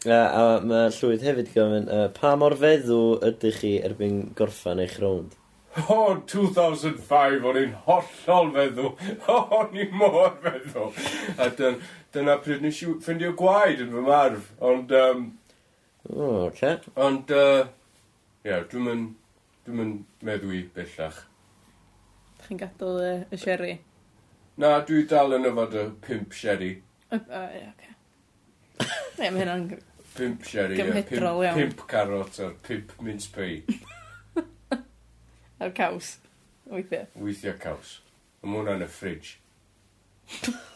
A, 0.05 0.17
a 0.37 0.41
mae 0.61 0.91
llwyd 0.93 1.23
hefyd 1.25 1.47
gofyn, 1.55 1.87
uh, 1.89 2.05
pa 2.13 2.35
mor 2.37 2.53
feddw 2.59 2.99
ydych 3.25 3.57
chi 3.63 3.71
erbyn 3.87 4.19
gorffan 4.37 4.81
eich 4.83 4.99
rownd? 5.01 5.33
O, 5.89 6.13
2005, 6.31 7.41
o'n 7.49 7.57
i'n 7.63 7.73
hollol 7.87 8.51
feddw. 8.55 8.91
O'n 9.57 9.73
i'n 9.81 9.97
mor 9.97 10.29
feddw. 10.43 10.85
A 11.41 11.49
dyn, 11.57 11.81
dyna 12.15 12.37
pryd 12.43 12.63
nes 12.63 12.81
i 12.83 12.91
ffindio 13.03 13.33
gwaed 13.39 13.81
yn 13.83 13.91
fy 13.91 14.03
marf, 14.05 14.51
ond... 14.63 14.91
Um, 14.95 15.25
o, 16.05 16.13
oh, 16.15 16.37
okay. 16.47 16.77
Ond, 17.01 17.31
uh, 17.35 17.65
ie, 18.45 18.51
yeah, 18.51 18.61
dwi'n 18.71 18.85
mynd, 18.87 19.09
dwi'n 19.65 19.79
mynd 19.81 20.27
meddwi 20.27 20.61
bellach. 20.75 21.23
Dach 22.37 22.47
chi'n 22.47 22.61
gadael 22.61 23.01
y, 23.03 23.11
y 23.33 23.39
sherry? 23.41 23.73
Na, 24.61 24.77
dwi 24.87 25.03
dal 25.11 25.35
yn 25.35 25.49
yfod 25.49 25.75
y 25.75 25.85
pimp 26.05 26.35
sherry. 26.37 26.71
O, 27.09 27.19
oh, 27.19 27.47
ie, 27.49 27.65
oce. 27.73 27.91
Ie, 29.19 29.27
mae 29.27 29.41
hynna'n... 29.41 29.65
Pimp 30.15 30.45
sherry, 30.47 30.77
ie. 30.77 30.85
Pimp, 31.09 31.17
iawn. 31.19 31.57
pimp 31.57 31.81
carrot 31.91 32.39
a'r 32.45 32.53
pimp 32.63 32.93
mince 33.03 33.27
pie. 33.35 33.81
a'r 35.59 35.75
caws, 35.75 36.13
weithiau. 36.71 37.09
Weithiau 37.19 37.57
caws. 37.59 37.97
Mae 38.45 38.61
hwnna'n 38.61 38.85
y 38.85 38.89
ffridge. 38.93 39.35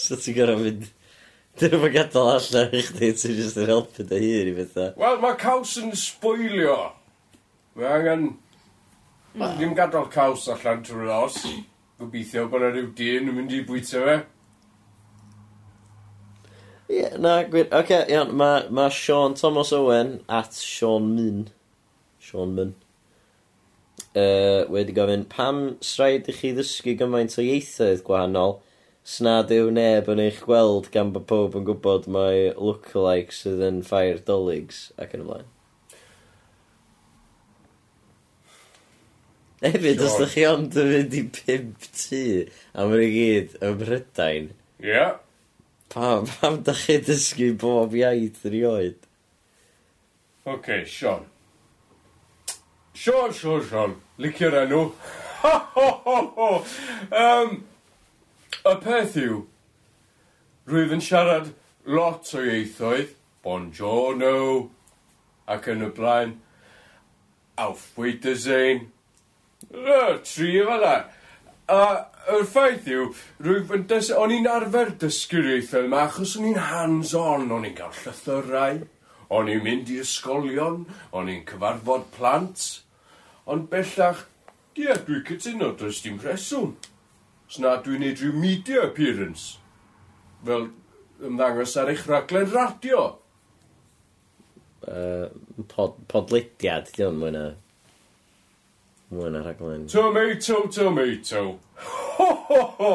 So 0.00 0.16
ti'n 0.16 0.36
gorau 0.38 0.60
mynd... 0.62 0.88
Dyn 1.60 1.74
nhw'n 1.74 1.92
gadael 1.92 2.28
allan 2.32 2.76
i 2.78 2.80
chdi, 2.86 3.10
ti'n 3.20 3.34
just 3.36 3.58
yn 3.60 3.68
helpu 3.68 4.06
dy 4.08 4.20
hun 4.22 4.48
i 4.48 4.54
bethau. 4.56 4.92
Wel, 5.00 5.18
mae 5.20 5.36
caws 5.40 5.74
yn 5.82 5.92
sbwylio. 5.98 6.76
Mae 7.76 7.90
angen... 7.98 8.28
Mm. 9.34 9.42
Ddim 9.58 9.74
gadael 9.76 10.08
caws 10.14 10.46
allan 10.54 10.80
trwy'r 10.86 11.10
os. 11.18 11.40
Gobeithio 12.00 12.46
bod 12.48 12.64
yna 12.64 12.70
rhyw 12.72 12.92
dyn 12.96 13.28
yn 13.28 13.36
mynd 13.36 13.52
i 13.52 13.60
bwyta 13.66 14.04
fe. 14.06 14.14
Ie, 16.88 16.96
yeah, 16.96 17.18
na, 17.20 17.36
gwir. 17.50 17.68
Oce, 17.68 17.82
okay, 17.82 18.00
iawn, 18.14 18.32
mae 18.40 18.64
ma 18.74 18.88
Sean 18.94 19.36
Thomas 19.38 19.74
Owen 19.76 20.16
at 20.32 20.56
Sean 20.56 21.12
Mun. 21.12 21.44
Sean 22.24 22.56
Mun. 22.56 22.72
Uh, 24.16 24.64
wedi 24.72 24.96
gofyn, 24.96 25.28
pam 25.30 25.62
sraid 25.84 26.26
i 26.30 26.34
chi 26.34 26.54
ddysgu 26.56 26.96
gymaint 26.98 27.36
o 27.38 27.44
ieithoedd 27.44 28.02
gwahanol 28.06 28.56
Snad 29.10 29.50
yw 29.50 29.72
neb 29.74 30.06
yn 30.12 30.20
eich 30.22 30.42
gweld 30.46 30.90
gan 30.94 31.08
bod 31.14 31.24
pob 31.30 31.56
yn 31.58 31.64
gwybod 31.66 32.04
mae 32.14 32.50
lookalikes 32.54 33.40
sydd 33.42 33.62
yn 33.66 33.80
ffair 33.86 34.20
doligs 34.28 34.84
ac 35.02 35.16
yn 35.16 35.24
y 35.24 35.26
blaen. 35.26 35.48
Hefyd, 39.64 40.00
os 40.06 40.14
ydych 40.16 40.36
chi 40.36 40.44
ond 40.48 40.76
yn 40.78 40.92
mynd 40.92 41.16
i 41.18 41.22
pimp 41.36 41.88
tŷ, 41.90 42.20
a 42.72 42.86
mae'n 42.86 43.02
i 43.02 43.08
gyd 43.16 43.56
ym 43.66 43.74
Mhrydain. 43.80 44.46
Ie. 44.78 44.86
Yeah. 44.92 45.18
Pam, 45.90 46.30
pam 46.30 46.60
da 46.68 46.76
chi 46.78 47.00
dysgu 47.02 47.50
bob 47.58 47.96
iaith 47.98 48.46
yn 48.46 48.56
oed? 48.70 49.02
Oce, 50.46 50.54
okay, 50.54 50.84
Sean. 50.86 51.26
Sean, 52.94 53.34
Sean, 53.34 53.66
Sean. 53.66 53.98
Licio'r 54.22 54.62
enw. 54.62 54.84
Ho, 55.42 55.52
ho, 55.74 55.90
ho, 56.04 56.16
ho. 56.36 56.48
Um, 57.16 57.54
Y 58.60 58.72
peth 58.76 59.14
yw, 59.16 59.36
rwyf 60.68 60.90
yn 60.92 61.00
siarad 61.00 61.46
lot 61.88 62.28
o 62.36 62.42
ieithoedd, 62.44 63.14
bonjourno, 63.40 64.32
ac 65.48 65.70
yn 65.72 65.86
y 65.86 65.88
blaen, 65.96 66.34
auf 67.56 67.86
Wiedersehen, 67.96 68.82
y 69.64 70.02
tri 70.28 70.50
fel 70.66 70.84
la. 70.84 70.92
A 71.72 71.80
y 72.36 72.42
ffaith 72.50 72.90
yw, 72.92 73.08
rwyf 73.46 73.72
yn 73.78 73.88
dys... 73.88 74.12
O'n 74.12 74.36
i'n 74.36 74.50
arfer 74.52 74.92
dysgu'r 75.06 75.54
ieithoedd 75.54 75.88
yma, 75.88 76.04
achos 76.10 76.36
o'n 76.36 76.52
i'n 76.52 76.60
hands-on, 76.68 77.48
o'n 77.56 77.64
i'n 77.70 77.80
cael 77.80 77.96
llythyrau, 78.02 78.84
o'n 79.32 79.52
i'n 79.56 79.64
mynd 79.64 79.94
i 79.96 80.02
ysgolion, 80.04 80.84
o'n 81.16 81.32
i'n 81.32 81.46
cyfarfod 81.48 82.10
plant, 82.12 82.68
ond 83.48 83.72
bellach, 83.72 84.26
ie, 84.76 84.92
dwi'n 84.92 85.24
cytuno, 85.32 85.72
does 85.80 86.04
dim 86.04 86.20
rheswm 86.20 86.76
os 87.50 87.58
na 87.58 87.74
dwi'n 87.82 88.04
neud 88.04 88.20
rhyw 88.22 88.36
media 88.38 88.84
appearance, 88.86 89.58
fel 90.46 90.68
ymddangos 91.26 91.74
ar 91.80 91.90
eich 91.90 92.04
raglen 92.06 92.46
radio. 92.54 93.00
Uh, 94.86 95.26
pod, 95.72 95.96
podlediad, 96.12 96.92
di 96.94 97.02
o'n 97.04 97.18
mwy 97.18 97.32
na... 97.34 97.42
Mwy 99.10 99.32
na 99.34 99.42
raglen... 99.42 99.88
Tomato, 99.90 100.60
tomato. 100.70 101.42
Ho, 102.20 102.28
ho, 102.46 102.60
ho! 102.78 102.92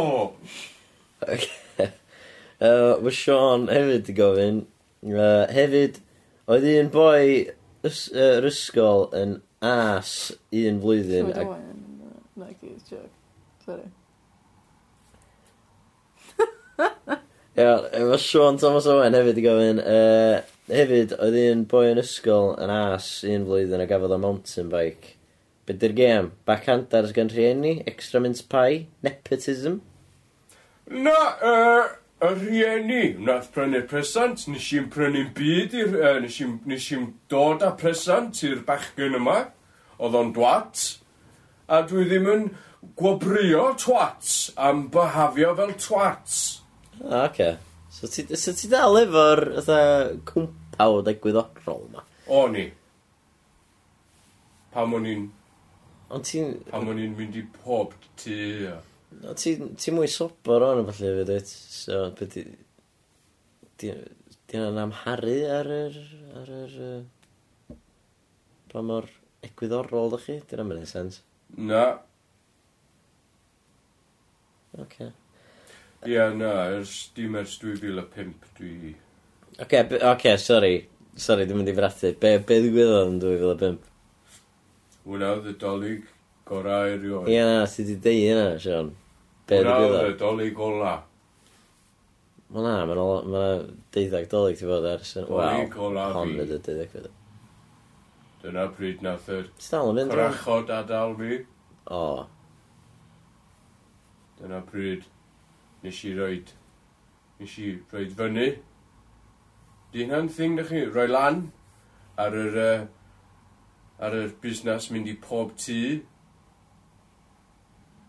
Okay. 1.25 1.89
Uh, 2.55 2.95
Mae 3.03 3.11
Sean 3.11 3.67
hefyd 3.67 4.13
i 4.13 4.15
gofyn. 4.15 4.63
Uh, 5.03 5.43
hefyd, 5.51 5.99
oedd 6.47 6.69
un 6.71 6.93
boi 6.95 7.51
ys, 7.83 8.05
uh, 8.15 8.39
ysgol 8.47 9.09
yn 9.19 9.35
as 9.59 10.31
un 10.55 10.79
flwyddyn. 10.79 11.35
Ac... 11.35 11.51
Sorry. 13.67 13.91
Iawn, 17.57 17.85
efo 17.95 18.17
Sean 18.19 18.57
Thomas 18.59 18.87
Owen 18.91 19.15
hefyd 19.15 19.39
i 19.39 19.43
gofyn, 19.45 19.81
uh, 19.81 20.39
hefyd, 20.71 21.13
oedd 21.23 21.37
un 21.39 21.65
boi 21.71 21.85
yn 21.93 22.01
ysgol 22.01 22.53
yn 22.61 22.73
as 22.73 23.09
un 23.29 23.45
flwyddyn 23.47 23.83
a 23.83 23.87
gafodd 23.89 24.15
o 24.15 24.21
mountain 24.21 24.71
bike. 24.71 25.15
Be 25.65 25.73
di'r 25.81 25.95
gem? 25.97 26.31
Backhandars 26.47 27.13
gan 27.15 27.31
rhieni? 27.31 27.77
Extra 27.89 28.19
mince 28.21 28.43
pie? 28.45 28.85
Nepotism? 29.05 29.79
Na, 30.91 31.15
uh, 31.41 31.87
y 32.21 32.33
rhieni, 32.35 33.05
nath 33.25 33.47
prynu 33.55 33.81
presant, 33.89 34.45
nes 34.51 34.67
i'n 34.75 34.91
prynu'n 34.93 35.31
byd 35.37 35.73
i'r, 35.79 35.95
uh, 36.01 36.19
nes 36.21 36.37
i'n 36.43 36.59
nes 36.69 36.91
i'n 36.93 37.07
dod 37.31 37.65
â 37.65 37.71
presant 37.79 38.43
i'r 38.45 38.61
bachgen 38.67 39.17
yma, 39.17 39.39
oedd 39.97 40.19
o'n 40.19 40.35
dwat, 40.35 40.83
a 41.71 41.81
dwi 41.87 42.05
ddim 42.11 42.29
yn 42.29 42.45
gwobrio 42.99 43.71
twats 43.81 44.51
am 44.61 44.85
byhafio 44.93 45.55
fel 45.57 45.73
twats. 45.81 46.37
Ah, 47.03 47.25
o, 47.25 47.25
oce. 47.25 47.49
So 47.91 48.07
ti, 48.07 48.25
so 48.35 48.53
ti 48.55 48.67
dal 48.71 48.97
efo'r 48.99 49.41
fatha 49.59 49.79
cwmpawd 50.27 51.09
egwyddorol 51.11 51.85
yma? 51.89 52.03
O, 52.27 52.45
ni. 52.51 52.65
Pam 54.73 54.95
o'n 54.97 55.07
i'n... 55.07 55.25
Ond 56.15 56.27
ti'n... 56.27 56.53
Pam 56.71 56.91
o'n 56.91 57.01
i'n 57.01 57.15
mynd 57.17 57.37
i 57.39 57.43
pob 57.59 57.95
tu... 58.19 58.35
No, 59.21 59.35
ti'n 59.39 59.75
ti 59.79 59.93
mwy 59.95 60.09
sobor 60.11 60.65
o'n 60.67 60.83
falle 60.89 61.13
fyd, 61.19 61.33
wyt? 61.35 61.51
so 61.81 62.01
beth 62.17 62.35
di... 62.35 62.45
Di 63.79 63.91
yna'n 64.59 64.81
amharu 64.85 65.37
ar 65.55 65.71
yr... 65.81 65.99
Ar 66.41 66.55
yr 66.61 66.79
uh, 66.89 67.77
pa 68.71 68.83
mor 68.83 69.07
egwyddorol 69.47 70.11
ydych 70.11 70.27
chi? 70.27 70.39
Di 70.43 70.57
yna'n 70.57 70.71
mynd 70.73 70.89
sens? 70.91 71.21
Na. 71.55 71.85
Oce. 74.75 74.81
Okay. 74.83 75.13
Ie, 76.05 76.19
na, 76.37 76.51
ers, 76.75 76.93
dim 77.15 77.35
ers 77.39 77.55
2005 77.61 78.51
dwi... 78.59 78.93
Oce, 79.55 79.63
okay, 79.63 79.99
okay, 80.11 80.35
sori. 80.41 80.75
Sori, 81.17 81.47
dwi'n 81.47 81.61
mynd 81.61 81.71
i 81.71 81.75
frathu. 81.77 82.11
Be, 82.21 82.35
be 82.45 82.59
ddigwyddodd 82.61 83.13
yn 83.13 83.17
2005? 83.23 83.89
Hwna 85.05 85.31
oedd 85.37 85.49
y 85.49 85.55
dolyg 85.61 86.05
gorau 86.49 86.93
erioed. 86.93 87.31
Ie, 87.31 87.41
na, 87.47 87.65
ti 87.71 87.87
di 87.87 87.95
deud 88.03 88.29
yna, 88.35 88.45
Sean. 88.61 88.91
Be 89.49 89.61
Hwna 89.63 89.77
oedd 89.87 90.11
y 90.11 90.17
dolyg 90.21 90.61
ola. 90.67 90.93
Wel 92.53 92.67
na, 92.67 92.75
mae'n 92.85 93.01
ma, 93.01 93.07
ma 93.33 93.43
deuddag 93.95 94.29
dolyg 94.29 94.59
ti 94.59 94.69
fod 94.69 94.85
ers... 94.91 95.15
Dolyg 95.17 95.79
ola 95.87 96.09
hon 96.13 96.35
fi. 96.35 96.45
ydy 96.45 96.61
deuddag 96.69 96.93
fydd. 96.93 97.09
Dyna 98.45 98.69
pryd 98.77 99.01
nath 99.01 99.31
yr 99.33 99.47
Ti'n 99.57 99.71
dal 99.73 99.89
yn 99.89 99.97
mynd? 99.97 100.13
Rwan? 100.13 100.37
gwrachod 100.37 100.71
adal 100.75 101.17
fi. 101.17 101.41
O, 101.89 102.05
Dyna 104.37 104.59
pryd 104.69 105.07
nes 105.85 105.99
i 106.05 106.13
roed, 106.17 106.53
nes 107.39 107.57
i 107.61 107.75
roed 107.93 108.15
fyny. 108.17 108.47
Di 109.93 110.03
hynna'n 110.03 110.31
thing 110.33 110.57
da 110.57 110.65
chi, 110.65 110.81
roi 110.89 111.07
lan 111.07 111.45
ar 112.19 112.33
yr, 112.35 112.57
uh, 112.63 112.87
ar 114.01 114.17
yr 114.17 114.33
busnes 114.41 114.89
mynd 114.91 115.11
i 115.11 115.15
pob 115.21 115.53
tŷ. 115.61 115.77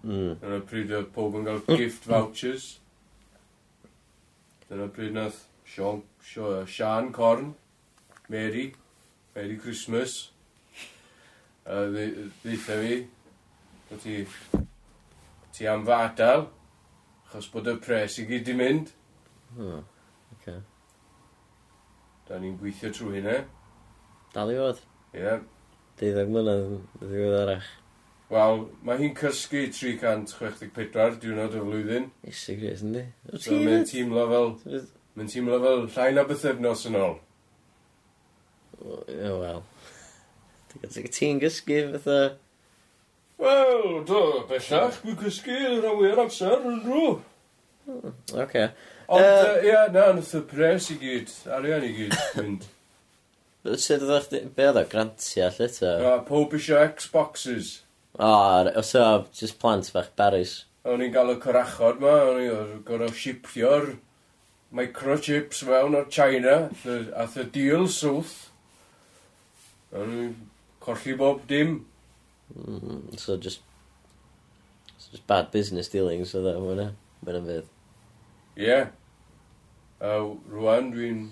Mm. 0.06 0.32
Dyna 0.40 0.62
pryd 0.70 0.94
oedd 0.94 1.12
pob 1.14 1.36
yn 1.36 1.46
cael 1.48 1.62
gift 1.76 2.08
vouchers. 2.08 2.66
Dyna 4.70 4.88
pryd 4.94 5.14
nath 5.18 5.44
Sean, 5.66 6.02
Sean 6.22 7.12
Corn, 7.12 7.54
Mary, 8.28 8.72
Merry 9.34 9.56
Christmas. 9.58 10.30
Uh, 11.66 11.90
Ddeitha 11.90 12.76
fi, 12.78 13.00
ti, 14.02 14.20
ti 15.52 15.66
am 15.66 15.82
fy 15.86 15.98
adael. 16.06 16.46
Achos 17.26 17.48
bod 17.52 17.66
y 17.70 17.74
pres 17.82 18.20
i 18.22 18.26
gyd 18.28 18.48
i 18.52 18.54
mynd. 18.56 18.92
Hmm. 19.56 19.82
Okay. 20.36 20.60
Da 22.28 22.38
ni'n 22.42 22.54
gweithio 22.60 22.92
trwy 22.94 23.18
hynna. 23.18 23.40
Dal 24.34 24.52
i 24.52 24.60
fod. 24.60 24.80
Ie. 25.14 25.24
Yeah. 25.24 25.42
Deuddeg 25.96 26.30
mlynedd 26.30 26.64
yn 26.68 26.80
ddiwedd 27.00 27.36
arach. 27.40 27.68
Wel, 28.30 28.64
mae 28.86 28.98
hi'n 29.00 29.14
cysgu 29.16 29.66
364 29.70 31.20
diwrnod 31.22 31.54
o 31.54 31.66
flwyddyn. 31.66 32.08
Isi 32.26 32.56
gris, 32.58 32.82
yndi? 32.86 33.04
O 33.30 33.38
So 33.38 33.58
mae'n 33.60 33.86
teimlo 33.86 34.26
fel... 34.32 34.50
Mae'n 35.16 35.30
teimlo 35.32 35.60
fel 35.62 35.86
llai 35.94 36.08
na 36.14 36.26
bythefnos 36.28 36.82
yn 36.90 36.98
ôl. 37.00 37.14
Wel. 38.82 39.62
Ti'n 40.82 41.40
gysgu 41.42 41.84
fatha... 41.94 42.18
Wel, 43.38 44.04
do, 44.08 44.20
bellach, 44.48 45.00
dwi'n 45.02 45.18
cysgu 45.20 45.56
yn 45.76 45.84
awyr 45.90 46.22
amser 46.22 46.62
yn 46.64 46.78
rhw. 46.86 47.08
Hmm, 47.86 48.14
oce. 48.32 48.62
Ond, 49.06 49.22
yy, 49.22 49.66
ie, 49.68 49.74
na, 49.92 50.06
nath 50.16 50.32
y 50.38 50.40
pres 50.48 50.88
i 50.94 50.96
gyd, 51.02 51.32
arian 51.58 51.84
i 51.84 51.90
gyd, 51.98 52.16
mynd. 52.38 52.64
Sut 53.66 54.06
ydych 54.06 54.30
chi, 54.30 54.40
be 54.56 54.70
oedd 54.70 54.80
o, 54.80 54.84
grantia 54.88 55.50
lle 55.52 55.68
ta? 55.74 55.92
Na, 56.00 56.14
pob 56.24 56.54
isio 56.56 56.80
Xboxes. 56.96 57.74
O, 58.16 58.30
os 58.80 58.94
o, 58.96 59.04
just 59.36 59.58
plant 59.60 59.92
bach 59.92 60.08
Paris. 60.16 60.62
O'n 60.88 61.04
i'n 61.04 61.12
gael 61.12 61.34
y 61.34 61.38
corachod 61.42 62.00
ma, 62.00 62.14
o'n 62.30 62.40
i'n 62.40 62.76
gorau 62.86 63.12
shipio'r 63.12 63.90
microchips 64.76 65.64
mewn 65.68 65.98
o'r 65.98 66.08
China, 66.08 66.70
a 67.12 67.26
the 67.34 67.44
deal 67.44 67.84
south. 67.92 68.46
O'n 69.92 70.16
i'n 70.22 70.32
colli 70.80 71.18
bob 71.20 71.44
dim. 71.50 71.82
Mm, 72.54 73.18
so 73.18 73.36
just... 73.36 73.60
So 74.98 75.10
just 75.10 75.26
bad 75.26 75.50
business 75.50 75.88
dealings 75.88 76.30
so 76.30 76.42
that 76.42 76.60
mwyn 76.62 76.84
e. 76.84 76.88
Mwyn 77.24 77.40
am 77.40 77.50
fydd. 77.50 77.68
Ie. 78.56 78.68
Yeah. 78.68 78.88
A 80.00 80.16
rwan 80.52 80.92
dwi'n... 80.94 81.28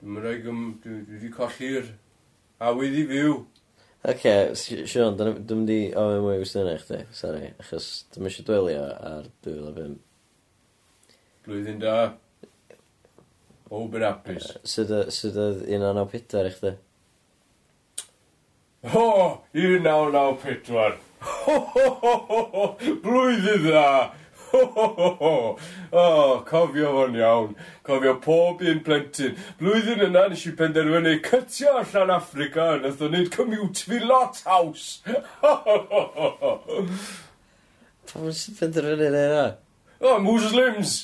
Dwi'n 0.00 0.22
rhaid 0.22 0.42
gym... 0.46 0.64
Dwi 0.84 1.02
wedi 1.10 1.32
colli'r 1.34 1.92
awydd 2.62 2.98
i 3.02 3.04
fyw. 3.10 3.36
Oce, 4.06 4.32
Sean, 4.86 5.16
dwi'n 5.18 5.48
mynd 5.50 5.72
i 5.74 5.80
ofyn 5.98 6.22
mwy 6.22 6.36
gwestiwn 6.38 6.68
i 6.70 6.76
chdi, 6.78 7.00
sori, 7.16 7.48
achos 7.58 7.88
dwi'n 8.14 8.28
eisiau 8.28 8.46
dwelio 8.46 8.84
ar 9.08 9.26
2005. 9.42 9.96
Blwyddyn 11.46 11.80
da. 11.82 11.96
Bob 13.66 13.96
yn 13.98 14.06
apus. 14.06 14.52
Sut 14.62 14.92
oedd 14.94 15.64
un 15.74 15.88
o'n 15.88 15.98
awpidar 16.04 16.46
i 16.46 16.52
chdi? 16.54 16.76
Ho, 18.92 19.42
1994. 19.52 20.94
Ho, 21.20 21.58
ho, 21.58 21.90
ho, 21.90 22.14
ho, 22.28 22.42
ho, 22.52 22.66
blwyddyn 23.02 23.64
dda. 23.64 24.12
Ho, 24.52 24.60
ho, 24.64 24.86
ho, 24.94 25.08
ho. 25.20 25.58
O, 25.90 26.04
cofio 26.46 26.92
fo'n 26.94 27.16
iawn. 27.18 27.56
Cofio 27.86 28.14
pob 28.22 28.62
un 28.62 28.78
plentyn. 28.86 29.34
Blwyddyn 29.58 30.04
yna 30.06 30.28
nes 30.30 30.44
i 30.46 30.52
penderfynu 30.58 31.16
cytio 31.26 31.74
allan 31.80 32.14
Africa 32.14 32.68
a 32.76 32.78
nath 32.84 33.02
o 33.02 33.10
wneud 33.10 33.32
commute 33.34 33.82
fi 33.88 33.98
lot 34.04 34.38
haws. 34.46 34.86
Ho, 35.42 35.56
ho, 35.66 35.76
ho, 35.90 36.04
ho, 36.14 36.30
ho. 36.44 36.86
Pam 38.12 38.30
nes 38.30 38.46
i 38.52 38.56
penderfynu 38.60 39.10
yna? 39.10 39.44
O, 39.98 40.18
Muslims. 40.22 40.96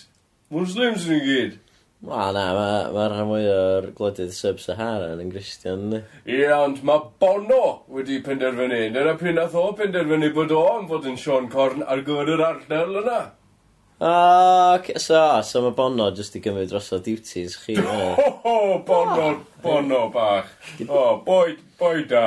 Muslims 0.55 1.11
yn 1.11 1.19
i 1.19 1.23
gyd. 1.27 1.59
Wel 2.03 2.33
na, 2.35 2.49
mae 2.57 2.87
ma 2.91 3.03
rhan 3.07 3.29
mwy 3.29 3.45
o'r 3.47 3.85
gwledydd 3.95 4.33
sub-Sahara 4.35 5.13
yn 5.23 5.29
Gristion, 5.31 5.85
ni. 5.93 6.01
Ie, 6.27 6.49
ond 6.51 6.81
mae 6.89 7.05
Bono 7.23 7.85
wedi 7.95 8.17
penderfynu. 8.27 8.81
Dyna 8.97 9.13
pryd 9.21 9.37
nath 9.39 9.55
o 9.55 9.69
penderfynu 9.79 10.33
bod 10.35 10.51
o 10.51 10.65
am 10.73 10.89
fod 10.91 11.07
yn 11.07 11.15
Sean 11.21 11.47
Corn 11.53 11.87
ar 11.87 12.03
gyfer 12.03 12.33
yr 12.35 12.43
ardal 12.49 12.99
yna. 13.05 13.21
O, 14.03 14.11
okay, 14.81 14.99
so, 14.99 15.23
so 15.47 15.63
mae 15.63 15.77
Bono 15.79 16.09
jyst 16.19 16.35
i 16.35 16.43
gymryd 16.43 16.75
dros 16.75 16.91
o 16.91 16.99
duties 17.07 17.55
chi. 17.63 17.79
Ho, 17.79 18.27
ho, 18.49 18.59
Bono, 18.91 19.31
ah, 19.31 19.63
Bono 19.63 20.03
bach. 20.11 20.51
O, 20.89 21.07
boi, 21.23 21.55
boi 21.79 22.03
da. 22.11 22.27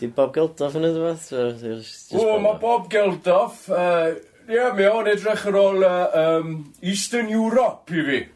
Di 0.00 0.08
Bob 0.16 0.32
Geldof 0.32 0.80
yn 0.80 0.88
edrych 0.88 1.28
beth? 1.28 2.16
O, 2.16 2.26
mae 2.40 2.56
Bob 2.64 2.88
Geldof, 2.88 3.66
ie, 3.68 3.84
uh, 3.84 4.20
yeah, 4.48 4.72
mi 4.72 4.88
o'n 4.88 5.12
edrych 5.12 5.44
ar 5.52 5.64
ôl 5.68 5.84
uh, 5.84 6.20
um, 6.24 6.60
Eastern 6.80 7.28
Europe 7.28 7.92
i 7.92 8.08
fi. 8.08 8.26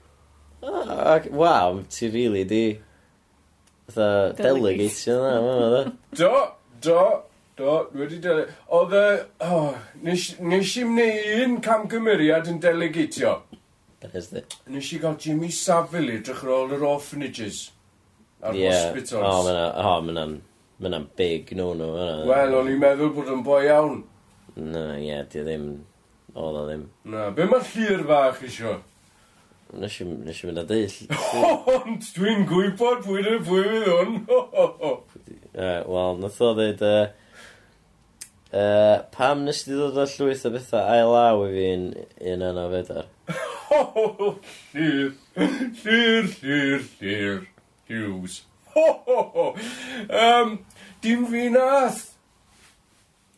Ac, 0.64 1.28
waw, 1.30 1.82
ti 1.88 2.08
rili 2.08 2.24
really 2.24 2.44
di... 2.44 2.80
Fytha, 3.86 4.32
delegatio 4.38 5.16
na, 5.20 5.32
ma'n 5.44 5.58
dda. 5.60 5.80
Do, 6.16 6.30
do, 6.80 7.00
do, 7.56 7.74
wedi 7.92 8.20
dele... 8.22 8.46
Oedd 8.72 8.94
y... 8.96 9.04
Oh, 9.44 9.74
nes, 10.06 10.30
nes 10.40 10.72
i'n 10.80 10.94
neud 10.96 11.44
un 11.44 11.58
camgymeriad 11.64 12.48
yn 12.48 12.62
delegatio. 12.64 13.34
Bethesda. 14.00 14.44
Nes 14.72 14.88
i 14.92 15.00
gael 15.02 15.18
Jimmy 15.20 15.52
Savile 15.52 16.16
edrych 16.18 16.40
ar 16.46 16.54
ôl 16.56 16.72
yr 16.78 16.86
orphanages. 16.94 17.66
Ar 18.40 18.56
yeah. 18.56 18.72
hospitals. 18.72 19.20
O, 19.20 19.60
oh, 19.84 20.00
mae'n... 20.08 20.38
Oh, 20.40 20.86
mae'n 20.88 21.10
big, 21.16 21.52
no, 21.58 21.72
no. 21.76 21.92
Wel, 22.30 22.56
o'n 22.56 22.72
i'n 22.72 22.80
meddwl 22.80 23.12
bod 23.16 23.28
yn 23.36 23.44
boi 23.44 23.66
iawn. 23.68 24.00
Na, 24.56 24.94
ie, 24.96 25.10
yeah, 25.10 25.28
di 25.28 25.44
ddim... 25.44 25.68
Oedd 26.34 26.56
o 26.58 26.64
ddim. 26.66 26.88
Na, 27.12 27.28
be 27.36 27.44
mae 27.46 27.62
llir 27.68 28.00
fach 28.08 28.40
isio? 28.48 28.78
Nes 29.80 29.98
i, 30.00 30.06
nes 30.06 30.40
i 30.40 30.46
mynd 30.48 30.62
â 30.62 30.64
deill. 30.68 30.94
Ond 31.74 32.06
dwi'n 32.14 32.46
gwybod 32.48 33.02
pwy 33.06 33.24
dyna 33.24 33.40
pwy 33.46 33.62
fydd 33.66 33.90
hwn. 33.90 34.16
Wel, 35.94 36.20
nath 36.22 36.40
o 36.42 36.52
ddeud, 36.58 36.84
uh, 36.84 37.06
uh, 38.54 38.96
pam 39.14 39.44
nes 39.46 39.64
ti 39.64 39.74
ddod 39.74 39.98
o 39.98 40.06
llwyth 40.10 40.46
o 40.46 40.54
bethau 40.54 40.86
ail 40.94 41.10
law 41.14 41.44
i 41.46 41.50
fi'n 41.54 41.90
un 42.32 42.46
yna 42.50 42.68
fedar? 42.76 43.10
llir, 44.74 45.12
llir, 45.36 46.32
llir, 46.42 46.88
llir, 47.00 47.46
Hughes. 47.88 48.42
um, 48.76 50.58
dim 51.00 51.26
fi 51.26 51.48
nath. 51.50 52.10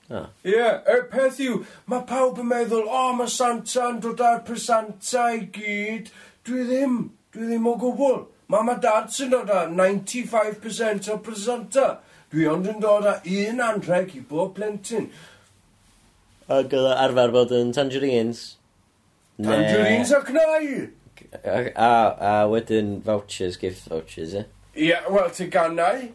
Ie, 0.06 0.14
oh. 0.14 0.26
yeah, 0.46 0.76
y 0.86 1.00
peth 1.10 1.40
yw, 1.42 1.56
mae 1.90 2.04
pawb 2.06 2.38
yn 2.38 2.46
meddwl, 2.46 2.84
o, 2.86 2.94
oh, 2.94 3.14
mae 3.18 3.30
Santa'n 3.32 3.98
dod 4.04 4.20
â'r 4.22 4.44
presantau 4.46 5.34
i 5.34 5.48
gyd, 5.50 6.12
Dwi 6.46 6.64
ddim. 6.68 6.96
Dwi 7.34 7.46
ddim 7.50 7.66
o 7.70 7.76
gwbl. 7.80 8.20
Mam 8.52 8.68
a 8.70 8.76
dad 8.82 9.08
sy'n 9.10 9.32
dod 9.32 9.48
â 9.50 9.64
95% 9.72 11.08
o 11.12 11.18
presenta. 11.24 11.86
Dwi 12.32 12.46
ond 12.50 12.68
yn 12.70 12.78
dod 12.82 13.06
â 13.10 13.16
un 13.26 13.62
anrheg 13.64 14.14
i 14.18 14.20
bob 14.28 14.54
plentyn. 14.58 15.08
Ac 16.46 16.70
oedd 16.70 16.76
o 16.78 16.92
arfer 16.94 17.32
bod 17.34 17.54
yn 17.56 17.72
tangerines. 17.74 18.44
Ne- 19.38 19.50
Tangerines 19.50 20.12
a 20.14 20.20
cnau! 20.24 20.68
A, 21.42 21.56
a, 21.74 21.90
a 22.28 22.34
wedyn 22.48 23.00
vouchers, 23.04 23.56
gift 23.60 23.88
vouchers, 23.90 24.32
e? 24.38 24.44
Ie, 24.78 24.94
wel, 25.10 25.28
ti 25.34 25.48
gannau. 25.52 26.06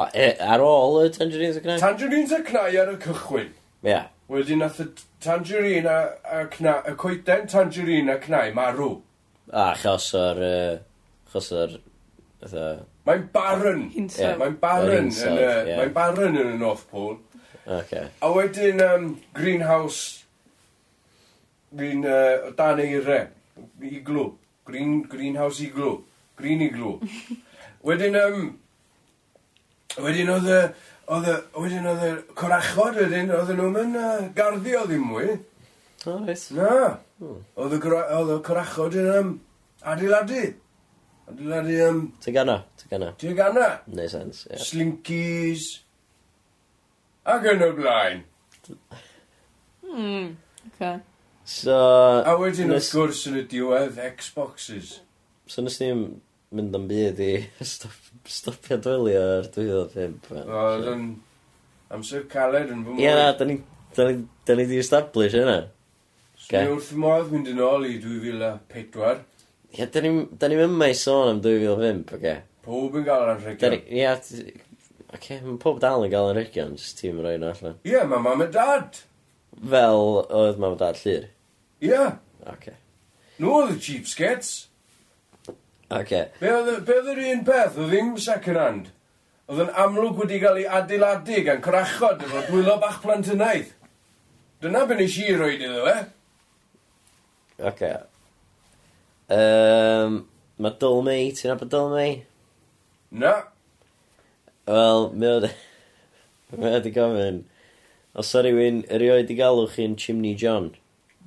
A- 0.00 0.08
e- 0.16 0.36
Ar 0.40 0.64
ôl 0.64 1.02
y 1.04 1.10
tangerines 1.14 1.58
ac 1.60 1.68
yna? 1.68 1.76
Tangerines 1.82 2.32
a 2.32 2.40
cnau 2.46 2.72
ar 2.82 2.94
y 2.94 2.96
cychwyn. 3.04 3.52
Ia. 3.84 4.00
Wedyn 4.32 4.62
nath 4.62 4.78
y 4.80 4.86
tangerine 5.20 5.88
a, 5.90 5.98
a 6.24 6.44
cna, 6.52 6.78
y 6.88 6.94
coeden 6.96 7.46
tangerine 7.52 8.14
a 8.14 8.20
cnau 8.22 8.54
marw. 8.56 8.94
A 9.52 9.72
chos 9.76 10.06
o'r... 10.16 10.40
Uh, 10.40 10.78
chos 11.32 11.50
o'r... 11.52 11.74
Mae'n 13.06 13.26
barren. 13.34 13.84
Yeah. 13.94 14.38
Mae'n 14.40 14.56
barren. 14.62 15.10
yn 15.12 15.36
y- 15.36 15.42
Yeah. 15.42 15.76
Mae'n 15.82 15.92
barren 15.94 16.38
yn 16.40 16.54
y 16.54 16.58
North 16.58 16.86
Pole. 16.90 17.18
Okay. 17.66 18.08
A 18.22 18.30
wedyn 18.34 18.80
um, 18.86 19.10
greenhouse... 19.36 20.24
Green... 21.76 22.04
Uh, 22.06 22.48
o 22.48 22.54
dan 22.56 22.80
eire. 22.82 23.20
Iglw. 23.82 24.30
Green, 24.64 25.02
greenhouse 25.12 25.60
iglw. 25.66 25.98
Green 26.40 26.64
iglw. 26.70 26.96
wedyn... 27.90 28.16
Um, 28.22 28.48
wedyn 30.00 30.32
oedd 30.38 30.48
y... 30.48 30.62
Oedd 31.10 31.26
y, 31.28 31.34
wedyn 31.58 31.86
oedd 31.90 32.02
y 32.06 32.10
corachod 32.38 32.94
wedyn, 33.00 33.30
oedd 33.34 33.50
nhw'n 33.58 33.78
yn 33.82 33.96
uh, 33.98 34.10
garddio 34.36 34.84
ddim 34.86 35.02
mwy. 35.10 35.32
O, 36.06 36.16
reis. 36.26 36.44
Na. 36.54 36.98
Oedd 37.22 37.74
y, 37.76 37.80
cora- 37.82 38.06
oedd 38.20 38.30
y 38.36 38.40
corachod 38.46 38.96
yn 39.00 39.08
um, 39.16 39.32
adeiladu. 39.92 40.44
Adeiladu 41.32 41.78
um, 41.88 42.00
Ti'n 42.22 42.36
gana? 42.38 42.56
Ti'n 42.78 42.90
gana? 42.94 43.10
tegana, 43.20 43.68
Neu 43.98 44.08
sens, 44.10 44.44
ie. 44.50 44.58
slinkies, 44.62 45.66
ac 47.34 47.46
yn 47.52 47.62
y 47.66 47.70
blaen. 47.78 48.24
Hmm, 49.86 50.32
okay. 50.72 50.96
So... 51.44 51.74
A 52.26 52.34
wedyn 52.40 52.70
wnes- 52.70 52.90
wrth 52.94 52.94
gwrs 52.96 53.24
yn 53.30 53.40
y 53.42 53.46
diwedd 53.50 53.98
Xboxes. 54.18 55.00
So 55.50 55.62
nes 55.66 55.78
ni'n 55.82 56.06
mynd 56.56 56.76
am 56.76 56.88
byd 56.90 57.20
i 57.24 57.32
stop, 57.74 57.94
stopio 58.28 58.78
dwylio 58.82 59.22
ar 59.38 59.50
2005. 59.54 60.32
O, 60.46 60.64
dyn... 60.86 61.06
Amser 61.92 62.24
caled 62.32 62.70
yn 62.72 62.86
fy 62.86 62.94
mwyn. 62.94 63.02
Ie, 63.04 63.12
na, 63.12 63.32
da 63.36 63.46
ni, 63.48 63.58
da 63.96 64.06
ni, 64.08 64.22
da 64.48 64.56
ni 64.56 64.64
di 64.70 64.78
establish 64.80 65.36
yna. 65.36 65.58
Swn 66.42 66.64
i 66.64 66.72
wrth 66.72 66.92
modd 66.98 67.28
mynd 67.34 67.50
yn 67.52 67.60
ôl 67.62 67.84
i 67.86 67.98
2004. 68.02 69.20
Ie, 69.76 69.86
da 69.92 70.02
ni'n 70.04 70.22
ni 70.32 70.58
mynd 70.58 70.78
mai 70.80 70.92
sôn 70.96 71.34
am 71.34 71.42
2005, 71.44 72.16
oce. 72.16 72.18
Okay. 72.18 72.40
Pob 72.64 72.96
yn 72.96 73.04
gael 73.06 73.28
ar 73.34 73.40
rhegion. 73.42 73.76
Ie, 73.82 74.08
oce, 74.08 75.38
mae 75.44 75.60
pob 75.60 75.80
dal 75.84 76.06
yn 76.06 76.12
gael 76.12 76.30
ar 76.32 76.40
rhegion, 76.40 76.76
jyst 76.80 77.02
ti'n 77.02 77.20
rhoi 77.20 77.36
yna 77.36 77.52
allan. 77.52 77.78
Ie, 77.84 77.94
yeah, 77.94 78.08
mae 78.08 78.24
mam 78.24 78.44
a 78.44 78.48
dad. 78.52 79.02
Fel 79.60 80.06
oedd 80.24 80.60
mam 80.62 80.78
a 80.78 80.80
dad 80.86 81.00
llir? 81.04 81.28
Ie. 81.82 81.92
Yeah. 81.92 82.16
Oce. 82.42 82.54
Okay. 82.56 82.78
Nhw 83.42 83.56
oedd 83.58 83.76
y 83.76 83.80
cheapskates. 83.82 84.52
Oce. 85.92 86.20
Be 86.40 86.50
oedd 86.56 86.70
y- 86.72 86.80
be 86.88 86.96
oedd 87.00 87.10
yr 87.12 87.22
un 87.32 87.44
peth, 87.44 87.76
oedd 87.78 87.90
ddim 87.92 88.14
second 88.22 88.60
hand. 88.60 88.90
Oedd 89.50 89.64
yn 89.66 89.72
amlwg 89.84 90.16
wedi 90.22 90.38
cael 90.42 90.60
ei 90.62 90.66
adeiladu 90.80 91.42
gan 91.44 91.60
crachod 91.64 92.22
efo 92.24 92.42
dwylo 92.48 92.78
bach 92.80 93.00
plantynaidd. 93.04 93.72
Dyna 94.62 94.84
be 94.88 94.94
nes 95.00 95.16
i 95.20 95.34
roed 95.36 95.60
iddo 95.66 95.84
fe. 95.88 95.96
Oce. 97.70 97.92
Um, 99.32 100.16
mae 100.62 100.76
Dolmei, 100.80 101.30
ti'n 101.36 101.52
abod 101.54 101.70
Dolmei? 101.72 102.22
Na, 103.10 103.34
Wel, 104.66 105.08
mi 105.18 105.26
oedd... 105.26 105.48
mi 106.54 106.68
oedd 106.70 106.86
i 106.86 106.92
gofyn, 106.94 107.38
os 108.14 108.30
ar 108.38 108.44
rywun 108.46 108.82
erioed 108.94 109.30
i 109.32 109.36
galw 109.38 109.64
chi'n 109.72 109.96
Chimney 109.98 110.36
John, 110.38 110.68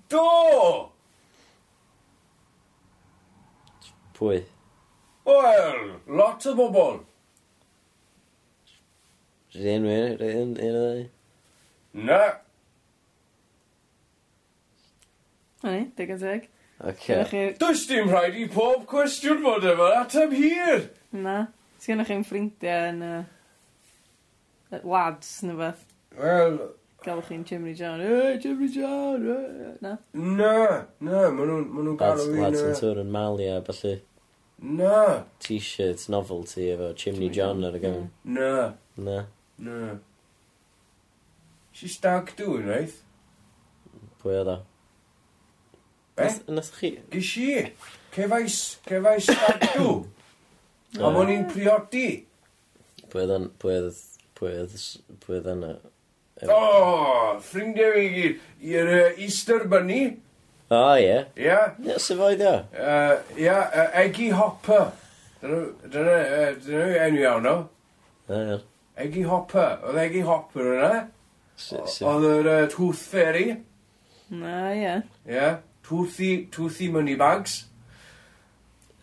do! 0.09 0.21
pwy? 4.15 4.39
Wel, 5.25 5.99
lot 6.07 6.45
o 6.45 6.55
bobl. 6.55 6.97
Rydyn 9.55 9.85
ni 9.85 9.93
enw, 9.95 10.17
rydyn 10.19 10.51
un 10.51 10.57
o 10.67 10.81
ddau. 10.83 11.05
Na. 12.05 12.21
Ai, 15.65 15.81
digon 15.97 16.19
teg. 16.21 16.49
Oce. 16.85 17.19
Chi... 17.31 17.43
Does 17.57 17.85
dim 17.89 18.11
rhaid 18.11 18.37
i 18.37 18.45
pob 18.51 18.85
cwestiwn 18.91 19.41
fod 19.45 19.65
efo 19.71 19.89
ateb 20.01 20.35
hir. 20.35 20.89
Na. 21.15 21.37
Sgynnoch 21.81 22.11
chi'n 22.11 22.25
ffrindiau 22.27 22.89
yn... 22.91 23.03
Uh, 23.09 24.81
lads, 24.83 25.37
neu 25.47 25.57
beth. 25.61 25.85
Wel... 26.19 26.59
Gael 27.05 27.21
chi'n 27.25 27.45
Chimney 27.47 27.73
John. 27.77 28.01
Hey, 28.01 28.37
Chimney 28.43 28.69
John! 28.73 29.25
E. 29.29 29.71
Na. 29.81 29.95
Na, 30.13 30.53
na, 30.99 31.29
maen 31.31 31.49
nhw'n 31.49 31.71
ma 31.71 31.95
galw 32.01 32.27
fi'n... 32.27 32.43
Lads 32.43 32.65
yn 32.65 32.77
tŵr 32.81 33.01
yn 33.05 33.15
Malia, 33.15 33.61
felly. 33.65 34.01
Na. 34.59 35.23
T-shirt 35.39 36.07
novelty 36.09 36.69
efo 36.71 36.93
Chimney 36.95 37.29
John 37.29 37.63
ar 37.67 37.75
y 37.75 37.81
gefn. 37.83 38.09
Na. 38.23 38.73
Na. 38.97 39.25
Na. 39.57 39.97
Si 41.75 41.89
stag 41.91 42.31
dŵr, 42.39 42.63
reith? 42.69 43.01
Pwy 44.21 44.37
oedd 44.39 44.53
o? 44.53 44.57
Eh? 46.15 46.21
Be? 46.23 46.29
Nes 46.55 46.71
chi? 46.77 46.93
Gys 47.11 47.31
i. 47.41 47.49
Cefais, 48.15 48.59
cefais 48.87 49.27
stag 49.27 49.65
dwi? 49.75 49.97
Am 51.03 51.19
o'n 51.19 51.33
i'n 51.33 51.49
priodi. 51.51 52.07
Pwy 53.11 53.25
oedd 53.25 53.35
o'n, 53.35 53.49
pwy 53.59 53.75
oedd, 53.81 53.99
pwy 54.39 54.53
oedd, 54.61 54.77
pwy 55.25 55.41
oedd 55.41 55.51
o'n... 55.51 55.67
O, 56.51 57.35
ffrindiau 57.43 57.93
fi 57.95 58.07
gyd. 58.15 58.39
I'r 58.71 58.91
e, 58.91 59.01
Easter 59.27 59.67
Bunny. 59.71 60.15
O, 60.71 60.95
ie. 60.97 61.17
Ie. 61.37 61.57
Ie, 61.85 61.97
sef 62.01 62.21
oedd 62.25 62.41
o? 62.41 62.53
Yy, 62.73 63.17
Ie, 63.37 63.49
yy, 63.49 63.85
Eggy 64.05 64.29
Hopper. 64.33 64.87
Dyna 65.45 66.15
yw 66.57 66.95
enw 67.05 67.19
iawn 67.21 67.45
o. 67.51 67.55
O, 68.25 68.39
iawn. 68.39 68.63
Eggy 68.97 69.25
Hopper. 69.29 69.75
Oedd 69.85 69.99
Eggy 70.07 70.23
Hopper 70.25 70.71
yna. 70.79 70.91
S- 71.59 71.75
s- 71.85 71.99
Oedd 72.01 72.25
yr 72.31 72.49
uh, 72.49 72.57
Tooth 72.73 73.03
Fairy. 73.11 73.51
Na, 74.33 74.57
ie. 74.73 74.95
Ie. 75.29 75.51
Toothy, 75.85 76.31
Toothy 76.51 76.89
Money 76.89 77.13
Bags. 77.19 77.59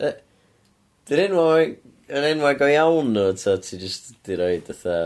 Dy'r 0.03 1.21
enw 1.29 1.45
yn 1.63 2.27
enwau 2.33 2.57
go 2.59 2.67
iawn 2.71 3.13
nhw, 3.15 3.29
ta 3.39 3.55
ti 3.63 3.79
jyst 3.81 4.13
di 4.27 4.35
roi 4.39 4.57
ytha 4.59 4.97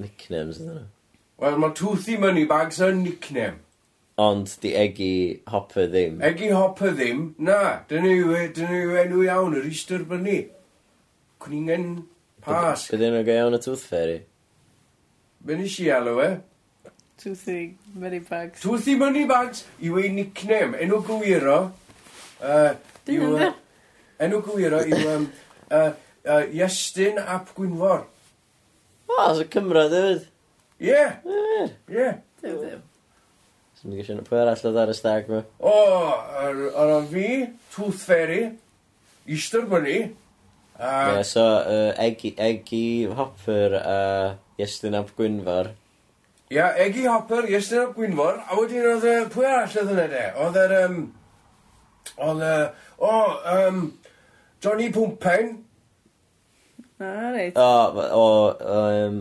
nicknames 0.00 0.60
ydyn 0.62 0.78
nhw. 0.78 0.86
Wel, 1.40 1.58
mae 1.60 1.74
Toothy 1.76 2.16
Money 2.20 2.46
Bags 2.48 2.80
yn 2.84 3.02
nickname. 3.04 3.58
Ond 4.20 4.52
di 4.60 4.74
egi 4.76 5.12
Hopper 5.48 5.86
ddim. 5.88 6.18
Eggy 6.20 6.50
Hopper 6.52 6.92
ddim? 6.92 7.22
Na, 7.40 7.60
dyn 7.88 8.04
nhw 8.04 8.34
e, 8.36 8.42
yw 8.52 8.96
enw 9.04 9.22
iawn 9.24 9.56
yr 9.56 9.68
Easter 9.70 10.04
Bunny. 10.04 10.42
Cwningen 11.40 11.86
Pasg. 12.44 12.90
Bydd 12.92 13.06
enw 13.06 13.22
go 13.24 13.36
iawn 13.38 13.56
y 13.56 13.60
Tooth 13.64 13.86
Fairy? 13.88 14.18
Be 15.40 15.56
nes 15.56 15.78
i 15.80 15.88
alw 15.94 16.20
e? 16.20 16.30
Toothy 17.20 17.76
Moneybags. 17.94 18.60
Toothy 18.60 18.96
Money 18.96 19.24
Bags! 19.28 19.64
yw 19.80 19.98
ei 20.00 20.12
nickname. 20.12 20.76
Enw 20.80 21.00
gwiro. 21.04 21.56
Uh, 22.40 22.74
yw, 23.08 23.32
uh, 23.36 23.50
enw 24.24 24.42
gwir 24.44 24.76
o 24.76 24.82
yw 24.84 25.08
um, 25.14 25.26
uh, 25.68 25.90
uh, 26.24 26.44
Iestyn 26.48 27.20
Ap 27.20 27.52
Gwynfor. 27.56 28.06
O, 29.08 29.16
oh, 29.16 29.32
so 29.36 29.48
Cymra, 29.52 29.88
David. 29.92 30.28
Ie. 30.80 31.02
Ie. 31.24 31.66
Ie. 31.92 32.80
Dwi'n 33.80 33.96
mynd 33.96 34.10
i. 34.12 34.22
Pwy 34.26 34.40
arall 34.42 34.64
oedd 34.68 34.78
ar 34.82 34.90
y 34.92 34.94
stag 34.96 35.28
ma? 35.32 35.38
O, 35.64 35.76
ar, 36.36 36.58
ar 36.76 36.90
o'n 36.98 37.06
fi, 37.08 37.28
Tooth 37.72 38.02
Fairy, 38.04 38.42
Easter 39.24 39.62
Bunny, 39.68 40.10
a... 40.76 40.90
Yeah, 40.90 41.22
so, 41.24 41.44
uh, 41.44 41.94
Eggy, 41.96 42.34
Eggy 42.36 43.04
Hopper 43.04 43.78
a 43.80 44.00
Iestyn 44.60 44.98
Ab 44.98 45.14
Gwynfor. 45.16 45.70
Ia, 46.50 46.56
yeah, 46.58 46.76
Eggy 46.84 47.06
Hopper, 47.06 47.48
Iestyn 47.48 47.86
Ab 47.86 47.94
Gwynfor, 47.96 48.42
a 48.44 48.58
wedyn 48.58 48.90
oedd... 48.90 49.08
Uh, 49.08 49.24
pwy 49.32 49.48
arall 49.48 49.80
oedd 49.80 49.94
yna 49.94 50.06
de? 50.12 50.26
Oedd 50.44 50.60
yr... 50.60 50.76
Um, 50.82 51.00
oedd... 52.28 52.44
Uh, 52.44 52.68
o, 53.00 53.14
um, 53.54 53.82
Johnny 54.60 54.90
Pwmpen. 54.92 55.54
Na, 57.00 57.32
reit. 57.32 57.56
O, 57.56 58.04
o, 58.04 58.28
o, 58.60 58.78
um, 59.08 59.18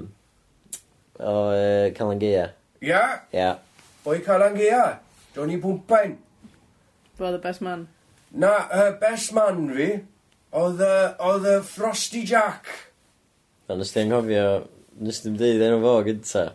o, 1.15 1.39
uh, 1.47 1.89
Calan 1.95 2.19
Gia. 2.19 2.49
Ia? 2.83 2.91
Yeah. 2.91 3.17
Ia. 3.31 3.39
Yeah. 3.39 3.65
Boi 4.03 4.19
Calangea, 4.23 4.99
Johnny 5.35 5.57
Pwmpain. 5.57 6.15
Fo 7.17 7.31
the 7.31 7.37
best 7.37 7.61
man. 7.61 7.87
Na, 8.31 8.67
uh, 8.71 8.91
best 8.99 9.33
man 9.33 9.67
fi, 9.75 9.89
oedd 10.55 10.79
y, 10.79 10.93
oedd 11.27 11.47
y 11.49 11.55
Frosty 11.67 12.23
Jack. 12.23 12.69
Na, 13.67 13.75
nes 13.75 13.91
ti'n 13.91 14.13
cofio, 14.13 14.45
nes 15.03 15.19
ti'n 15.23 15.35
dweud 15.39 15.65
enw 15.67 15.81
fo 15.83 15.93
gynta. 16.07 16.45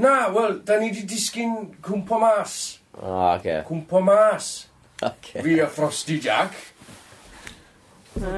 Na, 0.00 0.14
wel, 0.32 0.60
da 0.64 0.78
ni 0.80 0.88
wedi 0.88 1.04
disgyn 1.10 1.74
cwmpo 1.84 2.20
mas. 2.22 2.58
O, 2.96 3.04
oh, 3.04 3.24
okay. 3.34 3.60
Cwmpo 3.68 4.00
mas. 4.06 4.52
Okay. 5.02 5.42
Fi 5.44 5.58
a 5.60 5.68
Frosty 5.68 6.20
Jack. 6.22 6.56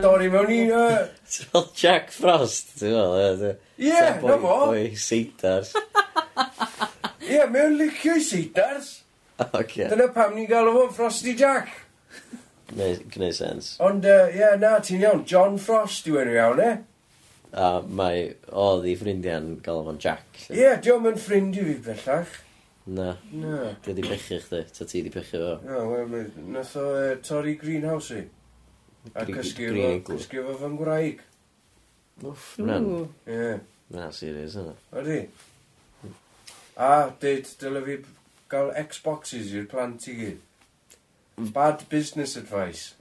Dori 0.02 0.28
mewn 0.32 0.50
i... 0.52 0.62
Fel 1.32 1.68
Jack 1.82 2.10
Frost, 2.14 2.74
ti'n 2.80 2.92
meddwl? 2.98 3.54
Ie, 3.78 3.94
na 3.94 4.40
fo. 4.42 4.58
Boi 4.72 4.90
seitars. 4.98 5.72
Ie, 7.32 7.38
yeah, 7.38 7.48
mewn 7.48 7.78
licio 7.80 8.18
i 8.20 8.26
seitars. 8.26 8.98
Okay. 9.42 9.88
Dyna 9.88 10.04
pam 10.12 10.36
ni'n 10.36 10.46
gael 10.46 10.68
o'n 10.68 10.92
Frosty 10.94 11.32
Jack. 11.34 11.70
Gwneud 12.76 13.34
sens. 13.34 13.72
Ond, 13.82 14.04
ie, 14.04 14.12
uh, 14.12 14.34
yeah, 14.36 14.56
na, 14.60 14.76
ti'n 14.84 15.00
iawn. 15.02 15.24
John 15.28 15.56
Frost 15.58 16.06
yw 16.08 16.20
enw 16.20 16.36
iawn, 16.36 16.60
e? 16.62 16.70
A 17.58 17.70
mae, 17.88 18.28
oedd 18.52 18.86
i 18.88 18.94
ffrindiau'n 19.00 19.48
gael 19.64 19.88
o'n 19.88 19.98
Jack. 20.00 20.28
Ie, 20.44 20.60
yeah, 20.60 20.78
diolch 20.84 21.08
yn 21.10 21.18
ffrind 21.20 21.58
i 21.58 21.66
fi 21.66 21.74
bellach. 21.88 22.36
Na. 22.86 23.08
Na. 23.32 23.58
Dwi 23.82 23.92
wedi 23.94 24.06
pechu 24.06 24.38
chdi, 24.44 24.62
ta 24.76 24.86
ti 24.92 25.02
di 25.04 25.12
pechu 25.16 25.40
fo. 25.40 25.52
Na, 25.66 25.82
wel, 25.90 26.30
nath 26.54 26.76
o 26.80 26.86
uh, 26.92 27.12
torri 27.24 27.56
greenhouse 27.60 28.20
i. 28.20 28.24
A 29.12 29.26
cysgu 29.26 30.44
fo 30.46 30.58
fan 30.60 30.78
gwraig. 30.80 31.22
Wff, 32.22 32.58
na. 32.62 32.78
Ie. 33.26 33.54
Na, 33.96 34.10
serious 34.14 34.60
yna. 34.60 34.76
Odi? 35.00 35.24
A 36.82 36.94
dweud, 37.22 37.50
dyle 37.60 37.82
fi 37.86 37.98
gael 38.50 38.72
Xboxes 38.90 39.52
i'r 39.54 39.68
plant 39.70 40.08
i 40.10 40.16
gyd. 40.18 40.40
Mm. 41.38 41.52
Bad 41.54 41.84
business 41.92 42.34
advice. 42.40 42.94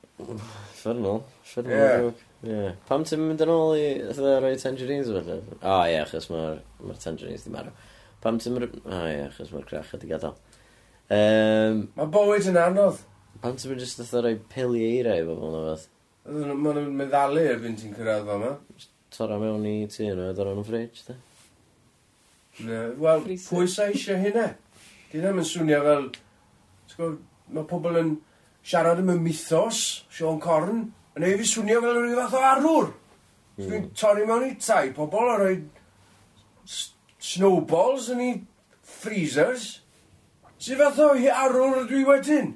Ffernol. 0.78 1.24
Ffernol. 1.48 2.12
Yeah. 2.46 2.76
Pam 2.90 3.06
ti'n 3.06 3.22
mynd 3.22 3.42
yn 3.46 3.52
ôl 3.54 3.76
i 3.78 3.86
fatha 4.12 4.36
roi 4.42 4.54
tangerines 4.62 5.10
o 5.10 5.18
falle? 5.18 5.40
O 5.62 5.78
ie, 5.90 5.98
achos 6.02 6.30
mae'r 6.32 6.62
ma 6.86 6.98
tangerines 7.02 7.46
di 7.46 7.54
marw. 7.54 7.74
Pam 8.22 8.38
ti'n 8.42 8.56
mynd... 8.56 8.78
O 8.86 9.02
ie, 9.10 9.18
achos 9.28 9.50
mae'r 9.54 9.68
crach 9.70 9.96
ydi 9.98 10.10
gadael. 10.10 10.38
Um, 11.12 11.84
mae 11.98 12.14
bywyd 12.14 12.52
yn 12.54 12.62
anodd. 12.62 13.02
Pam 13.42 13.58
ti'n 13.58 13.74
mynd 13.74 13.86
jyst 13.86 14.02
fatha 14.02 14.24
roi 14.28 14.36
pili 14.54 14.86
eirau 14.92 15.22
i 15.22 15.28
bobl 15.28 15.54
na 15.56 15.66
fath? 15.72 15.90
Mae'n 16.30 16.54
nhw'n 16.54 16.96
meddalu 17.02 17.46
erbyn 17.56 17.78
ti'n 17.82 17.98
cyrraedd 17.98 18.30
fel 18.30 18.46
yma. 18.46 18.54
Tora 19.12 19.42
mewn 19.42 19.66
i 19.70 19.76
tu 19.92 20.06
nhw, 20.06 20.32
dod 20.38 20.54
nhw'n 20.54 20.66
ffridge, 20.70 21.06
da. 21.10 21.18
Wel, 22.66 23.26
pwy 23.48 23.68
sa 23.70 23.88
eisiau 23.90 24.20
hynna? 24.22 24.52
Di 25.12 25.20
ddim 25.20 25.42
yn 25.42 25.48
swnio 25.48 25.82
fel... 25.86 26.10
Mae 27.52 27.68
pobl 27.68 27.98
yn 28.00 28.16
siarad 28.64 29.02
am 29.02 29.12
y 29.12 29.18
mythos, 29.20 30.06
Sean 30.14 30.40
Corn, 30.44 30.86
yn 31.18 31.26
ei 31.28 31.38
fi 31.40 31.48
swnio 31.50 31.82
fel 31.84 31.98
rhyw 31.98 32.18
fath 32.20 32.38
o 32.38 32.44
arwr. 32.48 32.90
Mm. 33.58 33.66
Dwi'n 33.66 33.88
torri 33.98 34.26
mewn 34.28 34.48
i 34.48 34.56
tai 34.62 34.92
pobl 34.96 35.32
a 35.34 35.38
rhoi 35.40 35.56
snowballs 37.22 38.10
yn 38.14 38.24
ei 38.26 38.34
freezers. 39.02 39.70
Sut 40.62 40.80
fath 40.80 41.02
o 41.04 41.12
arwr 41.16 41.82
ydw 41.84 42.02
i 42.02 42.08
wedyn? 42.08 42.54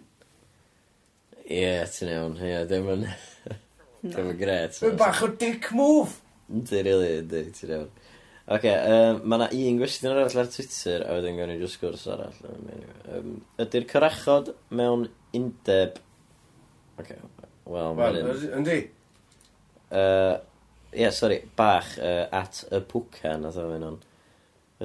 Ie, 1.46 1.62
yeah, 1.62 1.90
ti'n 1.92 2.14
iawn. 2.14 2.38
Ie, 2.40 2.52
yeah, 2.54 2.64
ddim 2.70 2.88
yn... 2.96 3.08
ddim 4.06 4.32
yn 4.32 4.40
gret. 4.40 4.80
Mae'n 4.82 4.98
bach 5.02 5.22
o 5.26 5.30
dick 5.34 5.72
move. 5.78 6.22
Yndi, 6.50 6.82
rili, 6.86 7.12
yndi, 7.22 7.44
ti'n 7.58 7.76
iawn. 7.76 7.92
Oce, 8.46 8.70
um, 8.70 9.24
mae 9.26 9.40
yna 9.40 9.46
un 9.58 9.78
gwestiwn 9.80 10.12
arall 10.14 10.36
ar 10.38 10.50
Twitter, 10.54 11.02
a 11.02 11.16
wedyn 11.18 11.40
gawn 11.40 11.50
ni 11.50 11.56
just 11.58 11.80
gwrs 11.82 12.04
arall. 12.14 12.36
Um, 13.10 13.40
ydy'r 13.64 13.88
cyrachod 13.90 14.52
mewn 14.70 15.08
undeb... 15.34 15.98
Oce, 17.02 17.16
okay, 17.16 17.48
wel... 17.66 17.98
mae'n... 17.98 18.30
yndi? 18.60 18.76
Uh, 19.90 20.38
yeah, 20.94 21.10
sorry, 21.10 21.40
bach 21.58 21.96
uh, 21.98 22.28
at 22.30 22.62
y 22.70 22.84
pwcan, 22.94 23.42
na 23.48 23.50
dda 23.50 23.66
fe 23.72 23.82
nhw'n. 23.82 23.98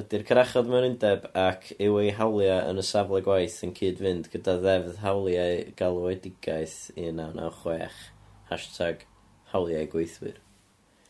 Ydy'r 0.01 0.27
cyrachod 0.33 0.73
mewn 0.73 0.89
undeb 0.95 1.29
ac 1.37 1.71
yw 1.77 2.01
ei 2.01 2.17
hawliau 2.17 2.65
yn 2.73 2.81
y 2.81 2.89
safle 2.95 3.21
gwaith 3.29 3.61
yn 3.67 3.77
cyd-fynd 3.77 4.33
gyda 4.33 4.57
ddefdd 4.65 5.05
hawliau 5.05 5.65
galwedigaeth 5.77 6.81
1996. 6.97 8.05
Hashtag 8.49 9.09
hawliau 9.53 9.89
gweithwyr. 9.93 10.41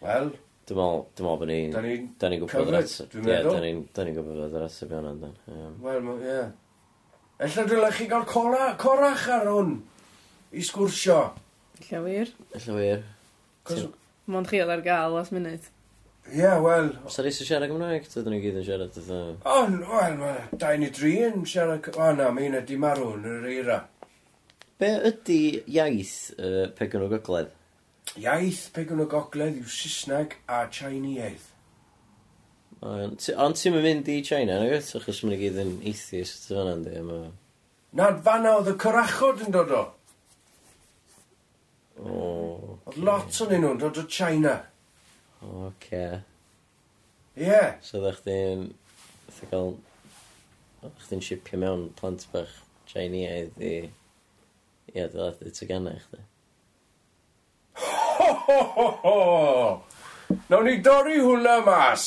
Wel, 0.02 0.32
Dwi'n 0.71 0.79
meddwl, 0.79 1.01
dwi'n 1.19 1.27
meddwl 1.27 1.39
bod 1.41 1.49
ni'n... 1.51 1.73
Da 1.75 1.81
ni'n 1.83 2.03
da 2.23 2.29
ni 2.31 2.37
gwybod 2.39 2.69
yr 2.71 2.77
ateb. 2.79 3.09
Dwi'n 3.11 3.25
meddwl. 3.27 3.57
Ie, 3.67 3.73
da 3.91 4.05
ni'n 4.07 4.15
gwybod 4.15 4.55
yr 4.55 4.67
ateb 4.69 4.93
iawn 4.95 5.09
andan. 5.11 5.33
Wel, 5.83 6.11
ie. 6.23 6.37
Ella 7.43 7.65
dylech 7.67 7.99
chi 7.99 8.07
gael 8.13 8.27
cora, 8.31 8.69
corach 8.79 9.27
ar 9.35 9.51
hwn 9.51 9.75
i 10.55 10.63
sgwrsio. 10.63 11.19
Ella 11.81 12.05
wir. 12.07 12.33
Ella 12.55 12.79
wir. 12.79 13.05
Mond 14.31 14.47
chi 14.53 14.63
oedd 14.63 14.71
ar 14.77 14.87
gael 14.87 15.19
os 15.19 15.35
munud. 15.35 15.67
Ie, 16.31 16.39
yeah, 16.39 16.63
wel... 16.63 16.93
Os 17.03 17.19
da 17.19 17.27
ni 17.27 17.35
sy'n 17.35 17.51
siarad 17.51 17.73
Gymraeg, 17.73 18.07
dydyn 18.13 18.37
ni 18.37 18.43
gyd 18.45 18.63
yn 18.63 18.67
siarad 18.71 18.99
ydw. 19.03 19.23
O, 19.43 19.61
wel, 19.91 20.19
mae 20.21 20.61
dau 20.61 20.79
neu 20.79 20.95
dri 20.95 21.17
yn 21.33 21.43
siarad... 21.51 21.91
O, 21.97 22.13
na, 22.15 22.31
mae 22.37 22.47
un 22.47 22.61
ydi 22.61 22.79
marw 22.79 23.17
yn 23.17 23.27
yr 23.27 23.55
eira. 23.57 23.81
Be 24.79 24.95
ydy 25.11 25.41
iaith 25.67 26.37
uh, 26.39 26.69
Pegan 26.79 27.09
o 27.09 27.11
Gogledd? 27.11 27.57
Iaith 28.19 28.73
pegon 28.74 29.05
o 29.05 29.07
gogledd 29.07 29.61
yw 29.61 29.69
Saesneg 29.70 30.35
a 30.51 30.65
Chinese. 30.73 31.53
Ond 32.82 33.20
ti'n 33.20 33.77
mynd 33.77 34.09
i 34.09 34.19
China, 34.24 34.57
nag 34.59 34.73
oes? 34.74 34.95
Achos 34.99 35.20
mae'n 35.23 35.39
gyd 35.39 35.59
yn 35.62 35.77
atheist 35.87 36.49
fan 36.49 36.73
yndi. 36.73 37.03
Ma... 37.07 37.19
Nad 38.01 38.23
fanna 38.27 38.57
oedd 38.57 38.73
y 38.73 38.74
corachod 38.81 39.45
yn 39.45 39.55
dod 39.55 39.74
o. 39.77 39.82
O. 42.01 42.09
Oh. 42.09 42.66
Oedd 42.89 42.99
lot 43.05 43.41
o'n 43.45 43.55
nhw'n 43.61 43.82
dod 43.82 44.01
o 44.01 44.07
China. 44.11 44.57
O, 45.45 45.69
oce. 45.69 46.03
Ie. 47.39 47.62
So 47.87 48.03
ddech 48.03 48.24
chi'n... 48.24 48.66
Ddech 49.28 49.53
gael... 49.53 49.77
Ddech 50.81 51.07
chi'n 51.12 51.24
shipio 51.28 51.62
mewn 51.62 51.87
plant 52.01 52.27
bach 52.32 52.59
Chinese 52.91 53.55
i... 53.61 53.74
Ie, 54.97 55.07
ddech 55.12 55.45
chi'n 55.45 55.59
tegana 55.61 55.95
chdi 56.01 56.24
ho, 58.51 58.62
ho, 58.77 58.89
ho. 59.05 60.36
Nawn 60.51 60.66
ni 60.66 60.77
dorri 60.85 61.18
hwnna 61.22 61.56
mas. 61.66 62.06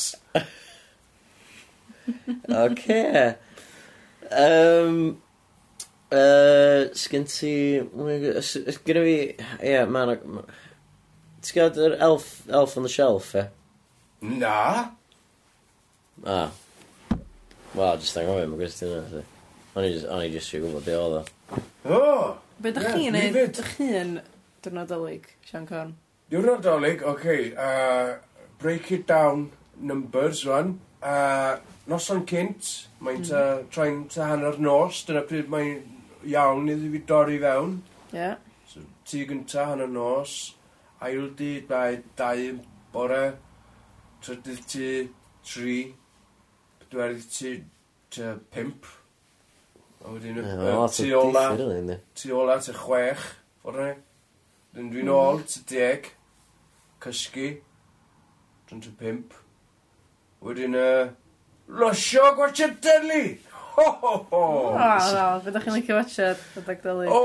Oce. 2.48 3.00
Um, 4.30 4.98
uh, 6.10 6.90
Sgyn 6.96 7.26
ti... 7.28 7.54
Gynna 8.84 9.04
fi... 9.06 9.16
Ie, 9.64 9.80
ma'n... 9.88 10.16
Ti'n 11.44 11.58
gael 11.58 11.80
yr 11.86 11.96
elf, 12.00 12.28
elf 12.48 12.76
on 12.80 12.86
the 12.88 12.92
shelf, 12.92 13.34
e? 13.36 13.46
Na. 14.24 14.58
Ah. 16.24 16.52
Wel, 17.74 17.98
jyst 18.00 18.16
anghofio, 18.20 18.46
mae'n 18.48 18.60
gwestiwn 18.60 18.94
yna. 19.02 19.24
O'n 19.74 19.84
i 20.22 20.30
jyst 20.32 20.54
i'n 20.54 20.64
gwybod 20.64 20.86
be 20.86 20.94
oedd 20.96 21.18
o. 21.18 21.60
O! 21.84 22.00
Be 22.62 22.72
da 22.72 22.86
chi'n 22.94 23.12
neud? 23.16 23.36
dych 23.58 23.74
chi'n 23.76 24.16
dwrnod 24.64 24.94
Sean 25.44 25.66
Corn? 25.68 25.96
Diwrnod 26.30 26.62
Dolig, 26.62 27.02
oce. 27.02 27.10
Okay, 27.10 27.54
uh, 27.54 28.16
break 28.58 28.90
it 28.92 29.06
down 29.06 29.50
numbers 29.76 30.44
rwan. 30.44 30.78
Uh, 31.02 31.58
noson 31.86 32.22
cynt, 32.24 32.88
mae'n 33.04 33.20
mm. 33.20 33.26
ta, 33.28 33.40
traen 33.68 33.98
ta 34.08 34.30
hanner 34.30 34.56
nos, 34.56 35.02
dyna 35.04 35.20
pryd 35.28 35.50
mae'n 35.52 35.82
iawn 36.32 36.70
iddi 36.72 36.88
fi 36.94 37.02
dorri 37.10 37.36
fewn. 37.42 37.74
Ie. 38.14 38.16
Yeah. 38.16 38.38
So, 38.70 38.80
ti 39.04 39.26
gynta 39.28 39.66
hanner 39.68 39.90
nos, 39.92 40.54
ail 41.04 41.28
di, 41.36 41.58
dau, 41.68 42.00
dau 42.16 42.48
bore, 42.94 43.22
trydydd 44.24 44.64
ti, 44.72 44.88
tri, 45.44 45.76
pedwerydd 46.80 47.28
ti, 47.36 47.54
ti, 48.08 48.32
pimp. 48.54 48.88
A 50.00 50.16
wedyn, 50.16 50.40
yeah, 50.40 50.64
uh, 50.72 50.88
tu 50.88 51.12
ola, 51.20 51.46
tu 52.16 52.32
ola, 52.40 52.58
ti 52.64 52.72
chwech, 52.80 53.28
ffordd 53.60 54.00
Dyn 54.74 54.88
dwi'n 54.90 55.06
ôl, 55.06 55.36
ty 55.46 55.60
deg, 55.70 56.06
cysgu, 57.04 57.52
dyn 58.66 58.80
ty 58.82 58.90
pimp. 58.98 59.36
Wedyn, 60.42 60.74
uh, 60.74 61.12
losio 61.70 62.32
gwatsio 62.34 62.66
deli! 62.82 63.36
Ho, 63.76 63.84
ho, 64.02 64.10
ho! 64.32 64.40
O, 64.40 64.72
o, 64.72 65.28
fyddwch 65.44 65.68
chi'n 65.68 65.76
licio 65.76 65.98
watcha 66.00 66.32
rhedeg 66.56 66.82
deli. 66.82 67.06
O, 67.06 67.20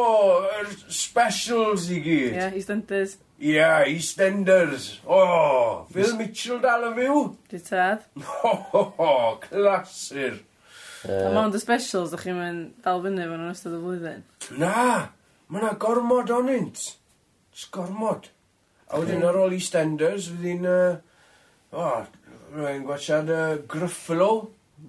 yr 0.60 0.70
specials 0.94 1.88
i 1.90 1.98
gyd. 2.06 2.38
Ie, 2.38 2.46
EastEnders. 2.62 3.18
Ie, 3.40 3.56
yeah, 3.56 3.82
EastEnders. 3.96 4.92
O, 5.10 5.18
oh, 5.18 5.74
Phil 5.90 6.14
Mitchell 6.22 6.62
dal 6.62 6.86
y 6.92 6.94
fyw. 7.02 7.26
Di 7.50 7.64
tad. 7.66 8.06
Ho, 8.44 8.54
ho, 8.76 8.86
ho, 9.02 9.12
clasur. 9.48 10.38
Uh, 11.02 11.34
Ond 11.34 11.58
dy 11.58 11.66
specials, 11.66 12.14
ydych 12.14 12.30
chi'n 12.30 12.38
mynd 12.44 12.72
dal 12.86 13.02
fyny 13.02 13.26
fan 13.26 13.42
yn 13.42 13.58
ystod 13.58 13.74
y 13.74 13.84
flwyddyn? 13.88 14.24
Na, 14.62 14.88
mae 15.50 15.66
yna 15.66 15.76
gormod 15.82 16.38
onynt 16.38 16.92
sgormod. 17.60 18.30
A 18.90 19.02
wedyn 19.02 19.26
ar 19.28 19.38
ôl 19.38 19.58
EastEnders, 19.58 20.30
fydd 20.32 20.48
hi'n... 20.50 20.70
Uh, 20.70 21.76
oh, 21.78 22.06
rwy'n 22.56 22.86
gwachad 22.88 23.30
uh, 23.34 23.58
Gruffalo. 23.70 24.32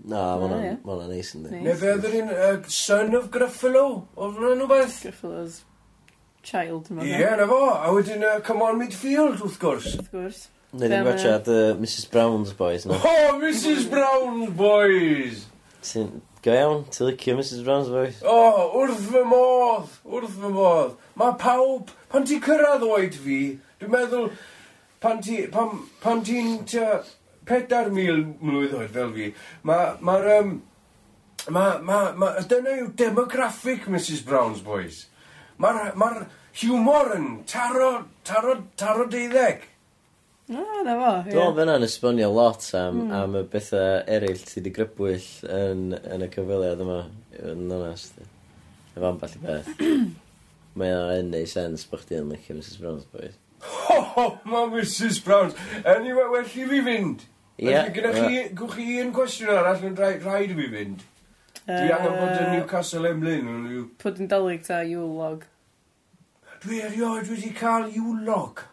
Na, 0.06 0.38
ma' 0.38 0.46
hwnna'n 0.46 1.10
neis 1.10 1.34
yn 1.34 1.48
di. 1.48 1.64
Neu 1.64 1.74
fe 1.76 1.90
oedd 1.96 2.06
yr 2.08 2.16
un 2.20 2.30
uh, 2.36 2.52
Son 2.72 3.18
of 3.18 3.26
Gruffalo, 3.34 3.84
oedd 4.14 4.38
hwnna'n 4.38 4.62
rhywbeth? 4.62 5.02
Gruffalo's 5.08 5.60
child 6.46 6.88
yma. 6.92 7.04
Ie, 7.04 7.12
yeah, 7.12 7.36
na 7.36 7.46
fo. 7.50 7.60
A 7.74 7.92
wedyn 7.92 8.24
uh, 8.24 8.38
Come 8.46 8.64
On 8.64 8.80
Midfield, 8.80 9.42
wrth 9.44 9.60
gwrs. 9.60 9.92
Wrth 9.98 10.10
gwrs. 10.14 10.40
Neu 10.72 10.88
ni'n 10.88 11.04
gwachad 11.04 11.48
uh, 11.50 11.60
Mrs 11.82 12.08
Brown's 12.12 12.52
Boys. 12.56 12.86
No? 12.86 12.96
Oh, 12.96 13.38
Mrs 13.42 13.88
Brown's 13.90 14.52
Boys! 14.56 15.46
Ti'n 15.84 16.20
go 16.44 16.54
iawn, 16.54 16.84
ti'n 16.94 17.10
licio 17.10 17.36
Mrs 17.36 17.64
Brown's 17.66 17.90
Boys? 17.92 18.20
O, 18.22 18.36
oh, 18.36 18.68
wrth 18.80 19.02
fy 19.10 19.24
modd, 19.28 19.96
wrth 20.06 20.36
fy 20.38 20.52
modd. 20.54 20.94
Mae 21.20 21.36
pawb 21.40 21.90
pan 22.10 22.26
ti 22.26 22.40
cyrraedd 22.44 22.86
oed 22.86 23.16
fi, 23.24 23.40
dwi'n 23.80 23.94
meddwl, 23.94 24.30
pan 25.02 25.22
ti'n, 25.24 25.50
pan, 25.54 25.78
pan 26.02 26.24
ti'n, 26.26 26.58
tia, 26.68 27.00
pedair 27.48 27.90
mil 27.94 28.24
mlwydd 28.42 28.76
oed 28.78 28.92
fel 28.94 29.14
fi, 29.16 29.30
mae'r, 29.66 29.96
ma, 30.02 30.18
ma 30.18 30.34
um, 30.40 30.58
ma, 31.48 31.78
ma, 31.78 32.00
ma, 32.16 32.34
dyna 32.48 32.76
yw 32.82 32.92
demographic 32.98 33.88
Mrs 33.88 34.22
Brown's 34.26 34.60
Boys. 34.64 35.06
Mae'r 35.60 35.96
ma, 35.98 36.10
r, 36.14 36.24
humor 36.62 37.14
yn 37.16 37.28
taro, 37.48 37.90
taro, 38.26 38.56
taro 38.80 39.06
deuddeg. 39.10 39.66
No, 40.50 40.64
na 40.82 40.96
fo. 40.98 41.10
Dwi'n 41.28 41.36
meddwl 41.36 41.54
fe 41.56 41.66
yna'n 41.66 41.86
esbonio 41.86 42.30
lot 42.34 42.64
am, 42.78 43.04
mm. 43.04 43.12
am 43.20 43.36
y 43.38 43.44
bethau 43.52 44.00
eraill 44.16 44.42
ti 44.42 44.58
wedi 44.58 44.74
grybwyll 44.74 45.28
yn, 45.60 45.84
yn 46.00 46.26
y 46.26 46.30
cyfweliad 46.32 46.82
yma, 46.84 47.04
yn 47.52 47.68
onest. 47.76 48.18
Efo 48.96 49.12
amball 49.12 49.38
i 49.38 49.44
beth. 49.44 49.70
Mae 50.80 50.96
o 50.96 51.04
yn 51.18 51.28
neud 51.34 51.50
sens 51.50 51.84
bod 51.90 52.06
chdi 52.06 52.16
yn 52.16 52.30
licio 52.32 52.56
Mrs 52.56 52.80
Browns 52.80 53.04
Boys. 53.12 53.36
Ho, 53.60 53.96
ho, 54.14 54.26
mae 54.48 54.70
Mrs 54.72 55.20
Browns. 55.24 55.58
Anyway, 55.84 56.24
well 56.32 56.46
i 56.46 56.66
fi 56.72 56.80
fynd. 56.86 57.26
Ie. 57.60 57.68
Yeah, 57.68 57.90
Gyda 57.92 58.12
chi, 58.16 58.42
gwch 58.56 58.78
chi 58.78 59.00
un 59.02 59.10
cwestiwn 59.12 59.52
arall 59.52 59.82
yn 59.84 59.98
rhaid 59.98 60.54
i 60.54 60.56
fi 60.56 60.68
fynd. 60.72 61.02
Dwi 61.66 61.90
angen 61.92 62.14
bod 62.16 62.38
yn 62.38 62.54
Newcastle 62.54 63.10
Emlyn. 63.10 63.50
Pwyd 64.00 64.22
yn 64.24 64.30
dalig 64.30 64.62
ta 64.64 64.80
Ewlog. 64.86 65.44
Dwi 66.64 66.80
erioed 66.86 67.28
wedi 67.28 67.52
cael 67.58 67.90
Ewlog. 67.92 68.64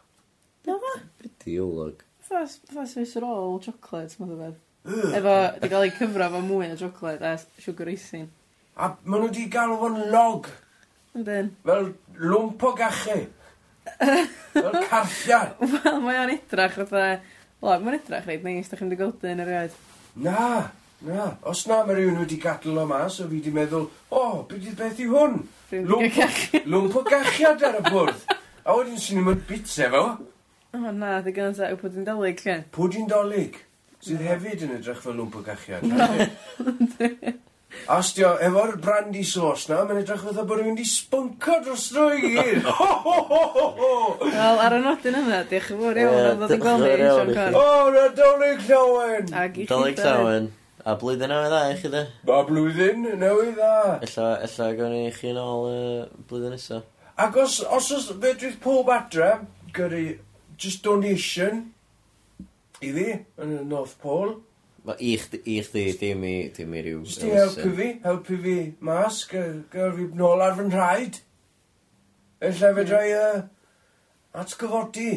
Na 0.67 0.77
fa? 0.83 0.93
Beth 1.19 1.49
i 1.51 1.57
Ewlog? 1.59 2.05
Fas 2.27 2.57
fes 2.71 3.17
yr 3.19 3.27
ôl 3.27 3.59
chocolate, 3.63 4.15
mae'n 4.19 4.31
dweud. 4.31 4.55
Efo, 4.87 5.35
di 5.59 5.71
gael 5.73 5.89
ei 5.89 5.93
cyfro 5.99 6.29
efo 6.29 6.41
mwy 6.45 6.71
o 6.71 6.79
chocolate 6.79 7.27
a 7.27 7.35
sugar 7.59 7.91
icing. 7.91 8.31
A 8.79 8.93
maen 9.03 9.25
nhw 9.25 9.29
wedi 9.29 9.49
galw 9.51 9.75
fo'n 9.83 9.99
log. 10.13 10.47
Yndyn. 11.17 11.49
Fel 11.65 11.91
lwmp 12.21 12.63
o 12.63 12.71
gachu. 12.77 13.17
Fel 14.53 14.75
carllian. 14.89 15.53
Wel, 15.61 16.01
mae 16.03 16.19
o'n 16.21 16.33
edrach 16.35 16.75
fatha... 16.77 17.05
Wel, 17.63 17.81
mae'n 17.81 17.97
edrach 17.97 18.27
reid 18.29 18.43
neis, 18.45 18.69
da 18.69 18.77
chi'n 18.77 18.91
di 18.91 18.97
gweld 18.99 19.23
yn 19.25 19.41
yr 19.41 19.53
oed. 19.63 19.77
Na, 20.21 20.41
na. 21.07 21.29
Os 21.49 21.63
na, 21.69 21.79
mae 21.87 21.97
rhywun 21.97 22.19
wedi 22.21 22.37
gadl 22.41 22.77
o 22.77 22.85
mas, 22.89 23.17
o 23.23 23.25
fi 23.25 23.39
wedi 23.39 23.53
meddwl, 23.55 23.87
o, 24.11 24.19
oh, 24.21 24.35
beth 24.49 24.67
yw 24.69 24.75
beth 24.77 25.01
yw 25.01 25.15
hwn? 25.15 25.39
Lwmp 25.73 26.19
o, 26.21 26.27
lwmp 26.67 26.99
o 27.01 27.03
gachiad 27.07 27.65
ar 27.65 27.79
y 27.79 27.83
bwrdd. 27.89 28.35
A 28.67 28.77
wedyn 28.77 29.01
sy'n 29.01 29.23
mynd 29.25 29.47
bitsa 29.49 29.89
fo. 29.93 30.03
O 30.75 30.83
oh, 30.83 30.91
na, 30.93 31.17
dy 31.25 31.33
gan 31.33 31.57
sa, 31.57 31.71
yw 31.73 31.81
pwdyn 31.81 32.05
dolyg, 32.05 32.45
lle? 32.45 32.59
Pwdyn 32.77 33.09
dolyg, 33.09 33.57
sydd 34.05 34.21
hefyd 34.27 34.67
yn 34.67 34.77
edrych 34.77 35.01
fel 35.01 35.17
lwmp 35.17 35.41
o 35.41 35.45
gachiad. 35.49 35.89
No. 35.97 37.33
Os 37.87 38.09
di 38.17 38.23
o 38.27 38.33
efo'r 38.43 38.75
brandy 38.83 39.23
sauce 39.23 39.69
na, 39.71 39.83
mae'n 39.87 40.01
edrych 40.01 40.23
fatha 40.25 40.43
bod 40.47 40.59
rhywun 40.59 40.75
wedi 40.75 40.85
spunco 40.89 41.57
dros 41.63 41.85
dro 41.93 42.09
gyd. 42.19 42.65
Ho, 42.67 42.87
ho, 43.05 43.17
ho, 43.29 43.41
ho, 43.55 43.67
ho. 43.79 43.91
Wel, 44.25 44.61
ar 44.65 44.75
y 44.75 44.79
nodyn 44.83 45.19
yna, 45.21 45.41
diolch 45.47 45.69
yn 45.75 45.81
fawr 45.83 45.99
iawn 46.03 46.17
am 46.33 46.41
ddod 46.41 46.55
yn 46.57 46.63
gweld 46.65 46.87
ni, 46.87 46.97
Sean 47.05 47.31
Corn. 47.37 47.59
O, 47.61 47.65
na 47.95 48.05
Dolig 48.17 48.65
Llawen! 48.67 49.31
Dolig 49.69 50.01
Llawen. 50.03 50.49
A 50.87 50.93
blwyddyn 50.95 51.31
newydd 51.31 51.51
dda 51.51 51.61
i 51.67 51.79
chi 51.81 51.89
de? 51.91 52.01
A 52.31 52.43
blwyddyn 52.47 53.07
newydd 53.19 53.57
dda. 53.57 53.71
Ella, 54.07 54.27
ella 54.45 54.67
gawn 54.77 54.93
ni 54.95 55.09
chi 55.15 55.33
nôl 55.35 55.65
y 55.67 55.79
blwyddyn 56.29 56.55
nesaf. 56.55 56.85
Ac 57.19 57.39
os, 57.43 57.57
os 57.63 57.89
os 57.95 58.11
fedrith 58.13 58.59
pob 58.63 58.91
adre, 58.93 59.33
gyrru 59.75 60.03
just 60.57 60.83
donation 60.85 61.65
i 62.79 62.91
fi, 62.93 63.07
yn 63.41 63.55
y 63.57 63.63
North 63.67 63.97
Pole, 64.03 64.37
I 64.95 65.13
chdi, 65.19 65.41
i 65.43 65.57
chdi, 65.65 65.85
dim 65.99 66.23
i, 66.23 66.35
dim 66.55 66.73
i 66.73 66.83
ryw... 66.85 67.03
Sti 67.11 67.31
helpu 67.33 67.71
fi, 67.75 67.87
helpu 68.05 68.37
fi 68.43 68.57
mas, 68.87 69.21
gael 69.27 69.93
fi 69.97 70.09
nôl 70.15 70.43
ar 70.43 70.55
fy 70.55 70.67
nhraed. 70.69 71.21
Efallai 72.39 72.73
fe 72.77 72.85
drai 72.87 73.07
uh, 73.17 73.41
atgyfodi. 74.43 75.11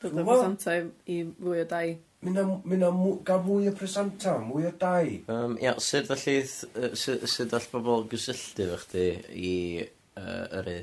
Dwi'n 0.00 0.24
bod 0.26 0.46
am 0.46 0.56
time 0.58 0.94
i 1.06 1.22
fwy 1.36 1.62
o 1.62 1.66
dau 1.70 1.98
Mynd 2.20 2.36
am, 2.36 2.50
mynd 2.68 2.84
am 2.84 2.98
gael 3.24 3.44
mwy 3.46 3.70
o 3.70 3.72
presanta, 3.72 4.34
mwy 4.44 4.66
o 4.68 4.70
dau. 4.76 5.06
Um, 5.32 5.54
ia, 5.62 5.72
sut 5.80 6.10
allith, 6.12 6.66
sut, 6.92 7.22
sut 7.32 7.54
all 7.56 7.68
bobl 7.72 8.04
gysylltu 8.10 8.66
fe 8.68 8.76
chdi 8.82 9.04
i 9.40 9.52
uh, 9.80 10.58
yr 10.60 10.68
e? 10.68 10.76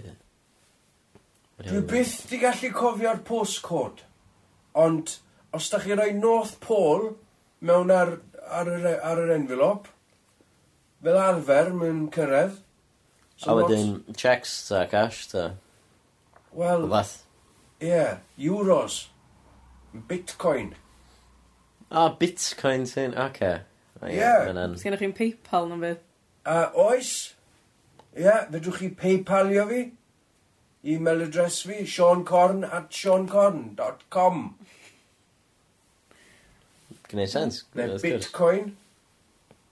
Dwi 1.62 1.84
byth 1.92 2.16
di 2.32 2.40
gallu 2.42 2.72
cofio'r 2.74 3.22
postcode, 3.28 4.08
ond 4.82 5.14
os 5.54 5.70
da 5.70 5.82
chi 5.84 5.94
roi 5.94 6.10
North 6.18 6.58
Pole 6.64 7.14
mewn 7.62 7.92
ar, 7.92 8.18
ar, 8.48 8.72
yr, 8.72 8.88
e, 8.92 8.96
ar 9.04 9.22
yr 9.24 9.36
envelope. 9.36 9.94
Fel 11.04 11.20
arfer, 11.22 11.72
mae'n 11.78 12.08
cyrraedd. 12.14 12.58
So 13.38 13.54
a 13.54 13.62
wedyn, 13.62 14.02
checks 14.18 14.56
ta, 14.68 14.86
cash 14.90 15.28
ta. 15.32 15.52
Wel... 16.58 16.88
Rhywbeth. 16.88 17.24
Ie, 17.82 17.88
yeah, 17.92 18.18
euros. 18.38 19.08
Bitcoin. 20.10 20.74
Ah, 21.92 22.10
bitcoin 22.10 22.88
sy'n, 22.90 23.14
oce. 23.14 23.28
Okay. 23.32 23.60
Ie. 24.04 24.18
Yeah. 24.18 24.50
Sgennych 24.78 25.02
chi'n 25.02 25.16
Paypal 25.18 25.70
na 25.70 25.78
fydd? 25.82 26.02
A 26.46 26.58
oes. 26.78 27.14
Ie, 28.16 28.26
yeah, 28.26 28.44
fedrwch 28.52 28.82
chi 28.82 28.90
Paypalio 28.98 29.68
fi. 29.70 29.84
E-mail 30.88 31.24
address 31.26 31.62
fi, 31.68 31.82
seancorn 31.86 32.64
at 32.64 32.92
seancorn.com 32.94 34.44
gwneud 37.12 37.32
sens. 37.32 37.64
Neu 37.78 37.98
bitcoin. 38.04 38.76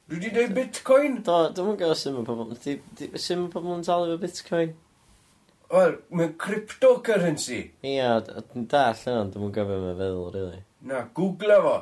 Dwi 0.06 0.20
wedi 0.20 0.30
dweud 0.36 0.52
bitcoin? 0.53 1.16
Do, 1.26 1.38
dwi'n 1.56 1.70
mwyn 1.72 1.80
gael 1.80 1.95
sy'n 1.98 2.14
mynd 2.14 2.28
pobl. 2.30 2.52
Sy'n 2.62 3.40
mynd 3.41 3.53
pobl 3.56 3.74
yn 3.74 3.86
talu 3.88 4.12
fe 4.12 4.20
bitcoin? 4.22 4.76
Wel, 5.74 5.95
mae'n 6.14 6.36
cryptocurrency. 6.41 7.60
Ia, 7.90 8.20
dwi'n 8.28 8.68
dall 8.70 9.02
yna, 9.02 9.26
dwi'n 9.34 9.45
mwyn 9.48 9.56
gofio 9.56 9.80
mewn 9.82 9.98
feddwl, 9.98 10.30
really. 10.36 10.62
Na, 10.86 11.02
googla 11.18 11.57
fo. 11.66 11.76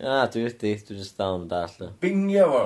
Na, 0.00 0.24
dwi 0.32 0.48
wedi, 0.48 0.74
dwi 0.88 0.98
just 0.98 1.16
dal 1.20 1.38
yn 1.38 1.46
dall 1.52 1.78
yna. 1.78 1.92
Bingio 2.02 2.48
fo. 2.50 2.64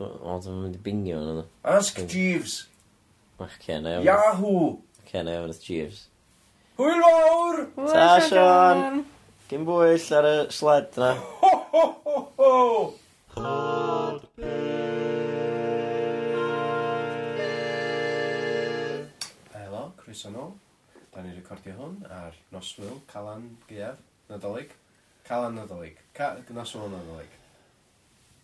O, 0.00 0.38
dwi'n 0.40 0.62
mynd 0.62 0.80
i 0.80 0.82
bingio 0.88 1.20
yna. 1.20 1.44
Ask 1.76 2.00
Jeeves. 2.08 2.62
Ach, 3.44 3.60
cen, 3.60 3.86
Yahoo! 4.06 4.78
Cen, 5.10 5.28
efo'n 5.28 5.52
Jeeves. 5.60 6.06
Hwyl 6.80 7.04
fawr! 7.04 7.60
Ta, 7.92 8.08
Sean! 8.24 9.04
Dim 9.44 9.66
bwyll 9.68 10.04
ar 10.16 10.24
y 10.24 10.36
sled 10.56 10.94
na. 10.96 11.10
Ho, 11.42 11.48
ho, 11.68 11.80
ho, 12.04 12.20
ho! 12.38 12.52
Helo, 19.52 19.82
Chris 19.98 20.22
yn 20.30 20.38
ôl. 20.40 20.54
Da 21.12 21.20
ni'n 21.20 21.36
recordio 21.36 21.74
hwn 21.76 21.98
ar 22.08 22.38
noswyl, 22.54 23.02
Calan 23.10 23.50
Gaeaf, 23.68 24.00
Nadolig. 24.30 24.72
Calan 25.28 25.60
Nadolig. 25.60 26.00
Ca 26.16 26.30
noswyl 26.48 26.88
Nadolig. 26.94 27.34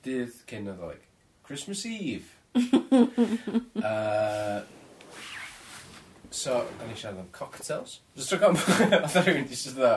Dydd 0.05 0.37
cyn 0.51 0.69
Nadolig. 0.69 1.01
Christmas 1.49 1.87
Eve. 1.89 2.29
uh, 3.81 4.61
so, 6.29 6.61
da 6.77 6.85
ni 6.85 6.93
siarad 6.93 7.25
am 7.25 7.33
cocktails. 7.33 8.03
Just 8.13 8.37
drog 8.37 8.51
am, 8.51 8.61
oedd 9.01 9.17
rhywun 9.23 9.49
di 9.49 9.57
sydd 9.57 9.81
dda 9.81 9.95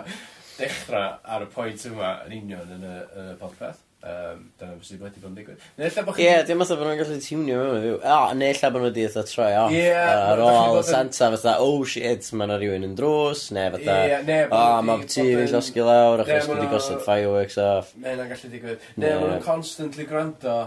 dechrau 0.60 1.18
ar 1.24 1.48
y 1.48 1.50
pwynt 1.54 1.88
yma 1.90 2.20
yn 2.28 2.38
union 2.42 2.78
yn 2.78 2.86
y, 2.86 3.00
yn 3.18 3.34
y 3.34 3.40
podpeth. 3.42 3.82
Um, 4.04 4.40
dyna 4.60 4.74
beth 4.76 4.88
sydd 4.90 5.00
wedi 5.00 5.22
bod 5.24 5.30
yn 5.30 5.36
digwydd. 5.38 5.68
Neu 5.80 5.88
lla 5.88 6.02
bod 6.04 6.18
chi... 6.18 6.26
Ie, 6.26 6.28
yeah, 6.28 6.42
dim 6.44 6.60
fatha 6.60 6.76
bod 6.76 6.90
nhw'n 6.90 6.98
gallu 7.00 7.20
tiwnio 7.24 7.60
mewn 7.62 7.78
i 7.78 7.84
fyw. 7.86 7.94
O, 8.02 8.16
oh, 8.18 8.34
neu 8.36 8.58
lla 8.58 8.72
bod 8.74 8.82
nhw 8.84 8.90
wedi 8.90 9.06
eitha 9.08 9.24
troi 9.30 9.52
off. 9.62 9.76
Ie. 9.78 9.86
Ar 9.96 10.42
ôl 10.44 10.80
Santa 10.84 11.30
fatha, 11.38 11.54
oh 11.64 11.86
shit, 11.88 12.28
mae 12.36 12.50
yna 12.50 12.58
rhywun 12.60 12.88
yn 12.90 12.98
drws, 13.00 13.46
neu 13.56 13.72
fatha, 13.78 13.96
o, 14.44 14.66
mae'n 14.90 15.08
tŷ 15.14 15.26
yn 15.30 15.48
llosgu 15.54 15.88
lawr 15.88 16.26
achos 16.26 16.52
wedi 16.52 16.68
gosod 16.74 17.00
fireworks 17.08 17.56
off. 17.64 17.96
Neu 17.96 18.18
yna'n 18.18 18.34
gallu 18.34 18.52
digwydd. 18.58 18.92
Neu 19.00 19.22
mae 19.22 19.32
nhw'n 19.32 19.48
constantly 19.48 20.10
gwrando 20.12 20.58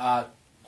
a 0.00 0.16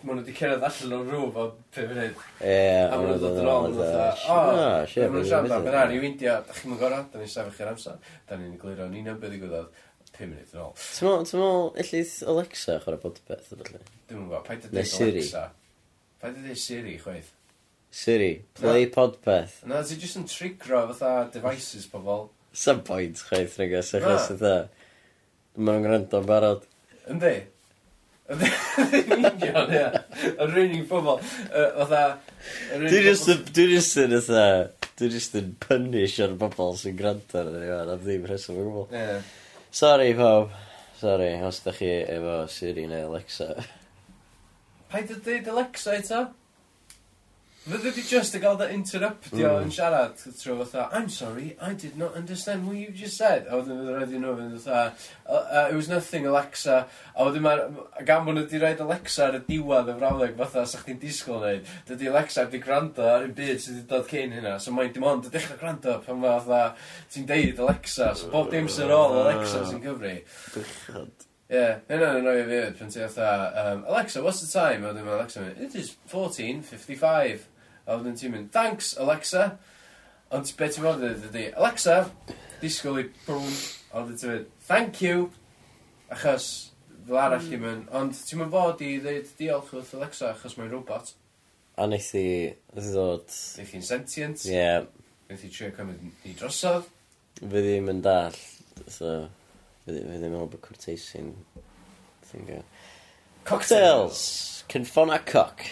maen 0.03 0.17
nhw 0.17 0.25
wedi 0.25 0.35
cerdd 0.39 0.65
allan 0.67 0.95
o'r 0.97 1.11
rŵf 1.13 1.37
o 1.37 1.45
pe 1.75 1.85
fynd. 1.91 2.25
Ie, 2.41 2.57
a 2.87 2.97
maen 2.97 3.11
nhw 3.11 3.19
dod 3.21 3.39
yn 3.43 3.51
ôl 3.53 3.69
yn 3.69 3.77
dweud, 3.77 4.25
o, 4.25 4.39
maen 4.41 5.15
nhw'n 5.15 5.29
siarad 5.29 5.55
am 5.57 5.67
byrra 5.67 5.85
rhyw 5.91 6.07
India, 6.09 6.39
da 6.47 6.57
chi'n 6.57 6.73
mynd 6.73 6.81
gorau, 6.81 7.05
da 7.13 7.21
ni'n 7.21 7.33
sefyll 7.35 7.63
i'r 7.65 7.73
amser, 7.75 7.99
da 8.29 8.39
ni'n 8.41 8.57
glir 8.63 8.81
o'n 8.87 8.97
un 9.01 9.11
am 9.13 9.21
beth 9.21 9.37
i 9.37 9.43
gwybod, 9.43 9.83
5 10.17 10.31
munud 10.31 10.55
yn 10.55 10.63
ôl. 10.65 10.73
Ti'n 10.81 11.11
meddwl, 11.11 11.69
illith 11.85 12.15
Alexa 12.33 12.79
chwarae 12.85 13.03
podpeth, 13.05 13.53
efallai? 13.53 13.85
Dwi'n 14.09 14.25
gwybod, 14.25 14.49
paid 14.49 14.67
ydych 14.71 14.97
Alexa. 15.07 15.45
Paid 16.25 16.41
ydych 16.43 16.65
Siri, 16.65 16.97
chweith? 17.05 17.31
Siri, 18.01 18.33
play 18.59 18.89
podpeth. 18.93 19.61
Na, 19.69 19.81
ti 19.87 19.97
jyst 20.01 20.19
yn 20.21 20.27
trigro 20.31 20.85
fatha 20.93 21.31
devices 21.35 21.89
pobol. 21.91 22.29
Some 22.53 22.85
point, 22.87 23.21
chwaith, 23.29 23.57
nag 23.61 23.73
oes, 23.79 23.95
achos 23.99 24.29
fatha, 24.33 24.57
maen 25.57 25.81
nhw'n 25.81 25.87
gwrando 25.89 26.21
yn 26.21 26.29
barod. 26.29 26.69
Yndi? 27.11 27.35
Yn 29.01 29.13
union, 29.17 29.73
ie. 29.75 29.87
Yn 30.31 30.53
rhywun 30.53 30.85
pobol. 30.91 31.21
Fatha... 31.51 32.03
Dwi 32.77 33.03
just 33.05 33.31
yn... 33.33 33.43
Dwi 33.51 33.67
just 33.73 33.99
yn 33.99 34.15
fatha... 34.21 34.47
Dwi 35.01 35.11
just 35.15 35.37
yn 35.39 35.55
punish 35.63 36.19
ar 36.23 36.37
bobl 36.39 36.77
sy'n 36.79 36.99
gwrando 36.99 37.41
ar 37.41 37.51
ni 37.55 37.67
fan 37.67 37.95
am 37.95 38.03
ddim 38.05 38.27
rheswm 38.29 38.61
o 38.61 38.67
gwbl. 38.67 38.87
Yeah. 38.95 39.31
Sorry, 39.75 40.13
pawb. 40.19 40.55
Sorry, 41.01 41.33
os 41.47 41.63
da 41.65 41.73
chi 41.73 41.89
efo 42.05 42.43
Siri 42.53 42.87
neu 42.91 43.09
Alexa. 43.09 43.55
Paid 44.93 45.15
y 45.15 45.19
dweud 45.25 45.51
Alexa 45.55 45.97
eto? 45.97 46.27
Fydde 47.61 47.91
di 47.93 48.03
just 48.09 48.33
yn 48.33 48.41
gael 48.41 48.57
dy 48.57 48.67
interruptio 48.73 49.51
mm. 49.51 49.67
yn 49.67 49.73
siarad 49.75 50.15
trwy 50.17 50.55
fatha, 50.63 50.87
I'm 50.97 51.11
sorry, 51.13 51.51
I 51.61 51.75
did 51.75 51.99
not 52.01 52.17
understand 52.17 52.67
what 52.67 52.79
you 52.79 52.89
just 52.97 53.21
said. 53.21 53.51
A 53.51 53.59
wedyn 53.59 53.83
fydde 53.83 53.97
rhaid 53.99 54.15
i 54.17 54.21
nhw 54.23 54.33
fynd 54.39 54.57
fatha, 54.65 54.95
"Uh, 55.27 55.35
uh, 55.35 55.67
it 55.69 55.77
was 55.77 55.91
nothing, 55.93 56.25
Alexa. 56.31 56.79
A 57.13 57.29
wedyn 57.29 57.45
mae'r 57.45 57.63
gan 58.09 58.25
bod 58.25 58.39
nhw 58.39 58.47
wedi 58.47 58.63
rhaid 58.65 58.81
Alexa 58.87 59.27
ar 59.27 59.39
y 59.43 59.45
diwedd 59.51 59.93
y 59.93 59.99
frawleg 60.01 60.41
fatha, 60.41 60.65
sa 60.65 60.81
chdi'n 60.81 61.03
disgwyl 61.05 61.45
wneud, 61.45 61.69
dydy 61.93 62.09
Alexa 62.15 62.49
wedi 62.49 62.65
gwrando 62.65 63.09
ar 63.13 63.29
un 63.29 63.37
byd 63.37 63.61
sydd 63.61 63.77
wedi 63.77 63.89
dod 63.93 64.09
cyn 64.09 64.37
hynna. 64.39 64.57
So 64.57 64.73
mae'n 64.73 64.97
dim 64.97 65.11
ond 65.13 65.29
y 65.29 65.37
dechrau 65.37 65.61
gwrando 65.61 66.01
pan 66.07 66.25
mae 66.25 66.39
fatha, 66.41 66.77
ti'n 67.13 67.29
deud 67.29 67.61
Alexa, 67.67 68.15
so 68.17 68.33
bob 68.33 68.49
dim 68.57 68.73
sy'n 68.73 68.97
ôl 68.97 69.21
Alexa 69.27 69.67
sy'n 69.69 69.85
cyfri. 69.85 70.23
Bychod. 70.57 71.30
Ie, 71.51 71.63
hynna'n 71.89 72.21
annoio 72.21 72.45
fi 72.47 72.55
hefyd, 72.55 72.77
pan 72.79 72.93
ti 72.95 73.01
fatha, 73.03 73.31
um, 73.59 73.81
Alexa, 73.91 74.21
what's 74.23 74.39
the 74.41 74.47
time? 74.47 74.85
A 74.85 74.93
wedyn 74.93 75.03
mae 75.03 75.17
Alexa 75.17 75.41
mynd, 75.43 75.57
it 75.59 75.73
is 75.75 75.97
14.55. 76.13 77.49
A 77.89 77.97
wedyn 77.97 78.19
ti'n 78.21 78.31
mynd, 78.37 78.53
thanks, 78.55 78.93
Alexa. 79.03 79.49
Ond 80.31 80.53
beth 80.61 80.77
ti'n 80.77 80.87
fod 80.87 81.03
ydy, 81.09 81.49
Alexa, 81.59 81.97
disgwyl 82.61 83.01
i 83.03 83.05
bwm. 83.25 83.49
A 83.91 84.05
wedyn 84.05 84.21
ti'n 84.21 84.31
mynd, 84.31 84.53
thank 84.69 85.01
you. 85.03 85.25
Achos, 86.15 86.47
fel 87.09 87.19
arall 87.19 87.51
mm. 87.51 87.67
mynd, 87.67 87.91
ond 87.99 88.15
ti'n 88.15 88.45
mynd 88.45 88.55
fod 88.55 88.87
i 88.87 88.93
ddeud 89.03 89.35
diolch 89.43 89.75
wrth 89.75 89.93
Alexa, 89.99 90.31
achos 90.37 90.55
mae'n 90.61 90.71
robot. 90.77 91.11
A 91.75 91.91
wnaeth 91.91 92.13
i 92.21 92.25
ddod... 92.79 93.27
Wnaeth 93.57 93.75
i'n 93.81 93.87
sentient. 93.91 94.47
Ie. 94.47 94.55
Yeah. 94.55 94.87
Wnaeth 95.27 95.51
i 95.51 95.53
trio 95.59 95.75
cymryd 95.75 96.07
ni 96.07 96.39
drosodd. 96.39 96.87
Fy 97.43 97.67
ddim 97.67 97.91
yn 97.97 98.07
dall, 98.07 98.39
so... 98.87 99.19
Fe 99.91 100.17
ddim 100.23 100.39
yn 100.39 100.39
bod 100.39 100.59
Cwrteisi'n... 100.65 101.31
Thingo. 102.31 102.63
Cocktails! 103.45 104.25
Cynffona 104.71 105.19
coc. 105.27 105.65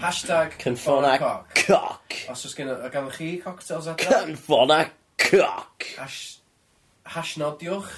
Hashtag 0.00 0.54
Cynffona 0.62 1.16
coc. 1.20 2.20
Os 2.32 2.44
oes 2.48 2.54
gen 2.56 2.70
o 2.72 2.78
ganddo 2.88 3.12
chi 3.12 3.34
cocktails 3.42 3.90
adra? 3.92 4.22
Cynffona 4.24 4.84
coc. 5.20 5.90
Hash, 5.98 6.38
hash 7.04 7.36
nodiwch. 7.42 7.90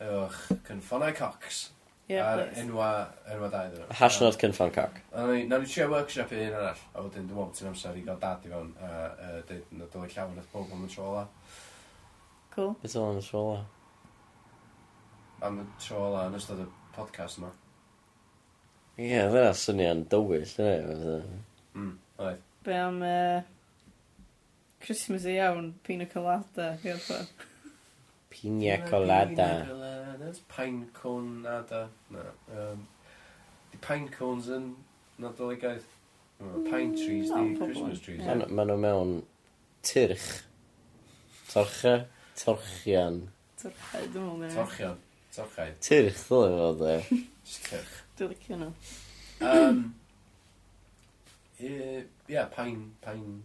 Ewch, 0.00 0.36
cynffonau 0.66 1.14
cocs. 1.16 1.70
Yeah, 2.08 2.26
ar 2.32 2.42
please. 2.44 2.60
enwa, 2.62 2.88
enwa 3.32 3.48
dau 3.50 3.70
ddyn 3.70 3.80
nhw. 3.80 3.94
Hashnod 3.98 4.36
cynffon 4.38 4.72
coc. 4.74 4.98
Nawn 5.14 5.62
ni 5.64 5.70
trio 5.70 5.86
workshop 5.90 6.34
i 6.36 6.42
un 6.44 6.58
arall. 6.58 6.82
A 6.92 7.02
wedyn, 7.02 7.24
dwi'n 7.24 7.38
meddwl, 7.38 7.54
ti'n 7.56 7.70
amser 7.70 7.96
i 7.96 8.02
gael 8.04 8.20
dad 8.20 8.44
i 8.44 8.52
fewn. 8.52 8.68
A 8.76 8.90
uh, 9.08 9.38
dweud, 9.48 9.72
na 9.78 9.88
dylai 9.90 10.10
llawn 10.12 10.36
eich 10.42 10.52
bob 10.52 10.74
am 10.76 10.84
y 10.84 10.90
trola. 10.92 11.24
Cool. 12.54 12.76
Beth 12.82 12.98
o'n 13.00 13.22
y 13.22 13.24
trola? 13.24 13.64
am 15.44 15.60
y 15.60 15.66
tro 15.82 16.06
ola 16.08 16.26
yn 16.30 16.38
ystod 16.38 16.62
y 16.64 16.68
podcast 16.96 17.40
yma. 17.40 17.50
Ie, 18.96 19.10
yeah, 19.10 19.28
fe'na 19.32 19.52
syniad 19.56 20.06
dywyll, 20.12 20.54
yna. 20.62 21.18
Mm, 21.76 21.92
oedd. 22.24 22.40
Be 22.64 22.78
am 22.80 23.02
e, 23.04 23.12
uh, 23.36 23.42
Christmas 24.80 25.26
i 25.28 25.36
iawn, 25.36 25.74
pina 25.84 26.06
colada, 26.08 26.72
gael 26.82 27.02
ffordd. 27.04 27.46
Pina 28.32 28.78
colada. 28.88 29.50
Pine 30.48 30.86
cone 30.92 31.42
nada. 31.42 31.88
Na. 32.10 32.24
Um, 32.52 32.86
di 33.72 33.78
pine 33.80 34.10
cones 34.12 34.48
yn 34.52 34.72
nadoligaidd. 35.22 35.86
Mm, 36.42 36.66
pine 36.66 36.92
trees, 36.96 37.30
di 37.30 37.40
oh, 37.40 37.54
Christmas 37.60 38.02
trees. 38.04 38.20
Yeah. 38.20 38.42
Maen 38.42 38.56
ma 38.58 38.66
nhw 38.68 38.76
mewn 38.82 39.16
tyrch. 39.86 40.28
Torcha. 41.48 41.96
Torchian. 42.36 43.22
Torcha, 43.60 44.02
dwi'n 44.12 44.40
meddwl. 44.42 44.56
Torchian. 44.58 45.02
Tocau. 45.36 45.72
Tyrch 45.84 46.22
ddylai 46.24 46.56
fod 46.56 46.82
e. 46.88 46.96
Tyrch. 47.68 47.94
Dwi'n 48.16 48.30
licio 48.32 48.56
nhw. 48.60 48.70
Um, 49.44 49.82
Ie, 51.60 52.04
yeah, 52.28 52.48
pain, 52.52 52.92
pain, 53.04 53.42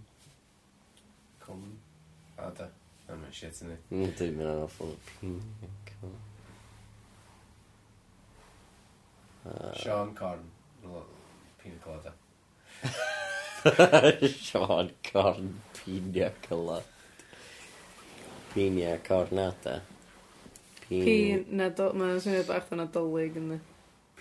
com, 1.39 1.65
a 2.37 2.49
da. 2.55 2.69
Na, 3.07 3.15
mae'n 3.19 3.35
shit 3.35 3.59
yn 3.65 3.73
ei. 3.75 3.81
Mm, 3.91 4.15
dwi'n 4.19 4.39
mynd 4.39 4.53
yn 4.53 4.63
awful. 4.63 4.95
Sean 9.83 10.15
Corn. 10.15 10.47
Pina 11.59 11.77
colada. 11.83 12.13
Sean 14.39 14.91
Corn, 15.11 15.53
pina 15.75 16.31
colada. 16.47 16.83
Pina 18.53 18.97
cornada. 19.07 19.81
Pi 20.91 21.15
nadolig. 21.47 22.01
Mae'n 22.01 22.19
swnio 22.25 22.43
bach 22.49 22.67
o 22.71 22.79
nadolig 22.79 23.39
yn 23.39 23.55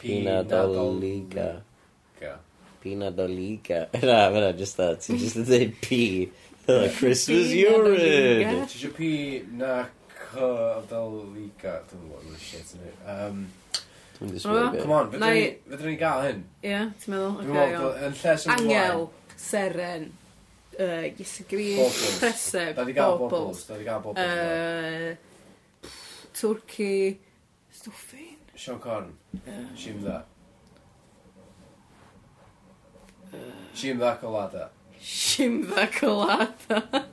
Pi 0.00 0.22
nadoliga. 0.24 1.50
Pina 2.80 3.10
nadoliga. 3.10 3.88
Na, 4.02 4.30
fyna, 4.32 4.52
just 4.56 4.78
da. 4.80 4.94
Ti'n 4.96 5.18
just 5.20 5.36
yn 5.36 5.44
dweud 5.48 5.74
pi. 5.84 6.30
Christmas 6.96 7.50
urine. 7.52 8.62
Ti'n 8.64 8.70
siw 8.72 8.92
P 8.96 9.10
na 9.60 9.82
co 10.30 10.48
adoliga. 10.78 11.74
Dwi'n 11.90 12.06
gwybod, 12.06 12.28
mae'n 12.30 12.40
shit 12.40 12.76
yn 12.78 12.86
Um, 13.10 13.42
Come 14.20 14.92
on, 14.92 15.06
fydden 15.08 15.86
ni'n 15.88 15.96
gael 16.00 16.22
hyn? 16.26 16.40
Ie, 16.60 16.80
ti'n 17.00 17.14
meddwl? 17.14 17.38
Yn 18.04 18.16
lle 18.20 18.34
sy'n 18.42 18.52
Angel, 18.52 19.06
seren, 19.40 20.04
uh, 20.76 21.06
Iesu 21.08 21.46
Gris, 21.48 22.00
Preseb, 22.20 22.76
Bobbles. 22.76 22.76
Da 22.76 22.84
di 22.84 22.96
gael 22.98 23.16
Bobbles. 23.22 23.62
Da 23.64 23.78
di 23.80 23.88
gael 23.88 24.02
Bobbles. 24.04 25.29
Twrci, 26.40 27.18
stwffin. 27.70 28.38
Sean 28.54 28.78
Corn. 28.78 29.12
Yeah. 29.46 29.52
Shim 29.76 30.00
dda. 30.00 30.22
Shim 33.74 33.98
dda 33.98 34.18
colada. 34.18 34.70
Shim 34.98 35.66
dda 35.66 35.86
colada. 35.92 37.08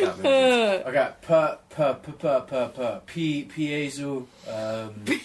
Oce, 0.00 0.84
p, 1.20 1.28
p, 1.68 1.76
p, 2.00 2.12
p, 2.12 2.24
p, 2.48 2.68
p, 2.72 3.00
p, 3.04 3.44
piezu, 3.44 4.26
um, 4.48 5.20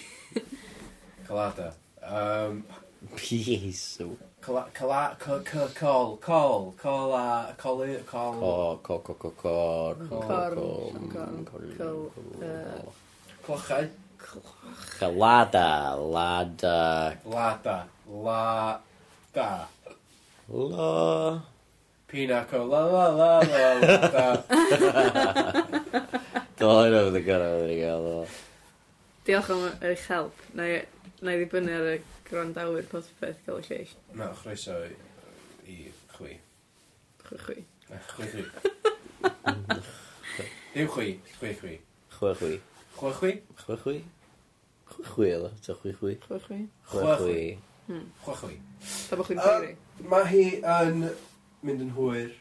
colada. 1.25 1.73
Um, 2.03 2.65
piezu. 3.15 4.17
Cola, 4.41 4.65
cola, 4.73 5.15
Col, 5.19 5.39
col, 5.41 5.69
col, 5.69 6.17
col, 6.17 6.73
col, 6.81 7.13
a, 7.13 7.53
col, 7.57 7.85
col... 8.07 8.39
Col, 8.39 8.73
uh, 8.73 8.75
col, 8.77 8.99
col, 8.99 9.15
cor, 9.15 9.95
col, 10.09 10.21
col, 11.77 12.11
Clochau. 13.45 13.89
Lada, 15.01 15.95
lada. 15.95 17.17
Lada, 17.25 17.87
la, 18.07 18.79
da. 19.33 19.67
La. 20.49 21.41
Pinaco, 22.07 22.69
la, 22.69 22.85
la, 22.85 23.07
la, 23.09 23.39
la, 23.39 24.01
la, 24.13 24.43
All 26.61 26.85
I 26.85 26.89
know 26.89 27.09
the 27.09 27.21
gun 27.21 27.41
over 27.41 27.67
the 27.67 27.75
gael. 27.75 28.27
Diolch 29.25 29.49
am 29.49 29.71
eich 29.81 30.05
help. 30.07 30.33
Na 30.53 30.65
i 30.65 30.81
ddibynnu 31.21 31.73
ar 31.73 31.87
y 31.95 31.99
gwrandawyr 32.31 32.85
podpeth 32.91 33.41
gael 33.45 33.59
y 33.59 33.67
lleill. 33.67 33.93
Na, 34.15 34.29
chroeso 34.39 34.77
i 34.87 34.93
i 35.67 35.91
chwi. 36.15 36.37
Chwi 37.25 37.39
chwi. 37.43 37.65
Na, 37.89 37.99
chwi 38.07 38.27
chwi. 38.31 38.45
Dim 40.73 40.87
chwi, 40.87 41.07
chwi 41.35 41.53
chwi. 41.59 41.75
Chwe 42.15 42.33
chwi. 42.39 42.53
Chwi 42.95 43.11
chwi? 43.19 43.33
Chwe 43.59 43.77
chwi. 43.83 43.97
Chwe 44.91 45.05
chwi, 45.11 45.29
ydw, 45.35 45.51
ta 45.65 45.75
chwi 45.81 45.93
chwi. 45.99 46.15
Chwi 46.23 46.39
chwi. 46.45 46.59
Chwe 46.91 47.15
chwi. 47.19 47.37
Chwi 48.23 48.35
chwi. 48.41 48.55
Ta 49.09 49.19
bo 49.19 49.27
chwi'n 49.27 49.43
chwi. 49.43 49.75
Mae 50.11 50.27
hi 50.31 50.45
yn 50.77 51.07
mynd 51.67 51.85
yn 51.87 51.95
hwyr. 51.99 52.31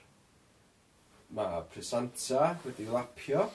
Mae 1.34 1.62
presanta 1.74 2.54
wedi 2.64 2.86
lapio. 2.90 3.48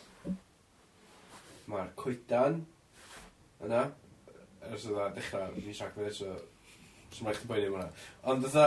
Mae'r 1.72 1.94
coedan 1.99 2.66
yna 3.64 3.88
ers 4.73 4.87
oedd 4.89 5.15
dechrau 5.17 5.53
mis 5.59 5.81
Rhagfyr, 5.83 6.11
so 6.13 6.33
sy'n 7.13 7.29
rhaid 7.29 7.39
chi 7.41 7.49
boi'n 7.49 7.69
hwnna. 7.69 7.87
Ond 8.31 8.45
dda, 8.47 8.65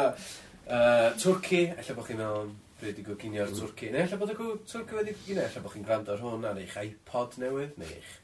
uh, 0.69 1.11
Twrci, 1.21 1.65
efallai 1.75 1.99
bod 1.99 2.09
chi'n 2.09 2.23
meddwl, 2.23 2.55
bryd 2.79 3.01
i 3.01 3.05
gwrginio 3.09 3.49
mm. 3.49 3.59
Twrci, 3.59 3.91
neu 3.95 4.05
efallai 4.05 4.23
bod 4.23 4.33
y 4.33 4.39
Twrci 4.71 4.99
wedi 4.99 5.17
gwrginio, 5.17 5.45
efallai 5.45 5.67
bod 5.67 5.75
chi'n 5.75 5.89
gwrando 5.89 6.15
ar 6.15 6.25
hwn 6.25 6.49
ar 6.49 6.63
eich 6.63 6.79
iPod 6.85 7.37
newydd, 7.43 7.75
neu 7.81 7.91
eich 7.97 8.15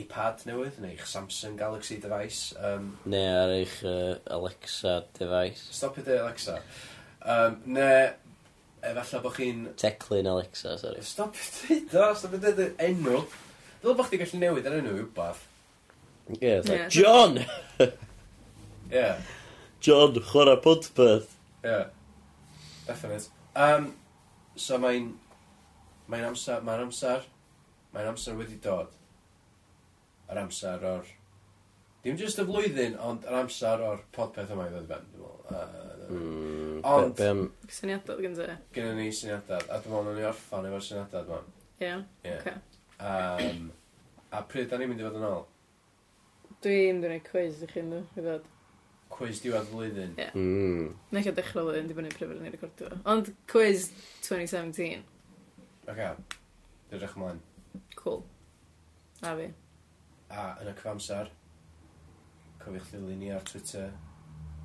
iPad 0.00 0.44
newydd, 0.48 0.78
neu 0.80 0.92
eich 0.94 1.08
Samsung 1.08 1.56
Galaxy 1.60 1.98
device. 2.02 2.54
Um, 2.56 2.94
neu 3.08 3.32
ar 3.40 3.56
eich 3.56 3.80
uh, 3.84 4.14
Alexa 4.36 5.02
device. 5.18 5.66
Stop 5.72 5.98
it 6.00 6.08
Alexa. 6.14 6.60
Um, 7.20 7.58
neu 7.76 8.06
efallai 8.86 9.24
bod 9.24 9.36
chi'n... 9.36 9.66
Teclyn 9.80 10.30
Alexa, 10.30 10.78
sorry. 10.80 11.02
Stop 11.04 11.36
it, 11.68 11.90
da, 11.92 12.12
stop 12.14 12.38
it, 12.38 12.62
enw. 12.86 13.20
Dwi'n 13.82 13.98
bod 13.98 14.08
chdi 14.08 14.22
gallu 14.22 14.40
newid 14.40 14.68
ar 14.68 14.78
enw 14.78 14.94
rhywbeth. 14.94 15.44
Ie, 16.34 16.62
fatha, 16.62 16.88
John! 16.90 17.38
Ie. 18.90 19.14
John, 19.80 20.20
chwarae 20.26 20.58
podpeth. 20.62 21.36
Ie. 21.64 21.84
Definite. 22.86 23.30
Um, 23.54 23.92
so 24.58 24.78
mae'n... 24.82 25.12
Mae'n 26.10 26.26
amser... 26.32 26.64
Mae'n 26.66 26.86
amser... 26.88 27.28
Mae'n 27.94 28.10
amser 28.10 28.34
wedi 28.38 28.58
dod. 28.62 28.90
Yr 30.26 30.42
amser 30.42 30.82
o'r... 30.90 31.14
Dim 32.02 32.18
just 32.18 32.38
y 32.42 32.46
flwyddyn, 32.46 32.98
ond 33.02 33.24
yr 33.26 33.40
amser 33.40 33.82
o'r 33.82 34.02
podpeth 34.14 34.50
yma 34.54 34.68
i 34.68 34.74
ddod 34.74 34.84
i 34.86 34.90
ben, 34.90 35.08
dwi'n 35.14 35.24
meddwl. 35.50 35.96
Mm, 36.06 36.76
ond... 36.86 37.16
Be, 37.18 37.32
be, 37.46 37.72
syniadad 37.74 38.22
gen 38.22 38.36
ti? 38.38 38.52
Gen 38.76 38.92
ni 38.98 39.08
syniadad, 39.14 39.66
a 39.66 39.80
dwi'n 39.82 39.94
meddwl 39.94 40.20
ni 40.20 40.26
orffan 40.28 40.68
efo'r 40.68 40.86
syniadad 40.86 41.30
yma. 41.30 41.42
Ie, 41.80 41.86
yeah, 41.86 42.06
yeah. 42.26 42.38
okay. 42.42 42.62
Um, 43.56 43.68
a 44.34 44.42
pryd 44.46 44.70
da 44.70 44.78
ni'n 44.78 44.90
mynd 44.90 45.02
i 45.02 45.06
fod 45.06 45.18
yn 45.18 45.26
ôl? 45.30 45.42
Dwi'n 46.66 46.96
dwi'n 46.98 47.20
gwneud 47.20 47.26
cwiz 47.28 47.60
i 47.62 47.66
chi 47.70 47.78
ynddo, 47.78 48.00
i 48.18 48.22
ddod. 48.24 48.46
Cwiz 49.14 49.38
diwedd 49.38 49.68
flwyddyn. 49.70 50.16
Ie. 50.18 50.24
Mm. 50.34 50.88
Nech 51.14 51.28
o 51.30 51.32
dechrau 51.36 51.68
flwyddyn, 51.68 51.86
di 51.86 51.94
bynnu 51.94 52.10
prifil 52.10 52.40
ni'n 52.40 52.50
recordio. 52.56 52.88
Ond 53.12 53.30
quiz 53.52 53.84
2017. 54.26 55.04
Oce, 55.92 56.08
dyrach 56.90 57.14
ymlaen. 57.14 57.38
Cool. 58.00 58.18
A 59.22 59.36
fi. 59.38 59.46
A 60.34 60.48
yn 60.64 60.72
y 60.72 60.74
cyfamser, 60.80 61.30
cofiwch 62.64 62.90
ddilyn 62.96 63.22
ni 63.22 63.30
ar 63.36 63.46
Twitter, 63.46 63.94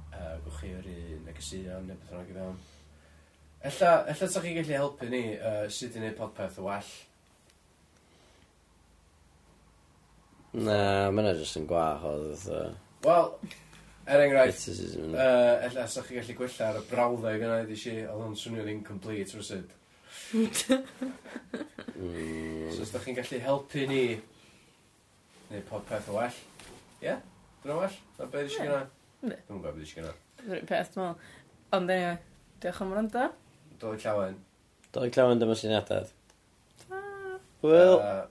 uh, 0.09 0.33
gwch 0.47 0.57
chi 0.63 0.73
yr 0.79 0.89
un 0.95 1.23
negeseuon 1.29 1.85
neu 1.85 2.01
beth 2.01 2.15
bynnag 2.15 2.33
i 2.33 2.39
fewn. 2.39 2.59
Ella, 3.69 3.93
ella 4.15 4.33
sa 4.33 4.41
chi 4.41 4.57
gallu 4.57 4.79
helpu 4.79 5.13
ni 5.13 5.25
uh, 5.37 5.67
sut 5.69 5.93
i 5.93 6.01
wneud 6.01 6.17
podpeth 6.17 6.57
y 6.57 6.65
well. 6.65 6.93
Na, 10.51 11.07
mae 11.15 11.23
yna 11.23 11.31
jyst 11.39 11.55
yn 11.61 11.67
gwach 11.69 12.01
o 12.03 12.09
dda. 12.19 12.57
Wel, 13.05 13.29
er 14.11 14.23
enghraifft, 14.25 14.65
uh, 14.67 15.63
ella 15.63 15.85
sa'ch 15.87 16.09
chi 16.09 16.17
gallu 16.17 16.33
gwella 16.41 16.65
ar 16.67 16.79
y 16.81 16.83
brawddau 16.89 17.37
gyna 17.39 17.61
i 17.63 17.77
si, 17.79 17.93
oedd 18.03 18.23
hwn 18.25 18.35
swnio'n 18.35 18.73
incomplete 18.73 19.31
rwysyd. 19.37 19.69
mm. 20.35 20.51
So, 22.75 22.83
os 22.83 22.91
da 22.91 22.99
chi'n 23.05 23.15
gallu 23.21 23.39
helpu 23.45 23.81
ni, 23.87 24.01
neu 25.53 25.63
popeth 25.69 26.09
o 26.11 26.13
well, 26.17 26.35
ie, 26.99 27.07
yeah, 27.07 27.19
dyna 27.63 27.75
well, 27.79 27.95
na 28.19 28.23
beth 28.35 28.45
eisiau 28.49 28.67
gyna. 28.67 28.83
Dwi'n 29.23 29.47
gwybod 29.47 29.63
beth 29.69 29.79
eisiau 29.85 30.01
gyna. 30.01 30.11
Dwi'n 30.43 30.67
peth 30.73 30.91
mol. 30.99 31.15
Ond 31.79 31.95
anyway, 31.95 32.19
diolch 32.59 32.83
am 32.83 32.91
rando. 32.97 33.23
Doi 33.79 33.95
llawen. 34.03 34.35
Doi 34.91 35.07
llawen 35.07 35.39
dyma 35.39 35.55
syniadad. 35.55 36.11
Wel... 37.63 37.95
Uh, 38.03 38.27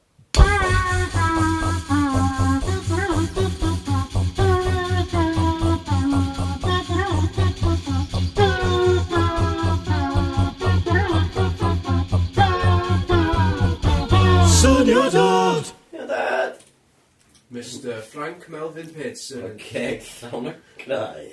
Sonio 14.60 15.10
dad! 15.10 15.64
Sonio 15.64 16.06
dad! 16.06 16.56
Mr 17.50 18.02
Frank 18.02 18.48
Melvin 18.52 18.90
Pitts 18.92 19.30
yn... 19.32 19.54
Ceg 19.56 20.02
llawn 20.04 20.50
y 20.50 20.52
crai. 20.82 21.30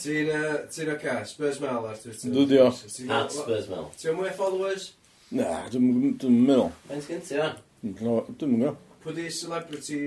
Ti'n 0.00 0.30
ti'n 0.72 0.92
oce, 0.94 1.16
Spurs 1.28 1.58
Mel 1.60 1.90
ar 1.90 2.00
Twitter. 2.00 2.32
Dwi 2.32 2.46
di 2.48 2.62
o. 2.62 2.70
At 3.18 3.36
Spurs 3.36 3.68
Mel. 3.68 3.90
Ti'n 4.00 4.16
mwy 4.16 4.32
followers? 4.38 4.86
Na, 5.28 5.50
dwi'n 5.68 6.16
meddwl. 6.22 6.72
Mae'n 6.88 7.04
sgyn 7.04 7.22
ti 7.28 7.36
o? 7.36 7.50
Dwi'n 7.84 8.56
meddwl. 8.56 8.80
Pwy 9.04 9.18
di 9.20 9.28
celebrity, 9.42 10.00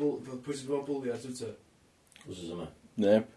pwy 0.00 0.56
sy'n 0.56 0.72
bod 0.72 0.88
bwli 0.88 1.12
ar 1.12 1.20
Twitter? 1.20 1.52
Wsos 2.24 2.48
yma. 2.56 2.72
Neb. 3.04 3.28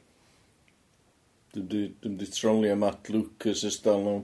Dwi'n 1.51 2.19
di 2.23 2.31
troli 2.31 2.71
am 2.71 2.85
Matt 2.87 3.11
Lucas 3.11 3.67
ys 3.67 3.83
dal 3.83 4.07
nhw. 4.07 4.19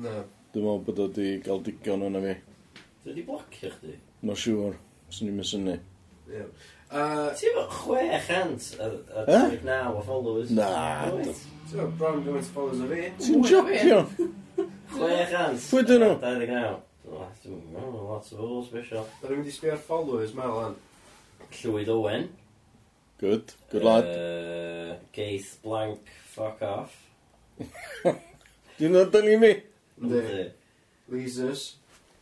Na. 0.00 0.18
Dwi'n 0.56 0.64
meddwl 0.64 0.84
bod 0.88 1.08
o 1.10 1.12
di 1.20 1.34
gael 1.44 1.66
digon 1.68 2.08
o'na 2.08 2.24
fi. 2.24 2.38
Dwi 3.06 3.12
wedi 3.14 3.22
blocio 3.22 3.68
chdi? 3.70 3.92
Mae'n 4.26 4.38
siŵr, 4.42 4.72
swn 5.14 5.28
i'n 5.30 5.44
syni. 5.46 5.74
Ie. 6.26 6.40
A- 6.90 7.30
Ti 7.38 7.46
efo 7.52 7.62
600 7.86 8.80
a 8.82 8.88
a 9.22 9.26
39 9.28 9.92
o 9.94 10.02
followers. 10.08 10.50
Na, 10.50 10.66
Wyt? 11.14 11.44
Ti'n 11.70 11.78
gwbod, 11.78 11.92
bron 12.00 12.18
gymaint 12.26 12.48
o 12.50 12.54
followers 12.56 12.82
o 12.82 12.88
fi. 12.90 13.04
Ti'n 13.22 13.46
jocio? 13.46 14.00
600. 14.96 15.62
Pwy 15.70 15.84
'dyn 15.86 16.02
nhw? 16.02 16.16
29. 16.24 16.82
Dwi'n 17.46 17.62
meddwl, 17.76 18.58
special. 18.66 19.06
Da 19.22 19.30
ni'n 19.30 19.38
mynd 19.44 19.52
i 19.52 19.54
sbio 19.54 19.76
ar 19.76 19.82
followers 19.86 20.34
Mel, 20.34 20.58
an. 20.64 20.76
Llywyd 21.60 21.94
Owen. 21.94 22.26
Good, 23.22 23.54
good 23.70 23.86
lad. 23.86 24.10
Uh, 24.10 24.96
Geith 25.14 25.54
Blank 25.62 26.10
Fuck 26.34 26.58
Off. 26.66 26.98
Dwi'n 28.76 28.92
dod 28.98 29.14
yn 29.22 29.30
i 29.30 29.38
mi. 29.46 29.54
Yndi. 30.02 30.48
Leasers. 31.14 31.68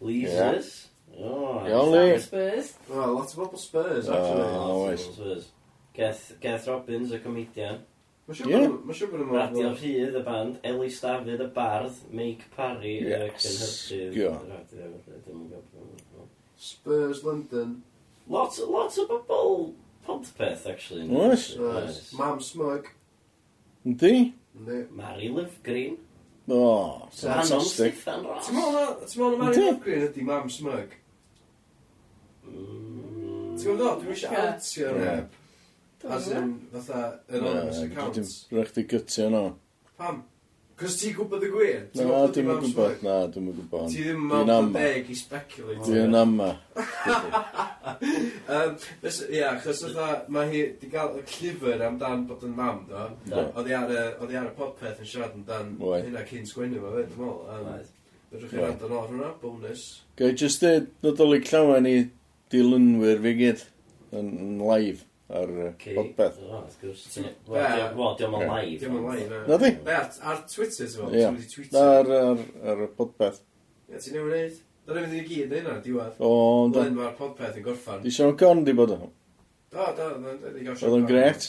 Leasers. 0.05 0.89
Oh, 1.19 1.65
Iawn, 1.67 1.93
Lee. 1.93 2.19
Spurs. 2.19 2.75
Oh, 2.91 3.13
lot 3.13 3.33
o 3.33 3.41
bobl 3.41 3.59
Spurs, 3.59 4.09
actually. 4.09 4.43
Oh, 4.43 4.87
oes. 4.89 5.05
Spurs. 5.05 5.49
Geth, 5.95 6.33
Geth 6.41 6.67
Robbins, 6.69 7.13
y 7.15 7.21
comedian. 7.23 7.83
Mae'n 8.25 8.39
siŵr 8.39 8.49
yeah. 8.49 8.61
bod 9.13 9.21
yn 9.21 9.29
mynd... 9.29 9.37
Radio 9.37 9.71
Rhydd, 9.75 10.15
y 10.17 10.23
band. 10.25 10.55
Eli 10.65 10.91
Stafyd, 10.91 11.43
y 11.45 11.49
bardd. 11.55 11.99
Mike 12.11 12.49
Parry, 12.57 12.97
y 13.05 13.29
cynhyrchydd. 13.37 14.17
Spurs 16.57 17.21
London. 17.27 17.83
Lots, 18.27 18.63
lots 18.65 18.97
o 18.99 19.05
bobl 19.11 19.75
Podpeth, 20.07 20.67
actually. 20.67 21.05
Oes. 21.15 21.51
Mam 22.17 22.41
Smug. 22.41 22.89
Yndi? 23.85 24.33
Yndi. 24.57 24.91
Mary 24.91 25.29
Livgreen. 25.29 26.01
O, 26.49 27.09
fantastic. 27.09 28.03
Ti'n 28.05 28.25
meddwl 28.59 29.39
na 29.39 29.47
Mary 29.47 29.63
Mugrin 29.65 30.05
ydi 30.11 30.27
mam 30.27 30.51
smug? 30.53 30.93
Ti'n 32.45 33.57
meddwl, 33.57 34.03
dwi'n 34.03 34.13
eisiau 34.13 34.37
outio 34.43 34.93
rep. 34.99 35.41
As 36.05 36.29
in, 36.37 36.51
fatha, 36.75 37.01
anonymous 37.33 37.81
account. 37.87 38.21
Dwi'n 38.21 38.61
rhaid 38.61 38.83
i 38.83 38.87
gytio 38.91 39.31
no. 39.33 39.45
Pam? 39.97 40.21
Cos 40.75 40.97
ti'n 40.99 41.13
gwybod 41.15 41.45
y 41.47 41.49
gwir? 41.53 41.83
Na, 41.95 42.25
dwi'n 42.35 42.49
yn 42.51 42.63
gwybod, 42.65 43.03
na, 43.07 43.13
dwi'n 43.31 43.45
yn 43.47 43.59
gwybod. 43.61 43.93
Ti 43.93 44.01
ddim 44.09 44.25
yn 44.27 44.49
mewn 44.49 44.73
deg 44.75 45.07
i 45.07 45.15
speculate. 45.15 45.85
Dwi'n 45.87 46.17
amma. 46.19 46.49
Ie, 49.05 49.45
chos 49.63 49.85
oedd 49.87 50.01
mae 50.35 50.49
hi 50.51 50.65
wedi 50.65 50.91
cael 50.91 51.21
y 51.21 51.23
llyfr 51.31 51.85
amdan 51.87 52.25
bod 52.27 52.43
yn 52.49 52.57
mam, 52.59 52.81
do? 52.91 53.05
Oedd 53.55 53.71
hi 53.71 53.77
ar 53.79 54.51
y 54.51 54.53
podpeth 54.59 54.99
yn 55.05 55.11
siarad 55.13 55.39
amdan 55.39 55.77
hynna 55.79 56.27
cyn 56.33 56.51
sgwennu 56.51 56.83
fo, 56.83 56.91
dwi'n 56.97 57.23
meddwl. 57.23 57.87
Fedrwch 58.35 58.51
chi 58.51 58.63
rand 58.65 58.83
yn 58.83 58.99
or 58.99 59.07
hwnna, 59.13 59.31
bonus. 59.45 59.87
Gai, 60.19 60.33
just 60.35 60.65
dweud, 60.65 60.91
nadolig 61.07 61.47
llawer 61.53 61.87
i 61.87 61.97
dilynwyr 62.51 63.23
fi 63.23 63.39
gyd 63.45 63.63
yn 64.19 64.59
live 64.59 65.07
ar 65.33 65.51
podbeth. 65.81 66.37
Wel, 66.43 66.69
diolch 66.81 67.07
yn 67.23 67.31
live. 67.49 68.77
Diolch 68.83 68.91
yn 68.91 69.01
live. 69.09 69.41
Na 69.49 69.59
di? 69.63 69.73
Ar 69.95 70.45
Twitter, 70.51 70.85
ti'n 70.85 71.01
fawr? 71.01 71.17
Ie. 71.17 71.67
Na, 71.73 71.89
ar 72.03 72.15
ar, 72.21 72.47
ar 72.75 72.87
podbeth. 72.99 73.41
Ie, 73.89 73.99
ti'n 73.99 74.19
newid 74.19 74.37
neud? 74.37 74.63
Dyna 74.85 75.03
fydd 75.09 75.17
i 75.17 75.25
gyd 75.25 75.53
neu 75.65 75.77
diwedd. 75.85 76.17
O, 76.21 76.31
ond... 76.61 76.75
Blaen 76.77 76.97
mae'r 76.99 77.15
podpeth 77.17 77.57
yn 77.57 77.65
gorffan. 77.65 78.03
Di 78.05 78.11
Sean 78.13 78.35
Conn 78.41 78.65
di 78.67 78.75
bod 78.77 78.93
o? 78.93 78.99
Do, 79.73 79.87
do, 79.97 80.09
do. 80.21 80.35
Oedd 80.75 80.85
o'n 80.91 81.07
gret? 81.09 81.47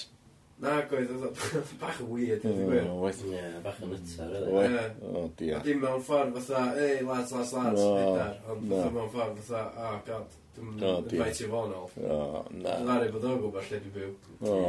Na, 0.64 0.77
goedd, 0.88 1.11
oedd 1.11 1.41
bach 1.81 1.99
yn 1.99 2.07
weird, 2.14 2.45
oedd 2.47 2.61
yn 2.64 2.69
gwyr. 2.72 3.19
Ie, 3.27 3.43
bach 3.65 3.81
yn 3.84 3.97
ytar, 3.97 4.31
oedd. 4.39 5.03
O, 5.03 5.26
diolch. 5.41 5.68
Dim 5.68 5.84
mewn 5.84 6.06
ffordd 6.07 6.39
fatha, 6.39 6.64
ei, 6.80 7.03
lads, 7.03 7.35
lads, 7.35 7.52
lads, 7.57 7.84
no, 7.84 8.23
ond 8.53 8.65
no. 8.72 8.81
mewn 8.95 9.11
ffordd 9.11 9.43
fatha, 9.43 9.65
oh, 9.84 9.99
god. 10.07 10.39
Dwi'n 10.56 11.19
fai 11.19 11.32
ti 11.36 11.48
fo'n 11.52 11.73
ôl. 11.76 11.88
O, 11.99 12.18
na. 12.56 12.76
Dwi'n 12.80 12.90
gari 12.91 13.10
bod 13.14 13.27
o'n 13.27 13.40
gwybod 13.44 13.69
lle 13.69 13.80
dwi'n 13.84 13.95
byw. 13.95 14.11
O, 14.40 14.60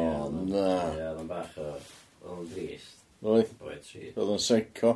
na. 0.51 0.65
Ie, 0.97 1.05
oedd 1.11 1.21
o'n 1.23 1.31
bach 1.31 1.59
o... 1.63 1.69
Oedd 2.23 2.33
o'n 2.35 2.49
drist. 2.51 3.05
Oedd? 3.23 3.53
Oedd 3.63 3.93
Oedd 4.17 4.33
o'n 4.35 4.43
psycho. 4.43 4.93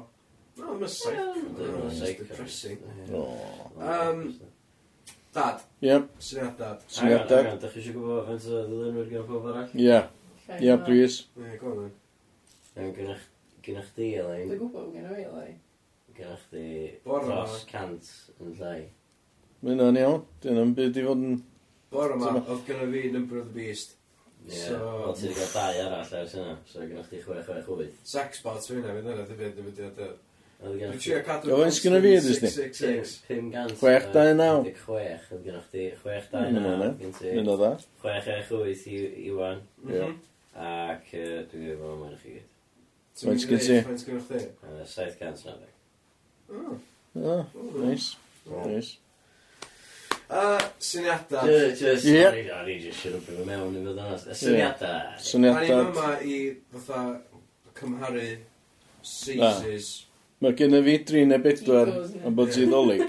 No, 0.59 0.75
mae'n 0.75 0.91
psycho. 0.91 1.27
Oedd 1.55 1.79
yn 1.79 1.95
psycho. 1.95 2.27
Depressing. 2.33 2.83
O. 3.15 3.25
Um, 3.79 4.23
dad. 5.37 5.65
Ie. 5.87 5.97
Syniad 6.29 6.59
dad. 6.59 6.85
Syniad 6.91 7.27
dad. 7.31 7.51
Dach 7.63 7.75
chi 7.77 7.85
eisiau 7.85 7.97
gwybod 7.97 8.29
faint 8.29 8.51
o 8.51 8.63
ddilynwyr 8.69 9.11
gen 9.15 9.27
pob 9.31 9.51
arall? 9.53 9.75
Ie. 9.79 9.99
Ie, 10.59 10.79
please. 10.87 11.29
Ie, 11.39 11.57
go 11.63 11.75
on. 11.77 11.91
then. 12.75 12.95
Gynna'ch 13.61 13.93
di, 13.95 14.15
Elaine. 14.19 14.49
Dwi'n 14.49 14.63
gwybod 14.65 14.95
gynna'ch 14.95 15.19
fi, 15.19 15.27
Elaine. 15.31 15.59
Gynna'ch 16.17 16.47
di 16.53 16.67
dros 17.05 17.61
cant 17.71 18.11
yn 18.41 18.57
llai. 18.59 18.81
Mae 19.61 19.75
hynna'n 19.75 19.99
iawn. 20.01 20.23
Dyn 20.41 20.57
nhw'n 20.57 20.77
byd 20.77 20.99
i 21.01 21.05
fod 21.05 21.25
yn... 21.27 21.39
Bore 21.93 22.17
yma, 22.17 22.33
oedd 22.41 22.63
gynnu 22.69 22.87
fi 22.93 23.11
Number 23.13 23.41
of 23.43 23.51
the 23.51 23.57
Beast. 23.59 23.97
Ie, 24.49 24.57
so... 24.57 24.79
o 25.11 25.13
ti 25.13 25.29
wedi 25.29 25.47
cael 25.53 25.77
dau 25.77 25.89
arall 25.91 26.15
ers 26.23 26.35
yna, 26.39 26.57
so 26.71 26.81
gynnu 26.81 27.05
chdi 27.05 27.21
668. 27.27 27.99
Sexbots 28.09 28.71
fi 28.71 28.79
hynna, 28.79 28.95
fydd 28.97 29.11
yna, 29.13 29.25
ddim 29.29 29.43
yn 29.49 29.57
ddiwydiad 29.59 30.01
y... 30.07 30.11
Dwi'n 30.61 30.97
trio 31.01 31.19
cadw... 31.27 31.53
Oedd 31.57 31.67
yn 31.67 31.75
sgynnu 31.77 32.01
fi, 32.05 32.15
dwi'n 32.25 32.39
sni? 32.39 32.53
500... 33.29 33.77
629. 33.83 34.73
6, 34.87 35.29
oedd 35.35 35.45
gynnu 35.45 35.63
chdi 35.67 35.85
629. 36.05 37.37
Un 37.43 37.53
o 37.53 37.59
dda. 37.61 37.71
668 38.05 38.87
i 38.93 39.03
Iwan. 39.29 39.61
Mhm. 39.85 40.17
Ac 40.71 41.13
dwi'n 41.13 41.53
gwybod 41.53 42.01
mae'n 42.01 42.17
chi 42.23 42.39
gyd. 42.39 42.49
Faint 43.21 43.45
sgyn 43.45 43.61
ti? 43.67 43.79
Faint 43.91 44.07
sgyn 44.07 44.25
chdi? 44.25 44.43
790. 44.89 45.71
Oh, 47.21 47.47
nice. 47.77 48.17
Nice. 48.49 48.97
Uh, 50.31 50.61
syniadau. 50.79 51.49
Just, 51.75 52.07
Ie. 52.07 52.21
o'n 52.23 52.37
o'n 52.55 52.69
i 52.71 52.77
jyst 52.79 53.01
isio 53.01 53.19
fy 53.25 53.35
mewn 53.49 53.75
i 53.75 53.81
fod 53.83 53.97
yn. 53.99 54.13
Y 54.31 54.37
Syniadau. 54.39 55.01
Syniadau. 55.19 55.65
Syniadad. 55.67 55.89
yma 55.91 56.13
i 56.23 56.37
fatha 56.77 57.01
cymharu 57.81 58.27
seizes. 59.03 59.89
Mae 60.41 60.55
gen 60.57 60.77
i 60.79 60.83
fi 60.87 60.95
3 61.11 61.25
neu 61.33 61.43
bedwar 61.45 61.91
Egos, 61.91 62.15
ne? 62.15 62.23
am 62.31 62.37
bod 62.39 62.55
ti 62.55 62.69
ddolig. 62.69 63.03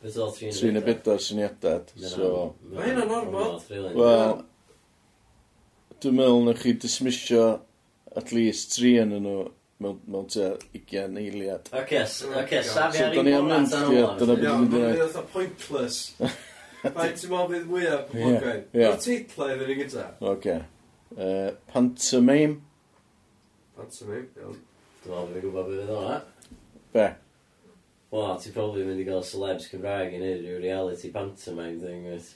Beth 0.00 0.16
oedd 0.24 0.40
tri 0.56 0.72
neu 0.72 0.86
bedwar 0.88 1.20
syniadad. 1.22 1.92
So, 2.14 2.30
Ma' 2.72 2.86
hynna'n 2.86 3.12
normal. 3.12 3.60
wel, 4.00 4.34
dwi'n 6.00 6.16
meddwl 6.22 6.44
na 6.48 6.56
chi 6.58 6.72
dismisio 6.80 7.44
at 8.16 8.32
least 8.32 8.78
3 8.80 8.96
yn 9.04 9.14
nhw 9.20 9.36
mewn, 9.82 9.98
mewn 10.10 10.26
te 10.32 10.48
20 10.74 11.18
eiliad. 11.22 11.68
Oce, 11.72 11.82
okay, 11.82 12.42
okay, 12.42 12.62
safi 12.66 13.02
ar 13.04 13.18
un 13.18 13.30
mor 13.30 13.52
at 13.56 13.76
anol. 13.78 13.98
Dyna 14.20 14.36
beth 14.38 14.46
dwi'n 14.46 14.70
dweud. 14.72 15.02
Ie, 15.02 15.26
pointless. 15.34 16.00
Mae'n 16.84 17.14
ti'n 17.18 17.32
meddwl 17.32 17.52
bydd 17.52 17.68
mwyaf 17.68 18.02
poblogain. 18.12 18.64
Mae'r 18.74 18.98
teitlau 19.02 19.54
iddyn 19.54 19.70
ni 19.72 19.76
gyda. 19.82 20.08
Oce. 20.32 20.56
Pantomime. 21.72 22.58
Pantomime, 23.78 24.26
iawn. 24.38 24.60
Dwi'n 25.04 25.14
meddwl 25.14 25.32
fi'n 25.34 25.46
gwybod 25.46 25.70
beth 25.70 25.82
yna 25.84 25.98
hwnna. 26.02 26.20
Be? 26.94 27.08
Wel, 28.14 28.38
ti'n 28.40 28.54
probably 28.56 28.86
mynd 28.88 29.02
i 29.02 29.06
gael 29.08 29.24
celebs 29.26 29.68
Cymraeg 29.68 30.14
i 30.16 30.22
wneud 30.22 30.42
rhyw 30.46 30.62
reality 30.62 31.10
pantomime 31.12 31.76
thing, 31.82 32.06
wyt? 32.08 32.32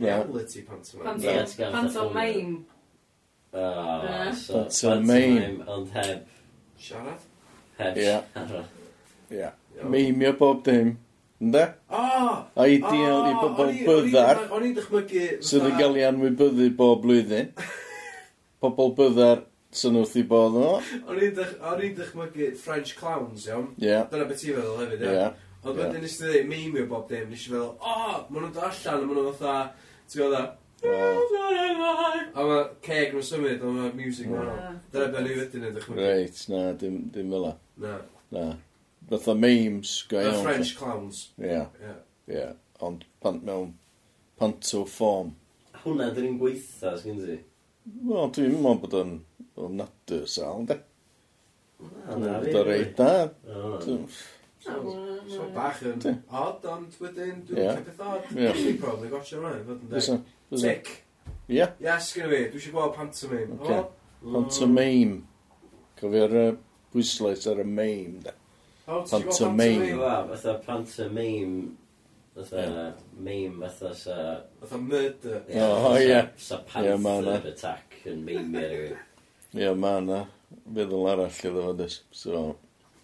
Reality 0.00 0.64
pantomime? 0.66 1.20
Pantomime. 1.20 2.58
Ah, 3.52 4.00
pantomime. 4.00 4.26
Oh, 4.32 4.34
so 4.34 4.90
pantomime, 4.96 5.64
ond 5.68 5.92
heb 5.94 6.26
Siarad? 6.80 7.20
Heb 7.78 7.96
Ie. 7.96 8.04
siarad. 8.32 8.64
Ie. 9.30 9.50
Iawn. 9.76 9.90
Meimio 9.92 10.32
bob 10.38 10.64
dim. 10.66 10.96
Ynde? 11.40 11.62
O! 11.88 12.06
Ideal 12.66 13.28
i 13.30 13.34
bobl 13.40 13.70
byddar. 13.86 14.42
O'n 14.52 14.64
i'n 14.68 14.74
dychmygu... 14.76 15.22
Sydd 15.46 15.68
yn 15.70 15.76
gael 15.80 15.96
ei 16.00 16.04
anwybyddu 16.08 16.66
bob 16.76 17.00
blwyddyn. 17.04 17.52
Pobl 18.60 18.90
byddar 18.98 19.44
sy'n 19.72 19.96
wrth 20.00 20.16
i 20.20 20.24
bod 20.28 20.56
nhw. 20.58 20.72
O'n 21.06 21.20
i'n 21.22 21.36
dych- 21.38 21.56
o'n 21.70 21.84
i'n 21.86 21.94
dychmygu 21.96 22.50
French 22.60 22.92
clowns, 22.98 23.46
iawn? 23.48 23.70
Ie. 23.80 23.94
Dyna 24.10 24.26
beth 24.28 24.42
ti'n 24.42 24.58
feddwl 24.58 24.82
hefyd, 24.82 25.04
Ie. 25.06 25.14
iawn? 25.14 25.38
Ond 25.60 25.76
Ie. 25.76 25.80
wedyn 25.84 26.04
nes 26.04 26.16
ti 26.18 26.24
ddweud 26.26 26.50
meimio 26.50 26.84
bob 26.90 27.06
dim, 27.08 27.28
nes 27.32 27.46
i 27.46 27.52
feddwl, 27.54 27.70
o, 27.78 27.96
maen 28.28 28.44
nhw'n 28.46 28.52
dod 28.56 28.66
allan, 28.68 29.00
a 29.04 29.08
maen 29.08 29.20
nhw'n 29.22 29.38
fatha, 29.38 29.56
ti'n 30.10 30.22
gwybod, 30.24 30.52
A 30.80 32.44
mae 32.46 32.62
ceg 32.84 33.12
nhw'n 33.12 33.26
symud, 33.26 33.62
ond 33.66 33.76
mae 33.76 33.92
music 33.98 34.28
yn 34.30 34.36
wahanol. 34.38 34.78
Dyna 34.94 35.08
beth 35.12 35.26
ni 35.26 35.34
wedyn 35.36 35.66
yn 35.68 35.74
ddechrau. 35.76 35.98
Reit, 35.98 36.38
na, 36.52 36.62
dim, 36.80 36.96
dim 37.12 37.34
fel 37.34 37.46
Na. 37.84 37.98
Na. 38.32 38.44
Fytha 39.10 39.34
memes 39.36 39.92
go 40.08 40.20
iawn. 40.22 40.38
The 40.38 40.42
French 40.46 40.72
clowns. 40.78 41.20
Ie. 41.42 41.60
Ie. 41.84 41.94
Ie. 42.36 42.48
Ond 42.86 43.04
pan, 43.20 43.42
mewn 43.44 43.74
panto 44.40 44.84
form. 44.88 45.34
Hwna, 45.82 46.10
dyn 46.16 46.28
ni'n 46.30 46.40
gweitha, 46.40 46.94
sgyn 47.00 47.20
ti? 47.20 47.38
Wel, 48.06 48.32
dwi'n 48.36 48.56
meddwl 48.56 48.80
bod 48.84 48.98
o'n 49.00 49.14
ofnadw 49.60 50.20
sal, 50.30 50.64
de. 50.68 50.78
Dwi'n 51.80 52.24
meddwl 52.24 52.52
bod 52.52 52.60
o'n 52.62 52.68
reit 52.70 52.92
da. 53.00 53.12
So 54.60 55.46
bach 55.54 55.80
yn 55.88 56.04
odd, 56.28 56.66
ond 56.72 57.00
wedyn, 57.02 57.40
dwi'n 57.48 57.64
meddwl 57.66 57.88
beth 57.88 58.04
odd. 58.06 58.28
Dwi'n 58.32 58.78
probably 58.80 59.12
gotcha 59.12 59.40
hwnna, 59.40 59.58
fod 59.68 59.88
yn 59.88 59.96
deg. 59.96 60.36
Tic. 60.50 60.88
Ie? 61.50 61.66
Yes, 61.82 62.12
gyda 62.14 62.30
fi. 62.30 62.40
Dwi 62.50 62.60
eisiau 62.60 62.74
gweld 62.76 62.96
pantomime. 62.96 63.58
Okay. 63.60 63.80
Oh. 63.80 64.32
Pantomime. 64.34 65.20
Cofio'r 66.00 66.36
uh, 66.40 66.56
bwyslais 66.94 67.46
ar 67.50 67.60
y 67.62 67.66
mame, 67.66 68.22
da. 68.24 68.34
Oh, 68.86 69.04
ti'n 69.04 69.26
gweld 69.26 69.30
pantomime? 69.30 69.92
Wel, 70.00 70.32
fatha 70.32 70.56
pantomime... 70.66 71.76
Fatha 72.34 72.62
yeah. 72.62 72.90
mame, 73.18 73.60
fatha 73.60 73.94
sa... 73.98 74.16
Fatha 74.62 74.78
murder. 74.78 75.42
Yeah, 75.48 75.66
oh, 75.66 75.94
ie. 75.98 76.08
Yeah. 76.08 76.28
Sa 76.38 76.62
panther 76.66 77.30
yeah, 77.34 77.52
attack 77.52 78.00
yn 78.06 78.24
meme 78.24 78.64
ar 78.64 78.74
yw. 78.78 78.98
Ie, 79.58 79.70
ma 79.74 79.98
na. 80.04 80.24
Feddwl 80.70 81.08
arall 81.10 81.30
iddo 81.30 81.66
fo, 81.66 81.76
dys. 81.78 82.00
So... 82.10 82.56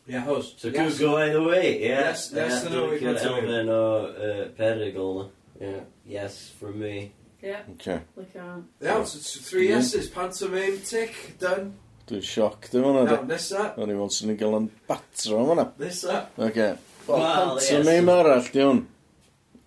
Yeah, 0.06 0.22
hos. 0.22 0.54
So 0.56 0.68
yes. 0.68 1.00
go 1.00 1.16
either 1.16 1.42
way, 1.42 1.82
yeah. 1.82 2.00
Yes, 2.10 2.30
yes, 2.32 2.62
yeah, 2.62 2.70
no, 2.70 2.90
we 2.90 2.98
can 3.00 3.16
tell. 3.16 3.34
Elfen 3.40 3.68
o 3.74 3.82
uh, 4.06 4.48
perigl, 4.54 5.30
yeah. 5.60 5.80
Yes, 6.06 6.52
from 6.60 6.78
me. 6.78 7.10
Ie. 7.42 7.56
Okay. 7.74 8.00
Licio. 8.16 8.44
Iawn, 8.80 9.06
so 9.06 9.40
three 9.44 9.68
yeses, 9.68 10.08
pantomime, 10.08 10.78
tic, 10.84 11.38
done. 11.38 11.74
Dwi'n 12.08 12.22
sioc, 12.24 12.68
dwi'n 12.72 12.84
fanna. 12.86 13.02
Iawn, 13.10 13.28
nesa. 13.28 13.64
O'n 13.76 13.90
i'n 13.90 13.98
meddwl 13.98 14.12
sy'n 14.14 14.30
ni'n 14.32 14.38
gael 14.40 14.56
yn 14.60 14.68
batro 14.88 15.42
yn 15.42 15.50
fanna. 15.50 15.66
Nesa. 15.82 16.20
Oce. 16.46 16.68
Pantomime 17.06 18.14
arall, 18.14 18.48
di 18.54 18.62
hwn. 18.64 18.80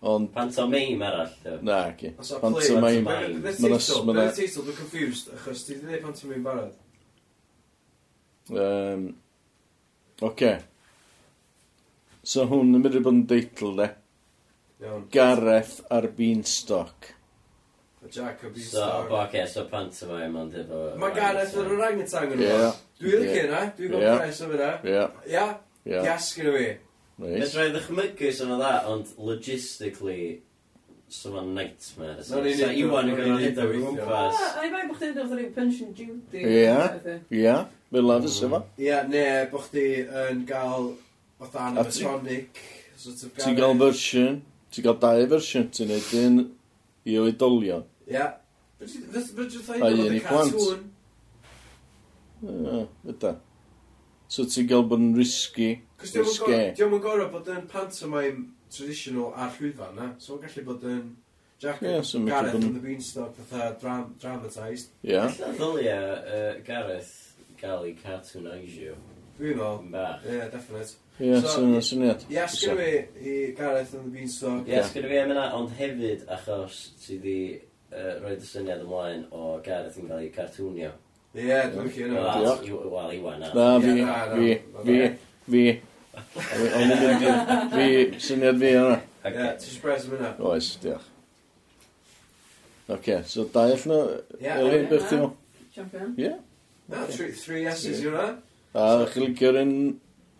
Ond... 0.09 0.31
Pantomime 0.33 1.05
arall, 1.11 1.35
di. 1.43 1.53
Na, 1.67 1.77
ci. 1.99 2.11
Pantomime. 2.17 3.03
Mae'n 3.05 3.77
ys... 3.77 3.91
Mae'n 4.07 4.23
y 4.23 4.25
teitl, 4.39 4.65
dwi'n 4.65 4.79
confused, 4.79 5.29
achos 5.37 5.63
ti 5.67 5.75
wedi 5.75 5.85
gwneud 5.85 6.03
pantomime 6.07 6.43
barod. 6.47 6.73
Um, 8.49 9.05
Oce. 10.25 10.55
So 12.25 12.49
hwn 12.49 12.73
yn 12.73 12.81
mynd 12.81 12.97
i 12.97 13.05
bod 13.05 13.13
yn 13.13 13.23
deitl, 13.29 13.77
de. 13.77 13.91
Iawn. 14.81 15.07
Gareth 15.13 15.79
ar 15.93 16.09
Beanstalk. 16.17 17.13
Jack 18.07 18.41
so, 18.41 18.49
Beanstalk. 18.49 19.07
So, 19.07 19.15
oce, 19.15 19.27
okay, 19.27 19.45
so 19.45 19.65
pantomime 19.65 20.39
ond 20.39 20.53
efo... 20.55 20.83
Mae 20.99 21.15
Gareth 21.15 21.55
yr 21.59 21.71
orangutan 21.75 22.31
yn 22.31 22.43
yma. 22.45 22.69
Dwi'n 22.99 23.23
licio 23.25 23.41
yna, 23.47 23.63
dwi'n 23.75 23.91
gwybod 23.91 24.05
yeah. 24.05 24.21
pres 24.21 24.39
o 24.39 24.47
fyna. 24.51 24.69
Ia. 24.87 25.07
Ia? 25.27 25.47
Iasg 25.99 26.39
gyda 26.39 26.53
fi. 26.55 26.69
Nice. 27.19 27.33
Fedra 27.41 27.65
rhaid 27.65 27.73
ddechmygu 27.75 28.29
sy'n 28.37 28.53
o 28.55 28.59
dda, 28.61 28.71
ond 28.93 29.11
logistically, 29.27 30.27
so 31.11 31.33
ma'n 31.33 31.51
nightmare. 31.57 32.23
No, 32.29 32.43
ni, 32.45 32.53
ni, 32.55 32.69
Iwan 32.85 33.11
yn 33.11 33.19
gwneud 33.19 33.43
hynny 33.43 33.65
o'r 33.65 33.75
gwmpas. 33.83 34.43
A 34.47 34.63
i 34.63 34.71
mae'n 34.71 34.87
bwch 34.93 35.01
chi'n 35.03 35.17
dod 35.17 35.33
o'r 35.35 35.41
punch 35.57 35.81
and 35.83 35.97
duty. 35.97 36.45
Ie, 36.45 37.19
ie. 37.41 37.57
Mae'n 37.91 38.07
lad 38.07 38.29
ys 38.29 38.37
efo. 38.47 38.61
Ia, 38.79 39.01
ne, 39.11 39.25
bwch 39.51 39.67
chi 39.73 39.87
yn 40.23 40.45
gael 40.47 40.93
fatha 41.41 41.67
animatronic. 41.67 42.63
Ti'n 43.03 43.59
gael 43.59 43.75
fersiwn, 43.83 44.39
ti'n 44.71 44.87
gael 44.87 44.97
dau 45.03 45.27
fersiwn, 45.35 45.67
ti'n 45.75 45.91
neud 45.91 46.15
un 46.23 46.39
I 47.05 47.17
oedolion. 47.21 47.85
Ia. 48.09 48.27
A 48.79 49.91
un 49.91 50.15
i 50.15 50.23
plant. 50.23 50.55
Ie, 52.43 52.83
yda. 53.13 53.35
So 54.29 54.45
ti'n 54.45 54.67
gael 54.69 54.85
bod 54.87 55.01
yn 55.01 55.15
risky, 55.17 55.71
risge. 56.03 56.59
Diolch 56.77 56.85
yn 56.85 57.01
gorau 57.03 57.31
bod 57.33 57.49
yn 57.49 57.65
pantomime 57.71 58.51
traditional 58.69 59.33
ar 59.33 59.51
llwyfan 59.55 59.97
na. 59.97 60.11
So 60.21 60.37
mae'n 60.37 60.45
gallu 60.45 60.67
bod 60.67 60.85
yn 60.87 61.03
Jack 61.59 61.81
yeah, 61.81 62.01
so 62.01 62.19
Gareth 62.23 62.53
and 62.55 62.73
the 62.73 62.79
Beanstalk 62.79 63.35
fatha 63.35 63.75
dram 63.81 64.15
dramatised. 64.21 64.93
Ie. 65.03 65.11
Yeah. 65.11 65.33
Ddylia 65.57 65.97
uh, 65.99 66.53
Gareth 66.63 67.33
gael 67.59 67.83
ei 67.89 67.97
cartoonisio. 67.99 68.95
Dwi'n 69.39 69.59
meddwl. 69.59 70.21
Ie, 70.23 70.45
definite. 70.53 70.95
Ie, 71.19 71.33
so, 71.43 71.51
sy'n 71.51 71.81
syniad. 71.83 72.21
Yes, 72.31 72.55
gyda 72.61 72.75
fi 72.79 73.27
i 73.27 73.35
Gareth 73.57 73.91
yn 73.97 74.05
y 74.07 74.13
Beanstalk. 74.13 74.69
Yes, 74.71 74.93
gyda 74.95 75.09
fi 75.11 75.17
am 75.19 75.33
yna, 75.35 75.49
ond 75.57 75.73
hefyd 75.75 76.23
achos 76.31 76.79
ti 77.03 77.19
di 77.19 77.35
uh, 77.57 78.15
roed 78.21 78.39
y 78.39 78.47
syniad 78.47 78.85
ymlaen 78.85 79.25
o 79.35 79.57
Gareth 79.65 79.99
yn 79.99 80.07
cael 80.07 80.23
ei 80.23 80.31
cartwnio. 80.35 80.93
Ie, 81.35 81.59
dwi'n 81.75 81.91
cyn 81.97 82.15
o'n. 82.15 82.63
Wel, 82.95 83.13
Iwan. 83.19 83.43
E 83.43 83.51
na, 83.51 83.67
fi, 83.83 83.93
fi, 84.31 84.49
fi, 84.87 84.97
fi. 85.51 85.67
O'n 86.79 86.89
mynd 86.89 87.05
yn 87.11 87.27
Ond 87.27 87.75
fi, 87.75 87.91
syniad 88.29 88.63
fi 88.63 88.73
yna. 88.79 88.97
Ie, 89.27 89.53
ti'n 89.59 89.75
sbres 89.75 90.07
am 90.07 90.17
yna? 90.21 90.35
Oes, 90.47 90.73
diolch. 90.81 91.15
Oce, 92.89 93.23
so 93.29 93.43
dau 93.53 93.69
allan 93.69 93.91
o... 93.93 94.03
Ie, 94.39 94.53
Elin, 94.55 94.87
beth 94.89 95.09
ti'n 95.11 95.19
meddwl? 95.21 95.33
Champion. 95.75 96.13
Ie. 96.17 96.37
Na, 96.89 97.03
three 97.11 97.65
S's 97.69 97.99
yw 97.99 98.15
hwnna. 98.15 98.29
A 98.73 98.85
chi'n 99.11 99.27
licio'r 99.27 99.59
un 99.61 99.73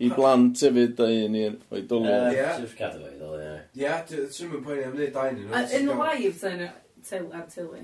I 0.00 0.08
blant 0.16 0.60
hefyd, 0.64 1.00
a 1.04 1.08
un 1.28 1.34
i'r 1.36 1.56
oedolion. 1.76 2.28
Ie, 2.32 2.40
Ie. 2.40 2.50
Sort 2.62 2.76
cadw 2.78 3.02
fe, 3.04 3.14
ddol, 3.20 3.38
ie. 3.44 3.56
Ie, 3.84 3.94
ti'n 4.08 4.52
mynd 4.54 4.64
poeni 4.66 4.84
am 4.88 4.94
wneud 4.96 5.12
dain 5.16 5.40
yn 5.44 5.56
A- 5.56 5.64
Yn 5.76 5.90
live 6.00 6.36
ten 6.40 6.68
til- 7.04 7.32
ar 7.36 7.48
tylu. 7.52 7.82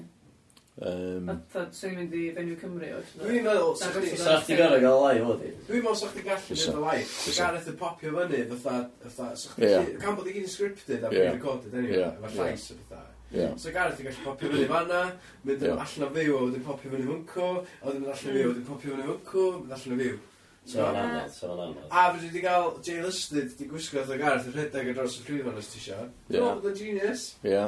Yym, 0.76 1.28
Swn 1.72 1.92
i'n 1.94 1.98
mynd 2.02 2.14
i 2.20 2.22
fenyw 2.36 2.56
Cymru 2.60 2.88
oes. 2.98 3.12
Dwi'n 3.16 3.44
meddwl, 3.46 3.70
sa 3.80 3.88
chdi... 3.94 4.10
Sa 4.20 4.34
chdi 4.42 4.58
gorau 4.58 4.80
gael 4.82 4.98
lai 5.06 5.20
fod 5.24 5.44
i. 5.46 5.52
Dwi'n 5.70 5.84
meddwl 5.86 5.96
sa 6.02 6.10
chdi 6.12 6.24
gallu 6.26 6.42
Fysa. 6.50 6.72
mynd 6.74 6.80
y 6.82 6.84
live. 6.84 7.06
Fysa. 7.16 7.38
Gareth 7.46 7.70
y 7.72 7.74
popio 7.80 8.12
fyny, 8.18 8.42
fatha, 8.50 8.74
fatha, 9.06 9.28
sa 9.40 9.54
chdi... 9.54 9.64
Ie. 9.64 9.70
gallu- 9.78 10.00
Can 10.04 10.18
bod 10.18 10.28
i 10.28 10.34
gyd 10.36 10.44
yn 10.44 10.52
scripted 10.52 11.06
a 11.06 11.08
Ie. 11.08 11.14
pre-recorded, 11.16 11.76
anyway, 11.80 12.02
Ie. 12.02 12.10
efo 12.12 12.32
llais 12.42 12.66
a 12.74 12.78
fatha. 12.90 13.02
ie. 13.32 13.48
So 13.64 13.72
Gareth 13.72 14.02
yn 14.04 14.10
gallu 14.10 14.26
popio 14.28 14.52
fyny 14.52 14.68
fanna, 14.74 15.00
mynd 15.48 15.64
Ie. 15.64 15.72
allan 15.72 16.08
o 16.08 16.12
fyw 16.18 16.36
a 16.36 16.44
wedyn 16.44 16.66
popio 16.68 16.92
fyny 16.92 17.08
hwncw, 17.08 17.48
a 17.80 17.88
wedyn 17.88 18.04
mynd 18.04 18.12
allan 18.12 18.32
o 18.32 18.36
fyw 18.36 18.44
a 18.44 18.52
wedyn 18.52 18.68
popio 18.68 18.92
fyny 18.98 19.08
hwncw, 19.08 19.46
mynd 19.62 19.76
allan 19.80 19.96
o 19.96 20.02
fyw. 20.04 20.18
So, 20.66 20.82
hwnna'n 20.82 21.12
anodd, 21.12 21.30
so 21.30 21.48
hwnna'n 21.52 21.68
anodd. 21.70 21.90
A 21.94 22.04
fyddi 22.10 22.28
wedi 22.32 22.40
cael 22.42 22.68
Jay 22.82 23.02
Lystyd, 23.04 23.52
di 23.54 23.68
gwisgo 23.70 24.00
oedd 24.02 24.12
y 24.16 24.18
garth 24.18 24.48
yn 24.50 24.56
rhedeg 24.56 24.88
ar 24.90 24.96
dros 24.98 25.18
y 25.20 25.26
llwyfan 25.28 25.60
os 25.60 25.68
ti 25.70 25.78
isio. 25.78 25.98
Ie. 26.02 26.32
Dwi'n 26.32 26.46
bod 26.48 26.70
yn 26.72 26.78
genius. 26.80 27.26
Ie. 27.46 27.64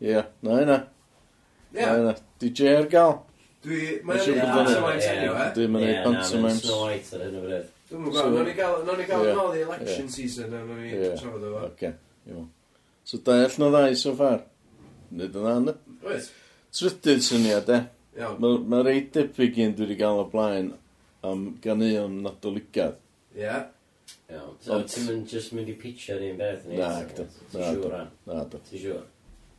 Ie, 0.00 0.22
na 0.46 0.60
yna. 0.62 0.78
Ie. 1.74 1.82
Na 1.82 1.94
yna. 2.00 2.14
Di 2.40 2.52
Jay 2.56 2.78
ar 2.78 2.88
gael. 2.92 3.18
Dwi, 3.66 3.80
mae'n 4.06 4.22
ei 4.22 4.38
pantomimes 4.40 5.08
anyway. 5.10 5.48
Dwi'n 5.56 5.72
mynd 5.74 5.88
ei 5.90 5.98
pantomimes. 6.06 6.30
Ie, 6.30 6.38
na, 6.38 6.46
mae'n 6.46 6.60
Snow 6.62 6.84
White 6.86 7.18
ar 7.18 7.24
hyn 7.26 7.36
o 7.36 7.42
bryd. 7.44 7.68
Dwi'n 7.90 8.02
mynd 8.06 8.52
gael, 8.62 8.78
nawn 8.86 9.00
ni 9.02 9.06
gael 9.10 9.28
yn 9.32 9.40
ôl 9.42 9.52
i 9.52 9.62
election 9.66 10.08
season 10.16 10.56
a 10.56 10.62
nawn 10.62 10.80
ni 10.86 10.94
trafod 11.18 11.44
o 11.44 11.52
fo. 11.52 11.66
Oce, 11.68 11.92
iawn. 12.30 12.48
So 13.06 13.20
da 13.26 13.36
all 13.42 13.60
na 13.60 13.70
ddau 13.74 14.00
so 14.00 14.14
far. 14.18 14.40
Nid 15.20 15.36
yn 15.36 15.50
anodd. 15.52 15.84
Oes. 16.06 16.32
Trydydd 16.80 17.24
syniad, 17.28 17.68
e. 17.76 17.80
Iawn. 18.22 18.40
Mae'n 18.40 18.86
reit 18.86 19.12
debyg 19.16 19.60
i'n 19.60 19.76
dwi 19.76 19.90
wedi 19.90 20.00
gael 20.00 20.22
o 20.22 20.26
blaen, 20.32 20.72
am 21.32 21.48
gannu 21.64 21.90
nadoligad. 22.20 22.96
Ie. 23.34 23.42
Yeah. 23.42 23.66
Iawn. 24.30 24.54
So 24.60 24.74
Ond- 24.78 24.88
ti'n 24.90 25.06
mynd 25.10 25.28
just 25.30 25.52
mynd 25.54 25.68
i 25.70 25.74
pitcher 25.78 26.22
un 26.22 26.38
beth 26.38 26.64
ni? 26.66 26.78
Na, 26.80 26.92
gdw. 27.06 27.26
Ti'n 27.52 27.66
siŵr 27.68 27.94
am? 28.00 28.08
Na, 28.26 28.44
do. 28.50 28.58
Ti'n 28.70 28.82
siŵr? 28.84 29.04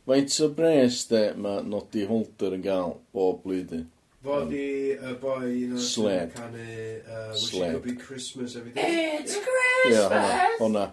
Faint 0.08 0.34
o 0.44 0.48
bres 0.56 1.02
de 1.10 1.22
mae 1.36 1.62
Nodi 1.68 2.04
Holder 2.08 2.54
yn 2.56 2.62
gael 2.64 2.94
bob 3.12 3.42
blwyddyn? 3.44 3.86
Fod 4.24 4.50
i 4.56 4.68
y 4.96 5.12
boi 5.20 5.50
un 5.68 5.74
o'r 5.76 5.82
Sled. 5.84 6.32
canu 6.34 6.62
uh, 6.64 7.28
Wish 7.32 7.42
It 7.44 7.50
Sled. 7.52 7.74
Could 7.76 7.84
Be 7.84 7.94
Christmas 8.00 8.56
every 8.56 8.72
day. 8.72 9.20
It's 9.20 9.36
Ie, 9.36 9.92
hwnna. 9.92 10.48
Hwnna. 10.58 10.86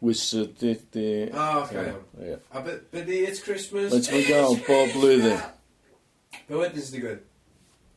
Wizard 0.00 0.52
di 0.60 0.76
di... 0.94 1.06
Ah, 1.32 1.64
oce. 1.64 1.74
iawn. 1.74 2.04
Ie. 2.22 2.36
A 2.52 2.62
be, 2.62 2.76
be 2.92 3.02
di 3.08 3.18
It's 3.26 3.42
Christmas? 3.42 3.90
Faint 3.96 4.12
mae'n 4.14 4.28
gael 4.28 4.56
bob 4.68 4.92
blwyddyn? 4.94 5.42
Be 6.46 6.60
wedyn 6.62 6.84
sy'n 6.84 6.96
digwydd? 6.98 7.24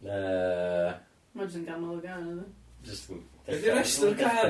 Yy... 0.07 0.91
Mae'n 1.31 1.47
jyst 1.47 1.59
yn 1.61 1.67
ganol 1.67 1.95
y 1.95 2.01
gan, 2.03 2.23
ydy. 2.27 2.47
Just 2.87 3.11
yn... 3.13 3.21
Ydy'r 3.51 3.77
rest 3.77 4.03
o'r 4.05 4.15
car? 4.19 4.49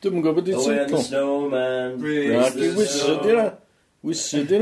Dwi'n 0.00 0.18
yn 0.18 0.22
gwybod 0.24 0.46
i 0.48 0.52
ti. 0.52 0.58
Away 0.60 0.82
on 0.84 0.92
the 0.92 1.00
snowman. 1.06 1.96
Rag 2.04 2.60
i 2.60 2.68
wizard 2.76 3.26
i 3.26 3.32
na. 3.34 3.46
Wizard. 4.06 4.54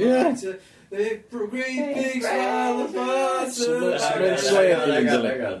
Ie. 0.00 0.54
Great 0.94 1.30
big 1.30 2.22
smile 2.22 2.80
of 2.84 2.92
butter. 2.94 3.78
Mae'n 4.22 4.38
sled 4.40 4.72
yn 4.78 4.88
mynd 4.94 5.10
yna. 5.18 5.52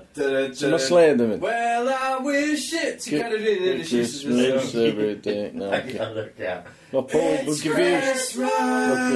Mae 0.70 0.80
sled 0.86 1.20
yn 1.24 1.30
mynd. 1.34 1.42
Well, 1.42 1.90
I 1.90 2.16
wish 2.24 2.70
it. 2.78 3.04
Ti'n 3.04 3.20
cael 3.24 3.36
yr 3.36 3.44
un 3.50 3.68
yn 3.74 3.82
y 3.82 3.86
Christmas 3.90 4.72
every 4.78 5.14
day. 5.26 5.50
No, 5.58 5.68
okay. 5.74 6.62
Mae 6.94 7.04
pob 7.12 7.52
yn 7.52 7.60
gyfeir. 7.60 8.08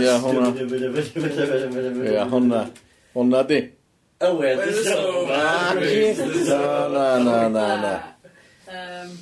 Ie, 0.05 0.15
hwnna. 0.27 0.53
Ie, 2.13 2.21
hwnna. 2.35 2.63
Hwnna 3.17 3.45
di. 3.49 3.65
Owen, 4.21 4.59
the 4.59 4.73
snowman. 4.73 5.77
Na, 6.49 7.19
no, 7.19 7.23
no, 7.23 7.49
no, 7.49 7.67
no. 7.81 8.03
Um. 8.69 9.19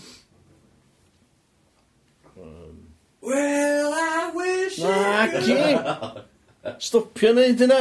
Well, 3.20 3.92
I 3.92 4.30
wish 4.34 4.78
you... 4.78 4.84
Naci! 4.84 6.24
Stopio 6.78 7.34
neud 7.36 7.60
yna. 7.66 7.80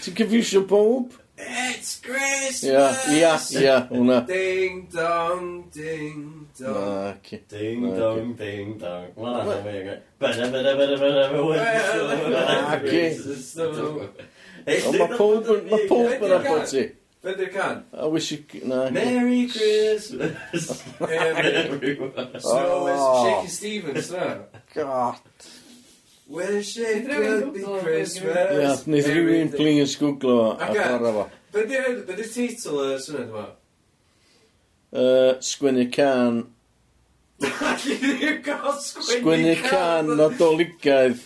Ti'n 0.00 0.14
cyfisio 0.16 0.62
bob? 0.66 1.12
It's 1.36 2.00
Christmas! 2.00 2.64
Ia, 2.64 2.96
ia, 3.12 3.34
ia, 3.60 3.76
hwnna. 3.90 4.22
Ding 4.26 4.88
dong, 4.88 5.68
ding 5.68 6.48
dong. 6.56 6.80
Naci. 6.80 7.42
Ding 7.50 7.84
dong, 7.92 8.32
ding 8.40 8.78
dong. 8.80 9.12
Mae'n 9.20 9.52
na, 9.52 9.60
mega. 9.66 10.00
Bada, 10.16 10.48
bada, 10.48 10.72
bada, 10.80 10.96
bada, 10.96 11.28
bada, 11.28 11.52
bada, 11.52 12.24
bada, 12.80 14.26
Ond 14.66 14.96
mae 14.98 15.12
pob 15.14 15.50
yn, 15.54 15.66
mae 15.70 15.84
pob 15.90 16.24
yn 16.26 16.32
abod 16.40 16.64
ti. 16.70 16.88
Be 17.22 17.34
di'r 17.38 17.52
can? 17.52 17.84
I 17.92 18.06
wish 18.06 18.32
you... 18.32 18.38
Na. 18.64 18.88
Merry 18.90 19.46
Christmas. 19.50 20.82
everyone. 21.00 22.40
So, 22.40 22.84
where's 22.84 23.00
oh. 23.02 23.24
Shaky 23.24 23.48
Stevens, 23.48 24.10
no? 24.10 24.44
God. 24.74 25.18
Wish 26.28 26.76
it 26.78 27.06
could 27.06 27.54
be 27.54 27.62
Christmas. 27.62 28.34
Ia, 28.34 28.74
wneud 28.82 29.10
rhywun 29.14 29.52
plis 29.54 29.94
googlo 30.00 30.36
a 30.58 30.72
chwarae 30.72 31.14
fo. 31.14 31.24
Be 31.54 31.62
di'r 31.70 32.22
teitl 32.34 32.82
y 32.82 32.98
syniad 33.04 33.30
yma? 33.30 33.46
Uh, 34.90 35.32
sgwennu 35.46 35.86
can. 35.94 36.42
Sgwennu 39.06 39.54
can 39.68 40.10
nadoligaidd 40.18 41.22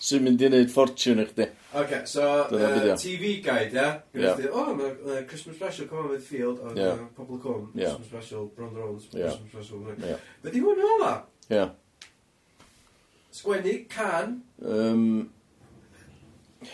sy'n 0.00 0.24
mynd 0.24 0.40
i 0.40 0.48
wneud 0.48 0.72
ffortiwn 0.72 1.20
i 1.20 1.28
chdi. 1.28 1.50
Ok, 1.72 1.92
so 2.04 2.22
Dyna 2.50 2.68
be 2.74 2.80
'di 2.80 2.88
o. 2.90 2.92
uh, 2.92 2.96
TV 2.98 3.42
guide, 3.44 3.74
ia? 3.78 3.90
Ie. 4.14 4.20
Yeah. 4.24 4.46
Oh, 4.52 4.74
mae 4.74 4.90
uh, 4.90 5.20
Christmas 5.28 5.54
special, 5.56 5.86
come 5.86 6.00
on 6.00 6.08
with 6.10 6.24
field, 6.26 6.58
o, 6.58 6.72
Ie. 6.74 6.86
uh, 6.88 7.04
pobl 7.14 7.36
yn 7.36 7.42
cwm, 7.44 7.66
Ie. 7.78 7.84
Christmas 7.84 8.08
special, 8.10 8.46
Bron 8.56 8.72
Drones, 8.74 9.04
Ie. 9.14 9.20
Christmas 9.22 9.50
special, 9.54 9.84
Ie. 9.92 9.94
yeah. 10.08 10.24
Be 10.42 10.50
di 10.50 10.62
hwn 10.64 10.82
o'n 10.88 11.04
fa? 11.04 11.12
Ie. 11.54 11.68
Sgwennu, 13.38 13.76
can, 13.88 14.40
Um, 14.66 15.04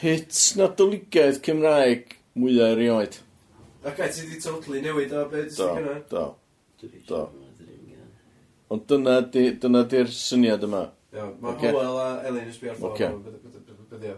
hits 0.01 0.57
nadoligaidd 0.59 1.43
Cymraeg 1.45 2.17
mwyaf 2.35 2.73
erioed. 2.75 3.19
ok, 3.87 4.01
ti 4.17 4.25
di 4.33 4.41
totally 4.43 4.81
newid 4.83 5.13
o 5.13 5.27
beth 5.31 5.53
Do, 5.53 5.67
sy'n 5.69 5.77
gynna. 5.77 5.99
do. 6.11 6.25
Do. 7.07 7.21
Ond 8.71 8.83
dyna 8.91 9.21
di- 9.31 9.53
dyna 9.63 9.85
di'r 9.87 10.09
syniad 10.11 10.65
yma. 10.67 10.81
Iawn, 11.15 11.37
mae 11.41 11.53
Ocê. 11.55 11.69
Howell 11.71 12.01
a 12.03 12.09
Elin 12.27 12.49
yn 12.49 12.57
sbio 12.57 12.73
ar 12.73 12.81
ffôn, 12.81 12.97
Ocê. 12.97 13.11
beth 13.13 13.37
beth- 13.45 13.45
beth- 13.45 13.69
beth- 13.69 13.91
beth 13.93 14.09
yw. 14.11 14.17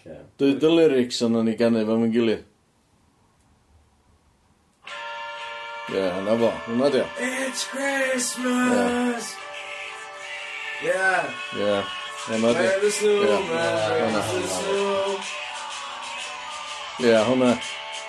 Okay. 0.00 0.16
Dwi 0.40 0.54
dy 0.56 0.68
lyrics 0.72 1.18
ond 1.26 1.36
o'n 1.36 1.50
i 1.52 1.54
gannu 1.60 1.82
fan 1.84 2.00
mynd 2.00 2.14
gilydd. 2.14 2.46
Ie, 5.90 5.98
yeah, 5.98 6.20
na 6.24 6.36
fo. 6.40 6.48
Hwna 6.68 6.88
di 6.94 7.02
o. 7.02 7.06
It's 7.18 7.66
Christmas! 7.68 9.34
Yeah. 10.84 11.28
Ie, 11.58 11.76
Hwna 12.30 12.54
di. 12.56 12.64
Where 12.64 12.80
the 12.80 12.90
snowman, 12.96 13.44
where 13.52 14.10
the 14.16 14.48
snow. 14.56 15.20
Ie, 17.04 17.14
hwnna. 17.28 17.54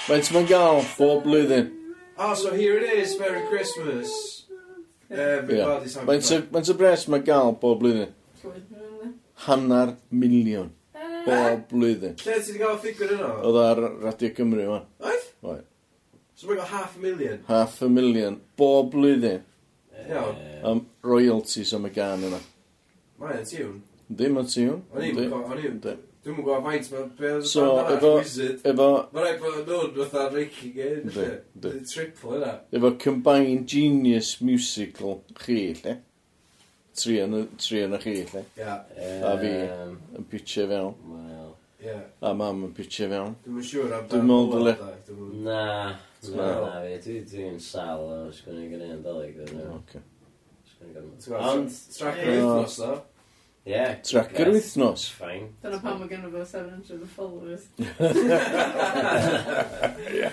Faint 0.07 0.34
mae'n 0.35 0.47
gael 0.47 0.84
bob 0.95 1.26
blwyddyn? 1.27 1.72
Oh, 2.18 2.34
so 2.35 2.55
here 2.55 2.77
it 2.80 2.88
is, 3.03 3.19
Merry 3.19 3.43
Christmas. 3.51 4.45
Everybody's 5.09 5.95
yeah. 5.95 6.05
happy. 6.07 6.22
Faint 6.55 6.72
y 6.72 6.77
bres 6.80 7.09
mae'n 7.11 7.27
gael 7.27 7.57
bob 7.59 7.84
blwyddyn? 7.84 8.15
Hannar 9.47 9.97
miliwn 10.07 10.72
bob 11.26 11.65
blwyddyn. 11.72 12.15
Lle 12.22 12.38
ti 12.39 12.53
wedi 12.53 12.64
cael 12.64 12.80
ffigur 12.81 13.14
yno? 13.18 13.31
Oedd 13.48 13.60
ar 13.64 13.81
Radio 14.03 14.31
Cymru, 14.38 14.65
yma. 14.68 14.81
Oedd? 15.03 15.27
Oedd. 15.45 15.65
So 16.35 16.49
mae'n 16.49 16.61
cael 16.61 16.72
half 16.73 16.98
a 16.98 17.06
million? 17.06 17.41
Half 17.48 17.81
a 17.81 17.89
million, 17.89 18.39
bob 18.57 18.93
blwyddyn. 18.95 19.43
Iawn. 20.07 20.39
Am 20.72 20.85
royalties 21.06 21.73
am 21.77 21.89
y 21.89 21.93
gan 21.95 22.30
yna. 22.30 22.39
Mae'n 23.22 23.45
tiwn. 23.49 23.81
Ddim 24.11 24.39
yn 24.41 24.49
tiwn. 24.56 24.80
O'n 24.91 25.06
i'n 25.10 25.19
gwybod, 25.19 26.07
Dwi'n 26.22 26.35
mwyn 26.38 26.45
gwybod 26.45 26.65
faint, 26.68 26.88
mae'n 26.93 27.06
be 27.18 27.30
oedd 27.34 27.45
so, 27.49 27.64
efo, 27.89 28.10
wizard. 28.19 28.60
Efo... 28.69 28.88
Mae 29.10 29.23
rhaid 29.26 29.39
bod 29.41 29.56
nhw'n 29.65 29.95
fatha 30.11 30.26
Ricky 30.35 30.68
Gain. 30.76 31.07
Dwi'n 31.64 31.88
triple 31.89 32.35
yna. 32.38 32.52
Efo 32.77 32.91
combined 33.02 33.64
genius 33.72 34.35
musical 34.45 35.23
chi, 35.39 35.72
lle? 35.80 35.95
tri 36.97 37.18
yn 37.23 37.38
y 37.38 37.41
tri 37.61 37.81
yn 37.85 37.95
y 37.97 37.99
chi, 38.03 38.15
lle. 38.31 38.43
Ia. 38.59 38.77
A 39.27 39.34
fi 39.41 39.51
yn 39.65 40.30
pitio 40.31 40.68
fewn. 40.72 40.95
Wel. 41.15 41.51
Ia. 41.85 41.97
A 42.27 42.34
mam 42.38 42.65
yn 42.68 42.73
pitio 42.77 43.09
fewn. 43.11 43.35
Dwi'n 43.45 43.68
siŵr 43.72 43.95
am 43.97 44.09
Dwi'n 44.11 44.27
mynd 44.30 44.55
dyle. 44.55 44.73
Na. 45.47 45.61
Na, 46.31 46.49
na 46.65 46.73
fi. 47.03 47.19
Dwi'n 47.31 47.61
sal 47.63 48.03
o'r 48.07 48.34
sgwni 48.35 48.68
gan 48.73 48.84
yn 48.89 49.05
dolyg. 49.05 49.39
Oce. 49.77 50.03
Ond, 51.38 51.69
tracker 51.93 52.27
yr 52.31 52.41
wythnos, 52.41 52.77
no? 52.81 52.93
Ie. 53.69 53.84
Tracker 54.09 54.49
wythnos. 54.49 55.03
Fine. 55.13 55.51
Dyna 55.61 55.77
pam 55.84 55.99
mae 56.01 56.09
gen 56.09 56.26
i 56.26 56.31
fo 56.34 56.41
700 56.49 57.05
o 57.05 57.09
followers. 57.15 57.63
Ie. 60.18 60.30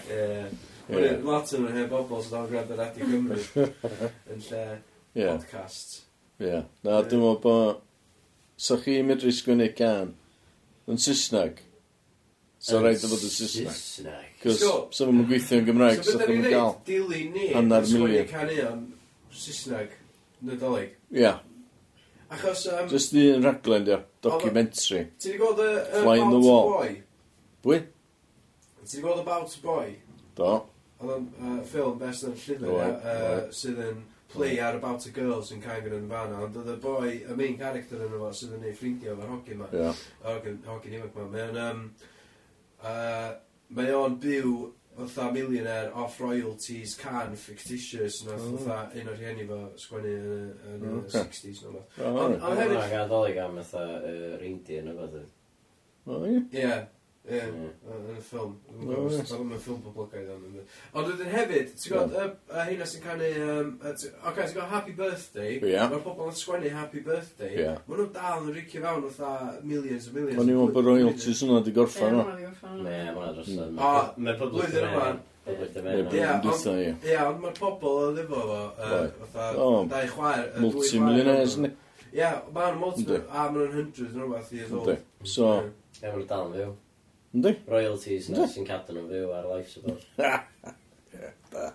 Lot 1.20 1.52
yn 1.52 1.66
yr 1.68 1.74
hen 1.76 1.89
bobl 1.90 2.22
sydd 2.24 2.39
o'n 2.39 2.48
gwrando 2.48 2.72
ar 2.78 2.86
Adi 2.86 3.05
Cymru 3.05 3.40
yn 4.32 4.40
lle 4.48 4.62
podcasts. 5.12 6.07
Ie. 6.39 6.47
Yeah. 6.47 6.66
Na, 6.86 7.01
dwi'n 7.02 7.23
meddwl 7.23 7.40
bod... 7.43 7.81
So 8.59 8.77
chi 8.82 8.97
medru 9.06 9.31
sgwynnu 9.31 9.69
can 9.78 10.15
yn 10.90 10.98
Saesneg? 10.98 11.60
So 12.62 12.81
rhaid 12.82 13.05
o 13.06 13.10
fod 13.10 13.27
yn 13.27 13.35
Saesneg. 13.35 13.74
Saesneg. 13.74 14.31
Cos 14.43 14.62
so 14.62 15.06
mae'n 15.10 15.28
gweithio 15.31 15.60
yn 15.60 15.69
Gymraeg, 15.69 16.02
so 16.06 16.19
chi'n 16.23 16.47
gael 16.47 16.73
dilyn 16.86 17.31
ni 17.35 17.52
hanner 17.55 17.86
milion. 17.86 18.27
Sgwynnu 18.27 18.27
can 18.32 18.51
un 18.65 18.81
Saesneg 19.35 19.94
Nadolig. 20.47 20.97
Ie. 21.10 21.23
Yeah. 21.23 21.39
Achos... 22.31 22.66
Um, 22.70 22.89
Just 22.90 23.15
un 23.15 23.43
raglen, 23.47 23.86
dio. 23.86 24.02
Documentary. 24.23 25.06
Ti 25.19 25.32
wedi 25.32 25.39
gweld 25.40 25.62
y 25.65 25.70
Fly 25.94 26.19
About 26.19 26.35
the 26.35 26.43
Boy? 26.44 26.90
Bwy? 27.65 27.81
Ti 28.82 28.85
wedi 28.85 29.06
gweld 29.06 29.23
About 29.23 29.55
a 29.55 29.62
Boy? 29.65 29.97
Do. 30.39 30.52
Oedd 30.98 31.15
o'n 31.15 31.62
ffilm 31.66 31.98
best 31.98 32.27
yn 32.27 32.35
llyfr, 32.43 33.51
sydd 33.55 33.82
yn... 33.86 33.98
Uh, 34.02 34.17
play 34.32 34.60
ar 34.60 34.76
about 34.76 35.06
a 35.06 35.10
girl 35.10 35.42
sy'n 35.44 35.62
cael 35.64 35.86
yn 35.96 36.09
fan 36.10 36.34
ond 36.36 36.56
oedd 36.60 36.72
y 36.74 36.78
boi, 36.82 37.12
y 37.24 37.36
main 37.38 37.59
character 37.60 38.02
yn 38.05 38.16
efo 38.18 38.32
sydd 38.36 38.56
yn 38.59 38.66
ei 38.68 38.76
ffrindio 38.76 39.14
efo'r 39.14 39.34
hogyn 39.34 39.62
ma 39.62 39.68
yeah. 39.72 40.02
hogyn 40.24 40.98
ifanc 40.98 41.16
ma 41.16 41.28
mae 41.32 41.46
o'n 41.48 41.62
um, 41.64 41.86
uh, 42.82 43.30
mae 43.78 43.94
o'n 43.96 44.18
byw 44.22 44.52
fatha 44.98 45.30
millionaire 45.32 45.94
off 45.94 46.20
royalties 46.20 46.94
can 46.96 47.36
fictitious 47.36 48.24
nath 48.26 48.44
oh. 48.50 48.59
fatha 48.66 49.00
un 49.00 49.10
o'r 49.12 49.18
rhieni 49.20 49.48
fo 49.48 49.62
sgwennu 49.78 50.14
yn, 50.18 50.52
yn 50.74 50.86
y 50.88 50.92
okay. 50.98 51.24
60s 51.24 51.64
no 51.64 51.74
beth 51.78 51.98
ond 52.10 52.38
hefyd 52.42 52.76
mae'n 52.76 52.94
gael 52.94 53.10
ddolig 53.12 53.42
am 53.44 53.59
fatha 53.62 53.84
uh, 53.98 54.30
reindeer 54.42 54.86
no 54.88 54.96
beth 55.00 55.18
Ie, 56.09 56.68
Ie, 57.28 57.40
mm. 57.44 57.72
yn 57.92 58.05
y 58.14 58.22
ffilm. 58.24 58.55
Dwi'n 58.80 59.02
meddwl 59.20 59.59
ffilm 59.60 59.80
poblogaidd 59.84 60.30
am 60.32 60.44
ynddo. 60.48 60.62
Ond 60.96 61.10
wedyn 61.10 61.28
hefyd, 61.28 61.74
ti'n 61.76 61.92
gwybod, 61.92 62.38
y 62.48 62.64
hynna 62.70 62.86
sy'n 62.88 63.02
canu... 63.05 63.28
Oce, 63.90 64.09
ti'n 64.14 64.55
gwybod 64.55 64.70
Happy 64.72 64.94
Birthday? 64.96 65.59
Ie. 65.59 65.74
Mae'r 65.92 66.05
pobl 66.06 66.30
yn 66.30 66.38
sgwennu 66.38 66.72
Happy 66.72 67.02
Birthday. 67.05 67.52
Ie. 67.60 67.74
Mae 67.84 67.98
nhw'n 67.98 68.14
dal 68.14 68.46
yn 68.46 68.56
ricio 68.56 68.80
fewn 68.86 69.05
fatha 69.18 69.60
millions 69.60 70.09
a 70.09 70.14
millions. 70.16 70.40
O'n 70.40 70.48
i'n 70.48 70.56
meddwl 70.56 70.72
bod 70.78 70.88
royalties 70.88 71.44
yna 71.44 71.59
wedi 71.59 71.76
gorffan 71.76 72.16
o. 72.16 72.24
Ne, 72.86 72.96
mae'na 73.12 73.34
drosodd. 73.36 73.76
O, 73.76 73.92
mae 74.24 74.40
public 74.40 74.72
domain. 74.78 75.20
Public 75.50 75.76
domain. 75.76 76.02
Ie, 76.09 77.20
ond 77.26 77.44
mae'r 77.44 77.60
pobl 77.60 78.02
yn 78.09 78.18
ddifo 78.22 78.40
fo, 78.48 78.64
fatha, 78.80 79.52
dau 79.92 80.10
chwaer, 80.16 80.48
dwy 80.56 80.64
Multi-millionaires, 80.64 81.60
ne? 81.60 81.74
Ie, 82.16 82.34
mae'n 82.56 82.80
multi, 82.80 83.20
a 83.28 83.48
mae'n 83.52 83.72
hundreds 83.76 84.16
yn 84.16 84.24
rhywbeth 84.24 84.52
i 84.56 84.64
ddod. 84.64 85.09
So... 85.28 85.56
Ie, 85.98 86.06
mae'n 86.09 86.28
dal 86.30 86.48
yn 86.48 86.55
fyw. 86.56 86.76
Ynddi? 87.34 87.52
Royalties 87.68 88.28
na 88.32 88.46
sy'n 88.48 88.64
cadw 88.68 88.94
nhw'n 88.96 89.09
fyw 89.12 89.32
ar 89.36 89.48
life 89.55 89.70
support. 89.74 90.05
Da. 91.52 91.70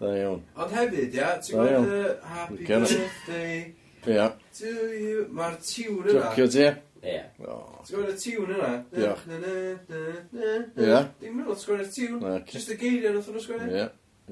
Da 0.00 0.10
iawn. 0.16 0.40
Ond 0.56 0.72
hefyd, 0.72 1.14
ia, 1.14 1.34
ti'n 1.44 1.58
Da 1.58 1.64
gweld 1.68 1.90
y 1.92 2.02
happy 2.32 2.64
Get 2.68 2.84
it. 2.90 2.98
birthday 2.98 4.14
Ia. 4.14 4.26
to 4.58 4.70
you, 4.96 5.24
mae'r 5.36 5.56
tiwn 5.60 6.06
yna. 6.08 6.30
Jocio 6.38 6.46
ti? 6.54 6.62
E? 6.68 7.12
Ie. 7.12 7.18
O. 7.44 7.58
Ti'n 7.84 7.98
gweld 7.98 8.14
y 8.14 8.16
tiwn 8.22 8.54
yna? 8.56 8.70
Diolch. 8.94 9.26
Na, 9.28 9.40
na, 9.42 9.52
na, 9.58 10.00
na, 10.38 10.54
na. 10.78 10.86
Ia. 10.86 11.02
Dim 11.20 11.42
yn 11.44 11.60
sgwrdd 11.60 11.84
y 11.84 11.92
tiwn, 11.98 12.16
Na, 12.24 12.32
ci- 12.48 12.56
jyst 12.56 12.72
y 12.72 12.78
geiriau 12.80 13.14
nath 13.18 13.28
nhw 13.34 13.44
sgwrdd. 13.44 13.76
Ia. 13.76 13.86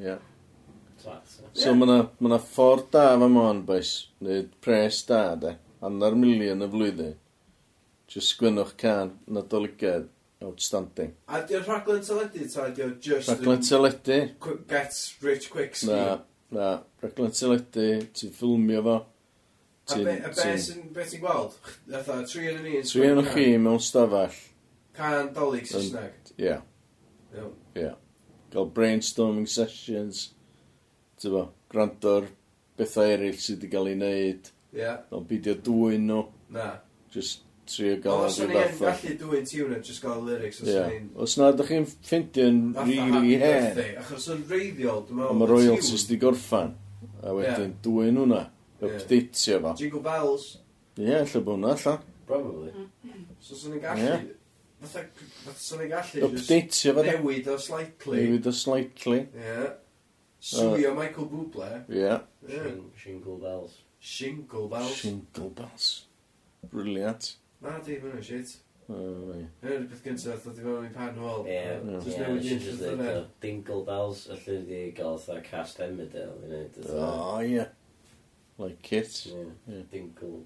Ia. 0.06 0.16
Twat. 1.02 1.36
So 1.52 1.74
Ie. 1.74 1.76
ma 1.82 1.90
yna 2.30 2.40
ffordd 2.48 2.88
da 2.96 3.04
fa 3.20 3.28
mo'n 3.36 3.62
boes, 3.68 3.92
neu 4.24 4.46
pres 4.64 5.02
da 5.10 5.22
de, 5.44 5.54
annar 5.84 6.16
milion 6.18 6.64
y 6.64 6.70
flwyddyn. 6.72 7.14
Just 8.08 8.32
sgwynwch 8.36 8.76
can, 8.80 9.12
nadoligad, 9.28 10.06
outstanding. 10.42 11.14
A 11.28 11.40
di 11.46 11.56
o'n 11.56 11.64
rhaglen 11.64 12.02
teledu, 12.04 12.46
ta 12.52 12.68
di 12.70 12.84
o'n 12.84 12.96
just... 13.00 13.30
Rhaglen 13.30 13.62
teledu. 13.64 14.18
Get 14.68 14.96
rich 15.22 15.50
quick 15.50 15.76
scheme. 15.76 15.96
Na, 15.96 16.18
na. 16.50 16.70
Rhaglen 17.02 17.32
teledu, 17.36 17.86
ti'n 18.12 18.34
ffilmio 18.36 18.82
fo. 18.86 18.96
A 19.86 19.98
be, 20.02 20.16
a 20.26 20.32
be 20.34 20.56
sy'n, 20.58 20.88
be 20.94 21.04
ti'n 21.06 21.22
gweld? 21.22 21.54
Fatha, 21.86 22.18
tri 22.26 22.48
yn 22.50 22.58
y 22.58 22.64
ni. 22.64 22.80
Tri 22.90 23.06
yn 23.06 23.22
chi 23.30 23.46
mewn 23.62 23.78
stafell. 23.82 24.34
Can 24.96 25.30
dolyg 25.36 25.68
Saesneg. 25.70 26.34
Ie. 26.42 26.56
Ie. 27.78 27.92
Gael 28.52 28.68
brainstorming 28.76 29.46
sessions. 29.50 30.26
Ti'n 31.20 31.32
bo, 31.36 31.46
grando'r 31.72 32.28
bethau 32.76 33.14
eraill 33.14 33.40
sydd 33.40 33.62
wedi 33.62 33.72
cael 33.72 33.92
ei 33.92 33.98
wneud. 34.00 34.50
Ie. 34.74 34.82
Yeah. 34.82 35.00
Ond 35.14 35.30
beidio 35.30 35.56
dwy'n 35.68 36.10
nhw. 36.10 36.22
Na. 36.56 36.68
Just 37.14 37.45
trio 37.68 37.97
gael 38.02 38.22
well, 38.22 38.30
rhywbeth. 38.30 38.80
Os 38.80 38.80
yna'n 38.80 38.97
gallu 39.02 39.14
dwi'n 39.20 39.48
tiwn 39.51 39.74
yn 39.76 39.82
just 39.86 40.02
gael 40.05 40.22
lyrics, 40.26 40.60
os 40.62 40.70
yeah. 40.70 40.88
yna'n... 40.90 41.09
Os 41.24 41.36
na, 41.40 41.51
ydych 41.52 41.70
chi'n 41.72 41.86
ffintio'n 41.93 42.60
really 42.80 43.38
hen. 43.43 43.80
Achos 44.02 44.28
yn 44.34 44.43
reiddiol, 44.51 45.05
dwi'n 45.09 45.20
meddwl... 45.20 45.38
Mae 45.40 45.51
royalties 45.51 46.06
di 46.10 46.18
gorffan, 46.22 46.74
a 47.22 47.34
wedyn 47.36 47.70
yeah. 47.70 47.78
dwi'n 47.86 48.20
hwnna, 48.22 48.43
updatio 48.80 49.60
fo. 49.66 49.76
Jingle 49.80 50.02
bells. 50.06 50.48
Ie, 50.97 51.09
yeah, 51.10 51.24
lle 51.26 51.43
bod 51.47 51.59
hwnna, 51.59 51.76
allan. 51.76 52.12
Probably. 52.26 52.74
Mm. 52.76 53.24
So 53.40 53.56
os 53.59 53.64
yna'n 53.70 53.82
gallu... 53.86 54.06
Yeah. 54.10 54.28
Fatha, 54.84 55.06
fatha 55.47 55.80
yna'n 55.80 55.90
gallu... 55.97 56.28
Updatio 56.30 56.94
fo. 56.97 57.09
Newid 57.10 57.51
o 57.51 57.59
slightly. 57.66 58.22
Newid 58.22 58.51
o 58.51 58.55
slightly. 58.55 59.24
Ie. 59.34 59.72
Swio 60.47 60.93
Michael 60.94 61.26
Bublé. 61.32 61.72
Ie. 61.90 62.02
Yeah. 62.05 62.70
Shingle 62.94 63.40
bells. 63.43 63.80
Shingle 63.98 64.68
bells. 64.70 64.93
Shingle 64.94 65.48
bells. 65.51 65.86
Brilliant. 66.70 67.32
Na, 67.64 67.78
di, 67.84 67.98
mae'n 68.02 68.22
shit. 68.24 68.56
Yr 68.86 69.86
peth 69.90 70.02
gyntaf, 70.04 70.44
dod 70.46 70.58
i 70.60 70.62
fewn 70.62 70.84
i'n 70.86 70.92
pan 70.94 71.16
wal. 71.18 71.46
Ie, 71.50 71.58
ie, 72.38 73.14
Dingle 73.42 73.80
Bells, 73.86 74.26
allwn 74.30 74.66
di 74.68 74.82
gael 74.94 75.18
fatha 75.18 75.40
cast 75.42 75.80
Emmerdale 75.82 76.36
i 76.44 76.50
wneud. 76.52 76.78
O, 76.94 77.40
ie. 77.42 77.64
Like 78.62 78.78
kit. 78.86 79.10
Dingle. 79.90 80.44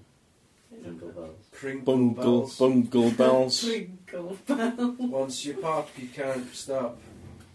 Dingle 0.71 1.13
Bells. 1.13 1.51
Pringle 1.51 2.09
Bells. 2.17 2.57
Bungle 2.57 3.11
Bells. 3.21 3.63
Pringle 3.63 4.37
Bells. 4.47 4.99
Once 4.99 5.45
you 5.45 5.53
pop, 5.61 5.89
you 5.97 6.07
can't 6.07 6.49
stop. 6.55 6.97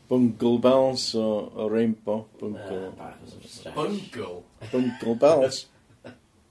Bungle 0.08 0.58
Bells 0.58 1.14
o, 1.16 1.50
o 1.56 1.68
Rainbow. 1.68 2.28
Bungle. 2.38 2.94
Bungle? 3.74 4.44
Bungle 4.70 5.14
Bells. 5.16 5.66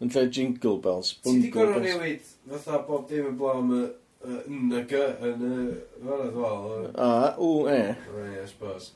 yn 0.06 0.14
lle 0.14 0.26
jingle 0.30 0.78
bells. 0.82 1.14
Ti 1.26 1.38
di 1.42 1.52
gorau 1.54 1.82
newid 1.82 2.34
fatha 2.50 2.82
bob 2.88 3.08
dim 3.10 3.32
yn 3.32 3.38
blawn 3.40 3.72
y 3.74 3.84
yn 4.26 4.74
y 4.74 4.82
gy 4.90 5.06
yn 5.26 5.46
y 5.50 5.56
fan 6.02 6.28
ddwal. 6.34 6.90
A, 6.94 7.10
o, 7.42 7.50
e. 7.70 7.80
Right, 8.14 8.42
I 8.42 8.46
suppose. 8.50 8.92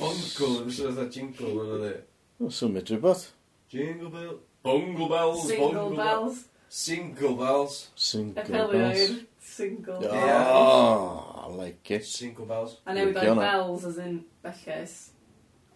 Bungle, 0.00 0.64
yn 0.64 0.74
sydd 0.74 0.90
fatha 0.90 1.06
jingle 1.14 1.54
yn 1.64 1.76
ydy. 1.78 1.94
O, 2.40 2.50
symud 2.52 2.90
rhywbeth. 2.92 3.30
Jingle 3.72 4.10
bell. 4.10 4.34
Bungle 4.64 5.08
bells. 5.08 5.48
Single 5.48 5.90
bells. 5.96 6.44
Single 6.68 7.36
bells. 7.36 7.88
Single 7.94 8.44
bells. 8.44 9.10
Single 9.40 9.96
ah, 9.96 10.00
bells. 10.00 10.48
Oh, 10.50 11.44
I 11.44 11.48
like 11.54 11.90
it. 11.90 12.04
Single 12.04 12.46
bells. 12.46 12.78
A 12.86 12.94
newid 12.96 13.16
o'i 13.22 13.34
bells 13.40 13.84
as 13.84 13.98
in 13.98 14.24
bellus. 14.44 14.96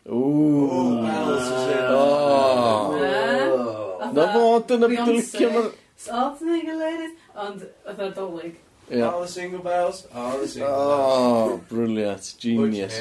Ooh. 0.08 0.14
Ooh, 0.14 1.02
bells 1.02 1.52
as 1.52 1.68
in. 1.72 1.84
Oh. 1.90 3.87
Na 3.98 4.28
fo, 4.34 4.44
dyna 4.68 4.90
beth 4.90 5.04
dwi'n 5.04 5.20
licio. 5.20 5.68
Salt 5.98 6.42
yn 6.44 6.54
ei 6.54 6.76
ladies. 6.78 7.14
ond 7.38 7.62
oedd 7.86 8.02
o'r 8.02 8.16
dolyg. 8.16 8.56
Yeah. 8.88 9.10
All 9.12 9.20
the 9.20 9.28
single 9.28 9.58
bells, 9.60 10.06
all 10.14 10.38
the 10.38 10.48
single 10.48 10.72
bells. 10.72 11.52
Oh, 11.52 11.60
brilliant, 11.68 12.34
genius. 12.40 12.94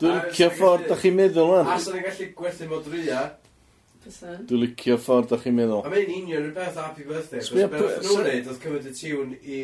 Dwi'n 0.00 0.20
licio 0.22 0.50
ffordd 0.56 0.88
da 0.88 0.96
chi'n 1.00 1.16
meddwl 1.18 1.58
yn. 1.60 1.68
A 1.68 1.76
sa'n 1.82 2.00
gallu 2.06 2.28
gwerthu 2.38 2.68
mod 2.70 2.88
rhywia. 2.88 3.24
Dwi'n 4.48 4.62
licio 4.62 4.96
ffordd 5.00 5.28
da 5.34 5.40
chi'n 5.42 5.58
meddwl. 5.58 5.82
A 5.84 5.92
mae'n 5.92 6.14
union 6.16 6.48
yn 6.48 6.54
beth 6.56 6.80
happy 6.80 7.04
birthday. 7.08 7.44
Sbio 7.44 7.68
beth 7.74 8.00
nhw'n 8.06 8.24
neud, 8.30 8.48
oedd 8.48 8.62
cymryd 8.64 8.88
y 8.88 8.94
tiwn 8.96 9.36
i... 9.44 9.60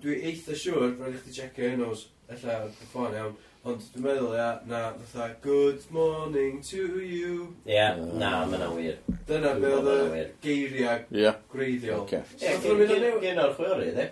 Dwi 0.00 0.20
eitha 0.30 0.56
siŵr, 0.64 0.94
rhaid 0.96 1.18
i 1.18 1.22
chdi 1.26 1.36
checio 1.42 1.74
hyn 1.74 1.84
os, 1.90 2.08
ella, 2.32 2.62
before 2.80 3.12
iawn. 3.12 3.36
Ond 3.64 3.80
dwi'n 3.94 4.02
meddwl, 4.04 4.34
ia, 4.36 4.46
na, 4.68 4.78
fatha, 4.92 5.30
good 5.40 5.84
morning 5.90 6.60
to 6.68 7.00
you. 7.00 7.54
Ie, 7.64 7.72
yeah, 7.72 7.94
uh, 7.96 8.18
na, 8.20 8.32
mae'n 8.44 8.74
wir. 8.76 8.98
Dyna 9.24 9.54
be 9.56 9.70
oedd 9.72 9.88
y 9.88 10.24
geiriau 10.44 11.06
yeah. 11.16 11.38
greiddiol. 11.48 12.04
Ie, 12.12 12.52
gen 13.22 13.40
o'r 13.40 13.54
chwiorydd, 13.56 13.96
dde? 13.96 14.04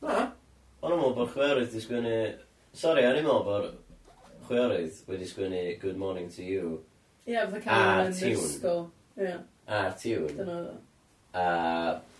Na. 0.00 0.22
O'n 0.80 0.94
i'n 0.94 1.02
meddwl 1.02 1.12
bod 1.18 1.34
chwiorydd 1.34 1.68
wedi 1.74 1.84
sgwini... 1.84 2.16
Sori, 2.72 3.04
o'n 3.04 3.20
i'n 3.20 3.28
meddwl 3.28 3.44
bod 3.50 3.68
chwiorydd 4.48 5.04
wedi 5.12 5.28
sgwini 5.28 5.62
good 5.84 6.00
morning 6.00 6.32
to 6.32 6.48
you. 6.48 6.78
Ie, 7.26 7.34
yeah, 7.34 7.44
fatha 7.52 7.66
cael 7.68 8.08
yn 8.14 8.16
ysgol. 8.32 8.86
Ie. 9.20 9.36
A'r 9.68 9.92
tiwn. 10.00 10.32
Dyna 10.40 10.56
oedd 10.62 10.72
o 10.72 10.78
a 11.34 11.44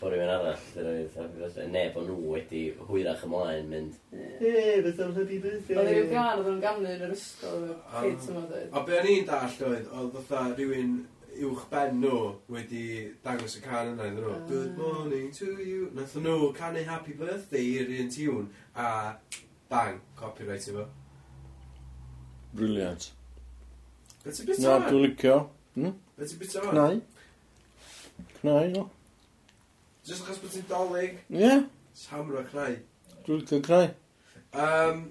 bod 0.00 0.10
rhywun 0.12 0.30
arall 0.34 0.58
wedi 0.74 0.84
rhoid 0.84 1.16
happy 1.20 1.40
birthday, 1.40 1.66
Ne, 1.70 1.84
bod 1.94 2.08
nhw 2.08 2.16
wedi 2.34 2.62
hwyrach 2.88 3.24
ymlaen 3.28 3.68
mynd, 3.70 3.98
Ie, 4.12 4.82
beth 4.82 5.02
o'n 5.04 5.14
happy 5.18 5.38
birthday. 5.44 5.78
Oedd 5.78 5.90
rhyw 5.92 6.08
gan, 6.10 6.38
oedd 6.40 6.48
nhw'n 6.50 6.62
gamnu'r 6.64 7.04
yr 7.08 7.14
ysgol, 7.14 7.68
y 7.70 7.76
kids 7.94 8.30
yma 8.32 8.46
dweud. 8.50 8.70
A 8.74 8.82
be 8.88 8.96
o'n 8.98 9.10
i'n 9.12 9.28
dall 9.28 9.58
oedd, 9.70 9.90
oedd 9.94 10.16
fatha 10.18 10.46
rhywun 10.56 10.96
uwch 11.42 11.64
ben 11.70 11.96
nhw 12.02 12.18
wedi 12.54 12.82
dangos 13.24 13.56
y 13.58 13.62
can 13.64 13.92
yna 13.94 14.08
iddyn 14.10 14.20
nhw. 14.22 14.34
Ah. 14.34 14.42
Good 14.50 14.76
morning 14.78 15.30
to 15.38 15.48
you. 15.62 15.88
Nath 15.94 16.14
nhw 16.18 16.50
canu 16.58 16.84
happy 16.86 17.14
birthday 17.18 17.64
i'r 17.78 17.90
un 18.00 18.10
tiwn 18.14 18.50
a 18.74 18.90
bang, 19.70 20.00
copyright 20.18 20.68
efo. 20.70 20.86
Brilliant. 22.54 23.10
Beth 24.24 24.40
i 24.40 24.46
bit 24.50 24.60
o'n? 24.60 24.66
Na, 24.66 24.76
dwi'n 24.88 25.02
licio. 25.08 25.38
Hmm? 25.74 25.96
Beth 26.18 26.36
i 26.36 26.42
bit 26.42 26.54
o'n? 26.60 26.68
Cnau. 26.70 27.00
Cnau. 28.40 28.68
No. 28.74 28.84
Just 30.04 30.24
achos 30.24 30.40
bod 30.42 30.52
ti'n 30.52 30.66
dolyg. 30.70 31.20
Ie. 31.32 31.42
Yeah. 31.42 31.62
Samra 31.96 32.44
cnau. 32.50 32.78
Dwi'n 33.26 33.62
cnau. 33.64 33.86
Um, 34.52 35.06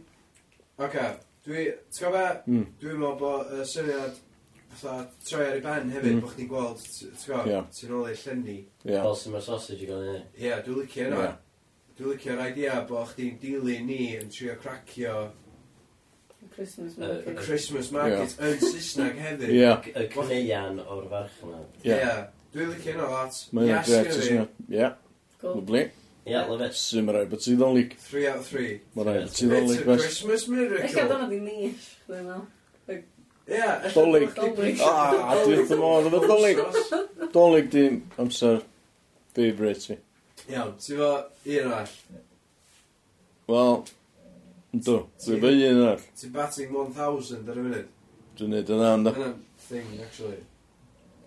Oce. 0.78 1.08
Dwi, 1.44 1.64
ti'n 1.92 2.06
gwybod 2.06 2.14
be? 2.16 2.54
Mm. 2.54 2.68
Dwi'n 2.80 3.02
meddwl 3.02 3.18
bod 3.20 3.50
y 3.52 3.66
syniad 3.68 4.20
fatha 4.74 5.08
troi 5.28 5.48
ar 5.50 5.58
ei 5.58 5.64
ben 5.64 5.90
hefyd, 5.92 6.14
mm. 6.16 6.22
bod 6.24 6.32
chdi'n 6.34 6.48
gweld, 6.50 6.84
ti'n 6.88 7.18
gwybod, 7.20 7.50
yeah. 7.52 7.66
ti'n 7.76 7.96
ôl 7.98 8.08
ei 8.08 8.20
llenni. 8.22 8.56
Yeah. 8.86 9.04
Fel 9.04 9.18
sy'n 9.20 9.36
mae'r 9.36 9.46
sausage 9.50 9.84
i 9.84 9.90
gael 9.90 10.06
ei. 10.08 10.22
Ie, 10.22 10.46
yeah, 10.46 10.62
dwi'n 10.64 10.80
licio 10.80 11.08
yna. 11.10 11.24
Yeah. 11.26 11.40
Dwi'n 11.98 12.14
licio'r 12.14 12.44
idea 12.48 12.78
bod 12.90 13.12
chdi'n 13.12 13.36
dilyn 13.42 13.90
ni 13.90 14.00
yn 14.22 14.32
trio 14.34 14.56
cracio 14.62 15.18
Christmas 16.54 16.96
market. 16.98 17.28
Uh, 17.28 17.42
Christmas 17.42 17.92
market 17.92 18.38
yn 18.40 18.58
Saesneg 18.62 19.20
hefyd. 19.26 19.52
Ie. 19.54 19.68
Y 20.00 20.08
cneuan 20.14 20.82
o'r 20.86 21.12
farchnad. 21.12 21.68
Ie. 21.84 21.92
Yeah. 21.92 22.24
Dwi'n 22.54 22.70
licio 22.70 22.94
yna 22.94 23.10
lot. 23.10 23.38
Mae'n 23.58 23.70
yes, 23.72 23.88
gret, 23.90 24.14
fi. 24.14 24.34
it? 24.44 24.58
Yeah. 24.70 24.92
Cool. 25.42 25.56
Lovely. 25.56 25.84
Ie, 26.26 26.36
love 26.48 26.62
it. 26.62 26.76
Sy'n 26.78 27.08
mynd 27.08 27.18
rai 27.18 27.24
bod 27.32 27.42
ti 27.44 27.56
ddolig. 27.58 27.96
lic. 27.96 28.04
3 28.08 28.28
out 28.30 28.42
of 28.42 28.52
3. 28.52 28.68
Mae'n 28.96 29.08
rhaid 29.08 29.24
bod 29.26 29.34
ti 29.40 29.48
ddol 29.50 29.66
lic. 29.70 29.80
It's 29.80 29.88
a 29.88 29.98
Christmas 30.04 30.46
miracle. 30.48 30.84
Eich 30.88 31.00
adon 31.02 31.26
oedd 31.26 31.34
i 31.34 31.40
nish, 31.44 31.88
dwi'n 32.08 32.28
meddwl. 32.30 32.46
Ie. 33.44 33.72
Dolig. 33.96 34.38
Ah, 34.86 35.34
dwi'n 35.42 35.66
ddim 35.68 35.84
o'r 35.88 36.10
oedd 36.12 36.28
dolig. 36.32 36.62
Dolig 37.34 37.72
di'n 37.74 38.00
amser 38.22 38.62
favourite 39.34 39.88
ti. 39.88 39.98
Iawn, 40.54 40.78
ti 40.80 41.00
fo 41.00 41.10
un 41.18 41.72
arall? 41.72 41.98
Wel, 43.50 43.82
ynddo, 44.78 45.00
ti 45.18 45.42
fo 45.42 45.52
un 45.58 45.84
arall. 45.88 46.08
Ti'n 46.22 46.38
batting 46.38 46.78
1000 46.78 47.50
ar 47.50 47.60
y 47.60 47.68
munud. 47.68 47.92
Dwi'n 48.38 48.56
neud 48.56 48.74
yna, 48.78 48.94
ynddo. 49.00 49.18
Yna 49.18 49.34
thing, 49.68 50.00
actually. 50.02 50.40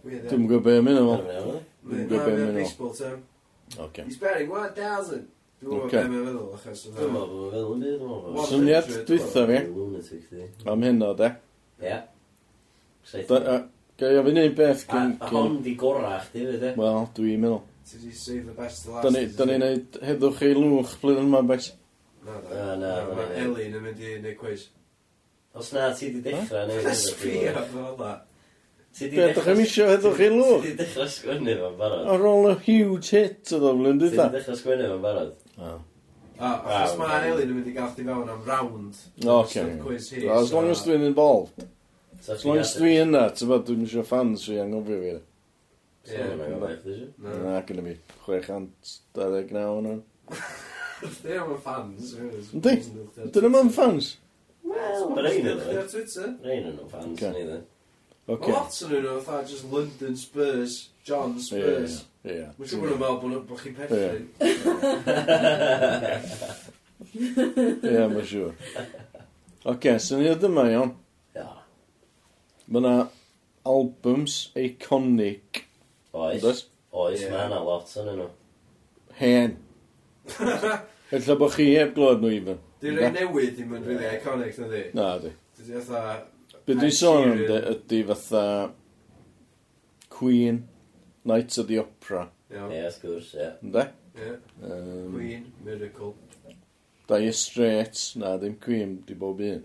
Eh? 0.06 0.26
Dwi'n 0.30 0.44
gwybod 0.46 0.66
be 0.66 0.76
am 0.80 0.90
un 0.90 1.00
o'n 1.00 1.08
meddwl. 1.08 1.56
Dwi'n 1.86 2.04
gwybod 2.10 2.26
be 2.26 2.34
am 2.34 2.42
un 2.42 2.50
o'n 2.50 2.60
meddwl. 2.60 3.16
Okay. 3.86 4.04
He's 4.04 4.18
betting 4.18 4.50
1,000. 4.50 5.24
Dwi'n 5.56 5.70
gwybod 5.72 5.90
beth 5.90 6.10
mae'n 6.12 6.26
feddwl, 6.26 6.50
achos... 6.58 6.82
Dwi'n 6.96 7.14
meddwl 7.14 7.30
bod 7.56 7.72
yn 7.74 7.80
feddwl 7.86 8.44
Syniad 8.50 8.90
fi. 10.28 10.44
Am 10.70 10.84
hyn 10.86 11.02
o, 11.02 11.08
de? 11.18 11.30
Ie. 11.82 11.96
Gael 13.96 14.12
i 14.12 14.20
ofyn 14.20 14.42
un 14.44 14.54
beth 14.60 14.84
gen... 14.90 15.16
A 15.18 15.32
hon 15.32 15.58
di 15.64 15.74
gorach, 15.80 16.28
di 16.34 16.44
fe, 16.44 16.60
de? 16.62 16.74
Wel, 16.78 17.02
dwi'n 17.16 17.42
meddwl. 17.42 17.64
Ti 17.86 18.02
di 18.02 18.12
save 18.12 18.44
the 18.46 18.54
best 18.54 18.84
the 18.84 18.94
last. 18.94 19.36
Da 19.38 19.48
ni'n 19.48 19.62
neud 19.64 19.98
heddwch 20.06 20.44
ei 20.46 20.54
lwch 20.58 20.96
blwyddyn 21.02 21.30
yma, 21.30 21.42
beth? 21.50 21.72
Na, 22.26 22.38
na. 22.78 22.94
Mae 23.16 23.42
Elin 23.42 23.76
yn 23.80 23.84
mynd 23.88 24.02
i 24.02 24.14
neud 24.22 24.38
quiz. 24.38 24.68
Os 25.56 25.72
na, 25.72 25.88
ti 25.96 26.12
di 26.14 26.22
dechrau 26.24 26.68
neud... 26.68 26.90
Sbio, 27.00 27.56
fel 27.72 27.94
Ti 28.96 29.08
di 29.12 29.16
Be, 29.20 29.26
dach 29.36 29.44
chi'n 29.44 29.58
misio 29.60 29.86
edrych 29.92 30.16
chi 30.16 30.28
lwg? 30.32 30.62
Ti 30.62 30.70
di 30.70 30.76
dechrau 30.80 31.08
sgwennu 31.12 31.54
fo'n 31.60 31.74
barod. 31.80 32.06
Ar 32.14 32.22
ôl 32.30 32.46
y 32.48 32.54
huge 32.64 33.10
hit 33.12 33.52
o 33.52 33.58
ddod 33.60 33.76
flwyddyn 33.76 33.98
Ti 34.00 34.06
di 34.06 34.10
dwytha. 34.16 34.28
dechrau 34.32 34.56
sgwennu 34.62 34.86
fo'n 34.94 35.02
barod. 35.04 35.34
O. 35.58 35.74
A, 36.36 36.48
achos 36.52 36.96
Wow. 36.96 36.98
mae 37.02 37.28
Elin 37.30 37.48
yn 37.52 37.54
mynd 37.58 37.68
i 37.70 37.74
gael 37.76 37.90
chdi 37.92 38.04
fewn 38.08 38.28
am 38.32 38.42
round. 38.48 38.98
Oce. 39.24 39.60
Ystod 39.62 39.78
quiz 39.84 40.08
hi, 40.12 40.24
As 40.36 40.52
long 40.52 40.70
as 40.72 40.82
dwi'n 40.86 41.04
involved. 41.10 41.64
So 42.20 42.32
As 42.34 42.44
long 42.44 42.58
as 42.60 42.72
dwi 42.76 42.94
yna, 43.04 43.22
ti'n 43.36 43.48
bod 43.52 43.64
dwi'n 43.68 43.80
misio 43.84 44.04
fans 44.04 44.44
fi 44.48 44.58
anghofio 44.64 44.98
fi. 45.04 45.14
Ie. 46.06 46.16
Ie. 46.16 46.98
Na. 47.20 47.36
Na, 47.44 47.60
gyda 47.68 47.82
mi 47.84 47.94
629 48.26 49.64
hwnna. 49.70 49.94
Dwi 51.22 51.38
am 51.40 51.52
y 51.52 51.58
fans. 51.64 52.12
Yndi. 52.56 52.76
Dyn 53.36 53.48
nhw'n 53.52 53.72
fans? 53.76 54.14
Wel, 54.66 55.08
Ar 55.16 55.88
Twitter. 55.88 56.30
Rhain 56.44 56.68
yn 56.72 56.76
nhw 56.78 56.88
fans, 56.90 57.12
Ocê. 57.12 57.32
ni 57.36 57.44
dde. 57.48 57.58
Okay. 58.26 58.50
Lot 58.50 58.74
yn 58.82 59.04
nhw'n 59.04 59.20
fatha 59.22 59.46
just 59.46 59.68
London 59.70 60.16
Spurs, 60.18 60.90
John 61.06 61.36
Spurs. 61.38 62.02
Ie, 62.26 62.32
ie. 62.32 62.48
Mae'n 62.58 62.70
siŵr 62.72 62.96
bod 62.98 63.22
nhw'n 63.22 63.22
meddwl 63.22 63.46
bod 63.46 63.60
chi'n 63.62 63.76
perthyn. 63.76 64.26
Ie, 67.86 68.02
mae'n 68.10 68.26
siŵr. 68.32 68.50
Oce, 69.70 69.92
so 70.02 70.18
ni 70.18 70.26
oedd 70.32 70.48
yma 70.50 70.64
iawn. 70.72 70.90
Mae 72.66 72.82
yna 72.82 73.06
albums 73.62 74.50
iconic. 74.58 75.70
Oes. 76.10 76.66
Oes, 76.90 77.22
yeah. 77.22 77.30
mae 77.30 77.46
yna 77.46 77.62
lot 77.62 77.86
yn 78.02 78.10
nhw. 78.10 78.26
Hen. 79.22 79.54
Ella 81.14 81.38
bod 81.38 81.54
chi 81.54 81.70
heb 81.76 81.94
glod 81.94 82.26
nhw 82.26 82.34
even. 82.40 82.58
Dwi'n 82.82 82.98
rhaid 82.98 83.14
newydd 83.20 83.54
ddim 83.54 83.70
yn 83.78 83.86
rili 83.86 84.10
iconic, 84.16 84.58
na 84.58 84.66
di? 84.72 84.82
Na, 84.98 85.14
di. 85.22 85.30
Dwi'n 85.62 85.86
rhaid 85.92 86.34
Byd 86.66 86.80
ni'n 86.82 86.94
sôn 86.94 87.28
am 87.30 87.42
de, 87.46 87.58
ydy 87.74 88.00
fatha 88.08 88.44
Queen, 90.10 90.64
Knights 91.24 91.58
of 91.58 91.68
the 91.68 91.78
Opera. 91.78 92.24
Iawn. 92.50 92.72
Ie, 92.74 92.80
wrth 92.88 92.98
gwrs, 93.04 93.28
ie. 93.36 93.50
Ynde? 93.66 93.84
Ie. 94.16 94.32
Um, 94.64 95.12
Queen, 95.12 95.44
Miracle. 95.66 96.14
Dire 97.06 97.30
Straits, 97.38 98.08
na 98.18 98.32
ddim 98.40 98.56
Queen, 98.62 98.96
di 99.06 99.14
bob 99.14 99.44
un. 99.46 99.62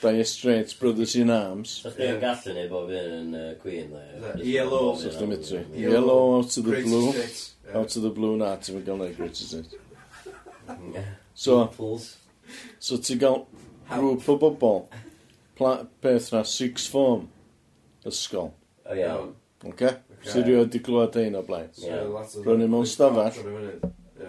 Dire 0.00 0.24
Straits, 0.24 0.72
Brothers 0.80 1.14
in 1.20 1.30
Arms. 1.34 1.74
Os 1.84 1.98
ddim 1.98 2.14
yn 2.16 2.22
gallu 2.24 2.56
neud 2.56 2.72
bob 2.72 2.88
un 2.96 3.12
yn 3.18 3.36
uh, 3.36 3.44
Queen, 3.60 3.92
dda. 3.92 4.06
ie. 4.08 4.24
Fatha 4.24 4.48
ELO. 4.64 4.80
Os 4.94 5.04
ddim 5.18 5.36
yn 5.36 5.44
tri. 5.50 5.62
Ie. 5.74 5.84
Yellow 5.84 6.38
Out 6.38 6.48
of 6.48 6.56
the 6.56 6.66
Great 6.70 6.88
Blue. 6.88 7.12
States. 7.12 7.44
Ie. 7.68 7.76
Out 7.76 7.96
of 8.00 8.08
the 8.08 8.14
Blue, 8.16 8.34
na, 8.40 8.54
ti'n 8.56 8.78
mynd 8.78 8.88
gael 8.88 9.02
neud 9.04 9.16
Greatest 9.20 9.56
Hits. 9.60 9.76
So, 11.34 11.66
Pools. 11.76 12.12
so 12.80 12.96
ti'n 12.96 13.20
gael 13.20 13.42
grŵp 13.92 14.28
o 14.32 14.36
bobl 14.46 14.84
pla- 15.58 15.84
beth 16.04 16.32
na, 16.34 16.42
six 16.48 16.86
form 16.90 17.28
ysgol. 18.08 18.52
O 18.88 18.96
iawn. 18.96 19.34
Oce? 19.68 19.92
Sy'n 20.22 20.44
rhywun 20.46 20.64
wedi 20.66 20.80
glwad 20.86 21.16
ein 21.18 21.36
o 21.38 21.42
blaen. 21.46 21.70
Rwy'n 22.46 22.68
mewn 22.70 22.86
stafell. 22.86 23.38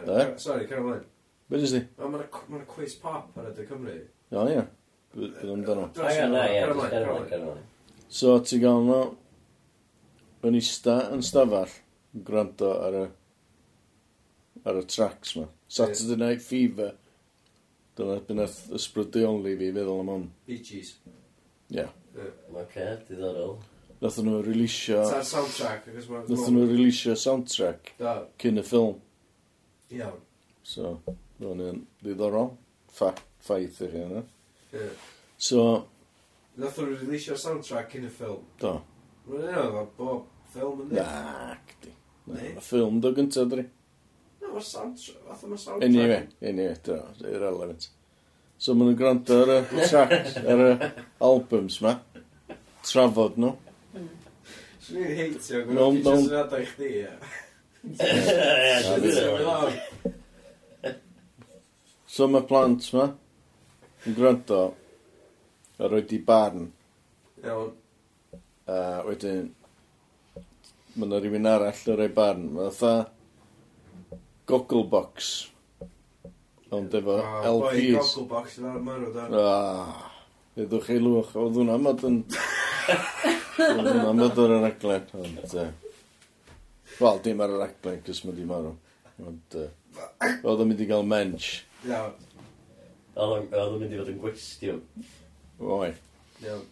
Da? 0.08 0.22
Sorry, 0.42 0.68
cer 0.70 0.82
ymlaen. 0.82 1.04
Be 1.50 1.60
ddys 1.60 1.74
di? 1.76 1.82
Mae'n 2.00 2.16
ma 2.54 2.64
quiz 2.70 2.96
pop 3.02 3.36
ar 3.38 3.52
ydy 3.52 3.66
Cymru. 3.70 3.98
O 4.34 4.46
ie. 4.50 4.64
Bydd 5.14 5.52
amdano. 5.54 5.90
O 5.94 6.08
ia, 6.10 6.28
na, 6.32 6.46
ia. 6.50 6.64
Cer 6.66 6.74
ymlaen, 6.74 7.28
cer 7.30 7.42
ymlaen. 7.44 7.68
So, 8.14 8.38
ti 8.46 8.60
gael 8.62 8.86
nhw 8.88 9.02
yn 10.50 10.58
ista 10.60 10.98
yn 11.14 11.22
stafell, 11.26 11.72
yn 12.14 12.26
gwrando 12.28 12.72
ar 12.88 12.98
y 13.00 13.06
ar 14.70 14.80
y 14.80 14.84
tracks 14.90 15.36
ma. 15.38 15.48
Saturday 15.68 16.18
Night 16.20 16.42
Fever. 16.46 16.94
Dyna 17.98 18.16
bynnag 18.28 18.54
ysbrydion 18.78 19.44
li 19.46 19.54
fi 19.60 19.68
feddwl 19.76 20.00
am 20.02 20.10
hwn. 20.14 20.24
Bee 20.50 20.62
Gees. 20.66 20.96
Ie. 21.74 21.86
Mae 22.54 22.66
ce, 22.74 22.88
diddorol. 23.10 23.56
Nathon 24.04 24.28
nhw 24.28 24.42
releasio... 24.46 25.00
Ta'r 25.10 25.24
soundtrack. 25.26 25.86
Nathon 25.94 26.58
nhw 26.58 26.66
releasio 26.72 27.14
soundtrack 27.18 27.94
Da. 28.00 28.16
cyn 28.42 28.60
y 28.60 28.64
ffilm. 28.66 28.98
Iawn. 29.94 30.18
So, 30.66 30.96
ro'n 31.42 31.62
i'n 31.70 31.82
ddiddorol. 32.02 32.52
Fa- 32.94 33.14
Ffaith 33.44 33.80
i 33.86 33.90
chi 33.94 34.02
yna. 34.08 34.24
Ie. 34.74 34.90
So, 35.38 35.64
Nath 36.58 36.78
nhw 36.82 36.98
releasio 37.00 37.38
soundtrack 37.40 37.94
cyn 37.94 38.10
y 38.10 38.12
ffilm. 38.14 38.42
do. 38.62 38.74
Rwy'n 39.30 39.48
un 39.54 39.78
oedd 39.80 39.94
bob 39.98 40.26
ffilm 40.54 40.82
yn 40.84 40.90
dweud. 40.92 41.00
Na, 41.00 41.56
cdi. 41.72 41.94
Na, 42.28 42.36
Neu? 42.42 42.52
y 42.58 42.64
ffilm 42.66 43.00
do 43.06 43.14
gyntaf, 43.16 43.48
dri 43.54 43.64
fatha 44.54 44.86
mae 44.86 44.94
soundtrack, 44.94 45.28
fatha 45.28 45.48
mae 45.48 45.58
soundtrack. 45.58 45.84
Anyway, 45.84 46.28
anyway, 46.42 46.76
do, 46.84 46.98
irrelevant. 47.26 47.90
So 48.58 48.74
maen 48.74 48.88
nhw'n 48.92 49.00
gwrando 49.00 49.38
ar 49.44 49.50
y 49.54 49.58
tracks, 49.90 50.38
ar 50.40 50.60
y 50.66 50.72
albums 51.28 51.82
ma, 51.84 51.94
trafod 52.86 53.38
nhw. 53.42 53.54
Swn 54.84 54.98
i'n 55.00 55.18
heitio, 55.18 55.64
gwrdd 55.66 55.78
no, 55.78 55.86
no. 55.96 56.14
syniadau 56.22 56.62
i 56.62 56.66
chdi, 56.70 56.90
ia. 57.02 57.14
So 62.14 62.22
mae 62.30 62.46
plant 62.48 62.84
ma, 62.96 63.06
yn 64.06 64.14
gwrando, 64.20 64.62
a 65.80 65.84
roed 65.90 66.12
i 66.14 66.20
barn. 66.28 66.70
Iawn. 67.44 67.72
A 68.70 68.76
wedyn, 69.08 69.50
mae 70.94 71.08
yna 71.08 71.18
rhywun 71.20 71.50
arall 71.50 71.84
yn 71.90 71.98
rhoi 72.00 72.12
barn. 72.16 72.44
Mae 72.54 72.72
fatha, 72.72 73.10
Gogglebox. 74.50 75.32
Ond 76.74 76.96
efo 76.98 77.18
oh, 77.20 77.46
LPs. 77.52 77.76
Boi, 77.76 77.94
Gogglebox 77.96 78.58
yn 78.60 78.68
ar 78.72 78.82
marw 78.84 79.14
da. 79.16 79.28
Ah, 79.40 80.08
edwch 80.60 80.90
chi 80.90 80.98
lwch. 81.00 81.36
Oedd 81.40 81.60
hwnna 81.62 81.78
mod 81.82 82.04
yn... 82.10 82.20
Oedd 83.64 83.88
hwnna 83.88 84.14
mod 84.18 84.42
ar 84.44 84.56
y 84.58 84.60
raglen. 84.66 85.08
Ond, 85.22 85.56
uh, 85.62 85.70
wel, 87.00 87.24
dim 87.28 87.44
ar 87.46 87.56
y 87.56 87.62
raglen, 87.62 88.02
cys 88.08 88.24
mae 88.26 88.38
di 88.38 88.48
marw. 88.50 88.74
Ond, 89.24 89.60
uh, 89.62 89.70
oedd 90.42 90.64
o'n 90.64 90.72
mynd 90.72 90.84
i 90.84 90.90
gael 90.90 91.06
mench. 91.08 91.52
Iawn. 91.88 92.16
Oedd 93.14 93.60
o'n 93.62 93.78
mynd 93.80 93.94
i 93.94 94.02
fod 94.02 94.12
yn 94.16 94.22
gwestiwn. 94.24 94.82
Oi. 95.62 95.92
Iawn. 96.44 96.66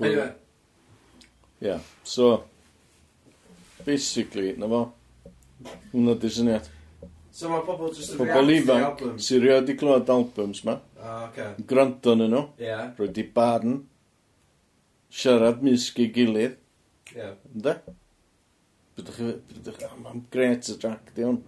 Anyway. 0.00 0.32
Ia, 1.62 1.68
yeah. 1.68 1.80
so, 2.02 2.44
basically, 3.86 4.56
na 4.58 4.66
fo, 4.66 4.80
Hwna 5.92 6.14
di 6.22 6.30
syniad. 6.32 6.68
So 7.32 7.48
mae 7.48 7.62
pobl 7.64 7.88
just 7.96 8.12
yn 8.12 8.18
Pobl 8.20 8.28
react 8.32 8.50
i 8.52 8.58
ifanc 8.60 8.84
albums. 8.90 9.26
sy'n 9.28 9.40
rhoi 9.46 9.60
di 9.66 9.76
clywed 9.80 10.10
albums 10.12 10.60
ma. 10.68 10.74
Ah, 11.00 11.22
oce. 11.30 11.46
Gwrando 11.70 12.12
yn 12.16 12.26
nhw. 12.28 12.42
Ie, 12.60 12.76
Rwy 12.98 13.08
di 13.16 13.24
barn. 13.38 13.78
Siarad 15.12 15.62
misg 15.64 15.98
i 16.04 16.10
gilydd. 16.12 16.58
ie. 17.16 17.30
Ynda? 17.54 17.74
Bydych 18.96 19.16
chi... 19.16 19.32
Bydych 19.54 19.80
chi... 19.80 19.90
Mae'n 20.04 20.22
gret 20.32 20.68
y 20.72 20.76
track 20.80 21.10
di 21.16 21.24
hwn. 21.26 21.40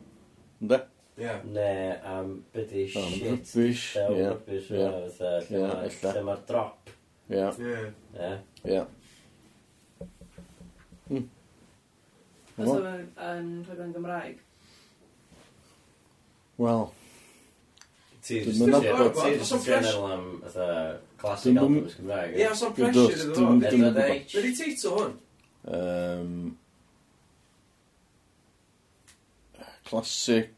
Ynda? 0.64 0.80
Ie. 1.20 1.36
Ne, 1.54 1.68
am 2.10 2.32
byddu 2.56 2.86
Am 2.98 3.10
shit. 3.12 3.28
rubbish, 3.30 3.84
Llew 4.00 4.16
ie, 4.18 4.26
rubbish 4.32 4.70
ie. 4.72 4.80
yna, 4.80 4.90
fatha, 5.04 5.36
lle 5.44 5.60
Ie, 5.60 5.62
ma- 5.62 5.84
ella. 5.86 6.14
lle 6.16 6.24
ma'r 6.30 6.42
drop. 6.48 6.90
Ia, 7.32 7.48
Ie. 7.60 7.84
Ie. 8.18 8.32
ia. 8.72 8.86
Os 12.54 12.68
oedd 12.70 13.22
yn 13.28 13.48
rhaglen 13.66 13.94
Gymraeg? 13.96 14.36
Wel. 16.62 16.84
Ti 18.24 18.40
jyst 18.44 18.62
yn 18.62 19.64
general 19.64 20.12
am 20.14 20.26
classic 21.18 21.58
albums 21.58 21.96
Gymraeg. 21.98 22.36
Ie, 22.38 22.44
os 22.52 22.62
o'n 22.62 22.76
pressure 22.76 23.16
iddo 23.24 23.34
fo. 23.34 23.56
Be 23.64 24.44
di 24.44 24.52
teitl 24.60 24.94
hwn? 24.94 25.16
Um, 25.74 26.30
classic 29.88 30.54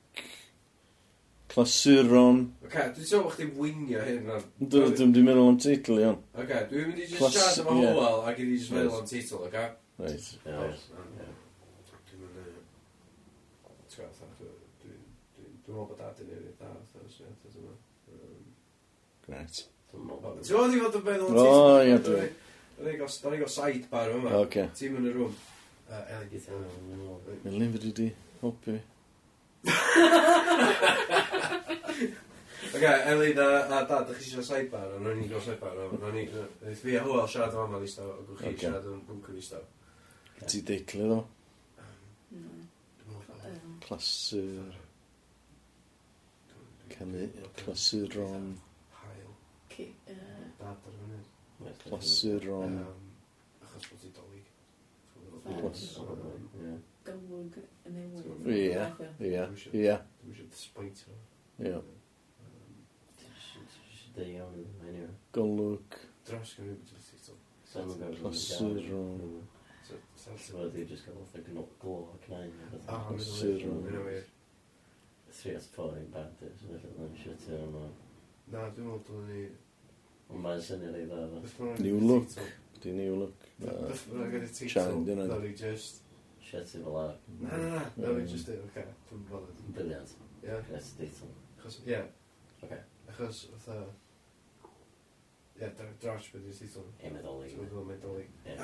clasuron. 1.57 2.45
Oce, 2.61 2.69
okay, 2.69 2.93
dwi'n 2.93 3.09
teimlo 3.09 3.25
bod 3.25 3.35
chdi'n 3.39 3.57
wingio 3.57 4.05
hyn. 4.05 4.31
Dwi'n 4.61 4.95
dwi'n 5.01 5.17
dwi'n 5.17 5.29
meddwl 5.31 5.51
am 5.55 5.59
teitl, 5.65 5.97
iawn. 6.05 6.21
Oce, 6.37 6.63
dwi'n 6.69 6.91
mynd 6.91 7.01
i 7.01 7.09
just 7.09 7.41
siarad 7.41 7.73
am 7.73 7.81
hwyl 7.81 8.23
ac 8.29 8.37
i 8.45 8.49
ni 8.51 8.61
just 8.61 8.77
meddwl 8.77 9.01
am 9.01 9.09
teitl, 9.09 9.41
oce? 9.49 9.67
Reit. 9.97 10.27
meddwl 15.77 15.91
bod 15.93 15.99
dad 16.01 16.21
yn 16.25 16.31
newid 16.33 16.57
da, 16.57 16.71
fatha, 16.73 17.05
os 17.05 17.17
yna, 17.21 17.35
fatha, 17.43 17.59
yma. 17.61 17.75
Gret. 19.27 19.63
Ti'n 19.93 20.07
meddwl 20.09 20.73
di 20.73 20.81
fod 20.81 20.99
yn 21.01 21.05
meddwl? 21.05 21.41
O, 21.43 21.45
ia, 21.85 21.99
dwi. 22.07 22.25
Da 22.77 22.81
ni 22.87 22.97
gael 23.01 23.53
sidebar 23.53 24.13
yma. 24.15 24.33
Oce. 24.41 24.65
Ti'n 24.81 24.97
mynd 24.97 25.11
y 25.11 25.15
rŵm. 25.15 25.37
Elin 25.97 26.29
di 26.33 26.41
tan. 26.47 26.65
Elin 27.53 27.75
fyddi 27.77 27.93
di, 28.01 28.09
hopi. 28.41 28.77
Oce, 32.73 32.93
Elin 33.13 33.39
a 33.45 33.47
dad, 33.85 34.09
ydych 34.09 34.19
chi 34.23 34.31
eisiau 34.31 34.49
sidebar? 34.49 34.89
Ond 34.97 35.13
o'n 35.13 35.21
ni 35.21 35.29
gael 35.31 35.45
sidebar. 35.45 35.77
Ond 35.91 36.09
o'n 36.09 36.21
i'n... 36.23 36.29
Fi 36.81 36.97
a 36.97 37.05
hwyl 37.05 37.29
siarad 37.29 37.53
yn 37.53 37.61
fama 37.63 37.85
ddistaw, 37.85 38.09
ac 38.17 38.35
o'ch 38.35 38.43
chi 38.45 38.57
siarad 38.65 38.89
yn 38.93 39.05
bwnc 39.09 39.31
yn 39.33 39.39
ddistaw. 39.39 39.65
Ti 40.47 40.65
deitlu, 40.73 41.05
ddo? 41.13 41.21
No. 42.41 42.57
Clasur. 43.87 44.75
Canu, 46.99 47.29
clasuron... 47.57 48.57
Hael. 48.91 49.33
Dad 50.59 50.69
ar 50.69 50.77
fyny. 50.85 51.21
Clasuron... 51.83 52.79
Achos 53.63 53.85
bod 53.91 54.05
i 54.07 54.11
dolyg. 54.17 54.47
Clasuron, 55.45 56.47
ie. 56.63 56.77
Golwg 57.07 57.59
yn 57.91 57.99
ewydd. 58.01 58.49
Ie, 58.49 58.81
ie, 59.29 59.43
ie. 59.77 59.97
Dwi'n 60.23 60.33
eisiau 60.33 60.49
ddysbaint 60.49 61.03
o. 61.13 61.19
Ie. 61.67 61.77
Golwg. 65.37 66.01
Dros 66.31 66.55
gan 66.57 66.71
rhywbeth 66.71 66.95
beth 66.95 67.13
eto. 67.19 67.37
Clasuron... 68.23 69.21
Sa'n 70.17 70.33
lle. 70.33 70.49
so, 70.49 70.65
dwi'n 70.73 70.89
just 70.91 71.05
gael 71.07 71.21
o'r 71.61 71.69
glo 71.83 71.99
ac 72.15 72.25
nain. 72.33 72.57
Ah, 72.89 73.05
mae'n 73.13 74.09
wir 74.09 74.25
three 75.37 75.55
at 75.55 75.63
four 75.75 75.93
i 75.97 76.03
so 76.11 76.67
felly 76.67 76.93
dwi'n 76.97 77.17
shit 77.21 77.33
i 77.33 77.45
siwtio 77.45 77.63
yma. 77.69 77.85
Na, 78.53 78.67
dwi'n 78.75 78.87
meddwl 78.89 79.03
dwi'n 79.09 79.31
ni... 79.31 79.43
Ond 80.31 80.43
mae'n 80.43 80.63
syniad 80.63 80.97
ei 80.99 81.07
dda, 81.11 81.25
dda. 81.33 81.73
New 81.83 81.99
look. 82.03 82.37
Di 82.83 82.95
new 82.97 83.17
look. 83.23 83.47
Dwi'n 83.61 84.31
gyda 84.33 84.51
teitl. 84.59 85.03
Dwi'n 85.07 85.57
just... 85.59 86.03
Shit 86.47 86.77
i 86.79 86.81
fel 86.85 86.97
ar. 87.01 87.15
Na, 87.41 87.51
na, 87.51 87.71
na. 87.75 87.83
Dwi'n 87.99 88.29
just 88.31 88.49
dweud, 88.49 88.65
oce, 88.69 88.87
dwi'n 89.11 89.25
bothered. 89.31 89.63
Briliant. 89.77 90.15
Ie. 90.45 90.61
Gret 90.71 90.91
teitl. 91.01 91.33
Achos, 91.59 91.81
ie. 91.85 92.01
Oce. 92.63 92.81
Achos, 93.11 93.43
fatha... 93.57 93.81
Ie, 95.57 95.73
drash 96.05 96.31
beth 96.33 96.47
yw'r 96.47 96.61
teitl. 96.61 96.87
E, 97.01 97.13
meddolig. 97.17 97.51
Dwi'n 97.57 97.67
meddwl 97.67 97.91
meddolig. 97.91 98.31
Ie. 98.47 98.57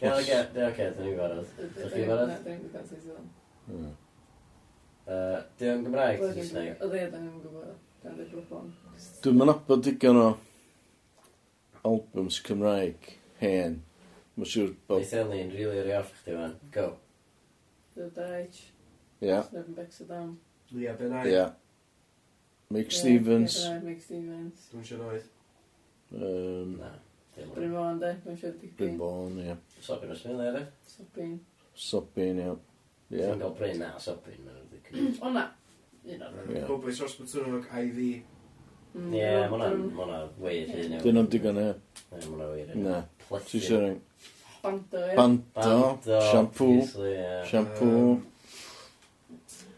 Ie, 0.00 0.10
oce, 0.14 0.40
oce, 0.70 0.90
dwi'n 1.02 1.20
barod. 1.20 1.54
Dwi'n 1.60 2.10
barod? 2.10 2.34
Dwi'n 2.48 2.66
barod 2.72 2.90
teitl. 2.94 3.22
Hmm. 3.68 3.94
Uh, 5.06 5.38
di 5.58 5.68
o'n 5.70 5.84
Gymraeg 5.86 6.18
ti 6.18 6.32
Saesneg? 6.40 6.80
O 6.82 6.88
dde, 6.90 7.04
da 7.12 7.20
ni'n 7.22 7.36
gwybod. 7.38 7.74
Dwi'n 8.02 8.16
dweud 8.18 8.32
blwbon. 8.32 8.72
Dwi'n 9.22 9.36
mynabod 9.38 9.84
digon 9.86 10.18
o 10.18 10.26
albums 11.86 12.40
Cymraeg 12.46 13.12
hen. 13.38 13.78
Mae'n 14.34 14.50
siŵr 14.50 14.72
bod... 14.88 15.04
Neith 15.04 15.14
Elin, 15.20 15.52
rili 15.54 15.78
ar 15.84 15.92
iaff 15.92 16.10
chdi 16.18 16.34
fan. 16.34 16.56
Go. 16.74 16.88
The 17.94 18.10
Daich. 18.18 18.60
Ia. 19.22 19.40
Seven 19.46 19.78
Becks 19.78 20.02
o 20.02 20.10
Dam. 20.10 20.34
Lia 20.74 20.98
Benai. 20.98 21.22
Ia. 21.30 21.46
Mick 22.74 22.90
Stevens. 22.90 23.62
Mick 23.86 24.02
Stevens. 24.02 24.66
Dwi'n 24.72 24.88
siŵr 24.90 25.04
oedd. 25.06 25.28
Um, 26.16 26.78
Na. 26.80 26.90
Bryn 27.54 27.76
Fawn, 27.78 28.00
de. 28.02 28.16
Dwi'n 28.24 28.40
siŵr 28.42 28.58
dipyn. 28.58 28.98
Bryn 28.98 29.38
ia. 29.44 29.54
Sobin 29.86 30.10
o 30.10 30.18
Smiley, 30.18 30.50
de. 30.58 30.66
Sobin. 30.90 31.36
Sobin, 31.86 32.42
ia. 32.42 32.56
Yeah. 33.10 33.30
Ti'n 33.30 33.42
cael 33.44 33.54
bryn 33.58 33.84
a 33.86 33.92
sobyn, 34.02 34.40
mae'n 34.42 34.62
ridiculous. 34.64 35.20
O 35.22 35.30
na. 35.34 35.46
Poblis 36.66 37.02
Osbertwnog 37.06 37.66
IV. 37.70 38.00
Ie, 38.96 39.26
mae'na 39.52 40.20
weir 40.40 40.70
hyn. 40.72 40.96
Dyn 41.02 41.18
nhw'n 41.18 41.26
mm, 41.26 41.30
digon 41.34 41.60
e. 41.60 41.66
Ie, 42.16 42.22
Mae'na 42.30 42.48
wir 42.54 42.70
hyn. 42.72 42.86
Na. 42.86 43.02
Ti 43.50 43.60
sy'n 43.62 43.98
Bando, 44.62 45.02
ie. 45.02 45.16
Bando. 45.18 46.20
Shampoo. 46.30 46.80
Shampoo. 47.50 48.16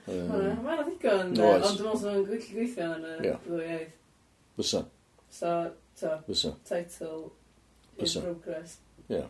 Mae'n 0.08 0.84
ddigon, 0.86 1.34
ond 1.34 1.36
dwi'n 1.36 1.66
meddwl 1.66 1.98
sy'n 2.00 2.22
gweithio 2.28 2.92
yn 2.94 3.08
y 3.10 3.34
ddwy 3.44 3.66
iaith. 3.66 3.98
Fysa. 4.56 4.84
So, 5.40 5.56
to. 6.00 6.14
Fysa. 6.30 6.54
Title. 6.68 7.32
In 7.98 8.22
progress. 8.22 8.78
Yeah. 9.08 9.26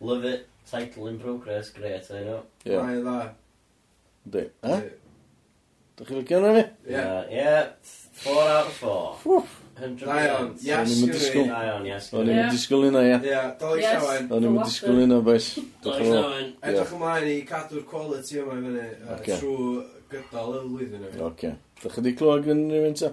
Love 0.00 0.24
it. 0.24 0.48
Title 0.70 1.08
in 1.08 1.18
progress, 1.18 1.70
great, 1.70 2.10
I 2.10 2.22
know. 2.24 2.42
Yeah. 2.64 2.82
Mae 2.86 3.00
dda. 3.02 3.16
Di. 4.32 4.44
Eh? 4.62 4.80
Dych 5.98 6.08
chi'n 6.08 6.20
lycio 6.22 6.38
hwnna 6.38 6.52
fi? 6.56 6.62
Ie. 6.88 7.02
Ie, 7.42 7.98
Four 8.22 8.42
out 8.44 8.66
of 8.68 8.72
four. 8.76 9.42
100%. 9.80 10.04
Da 10.04 10.16
iawn, 10.22 10.50
yes, 10.62 10.92
O'n 10.92 11.02
i'n 11.08 11.12
disgwyl. 11.12 11.46
Da 11.48 11.60
iawn, 11.66 11.86
yes. 11.88 12.08
O'n 12.14 12.28
i'n 12.30 12.50
disgwyl 12.52 12.84
hynna, 12.86 13.02
ie. 13.08 13.14
Ie, 13.32 13.40
doli 13.60 13.82
Yes. 13.82 14.02
llawen. 14.04 14.28
O'n 14.36 14.46
i'n 14.48 14.58
disgwyl 14.62 15.00
hynna, 15.02 15.18
boys. 15.26 15.48
Dych 15.56 15.98
chi'n 15.98 16.08
lycio 16.12 16.22
Edrych 16.70 16.94
ymlaen 16.96 17.28
i 17.32 17.36
cadw'r 17.48 17.84
quality 17.90 18.40
yma 18.44 18.56
i 18.60 18.64
fyny 18.68 18.82
uh, 18.84 19.14
Ocê. 19.16 19.38
trwy 19.42 19.68
gydol 20.12 20.56
y 20.58 20.62
flwyddyn 20.68 21.06
yma. 21.08 21.28
Oce. 21.30 21.52
Dych 21.82 21.96
chi 21.96 22.04
wedi 22.04 22.14
clywed 22.20 22.50
yn 22.54 22.62
rhywun 22.70 22.98
ta? 23.02 23.12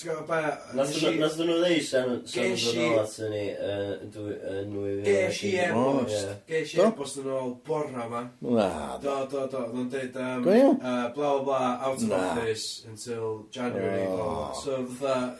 Ti'n 0.00 0.08
gwybod 0.08 0.28
ba... 0.30 0.36
Nath 0.72 0.94
nhw 0.96 1.56
ddeis 1.60 1.90
am 1.98 2.12
Sons 2.24 2.62
of 2.70 2.76
North 2.80 3.16
yn 3.26 3.32
ni 3.34 3.40
yn 3.52 4.70
nwy 4.72 4.92
fi. 4.96 5.04
Gesh 5.04 5.40
i 5.44 5.50
e-bost. 5.66 6.30
Gesh 6.48 6.70
i 6.72 6.80
e-bost 6.86 7.18
yn 7.20 7.26
ôl 7.36 7.50
borna 7.66 8.06
ma. 8.08 8.22
Na. 8.40 8.68
Do, 9.02 9.16
do, 9.28 9.42
do. 9.52 9.60
Oedd 9.68 9.90
dweud 9.92 10.14
deud... 10.14 10.46
Go 10.46 10.54
iawn. 10.56 10.78
Bla, 11.16 11.32
bla, 11.44 11.58
out 11.84 12.00
of 12.00 12.14
office 12.16 12.86
until 12.88 13.44
January. 13.52 14.06
So, 14.62 14.78
fatha... 15.02 15.34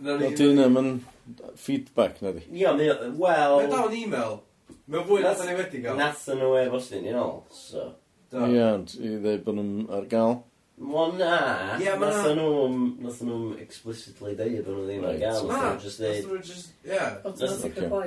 No, 0.00 0.14
dyn 0.22 0.54
nhw'n 0.56 0.76
mynd 0.76 1.42
feedback 1.58 2.22
na 2.22 2.30
di. 2.36 2.44
Ia, 2.60 2.76
mi... 2.78 2.86
wel... 3.18 3.56
Mae 3.58 3.72
dal 3.72 3.90
yn 3.90 3.96
e-mail. 4.04 4.38
Mae'n 4.86 5.08
fwy 5.10 5.24
nath 5.26 5.42
o'n 5.42 5.50
ei 5.50 5.58
wedi 5.58 5.82
gael. 5.82 5.98
Nath 5.98 6.22
nhw 6.30 6.52
e-bostyn 6.62 7.10
i'n 7.10 7.18
ôl, 7.18 7.42
so... 7.52 7.90
Ia, 8.30 8.70
i 9.02 9.16
ddeud 9.18 9.42
bod 9.48 9.58
nhw'n 9.58 9.90
ar 9.98 10.06
gael. 10.14 10.38
Wel 10.80 11.12
na, 11.18 11.76
yeah, 11.76 11.98
nath 12.00 12.24
nhw, 12.32 12.68
nath 13.04 13.18
nhw 13.20 13.38
explicitly 13.60 14.32
deud 14.32 14.62
bod 14.64 14.78
nhw 14.78 14.84
ddim 14.86 15.02
ar 15.10 15.18
gael, 15.20 15.42
ah, 15.44 15.50
nath 15.50 15.66
nhw 15.66 15.82
just 15.84 16.00
deud... 16.00 16.14
Nath 16.16 16.30
nhw 16.30 16.38
just, 16.48 16.70
ie. 16.88 17.00
Automatic 17.28 17.80
apply. 17.84 18.06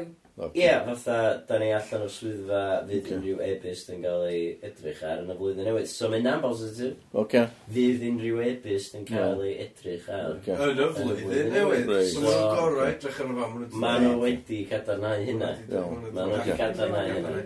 Ie, 0.57 0.71
fatha, 0.87 1.17
da 1.45 1.59
ni 1.61 1.67
allan 1.77 2.05
o'r 2.07 2.09
swyddfa 2.09 2.61
fydd 2.89 3.11
unrhyw 3.13 3.43
e-bust 3.45 3.91
yn 3.93 4.01
cael 4.01 4.25
ei 4.25 4.39
edrych 4.65 5.03
ar 5.05 5.21
yn 5.21 5.29
y 5.29 5.35
flwyddyn 5.37 5.69
newydd. 5.69 5.91
So 5.91 6.09
mae'n 6.09 6.25
na'n 6.25 6.41
positif. 6.41 6.95
Oce. 7.21 7.43
Fydd 7.75 8.07
unrhyw 8.09 8.41
e-bust 8.47 8.97
yn 8.97 9.05
cael 9.11 9.45
ei 9.45 9.53
edrych 9.67 10.09
ar. 10.09 10.33
Yn 10.41 10.81
y 10.81 10.89
flwyddyn 10.97 11.53
newydd. 11.53 11.93
So 12.09 12.25
mae'n 12.25 12.57
gorau 12.57 12.87
edrych 12.87 13.21
ar 13.21 13.29
y 13.29 13.37
fan 13.37 13.53
mwyn. 13.53 13.69
Mae 13.85 14.01
nhw 14.01 14.15
wedi 14.23 14.63
cadarnau 14.73 15.29
hynna. 15.29 15.51
Mae 15.69 16.17
nhw 16.17 16.27
wedi 16.33 16.57
cadarnau 16.63 17.13
hynna. 17.13 17.37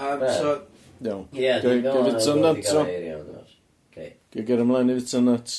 Um, 0.00 0.26
so... 0.40 0.56
Iawn. 1.02 1.28
Ie, 1.36 1.52
dwi'n 1.60 1.84
gwybod. 1.84 2.16
Dwi'n 2.24 2.62
gwybod. 2.62 3.41
Gael 4.32 4.64
ymlaen 4.64 4.88
i 4.88 4.96
fita 4.96 5.20
nuts. 5.20 5.58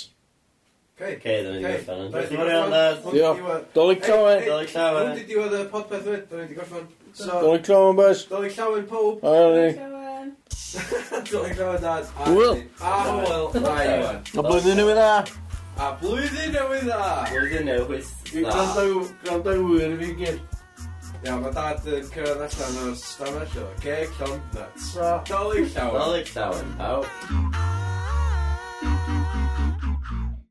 Okay, 1.03 1.43
dyna 1.43 1.51
ni 1.57 1.61
gorffan. 1.65 2.01
Diolch 2.13 2.31
yn 2.31 2.37
fawr 2.39 2.49
iawn, 2.53 2.71
lad. 2.71 2.99
Diolch. 3.13 3.39
Dolig 3.73 4.05
llawen. 4.07 4.43
Dolig 4.47 4.73
llawen. 4.73 5.07
Hwn 5.09 5.17
di 5.17 5.25
diwedd 5.29 5.55
y 5.57 5.63
podpeth 5.73 6.05
fyd, 6.07 6.23
dyna 6.29 6.43
ni 6.43 6.49
di 6.49 6.57
gorffan. 6.57 6.87
Dolig 7.19 7.69
llawen, 7.69 7.97
bys. 7.99 8.23
Dolig 8.31 8.57
llawen, 8.57 8.85
pob. 8.89 9.21
Dolig 9.21 9.77
llawen. 9.77 10.31
Dolig 11.31 11.57
llawen, 11.59 11.81
dad. 11.83 12.09
Hwyl. 12.23 12.63
A 12.79 12.95
hwyl. 13.09 13.45
A 13.61 13.75
Iwan. 13.83 14.21
A 14.23 14.47
blwyddyn 14.47 14.81
newydd 14.81 15.03
a. 15.03 15.11
A 15.83 15.91
blwyddyn 16.01 16.57
newydd 16.57 16.91
a. 16.93 17.03
Blwyddyn 17.29 17.69
newydd. 17.69 18.09
Gwrando 18.33 19.55
wyr 19.67 19.93
i 19.93 20.01
fi 20.01 20.11
gyd. 20.23 20.41
Ia, 21.23 21.37
mae 21.39 21.53
dad 21.55 21.85
yn 21.87 22.09
cyrraedd 22.09 22.41
allan 22.49 22.81
o'r 22.87 22.97
stafell 22.99 23.61
o. 23.63 23.69
Ceg 23.85 24.17
llawn 24.19 24.41
nuts. 24.57 24.91
Dolig 25.29 25.73
llawen. 25.73 26.01
Dolig 26.01 26.35
llawen, 26.35 26.77
pawb. 26.81 27.82